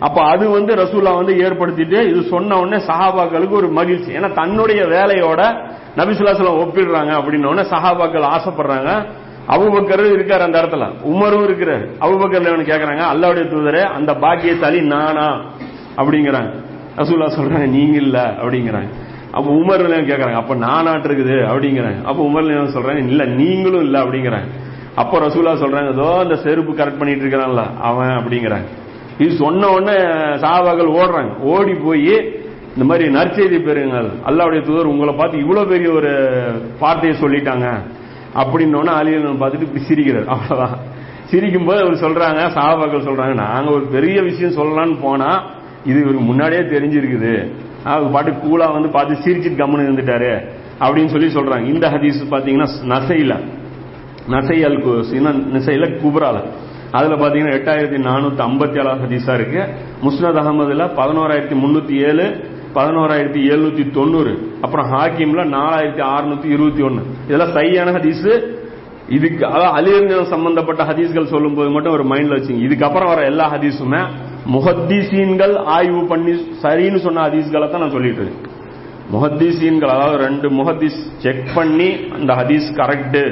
அப்ப 0.00 0.22
அது 0.22 0.50
வந்து 0.50 0.74
ரசூல்லா 0.74 1.14
வந்து 1.14 1.34
ஏற்படுத்திட்டு 1.34 2.08
இது 2.08 2.22
சொன்ன 2.22 2.58
உடனே 2.58 2.84
சஹாபாக்களுக்கு 2.84 3.50
ஒரு 3.50 3.68
மகிழ்ச்சி. 3.68 4.12
ஏன்னா 4.12 4.32
தன்னுடைய 4.32 4.82
வேலையோட 4.82 5.70
நபிசுல்லாசலம் 5.96 6.60
ஒப்பிடுறாங்க 6.60 7.10
அப்படின்னு 7.20 7.44
உடனே 7.44 7.68
சஹாபாக்கள் 7.68 8.38
ஆசைப்படுறாங்க. 8.38 9.06
அபுபக்கர் 9.48 10.18
இருக்காரு 10.18 10.38
அந்த 10.38 10.62
இடத்துல. 10.62 11.00
உமரும் 11.02 11.48
இருக்கிறாரு. 11.48 11.88
அபுபக்கர் 12.00 12.62
கேக்குறாங்க 12.62 13.02
அல்லாவுடைய 13.14 13.48
தூதரே 13.48 13.82
அந்த 13.82 14.14
பாக்கியசாலி 14.14 14.80
நானா? 14.80 15.40
அப்படிங்கிறாங்க. 15.96 16.52
ரசூல்லா 16.96 17.30
சொல்றாங்க 17.38 17.68
நீங்க 17.68 17.96
இல்ல. 17.96 18.34
அப்படிங்கிறாங்க. 18.42 18.88
அப்ப 19.32 19.50
உமர் 19.50 20.04
கேக்குறாங்க 20.04 20.34
அப்ப 20.34 20.54
நானாட்டு 20.54 21.08
இருக்குது. 21.08 21.36
அப்படிங்கிறாங்க. 21.52 22.04
அப்ப 22.04 22.24
உமர் 22.24 22.68
சொல்றாங்க 22.68 23.06
இல்ல 23.06 23.24
நீங்களும் 23.24 23.80
இல்ல. 23.80 24.02
அப்படிங்கிறாங்க. 24.02 24.48
அப்ப 24.94 25.18
ரசூலா 25.18 25.52
சொல்றாங்க 25.52 25.92
ஏதோ 25.92 26.18
அந்த 26.18 26.36
செருப்பு 26.36 26.72
கரெக்ட் 26.72 26.98
பண்ணிட்டு 26.98 27.24
இருக்கிறான்ல 27.24 27.76
அவன். 27.80 28.08
அப்படிங்கிறாங்க. 28.08 28.64
இது 29.18 29.36
சொன்ன 29.36 29.68
உடனே 29.68 30.02
சாபாக்கள் 30.36 31.00
ஓடுறாங்க. 31.00 31.38
ஓடி 31.38 31.74
போய் 31.74 32.04
இந்த 32.68 32.84
மாதிரி 32.84 33.14
நற்செய்தி 33.14 33.60
பெறுங்கள். 33.60 34.10
அல்லாவுடைய 34.26 34.62
தூதர் 34.62 34.86
உங்களை 34.86 35.14
பார்த்து 35.14 35.38
இவ்வளவு 35.38 35.66
பெரிய 35.66 35.90
ஒரு 35.90 36.32
வார்த்தையை 36.80 37.20
சொல்லிட்டாங்க. 37.20 37.80
அப்படின்னோடனே 38.34 38.86
அலியல் 38.86 39.32
பார்த்துட்டு 39.32 39.60
இப்படி 39.60 39.84
சிரிக்கிறார். 39.88 40.24
அவ்வளவுதான். 40.24 40.78
சிரிக்கும் 41.24 41.64
போது 41.64 41.80
அவர் 41.80 41.92
சொல்றாங்க 41.92 42.50
சாபாக்கள் 42.52 43.04
சொல்றாங்க 43.04 43.34
நாங்க 43.34 43.70
ஒரு 43.70 43.82
பெரிய 43.82 44.22
விஷயம் 44.22 44.56
சொல்லலாம்னு 44.56 44.98
போனா 45.00 45.44
இது 45.84 46.00
இவருக்கு 46.00 46.22
முன்னாடியே 46.22 46.60
தெரிஞ்சிருக்குது. 46.60 47.52
அவர் 47.84 48.10
பாட்டு 48.10 48.30
கூலா 48.30 48.72
வந்து 48.72 48.88
பார்த்து 48.88 49.14
சிரிச்சிட்டு 49.14 49.60
கம்முன்னு 49.60 49.86
இருந்துட்டாரு. 49.88 50.48
அப்படின்னு 50.80 51.06
சொல்லி 51.06 51.34
சொல்றாங்க. 51.34 51.64
இந்த 51.64 51.90
ஹதீஸ் 51.90 52.24
பாத்தீங்கன்னா 52.30 52.68
நசையில. 52.84 53.40
நசை 54.28 54.64
அல் 54.64 54.78
கு- 54.78 55.04
குபரால. 56.02 56.44
அதுல 56.92 57.14
பாத்தீங்கன்னா 57.14 57.56
எட்டாயிரத்தி 57.58 57.98
நானூத்தி 58.08 58.42
ஐம்பத்தி 58.48 58.78
ஏழாவது 58.80 59.02
ஹதீஸா 59.06 59.34
இருக்கு. 59.34 59.60
முஸ்னத் 60.06 60.38
அகமதுல 60.42 60.84
பதினோராயிரத்தி 61.00 61.56
முன்னூத்தி 61.64 61.96
ஏழு 62.08 62.26
பதினோராயிரத்தி 62.74 63.40
எழுநூத்தி 63.52 63.90
தொண்ணூறு 63.90 64.32
அப்புறம் 64.62 64.86
ஹாக்கிம்ல 64.92 65.44
நாலாயிரத்தி 65.56 66.02
அறுநூத்தி 66.14 66.44
இருபத்தி 66.44 66.82
ஒன்னு. 66.82 67.02
இதெல்லாம் 67.26 67.52
சரியான 67.52 67.90
ஹதீஸ். 67.90 68.56
இதுக்கு 69.08 69.46
அதாவது 69.46 69.68
அலிரஞ்சனம் 69.78 70.32
சம்பந்தப்பட்ட 70.34 70.84
ஹதீஸ்கள் 70.84 71.24
சொல்லும்போது 71.24 71.70
மட்டும் 71.70 71.92
ஒரு 71.92 72.04
மைண்ட்ல 72.04 72.36
வச்சுங்க. 72.38 72.62
இதுக்கப்புறம் 72.68 73.06
வர 73.06 73.24
எல்லா 73.24 73.52
ஹதீஸுமே 73.54 74.00
முஹத்தீசீன்கள் 74.54 75.64
ஆய்வு 75.64 76.06
பண்ணி 76.06 76.32
சரின்னு 76.62 76.96
சொன்ன 76.96 77.28
ஹதீஸ்களை 77.28 77.70
தான் 77.70 77.80
நான் 77.80 77.90
சொல்லிட்டு 77.90 78.22
இருக்கேன். 78.22 78.54
முஹத்தீசீன்கள் 79.12 79.92
அதாவது 79.96 80.16
ரெண்டு 80.16 80.50
முஹத்தீஸ் 80.50 80.98
செக் 81.18 81.46
பண்ணி 81.54 81.90
அந்த 82.12 82.32
ஹதீஸ் 82.34 82.66
கரெக்டு 82.76 83.22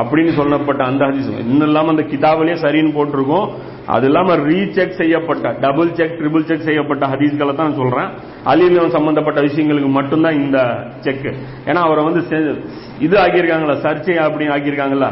அப்படின்னு 0.00 0.32
சொல்லப்பட்ட 0.38 0.82
அந்த 0.90 1.02
ஹதீஸ். 1.08 1.28
இன்னும் 1.52 1.68
இல்லாம 1.70 1.92
அந்த 1.94 2.04
கிதாபிலே 2.12 2.54
சரின்னு 2.64 2.92
போட்டிருக்கோம். 2.96 3.46
அது 3.94 4.06
இல்லாம 4.08 4.36
ரீசெக் 4.48 4.98
செய்யப்பட்ட 5.00 5.52
டபுள் 5.64 5.90
செக் 5.98 6.16
ட்ரிபிள் 6.20 6.46
செக் 6.48 6.66
செய்யப்பட்ட 6.68 7.06
ஹதீஸ்களை 7.12 7.54
தான் 7.54 7.68
நான் 7.68 7.80
சொல்றேன். 7.82 8.10
அலிலம் 8.50 8.94
சம்பந்தப்பட்ட 8.96 9.40
விஷயங்களுக்கு 9.48 9.90
மட்டும்தான் 9.98 10.38
இந்த 10.42 10.58
செக் 11.06 11.28
ஏன்னா 11.68 11.80
அவரை 11.86 12.04
வந்து 12.08 12.22
இது 13.06 13.16
ஆகியிருக்காங்களா 13.24 13.76
சர்ச்சை 13.86 14.16
அப்படின்னு 14.26 14.56
ஆகியிருக்காங்களா 14.56 15.10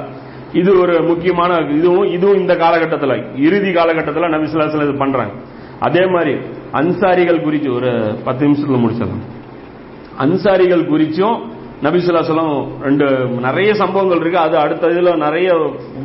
இது 0.60 0.70
ஒரு 0.80 0.94
முக்கியமான 1.10 1.52
இதுவும் 1.76 2.08
இதுவும் 2.16 2.40
இந்த 2.40 2.54
காலகட்டத்தில் 2.62 3.16
இறுதி 3.46 3.70
காலகட்டத்தில் 3.72 4.32
நபிசுல்லாசல 4.34 4.86
இது 4.88 4.96
பண்றாங்க. 5.04 5.34
அதே 5.86 6.02
மாதிரி 6.14 6.34
அன்சாரிகள் 6.80 7.44
குறித்து 7.46 7.68
ஒரு 7.78 7.90
பத்து 8.24 8.42
நிமிஷத்தில் 8.46 8.82
முடிச்சிடலாம். 8.82 9.24
அன்சாரிகள் 10.24 10.84
குறிச்சும் 10.90 11.38
நபிசுல்லாசலம் 11.82 12.66
ரெண்டு 12.82 13.06
நிறைய 13.40 13.74
சம்பவங்கள் 13.74 14.18
இருக்கு. 14.18 14.38
அது 14.38 14.58
அடுத்த 14.58 14.86
இதுல 14.86 15.16
நிறைய 15.16 15.52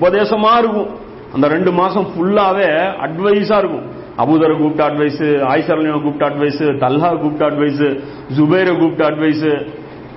உபதேசமா 0.02 0.58
இருக்கும். 0.58 0.88
அந்த 1.34 1.48
ரெண்டு 1.48 1.72
மாசம் 1.72 2.08
ஃபுல்லாவே 2.08 2.70
அட்வைஸா 3.06 3.58
இருக்கும். 3.58 3.96
அபுதர் 4.18 4.58
கூப்பிட்ட 4.58 4.90
அட்வைஸ் 4.90 5.22
ஆயிஷர்லினை 5.48 6.02
கூப்பிட்ட 6.02 6.30
அட்வைஸ் 6.30 6.78
தல்ஹா 6.78 7.10
கூப்பிட்ட 7.10 7.50
அட்வைஸ் 7.50 8.00
ஜுபைரை 8.38 8.80
கூப்பிட்ட 8.80 9.10
அட்வைஸ் 9.10 9.66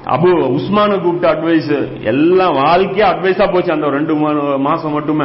அபு 0.06 0.30
உஸ்மான 0.48 1.00
கூப்பிட்ட 1.00 1.34
அட்வைஸ் 1.34 2.02
எல்லாம் 2.02 2.52
வாழ்க்கையே 2.52 3.12
அட்வைஸா 3.12 3.52
போச்சு 3.52 3.72
அந்த 3.72 3.88
ரெண்டு 3.88 4.14
மா- 4.14 4.58
மாசம் 4.58 4.92
மட்டுமே. 4.92 5.24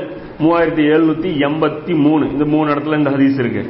மூவாயிரத்தி 0.42 0.84
எழுநூத்தி 0.94 1.30
எண்பத்தி 1.48 1.94
மூணு. 2.04 2.30
இந்த 2.30 2.44
மூணு 2.44 2.74
இடத்துல 2.74 2.98
இந்த 2.98 3.10
ஹதீஸ் 3.10 3.38
இருக்கு. 3.38 3.62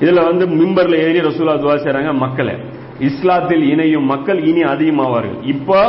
இதுல 0.00 0.22
வந்து 0.24 0.46
மிம்பர்ல 0.46 0.94
ஏறி 1.06 1.20
ரசூலா 1.20 1.54
துவா 1.62 1.74
செய்றாங்க 1.84 2.12
மக்களே. 2.12 2.54
இஸ்லாத்தில் 3.00 3.64
இணையும் 3.72 4.04
மக்கள் 4.04 4.44
இனி 4.44 4.62
அதிகமாவார்கள். 4.62 5.38
இப்போ 5.42 5.80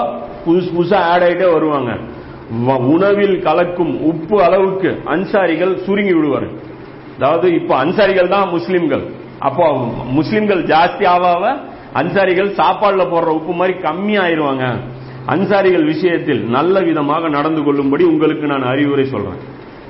புதுசு 0.45 0.69
புதுசா 0.77 0.99
ஆட் 1.11 1.21
ஆயிட்டே 1.21 1.53
வருவாங்க. 1.53 1.91
உணவில் 2.77 3.41
கலக்கும் 3.41 4.01
உப்பு 4.01 4.43
அளவுக்கு 4.43 4.89
அன்சாரிகள் 5.05 5.75
சுருங்கி 5.85 6.13
விடுவார்கள். 6.13 6.55
அதாவது 7.17 7.53
இப்போ 7.53 7.73
அன்சாரிகள் 7.83 8.27
தான் 8.27 8.49
முஸ்லிம்கள். 8.49 9.03
அப்போ 9.39 9.65
முஸ்லிம்கள் 10.19 10.63
ஜாஸ்தி 10.63 11.05
ஆவாவ 11.15 11.43
அன்சாரிகள் 12.01 12.49
சாப்பாடுல 12.59 13.03
போடுற 13.13 13.29
உப்பு 13.39 13.53
மாதிரி 13.53 13.77
கம்மி 13.79 14.15
ஆயிருவாங்க. 14.25 14.65
அன்சாரிகள் 15.27 15.85
விஷயத்தில் 15.85 16.41
நல்ல 16.49 16.79
விதமாக 16.79 17.29
நடந்து 17.29 17.63
கொள்ளும்படி 17.63 18.03
உங்களுக்கு 18.03 18.45
நான் 18.47 18.63
அறிவுரை 18.63 19.05
சொல்றேன். 19.05 19.41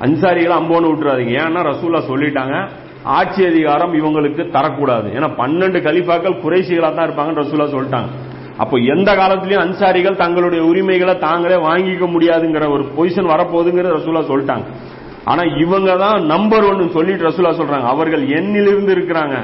அன்சாரிகளை 0.06 0.56
அம்போன்னு 0.62 0.92
விட்டுறாதீங்க. 0.92 1.34
ஏன்னா 1.46 1.62
ரசூலா 1.72 2.00
சொல்லிட்டாங்க 2.12 2.56
ஆட்சி 3.04 3.46
அதிகாரம் 3.46 3.94
இவங்களுக்கு 3.94 4.44
தரக்கூடாது. 4.58 5.08
ஏன்னா 5.18 5.30
பன்னெண்டு 5.40 5.80
கலிஃபாக்கள் 5.88 6.42
குறைசிகளா 6.44 6.90
தான் 6.96 7.08
இருப்பாங்கன்னு 7.08 7.42
ரசூலா 7.44 7.68
சொல்லிட்டாங்க. 7.76 8.10
அப்போ 8.58 8.78
எந்த 8.78 9.10
காலத்திலயும் 9.16 9.64
அன்சாரிகள் 9.66 10.16
தங்களுடைய 10.16 10.66
உரிமைகளை 10.66 11.18
தாங்களே 11.18 11.56
வாங்கிக்க 11.56 12.08
முடியாதுங்கிற 12.16 12.66
ஒரு 12.70 12.84
பொசிஷன் 12.98 13.32
வரப்போகுதுங்கிற 13.34 13.92
ரசூலா 13.98 14.22
சொல்லிட்டாங்க. 14.32 14.66
ஆனா 15.26 15.44
இவங்க 15.58 15.92
தான் 15.96 16.26
நம்பர் 16.26 16.64
ஒன்னு 16.64 16.90
சொல்லிட்டு 16.90 17.28
ரசூலா 17.30 17.52
சொல்றாங்க. 17.60 17.88
அவர்கள் 17.94 18.24
எண்ணிலிருந்து 18.28 18.94
இருக்கிறாங்க. 18.96 19.36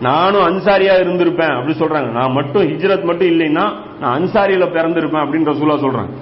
நானும் 0.00 0.46
அன்சாரியா 0.48 0.92
இருந்திருப்பேன் 1.04 1.54
அப்படி 1.56 1.74
சொல்றாங்க. 1.78 2.10
நான் 2.10 2.32
மட்டும் 2.32 2.62
ஹிஜ்ரத் 2.62 3.02
மட்டும் 3.02 3.28
இல்லைன்னா 3.28 3.64
நான் 4.00 4.16
அன்சாரியில 4.18 4.66
பிறந்திருப்பேன் 4.76 5.22
அப்படின்னு 5.24 5.50
ரசூலா 5.52 5.76
சொல்றாங்க. 5.84 6.12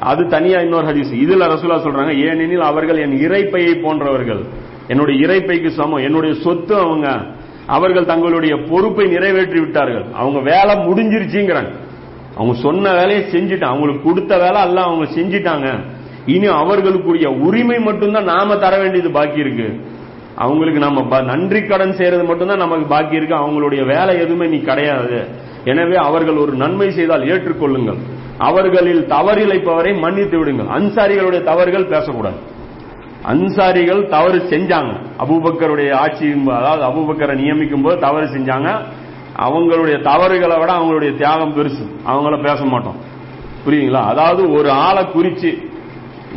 அது 0.00 0.26
தனியா 0.26 0.60
இன்னொரு 0.60 0.86
ஹதீஸ். 0.86 1.14
இதுல 1.14 1.48
ரசூலா 1.48 1.76
சொல்றாங்க 1.76 2.16
ஏனெனில் 2.18 2.60
அவர்கள் 2.60 2.96
என் 2.96 3.28
இறைப்பையை 3.28 3.82
போன்றவர்கள். 3.82 4.40
என்னுடைய 4.88 5.26
இறைப்பைக்கு 5.26 5.68
சமம். 5.68 6.02
என்னுடைய 6.02 6.34
சொத்து 6.34 6.74
அவங்க. 6.74 7.26
அவர்கள் 7.66 8.04
தங்களுடைய 8.04 8.56
பொறுப்பை 8.70 9.06
நிறைவேற்றி 9.06 9.60
விட்டார்கள் 9.60 10.04
அவங்க 10.14 10.38
வேலை 10.40 10.74
முடிஞ்சிருச்சுங்கிறாங்க. 10.74 11.70
அவங்க 12.36 12.58
சொன்ன 12.58 12.92
வேலையை 12.92 13.22
செஞ்சுட்டாங்க. 13.32 13.64
அவங்களுக்கு 13.64 14.02
கொடுத்த 14.02 14.38
வேலை 14.38 14.62
எல்லாம் 14.62 14.84
அவங்க 14.84 15.20
செஞ்சிட்டாங்க. 15.20 15.78
இனி 16.26 16.48
அவர்களுக்குரிய 16.48 17.26
உரிமை 17.26 17.78
மட்டும்தான் 17.78 18.24
நாம 18.24 18.56
தர 18.56 18.78
வேண்டியது 18.78 19.10
பாக்கி 19.10 19.38
இருக்கு. 19.38 19.80
அவங்களுக்கு 20.34 20.80
நம்ம 20.80 21.20
நன்றி 21.20 21.62
கடன் 21.62 21.92
செய்யறது 21.92 22.24
மட்டும்தான் 22.24 22.56
நமக்கு 22.56 22.86
பாக்கி 22.86 23.16
இருக்கு. 23.16 23.34
அவங்களுடைய 23.34 23.86
வேலை 23.86 24.14
எதுவுமே 24.14 24.46
நீ 24.46 24.60
கிடையாது. 24.60 25.48
எனவே 25.64 25.96
அவர்கள் 25.96 26.36
ஒரு 26.36 26.52
நன்மை 26.52 26.90
செய்தால் 26.90 27.22
ஏற்றுக்கொள்ளுங்கள். 27.22 27.98
அவர்களில் 28.38 29.06
தவறிழைப்பவரை 29.06 29.98
மன்னித்து 29.98 30.38
விடுங்கள். 30.38 30.66
அன்சாரிகளுடைய 30.66 31.42
தவறுகள் 31.42 31.86
பேசக்கூடாது. 31.86 32.36
அன்சாரிகள் 33.24 34.08
தவறு 34.08 34.38
செஞ்சாங்க. 34.38 34.92
அபூபக்கருடைய 35.18 35.92
ஆட்சி 35.92 36.42
அதாவது 36.46 36.84
அபுபக்கரை 36.84 37.34
நியமிக்கும் 37.34 37.82
போது 37.82 37.98
தவறு 37.98 38.24
செஞ்சாங்க. 38.24 38.68
அவங்களுடைய 39.38 40.02
தவறுகளை 40.02 40.58
விட 40.58 40.72
அவங்களுடைய 40.72 41.16
தியாகம் 41.16 41.54
பெருசு. 41.56 41.84
அவங்கள 42.06 42.42
பேச 42.42 42.64
மாட்டோம். 42.64 42.96
புரியுங்களா 43.66 44.02
அதாவது 44.04 44.52
ஒரு 44.52 44.70
ஆளை 44.70 45.06
குறிச்சு 45.14 45.68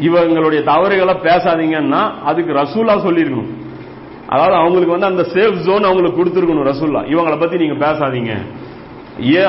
இவங்களுடைய 0.01 0.63
தவறுகளை 0.63 1.13
பேசாதீங்கன்னா 1.13 2.11
அதுக்கு 2.23 2.53
ரசூலா 2.53 2.95
சொல்லியிருக்கணும் 3.07 3.51
அதாவது 4.27 4.55
அவங்களுக்கு 4.55 4.99
வந்து 4.99 5.05
அந்த 5.05 5.21
சேஃப் 5.33 5.63
ஜோன் 5.65 5.83
அவங்களுக்கு 5.83 6.23
கொடுத்துருக்கணும் 6.23 6.67
ரசூல்லா 6.71 7.01
இவங்களை 7.13 7.39
பத்தி 7.39 7.57
நீங்க 7.57 7.87
பேசாதீங்க. 7.87 8.33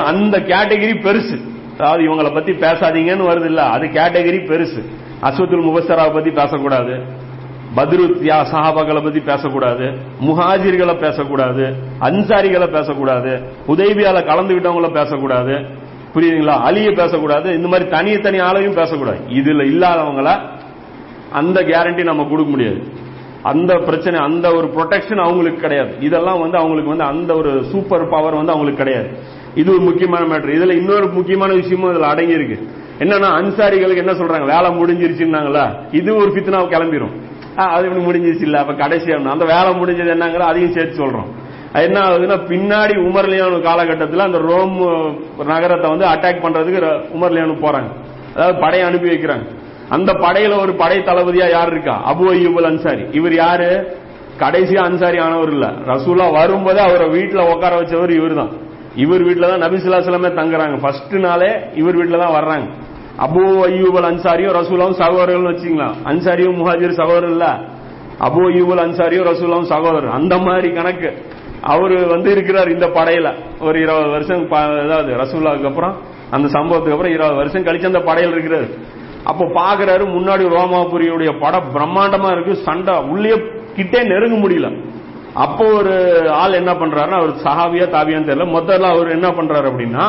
அந்த 0.03 0.39
கேட்டகரி 0.39 0.97
பெருசு. 1.03 1.39
அதாவது 1.77 2.03
இவங்களை 2.03 2.33
பத்தி 2.33 2.51
பேசாதீங்கன்னு 2.51 3.27
வருது 3.27 3.45
இல்ல 3.45 3.63
அது 3.63 3.87
கேட்டகரி 3.87 4.51
பெருசு. 4.51 4.85
அஸ்வத்துல் 5.21 5.65
முபஸ்ஸராவை 5.67 6.13
பத்தி 6.13 6.31
பேசக்கூடாது. 6.31 7.23
பத்ரு 7.75 8.31
சஹாபாக்களை 8.51 9.03
பத்தி 9.03 9.19
பேசக்கூடாது. 9.19 9.91
முஹாஜிர்களை 10.25 10.99
பேசக்கூடாது. 10.99 11.73
அன்சாரிகளை 12.01 12.67
பேசக்கூடாது. 12.67 13.41
உதவியால 13.67 14.23
கலந்துகிட்டவங்கள 14.23 14.93
பேசக்கூடாது. 14.93 15.53
புரியுதுங்களா? 16.13 16.61
அலிய 16.61 16.91
பேசக்கூடாது. 16.91 17.55
இந்த 17.55 17.67
மாதிரி 17.67 17.89
தனித்தனி 17.89 18.39
ஆளையும் 18.39 18.73
பேசக்கூடாது. 18.73 19.19
இதுல 19.29 19.65
இல்லாதவங்கள 19.65 20.39
அந்த 21.31 21.61
கேரண்டி 21.61 22.03
நம்ம 22.03 22.23
கொடுக்க 22.23 22.49
முடியாது. 22.49 22.83
அந்த 23.41 23.77
பிரச்சனை 23.77 24.19
அந்த 24.19 24.51
ஒரு 24.51 24.67
ப்ரொடெக்ஷன் 24.67 25.21
அவங்களுக்கு 25.21 25.61
கிடையாது. 25.61 25.97
இதெல்லாம் 25.99 26.39
வந்து 26.39 26.57
அவங்களுக்கு 26.57 26.97
வந்து 26.97 27.13
அந்த 27.13 27.35
ஒரு 27.35 27.63
சூப்பர் 27.63 28.09
பவர் 28.09 28.35
வந்து 28.35 28.51
அவங்களுக்கு 28.51 28.83
கிடையாது. 28.83 29.17
இது 29.55 29.71
ஒரு 29.71 29.81
முக்கியமான 29.81 30.23
மேட்டர் 30.25 30.55
இதுல 30.57 30.75
இன்னொரு 30.81 31.07
முக்கியமான 31.07 31.53
விஷயமும் 31.53 31.91
இதுல 31.93 32.07
அடங்கி 32.13 32.33
இருக்கு 32.33 32.57
என்னன்னா 32.99 33.29
அன்சாரிகளுக்கு 33.39 34.03
என்ன 34.03 34.11
சொல்றாங்க? 34.11 34.45
வேலை 34.45 34.69
முடிஞ்சிருச்சுன்னாங்களா? 34.79 35.63
இது 35.91 36.15
ஒரு 36.15 36.29
பித்னாவை 36.31 36.67
கிளம்பிரும். 36.73 37.13
அது 37.55 37.85
இப்படி 37.87 38.03
முடிஞ்சிருச்சு 38.05 38.41
இல்ல 38.41 38.57
அப்ப 38.59 38.73
கடைசியா 38.73 39.15
அந்த 39.33 39.45
வேலை 39.45 39.71
முடிஞ்சது 39.79 40.13
என்னங்கிற 40.15 40.43
அதையும் 40.51 40.71
சேர்த்து 40.71 41.01
சொல்றோம். 41.03 41.29
அது 41.73 41.85
என்ன 41.85 41.99
ஆகுதுன்னா 41.99 42.37
பின்னாடி 42.51 42.93
உமர்லியானு 43.07 43.57
காலகட்டத்தில் 43.61 44.19
அந்த 44.19 44.37
ரோம் 44.37 44.75
நகரத்தை 45.45 45.89
வந்து 45.89 46.05
அட்டாக் 46.05 46.43
பண்றதுக்கு 46.45 46.81
உமர்லியானு 47.17 47.55
போறாங்க. 47.65 47.89
அதாவது 48.35 48.59
படையை 48.59 48.87
அனுப்பி 48.87 49.09
வைக்கிறாங்க. 49.09 49.45
அந்த 49.89 50.11
படையில 50.13 50.59
ஒரு 50.59 50.73
படை 50.73 50.97
தளபதியா 50.99 51.47
யார் 51.49 51.71
இருக்கா? 51.71 51.95
அபு 52.11 52.23
ஐயூபுல் 52.35 52.67
அன்சாரி. 52.71 53.03
இவர் 53.11 53.33
யாரு? 53.33 53.69
கடைசியா 54.39 54.81
அன்சாரி 54.89 55.17
ஆனவர் 55.17 55.51
இல்ல. 55.51 55.65
ரசூலா 55.87 56.25
வரும்போதே 56.39 56.79
அவரை 56.79 57.07
வீட்டுல 57.07 57.41
உட்கார 57.53 57.73
வச்சவர் 57.81 58.13
இவர் 58.19 58.33
தான் 58.33 58.53
இவர் 58.95 59.23
வீட்டில் 59.23 59.47
தான் 59.47 59.61
நபிசுல்லாசலமே 59.61 60.27
தங்குறாங்க. 60.27 60.79
ஃபர்ஸ்ட் 60.79 61.13
நாளே 61.13 61.51
இவர் 61.73 61.95
வீட்டில் 61.95 62.19
தான் 62.19 62.43
வர்றாங்க. 62.43 62.69
அபு 63.19 63.41
ஐயூபல் 63.41 64.13
அன்சாரியும் 64.13 64.55
ரசூலாவும் 64.55 64.91
சகோதரர்கள் 64.91 65.53
வச்சுக்கலாம் 65.53 65.93
அன்சாரியும் 66.05 66.55
முஹாஜிர் 66.55 66.91
சகோதரர் 66.91 67.29
இல்ல? 67.29 67.45
அபு 68.19 68.41
ஐயூபல் 68.53 68.81
அன்சாரியும் 68.81 69.27
ரசூலாவும் 69.27 69.63
சகோதரர். 69.63 70.09
அந்த 70.09 70.37
மாதிரி 70.37 70.73
கணக்கு. 70.73 71.25
அவர் 71.61 72.07
வந்து 72.07 72.31
இருக்கிறார் 72.31 72.69
இந்த 72.69 72.87
படையில. 72.87 73.33
ஒரு 73.59 73.81
இருபது 73.81 74.09
வருஷம் 74.09 74.47
ப- 74.47 74.57
அதாவது 74.57 75.13
ரசூல்லாவுக்கு 75.13 75.67
அப்புறம் 75.67 75.95
அந்த 76.31 76.59
சம்பவத்துக்கு 76.59 76.91
அப்புறம் 76.91 77.11
இருபது 77.11 77.35
வருஷம் 77.35 77.63
கழிச்சு 77.63 77.85
அந்த 77.85 77.99
படையில் 77.99 78.33
இருக்கிறாரு. 78.33 78.77
அப்போ 79.23 79.45
பாக்குறாரு 79.45 80.03
முன்னாடி 80.03 80.47
ரோமாபுரியுடைய 80.47 81.39
படம் 81.39 81.73
பிரம்மாண்டமா 81.73 82.31
இருக்கு. 82.31 82.55
சண்டை 82.55 82.97
உள்ளே 82.97 83.41
கிட்டே 83.75 84.03
நெருங்க 84.03 84.47
முடியல. 84.47 84.84
அப்போ 85.35 85.65
ஒரு 85.65 85.93
ஆள் 86.31 86.53
என்ன 86.53 86.73
பண்றாருன்னா 86.73 87.17
அவர் 87.19 87.29
சஹாவியா 87.29 87.85
தாவியான்னு 87.95 88.27
தெரியல. 88.29 88.51
மொத்தம் 88.51 88.83
அவர் 88.83 89.09
என்ன 89.09 89.27
பண்றாரு 89.27 89.67
அப்படின்னா 89.71 90.05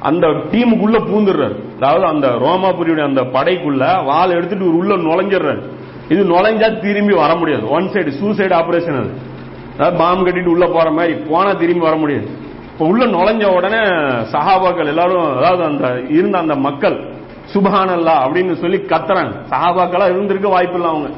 அந்த 0.00 0.26
டீமுக்குள்ள 0.26 0.98
பூந்துடுறாரு. 0.98 1.56
அதாவது 1.76 2.04
அந்த 2.04 2.28
ரோமாபுரியுடைய 2.28 3.04
அந்த 3.04 3.22
படைக்குள்ள 3.22 4.04
வால் 4.04 4.30
எடுத்துட்டு 4.30 4.76
உள்ள 4.76 4.96
நுழைஞ்சிடுறாரு. 4.96 5.62
இது 6.08 6.24
நுழைஞ்சா 6.24 6.80
திரும்பி 6.80 7.14
வர 7.14 7.34
முடியாது. 7.34 7.68
ஒன் 7.68 7.84
சைடு 7.84 8.12
சூசைடு 8.20 8.52
ஆபரேஷன் 8.52 8.98
அது. 8.98 9.12
அதாவது 9.74 9.98
பாம் 9.98 10.26
கட்டிட்டு 10.26 10.46
உள்ள 10.46 10.66
போற 10.66 10.90
மாதிரி 10.90 11.14
போனா 11.14 11.52
திரும்பி 11.52 11.84
வர 11.84 11.96
முடியாது. 11.96 12.26
இப்ப 12.72 12.84
உள்ள 12.84 13.06
நுழைஞ்ச 13.06 13.44
உடனே 13.44 13.78
சஹாபாக்கள் 14.32 14.86
எல்லாரும் 14.86 15.36
அதாவது 15.36 15.64
அந்த 15.64 16.00
இருந்த 16.08 16.38
அந்த 16.38 16.54
மக்கள் 16.54 17.04
சுபஹானல்லா 17.54 18.14
அப்படின்னு 18.24 18.52
சொல்லி 18.52 18.76
கத்துறாங்க. 18.76 19.32
சஹாபாக்களா 19.50 20.04
இருந்திருக்க 20.10 20.48
வாய்ப்பு 20.48 20.74
இல்லை 20.74 20.90
அவங்க. 20.90 21.08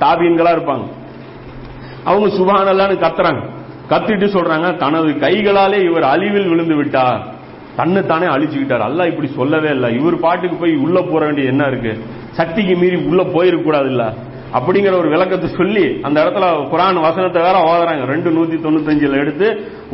தாபியன்களா 0.00 0.52
இருப்பாங்க. 0.58 0.84
அவங்க 2.08 2.28
சுபானல்லான்னு 2.38 2.96
கத்துறாங்க. 3.04 3.42
கத்திட்டு 3.92 4.26
சொல்றாங்க 4.36 4.68
தனது 4.82 5.08
கைகளாலே 5.24 5.78
இவர் 5.88 6.06
அழிவில் 6.12 6.50
விழுந்து 6.52 6.76
விட்டார் 6.80 7.22
தன்னை 7.78 8.00
தானே 8.10 8.26
அழிச்சுக்கிட்டார். 8.34 8.84
அல்ல 8.88 9.06
இப்படி 9.10 9.28
சொல்லவே 9.38 9.70
இல்லை. 9.76 9.88
இவர் 10.00 10.16
பாட்டுக்கு 10.24 10.56
போய் 10.56 10.74
உள்ள 10.84 10.98
போற 11.00 11.22
வேண்டிய 11.26 11.52
என்ன 11.52 11.64
இருக்கு? 11.70 11.92
சக்திக்கு 12.38 12.74
மீறி 12.82 12.96
உள்ள 13.10 13.22
போயிருக்க 13.34 13.64
கூடாது 13.64 13.90
இல்ல 13.94 14.04
அப்படிங்கிற 14.56 14.94
ஒரு 15.00 15.08
விளக்கத்தை 15.12 15.48
சொல்லி 15.60 15.84
அந்த 16.06 16.16
இடத்துல 16.24 16.48
குரான் 16.72 16.98
வசனத்தை 17.06 17.40
வேற 17.46 17.56
ஓதுறாங்க 17.70 18.04
ரெண்டு 18.12 18.30
நூத்தி 18.36 18.56
தொண்ணூத்தஞ்சுல 18.64 19.18
எடுத்து 19.22 19.46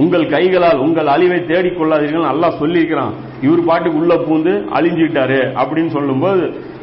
உங்கள் 0.02 0.26
கைகளால் 0.34 0.82
உங்கள் 0.86 1.08
அழிவை 1.14 1.38
தேடிக் 1.50 1.78
கொள்ளாதீர்கள் 1.78 2.28
நல்லா 2.30 2.48
சொல்லியிருக்கிறான். 2.60 3.14
இவர் 3.46 3.62
பாட்டுக்கு 3.68 4.00
உள்ள 4.02 4.14
பூந்து 4.26 4.52
அழிஞ்சுக்கிட்டாரு 4.78 5.40
அப்படின்னு 5.60 5.92
சொல்லும்போது 5.96 6.42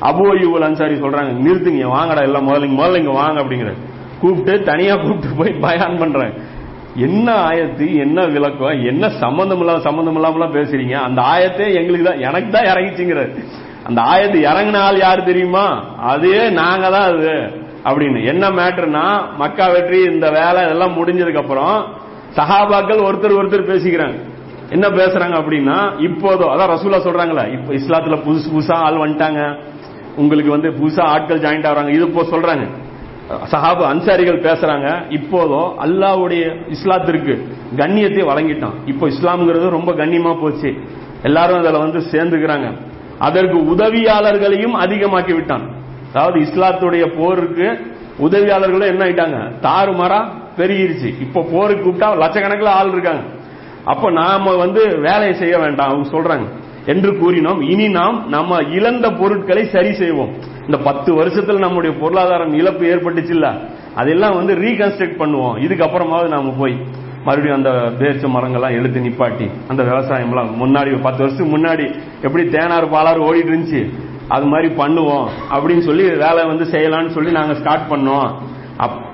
அபு 0.09 0.25
அய்யூபுல் 0.31 0.67
அன்சாரி 0.69 0.97
சொல்றாங்க 1.03 1.33
நிறுத்துங்க 1.45 1.91
வாங்கடா 1.95 2.23
எல்லாம் 2.29 2.47
முதல்ல 2.49 2.71
முதல்ல 2.79 3.01
இங்க 3.03 3.15
வாங்க 3.21 3.37
அப்படிங்கிற 3.43 3.73
கூப்பிட்டு 4.21 4.63
தனியா 4.63 4.95
கூப்பிட்டு 4.95 5.35
போய் 5.37 5.53
பயான் 5.53 5.99
பண்ணுறேன் 6.01 6.33
என்ன 6.95 7.33
ஆயத்து 7.49 7.95
என்ன 7.95 8.25
விளக்கம் 8.25 8.83
என்ன 8.83 9.09
சம்பந்தம் 9.09 9.59
இல்லாம 9.59 9.79
சம்பந்தம் 9.79 10.17
இல்லாமலாம் 10.17 10.55
பேசுறீங்க? 10.57 10.93
அந்த 10.93 11.21
ஆயத்தே 11.21 11.73
எங்களுக்கு 11.73 12.09
தான் 12.09 12.19
எனக்கு 12.19 12.49
தான் 12.49 12.65
இறங்கிச்சுங்கிற. 12.65 13.23
அந்த 13.83 14.01
ஆயத்து 14.01 14.37
இறங்கின 14.49 14.79
ஆள் 14.81 14.97
யாரு 14.97 15.23
தெரியுமா? 15.23 15.65
அதே 15.97 16.49
நாங்க 16.49 16.89
தான் 16.89 17.07
அது. 17.11 17.35
அப்படின்னு. 17.85 18.23
என்ன 18.23 18.49
மேட்டர்னா 18.49 19.03
மக்கா 19.37 19.67
வெற்றி 19.67 19.99
இந்த 20.03 20.29
வேலை 20.29 20.63
இதெல்லாம் 20.63 20.97
முடிஞ்சதுக்கு 20.97 21.41
அப்புறம் 21.43 21.75
சஹாபாக்கள் 22.37 23.05
ஒருத்தர் 23.07 23.37
ஒருத்தர் 23.39 23.71
பேசிக்கிறாங்க. 23.73 24.17
என்ன 24.69 24.87
பேசுறாங்க 24.87 25.35
அப்படின்னா 25.41 25.77
இப்போதோ 25.97 26.45
அதான் 26.53 26.71
ரசூலா 26.75 26.99
சொல்றாங்களா 27.07 27.43
இப்போ 27.51 27.73
இஸ்லாத்துல 27.73 28.17
புதுசு 28.25 28.47
புதுசா 28.55 28.71
ஆள் 28.71 29.03
வந்துட்டாங்க. 29.03 29.57
உங்களுக்கு 30.15 30.51
வந்து 30.51 30.69
புதுசா 30.69 31.03
ஆட்கள் 31.03 31.39
ஜாயின்ட் 31.39 31.67
ஆகிறாங்க. 31.69 31.87
இது 31.87 32.05
இப்போ 32.07 32.23
சொல்றாங்க. 32.23 32.65
சஹாபு 33.29 33.83
அன்சாரிகள் 33.83 34.41
பேசுறாங்க. 34.41 35.11
இப்போதோ 35.11 35.75
அல்லாவுடைய 35.85 36.43
இஸ்லாத்திற்கு 36.69 37.33
கண்ணியத்தை 37.75 38.23
வழங்கிட்டான். 38.25 38.73
இப்போ 38.85 39.07
இஸ்லாம்ங்கிறது 39.07 39.69
ரொம்ப 39.69 39.91
கண்ணியமா 39.91 40.41
போச்சு. 40.41 40.73
எல்லாரும் 41.23 41.59
அதில் 41.59 41.79
வந்து 41.79 41.99
சேர்ந்துக்கிறாங்க. 41.99 42.71
அதற்கு 43.19 43.57
உதவியாளர்களையும் 43.57 44.75
அதிகமாக்கி 44.85 45.33
விட்டான். 45.33 45.61
அதாவது 46.13 46.39
இஸ்லாத்துடைய 46.39 47.17
போருக்கு 47.17 47.95
உதவியாளர்களும் 48.19 48.87
என்ன 48.87 49.05
ஆயிட்டாங்க? 49.05 49.51
தாறுமாறா 49.61 50.19
பெருகிருச்சு. 50.57 51.21
இப்போ 51.21 51.47
போருக்கு 51.51 51.89
கூப்பிட்டா 51.89 52.09
லட்சக்கணக்கில் 52.17 52.75
ஆள் 52.79 52.91
இருக்காங்க. 52.91 53.21
அப்ப 53.83 54.11
நாம 54.11 54.55
வந்து 54.55 54.97
வேலையை 54.97 55.33
செய்ய 55.33 55.57
வேண்டாம் 55.57 55.89
அவங்க 55.89 56.09
சொல்றாங்க. 56.17 56.47
என்று 56.85 57.11
கூறினோம். 57.11 57.69
இனி 57.69 57.87
நாம் 57.87 58.29
நம்ம 58.29 58.61
இழந்த 58.71 59.11
பொருட்களை 59.11 59.65
சரி 59.65 59.93
செய்வோம். 59.93 60.33
இந்த 60.67 60.83
பத்து 60.83 61.25
வருஷத்துல 61.25 61.57
நம்முடைய 61.57 61.95
பொருளாதாரம் 61.99 62.53
இழப்பு 62.53 62.85
ஏற்பட்டுச்சு 62.85 63.29
இல்ல 63.29 63.53
அதெல்லாம் 63.95 64.35
வந்து 64.35 64.55
ரீகன்ஸ்ட்ரக்ட் 64.55 65.19
பண்ணுவோம். 65.19 65.57
இதுக்கப்புறமாவது 65.65 66.27
நாம 66.27 66.53
போய் 66.57 66.77
மறுபடியும் 67.23 67.63
அந்த 67.63 67.91
பேச்சு 67.99 68.27
மரங்கள்லாம் 68.27 68.79
எடுத்து 68.79 68.99
நிப்பாட்டி 68.99 69.51
அந்த 69.67 69.83
விவசாயம்லாம் 69.83 70.49
முன்னாடி 70.63 71.01
பத்து 71.01 71.23
வருஷத்துக்கு 71.23 71.57
முன்னாடி 71.57 71.95
எப்படி 72.21 72.43
தேனார் 72.43 72.89
பாலாறு 72.89 73.23
ஓடிட்டு 73.23 73.51
இருந்துச்சு? 73.51 73.89
அது 74.27 74.45
மாதிரி 74.45 74.73
பண்ணுவோம். 74.73 75.27
அப்படின்னு 75.53 75.79
சொல்லி 75.79 76.03
வேலை 76.03 76.43
வந்து 76.45 76.63
செய்யலாம்னு 76.63 77.09
சொல்லி 77.09 77.31
நாங்க 77.31 77.53
ஸ்டார்ட் 77.53 77.91
பண்ணோம். 77.91 78.31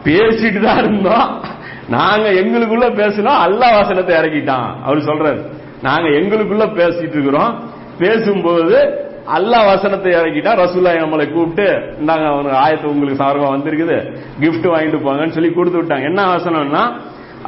பேசிட்டு 0.04 0.60
தான் 0.60 0.78
இருந்தோம். 0.78 1.44
நாங்க 1.90 2.32
எங்களுக்குள்ள 2.32 2.86
பேசினோம். 2.92 3.46
அல்லா 3.46 3.58
வசனத்தை 3.58 4.16
இறக்கிட்டான். 4.16 4.82
அவர் 4.84 4.98
சொல்றாரு. 4.98 5.46
நாங்க 5.82 6.10
எங்களுக்குள்ள 6.10 6.66
பேசிட்டு 6.80 7.10
இருக்கிறோம். 7.10 7.64
பேசும்போது 7.98 9.03
அல்லாஹ் 9.36 9.66
வசனத்தை 9.66 10.12
இறக்கிட்டா 10.12 10.52
ரசூல்லா 10.64 10.94
நம்மளை 11.04 11.26
கூப்பிட்டு 11.32 11.66
இந்தாங்க 12.02 12.26
அவனுக்கு 12.32 12.58
ஆயத்தை 12.64 12.88
உங்களுக்கு 12.94 13.22
சார்பா 13.24 13.48
வந்திருக்குது. 13.56 13.98
கிஃப்ட் 14.42 14.68
வாங்கிட்டு 14.74 15.00
போங்கன்னு 15.06 15.36
சொல்லி 15.38 15.52
கொடுத்து 15.54 15.80
விட்டாங்க. 15.82 16.10
என்ன 16.12 16.26
வசனம்னா 16.36 16.84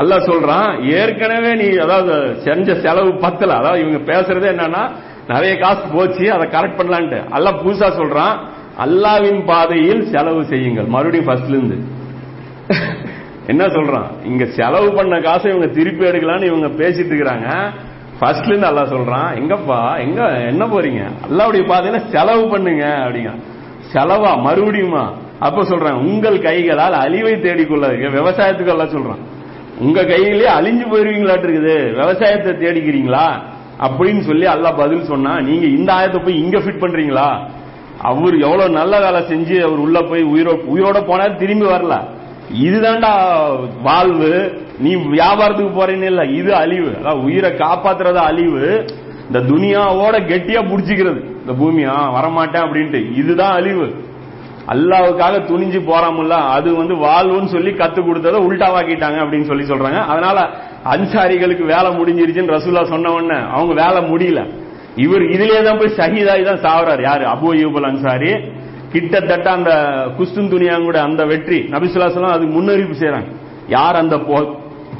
அல்லாஹ் 0.01 0.27
சொல்றான் 0.31 0.69
ஏற்கனவே 0.99 1.51
நீ 1.55 1.67
அதாவது 1.85 2.35
செஞ்ச 2.45 2.75
செலவு 2.75 3.11
பத்தல. 3.25 3.55
அதாவது 3.61 3.81
இவங்க 3.83 3.99
பேசுறதே 4.11 4.47
என்னன்னா 4.55 4.83
நிறைய 5.27 5.57
காசு 5.57 5.85
போச்சு 5.93 6.31
அதை 6.31 6.45
கரெக்ட் 6.55 6.79
பண்ணலான்ட்டு. 6.79 7.19
அல்லா 7.35 7.51
புதுசா 7.63 7.89
சொல்றான் 8.01 8.35
அல்லாவின் 8.85 9.45
பாதையில் 9.45 10.03
செலவு 10.13 10.43
செய்யுங்கள். 10.45 10.85
மறுபடியும் 10.85 11.27
ஃபர்ஸ்ட்ல 11.27 11.57
இருந்து. 11.57 11.77
என்ன 13.47 13.63
சொல்றான்? 13.65 14.07
இங்க 14.23 14.45
செலவு 14.45 14.93
பண்ண 14.93 15.19
காசை 15.19 15.51
இவங்க 15.51 15.67
திருப்பி 15.67 16.05
எடுக்கலாம்னு 16.05 16.49
இவங்க 16.51 16.67
பேசிட்டு 16.67 17.11
இருக்கிறாங்க. 17.11 17.49
ஃபர்ஸ்ட்ல 18.21 18.47
இருந்து 18.47 18.67
அல்லாஹ் 18.67 18.93
சொல்றான் 18.95 19.29
எங்கப்பா? 19.39 19.99
எங்க? 19.99 20.21
என்ன 20.47 20.65
போறீங்க? 20.65 21.01
அல்லாவுடைய 21.29 21.63
பாதையில 21.71 22.09
செலவு 22.09 22.49
பண்ணுங்க 22.49 22.85
அப்படிங்க 22.87 23.31
செலவா? 23.93 24.31
மறுபடியுமா? 24.45 25.11
அப்ப 25.39 25.63
சொல்றேன் 25.63 25.93
உங்கள் 25.93 26.41
கைகளால் 26.41 26.93
அழிவை 26.93 27.33
தேடிக்கொள்ளாதீங்க 27.33 28.09
விவசாயத்துக்கு 28.09 28.71
எல்லாம் 28.71 28.89
சொல்றான். 28.89 29.19
உங்க 29.79 30.05
கையிலே 30.05 30.47
அழிஞ்சு 30.47 30.85
போயிருவீங்களாட்டு 30.91 31.47
இருக்குது. 31.47 31.91
விவசாயத்தை 31.91 32.51
தேடிக்கிறீங்களா? 32.53 33.39
அப்படின்னு 33.79 34.19
சொல்லி 34.19 34.45
அல்லாஹ் 34.45 34.77
பதில் 34.77 35.03
சொன்னா 35.03 35.39
நீங்க 35.39 35.65
இந்த 35.65 35.93
ஆயத்தை 35.93 36.23
போய் 36.23 36.39
இங்க 36.39 36.57
ஃபிட் 36.57 36.83
பண்றீங்களா? 36.83 37.39
அவர் 38.01 38.37
எவ்வளவு 38.37 38.69
நல்ல 38.69 38.99
வேலை 38.99 39.21
செஞ்சு 39.21 39.63
அவர் 39.63 39.77
உள்ள 39.77 40.01
போய் 40.01 40.23
உயிரோ 40.23 40.53
உயிரோட 40.73 40.99
போனார் 41.05 41.35
திரும்பி 41.35 41.65
வரல. 41.65 42.14
இதுதான்டா 42.53 43.11
வாழ்வு. 43.81 44.63
நீ 44.79 44.95
வியாபாரத்துக்கு 44.95 45.81
போறேன்னு 45.81 46.03
இல்ல 46.03 46.25
இது 46.25 46.55
அழிவு. 46.55 46.89
அதான் 46.89 47.23
உயிரை 47.23 47.51
காப்பாத்துறது 47.51 48.13
அழிவு. 48.13 48.85
இந்த 49.27 49.39
துனியாவோட 49.39 50.15
கெட்டியா 50.15 50.61
புடிச்சுக்கிறது. 50.61 51.21
இந்த 51.23 51.51
பூமியா 51.51 51.93
வரமாட்டேன் 51.93 52.65
அப்படின்ட்டு. 52.65 53.17
இதுதான் 53.17 53.53
அழிவு. 53.53 54.03
அல்லாவுக்காக 54.67 55.37
துணிஞ்சு 55.49 55.79
போறாமல்ல 55.89 56.27
அது 56.27 56.75
வந்து 56.75 56.95
வாழ்வுன்னு 56.95 57.45
சொல்லி 57.45 57.71
கத்து 57.71 58.05
கொடுத்ததை 58.05 58.41
உள்டாவாக்கிட்டாங்க 58.41 59.17
அப்படின்னு 59.23 59.43
சொல்லி 59.43 59.63
சொல்றாங்க. 59.63 60.05
அதனால 60.05 60.49
அன்சாரிகளுக்கு 60.85 61.65
வேலை 61.65 61.91
முடிஞ்சிருச்சுன்னு 61.97 62.53
ரசூல்லா 62.53 62.83
சொன்ன 62.83 63.11
உடனே 63.11 63.41
அவங்க 63.51 63.73
வேலை 63.73 64.11
முடியல. 64.11 64.49
இவர் 64.95 65.21
இதுலயே 65.21 65.63
தான் 65.63 65.77
போய் 65.77 65.97
சகிதாய் 65.97 66.59
தான் 66.59 66.63
சாவறாரு. 66.63 67.01
யாரு? 67.01 67.25
அபு 67.25 67.57
யூபல் 67.57 67.85
அன்சாரி. 67.85 68.33
கிட்டத்தட்ட 68.95 69.51
அந்த 69.51 69.71
குஸ்துன் 70.17 70.51
துணியாங்கூட 70.53 70.97
அந்த 70.97 71.25
வெற்றி 71.25 71.57
நபிசுல்லாசலம் 71.59 72.35
அதுக்கு 72.35 72.55
முன்னறிவிப்பு 72.55 72.97
செய்யறாங்க 72.99 73.31
யார் 73.67 73.95
அந்த 73.95 74.15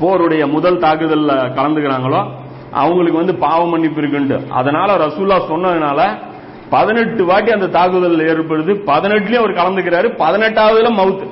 போருடைய 0.02 0.44
முதல் 0.50 0.80
தாக்குதல்ல 0.80 1.34
கலந்துக்கிறாங்களோ 1.58 2.22
அவங்களுக்கு 2.72 3.18
வந்து 3.18 3.36
பாவ 3.36 3.68
மன்னிப்பு 3.68 4.02
இருக்குண்டு 4.02 4.38
அதனால 4.50 4.98
ரசூல்லா 4.98 5.38
சொன்னதுனால 5.52 6.00
பதினெட்டு 6.70 7.26
வாட்டி 7.26 7.52
அந்த 7.52 7.68
தாக்குதல் 7.68 8.24
ஏற்படுது. 8.32 8.72
பதினெட்டுலயும் 8.92 9.44
அவர் 9.44 9.60
கலந்துக்கிறாரு. 9.60 10.08
பதினெட்டாவதுல 10.24 10.90
மவுத். 11.00 11.26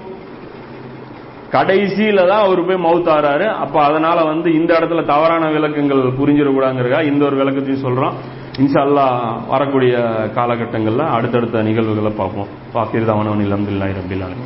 கடைசியில 1.51 2.27
தான் 2.27 2.43
அவர் 2.45 2.65
போய் 2.65 2.83
மவுத் 2.85 3.11
ஆறாரு. 3.15 3.45
அப்ப 3.63 3.83
அதனால 3.83 4.23
வந்து 4.23 4.53
இந்த 4.53 4.71
இடத்துல 4.79 5.05
தவறான 5.05 5.49
விளக்கங்கள் 5.51 6.03
புரிஞ்சிடக்கூடாங்கிறதா 6.19 7.03
இந்த 7.03 7.25
ஒரு 7.25 7.35
விளக்கத்தையும் 7.35 7.85
சொல்றோம். 7.85 8.13
இன்ஷால்லா 8.59 9.05
வரக்கூடிய 9.47 9.93
காலகட்டங்களில் 10.35 11.11
அடுத்தடுத்த 11.17 11.61
நிகழ்வுகளை 11.61 12.11
பார்ப்போம். 12.17 12.51
பாசிர்தாவனவன் 12.73 13.45
இலம்தில்லாய் 13.47 13.97
ரபில்லாலும் 13.99 14.45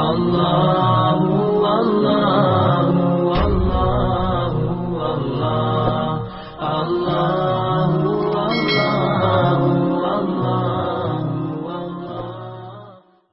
Allah 0.00 1.27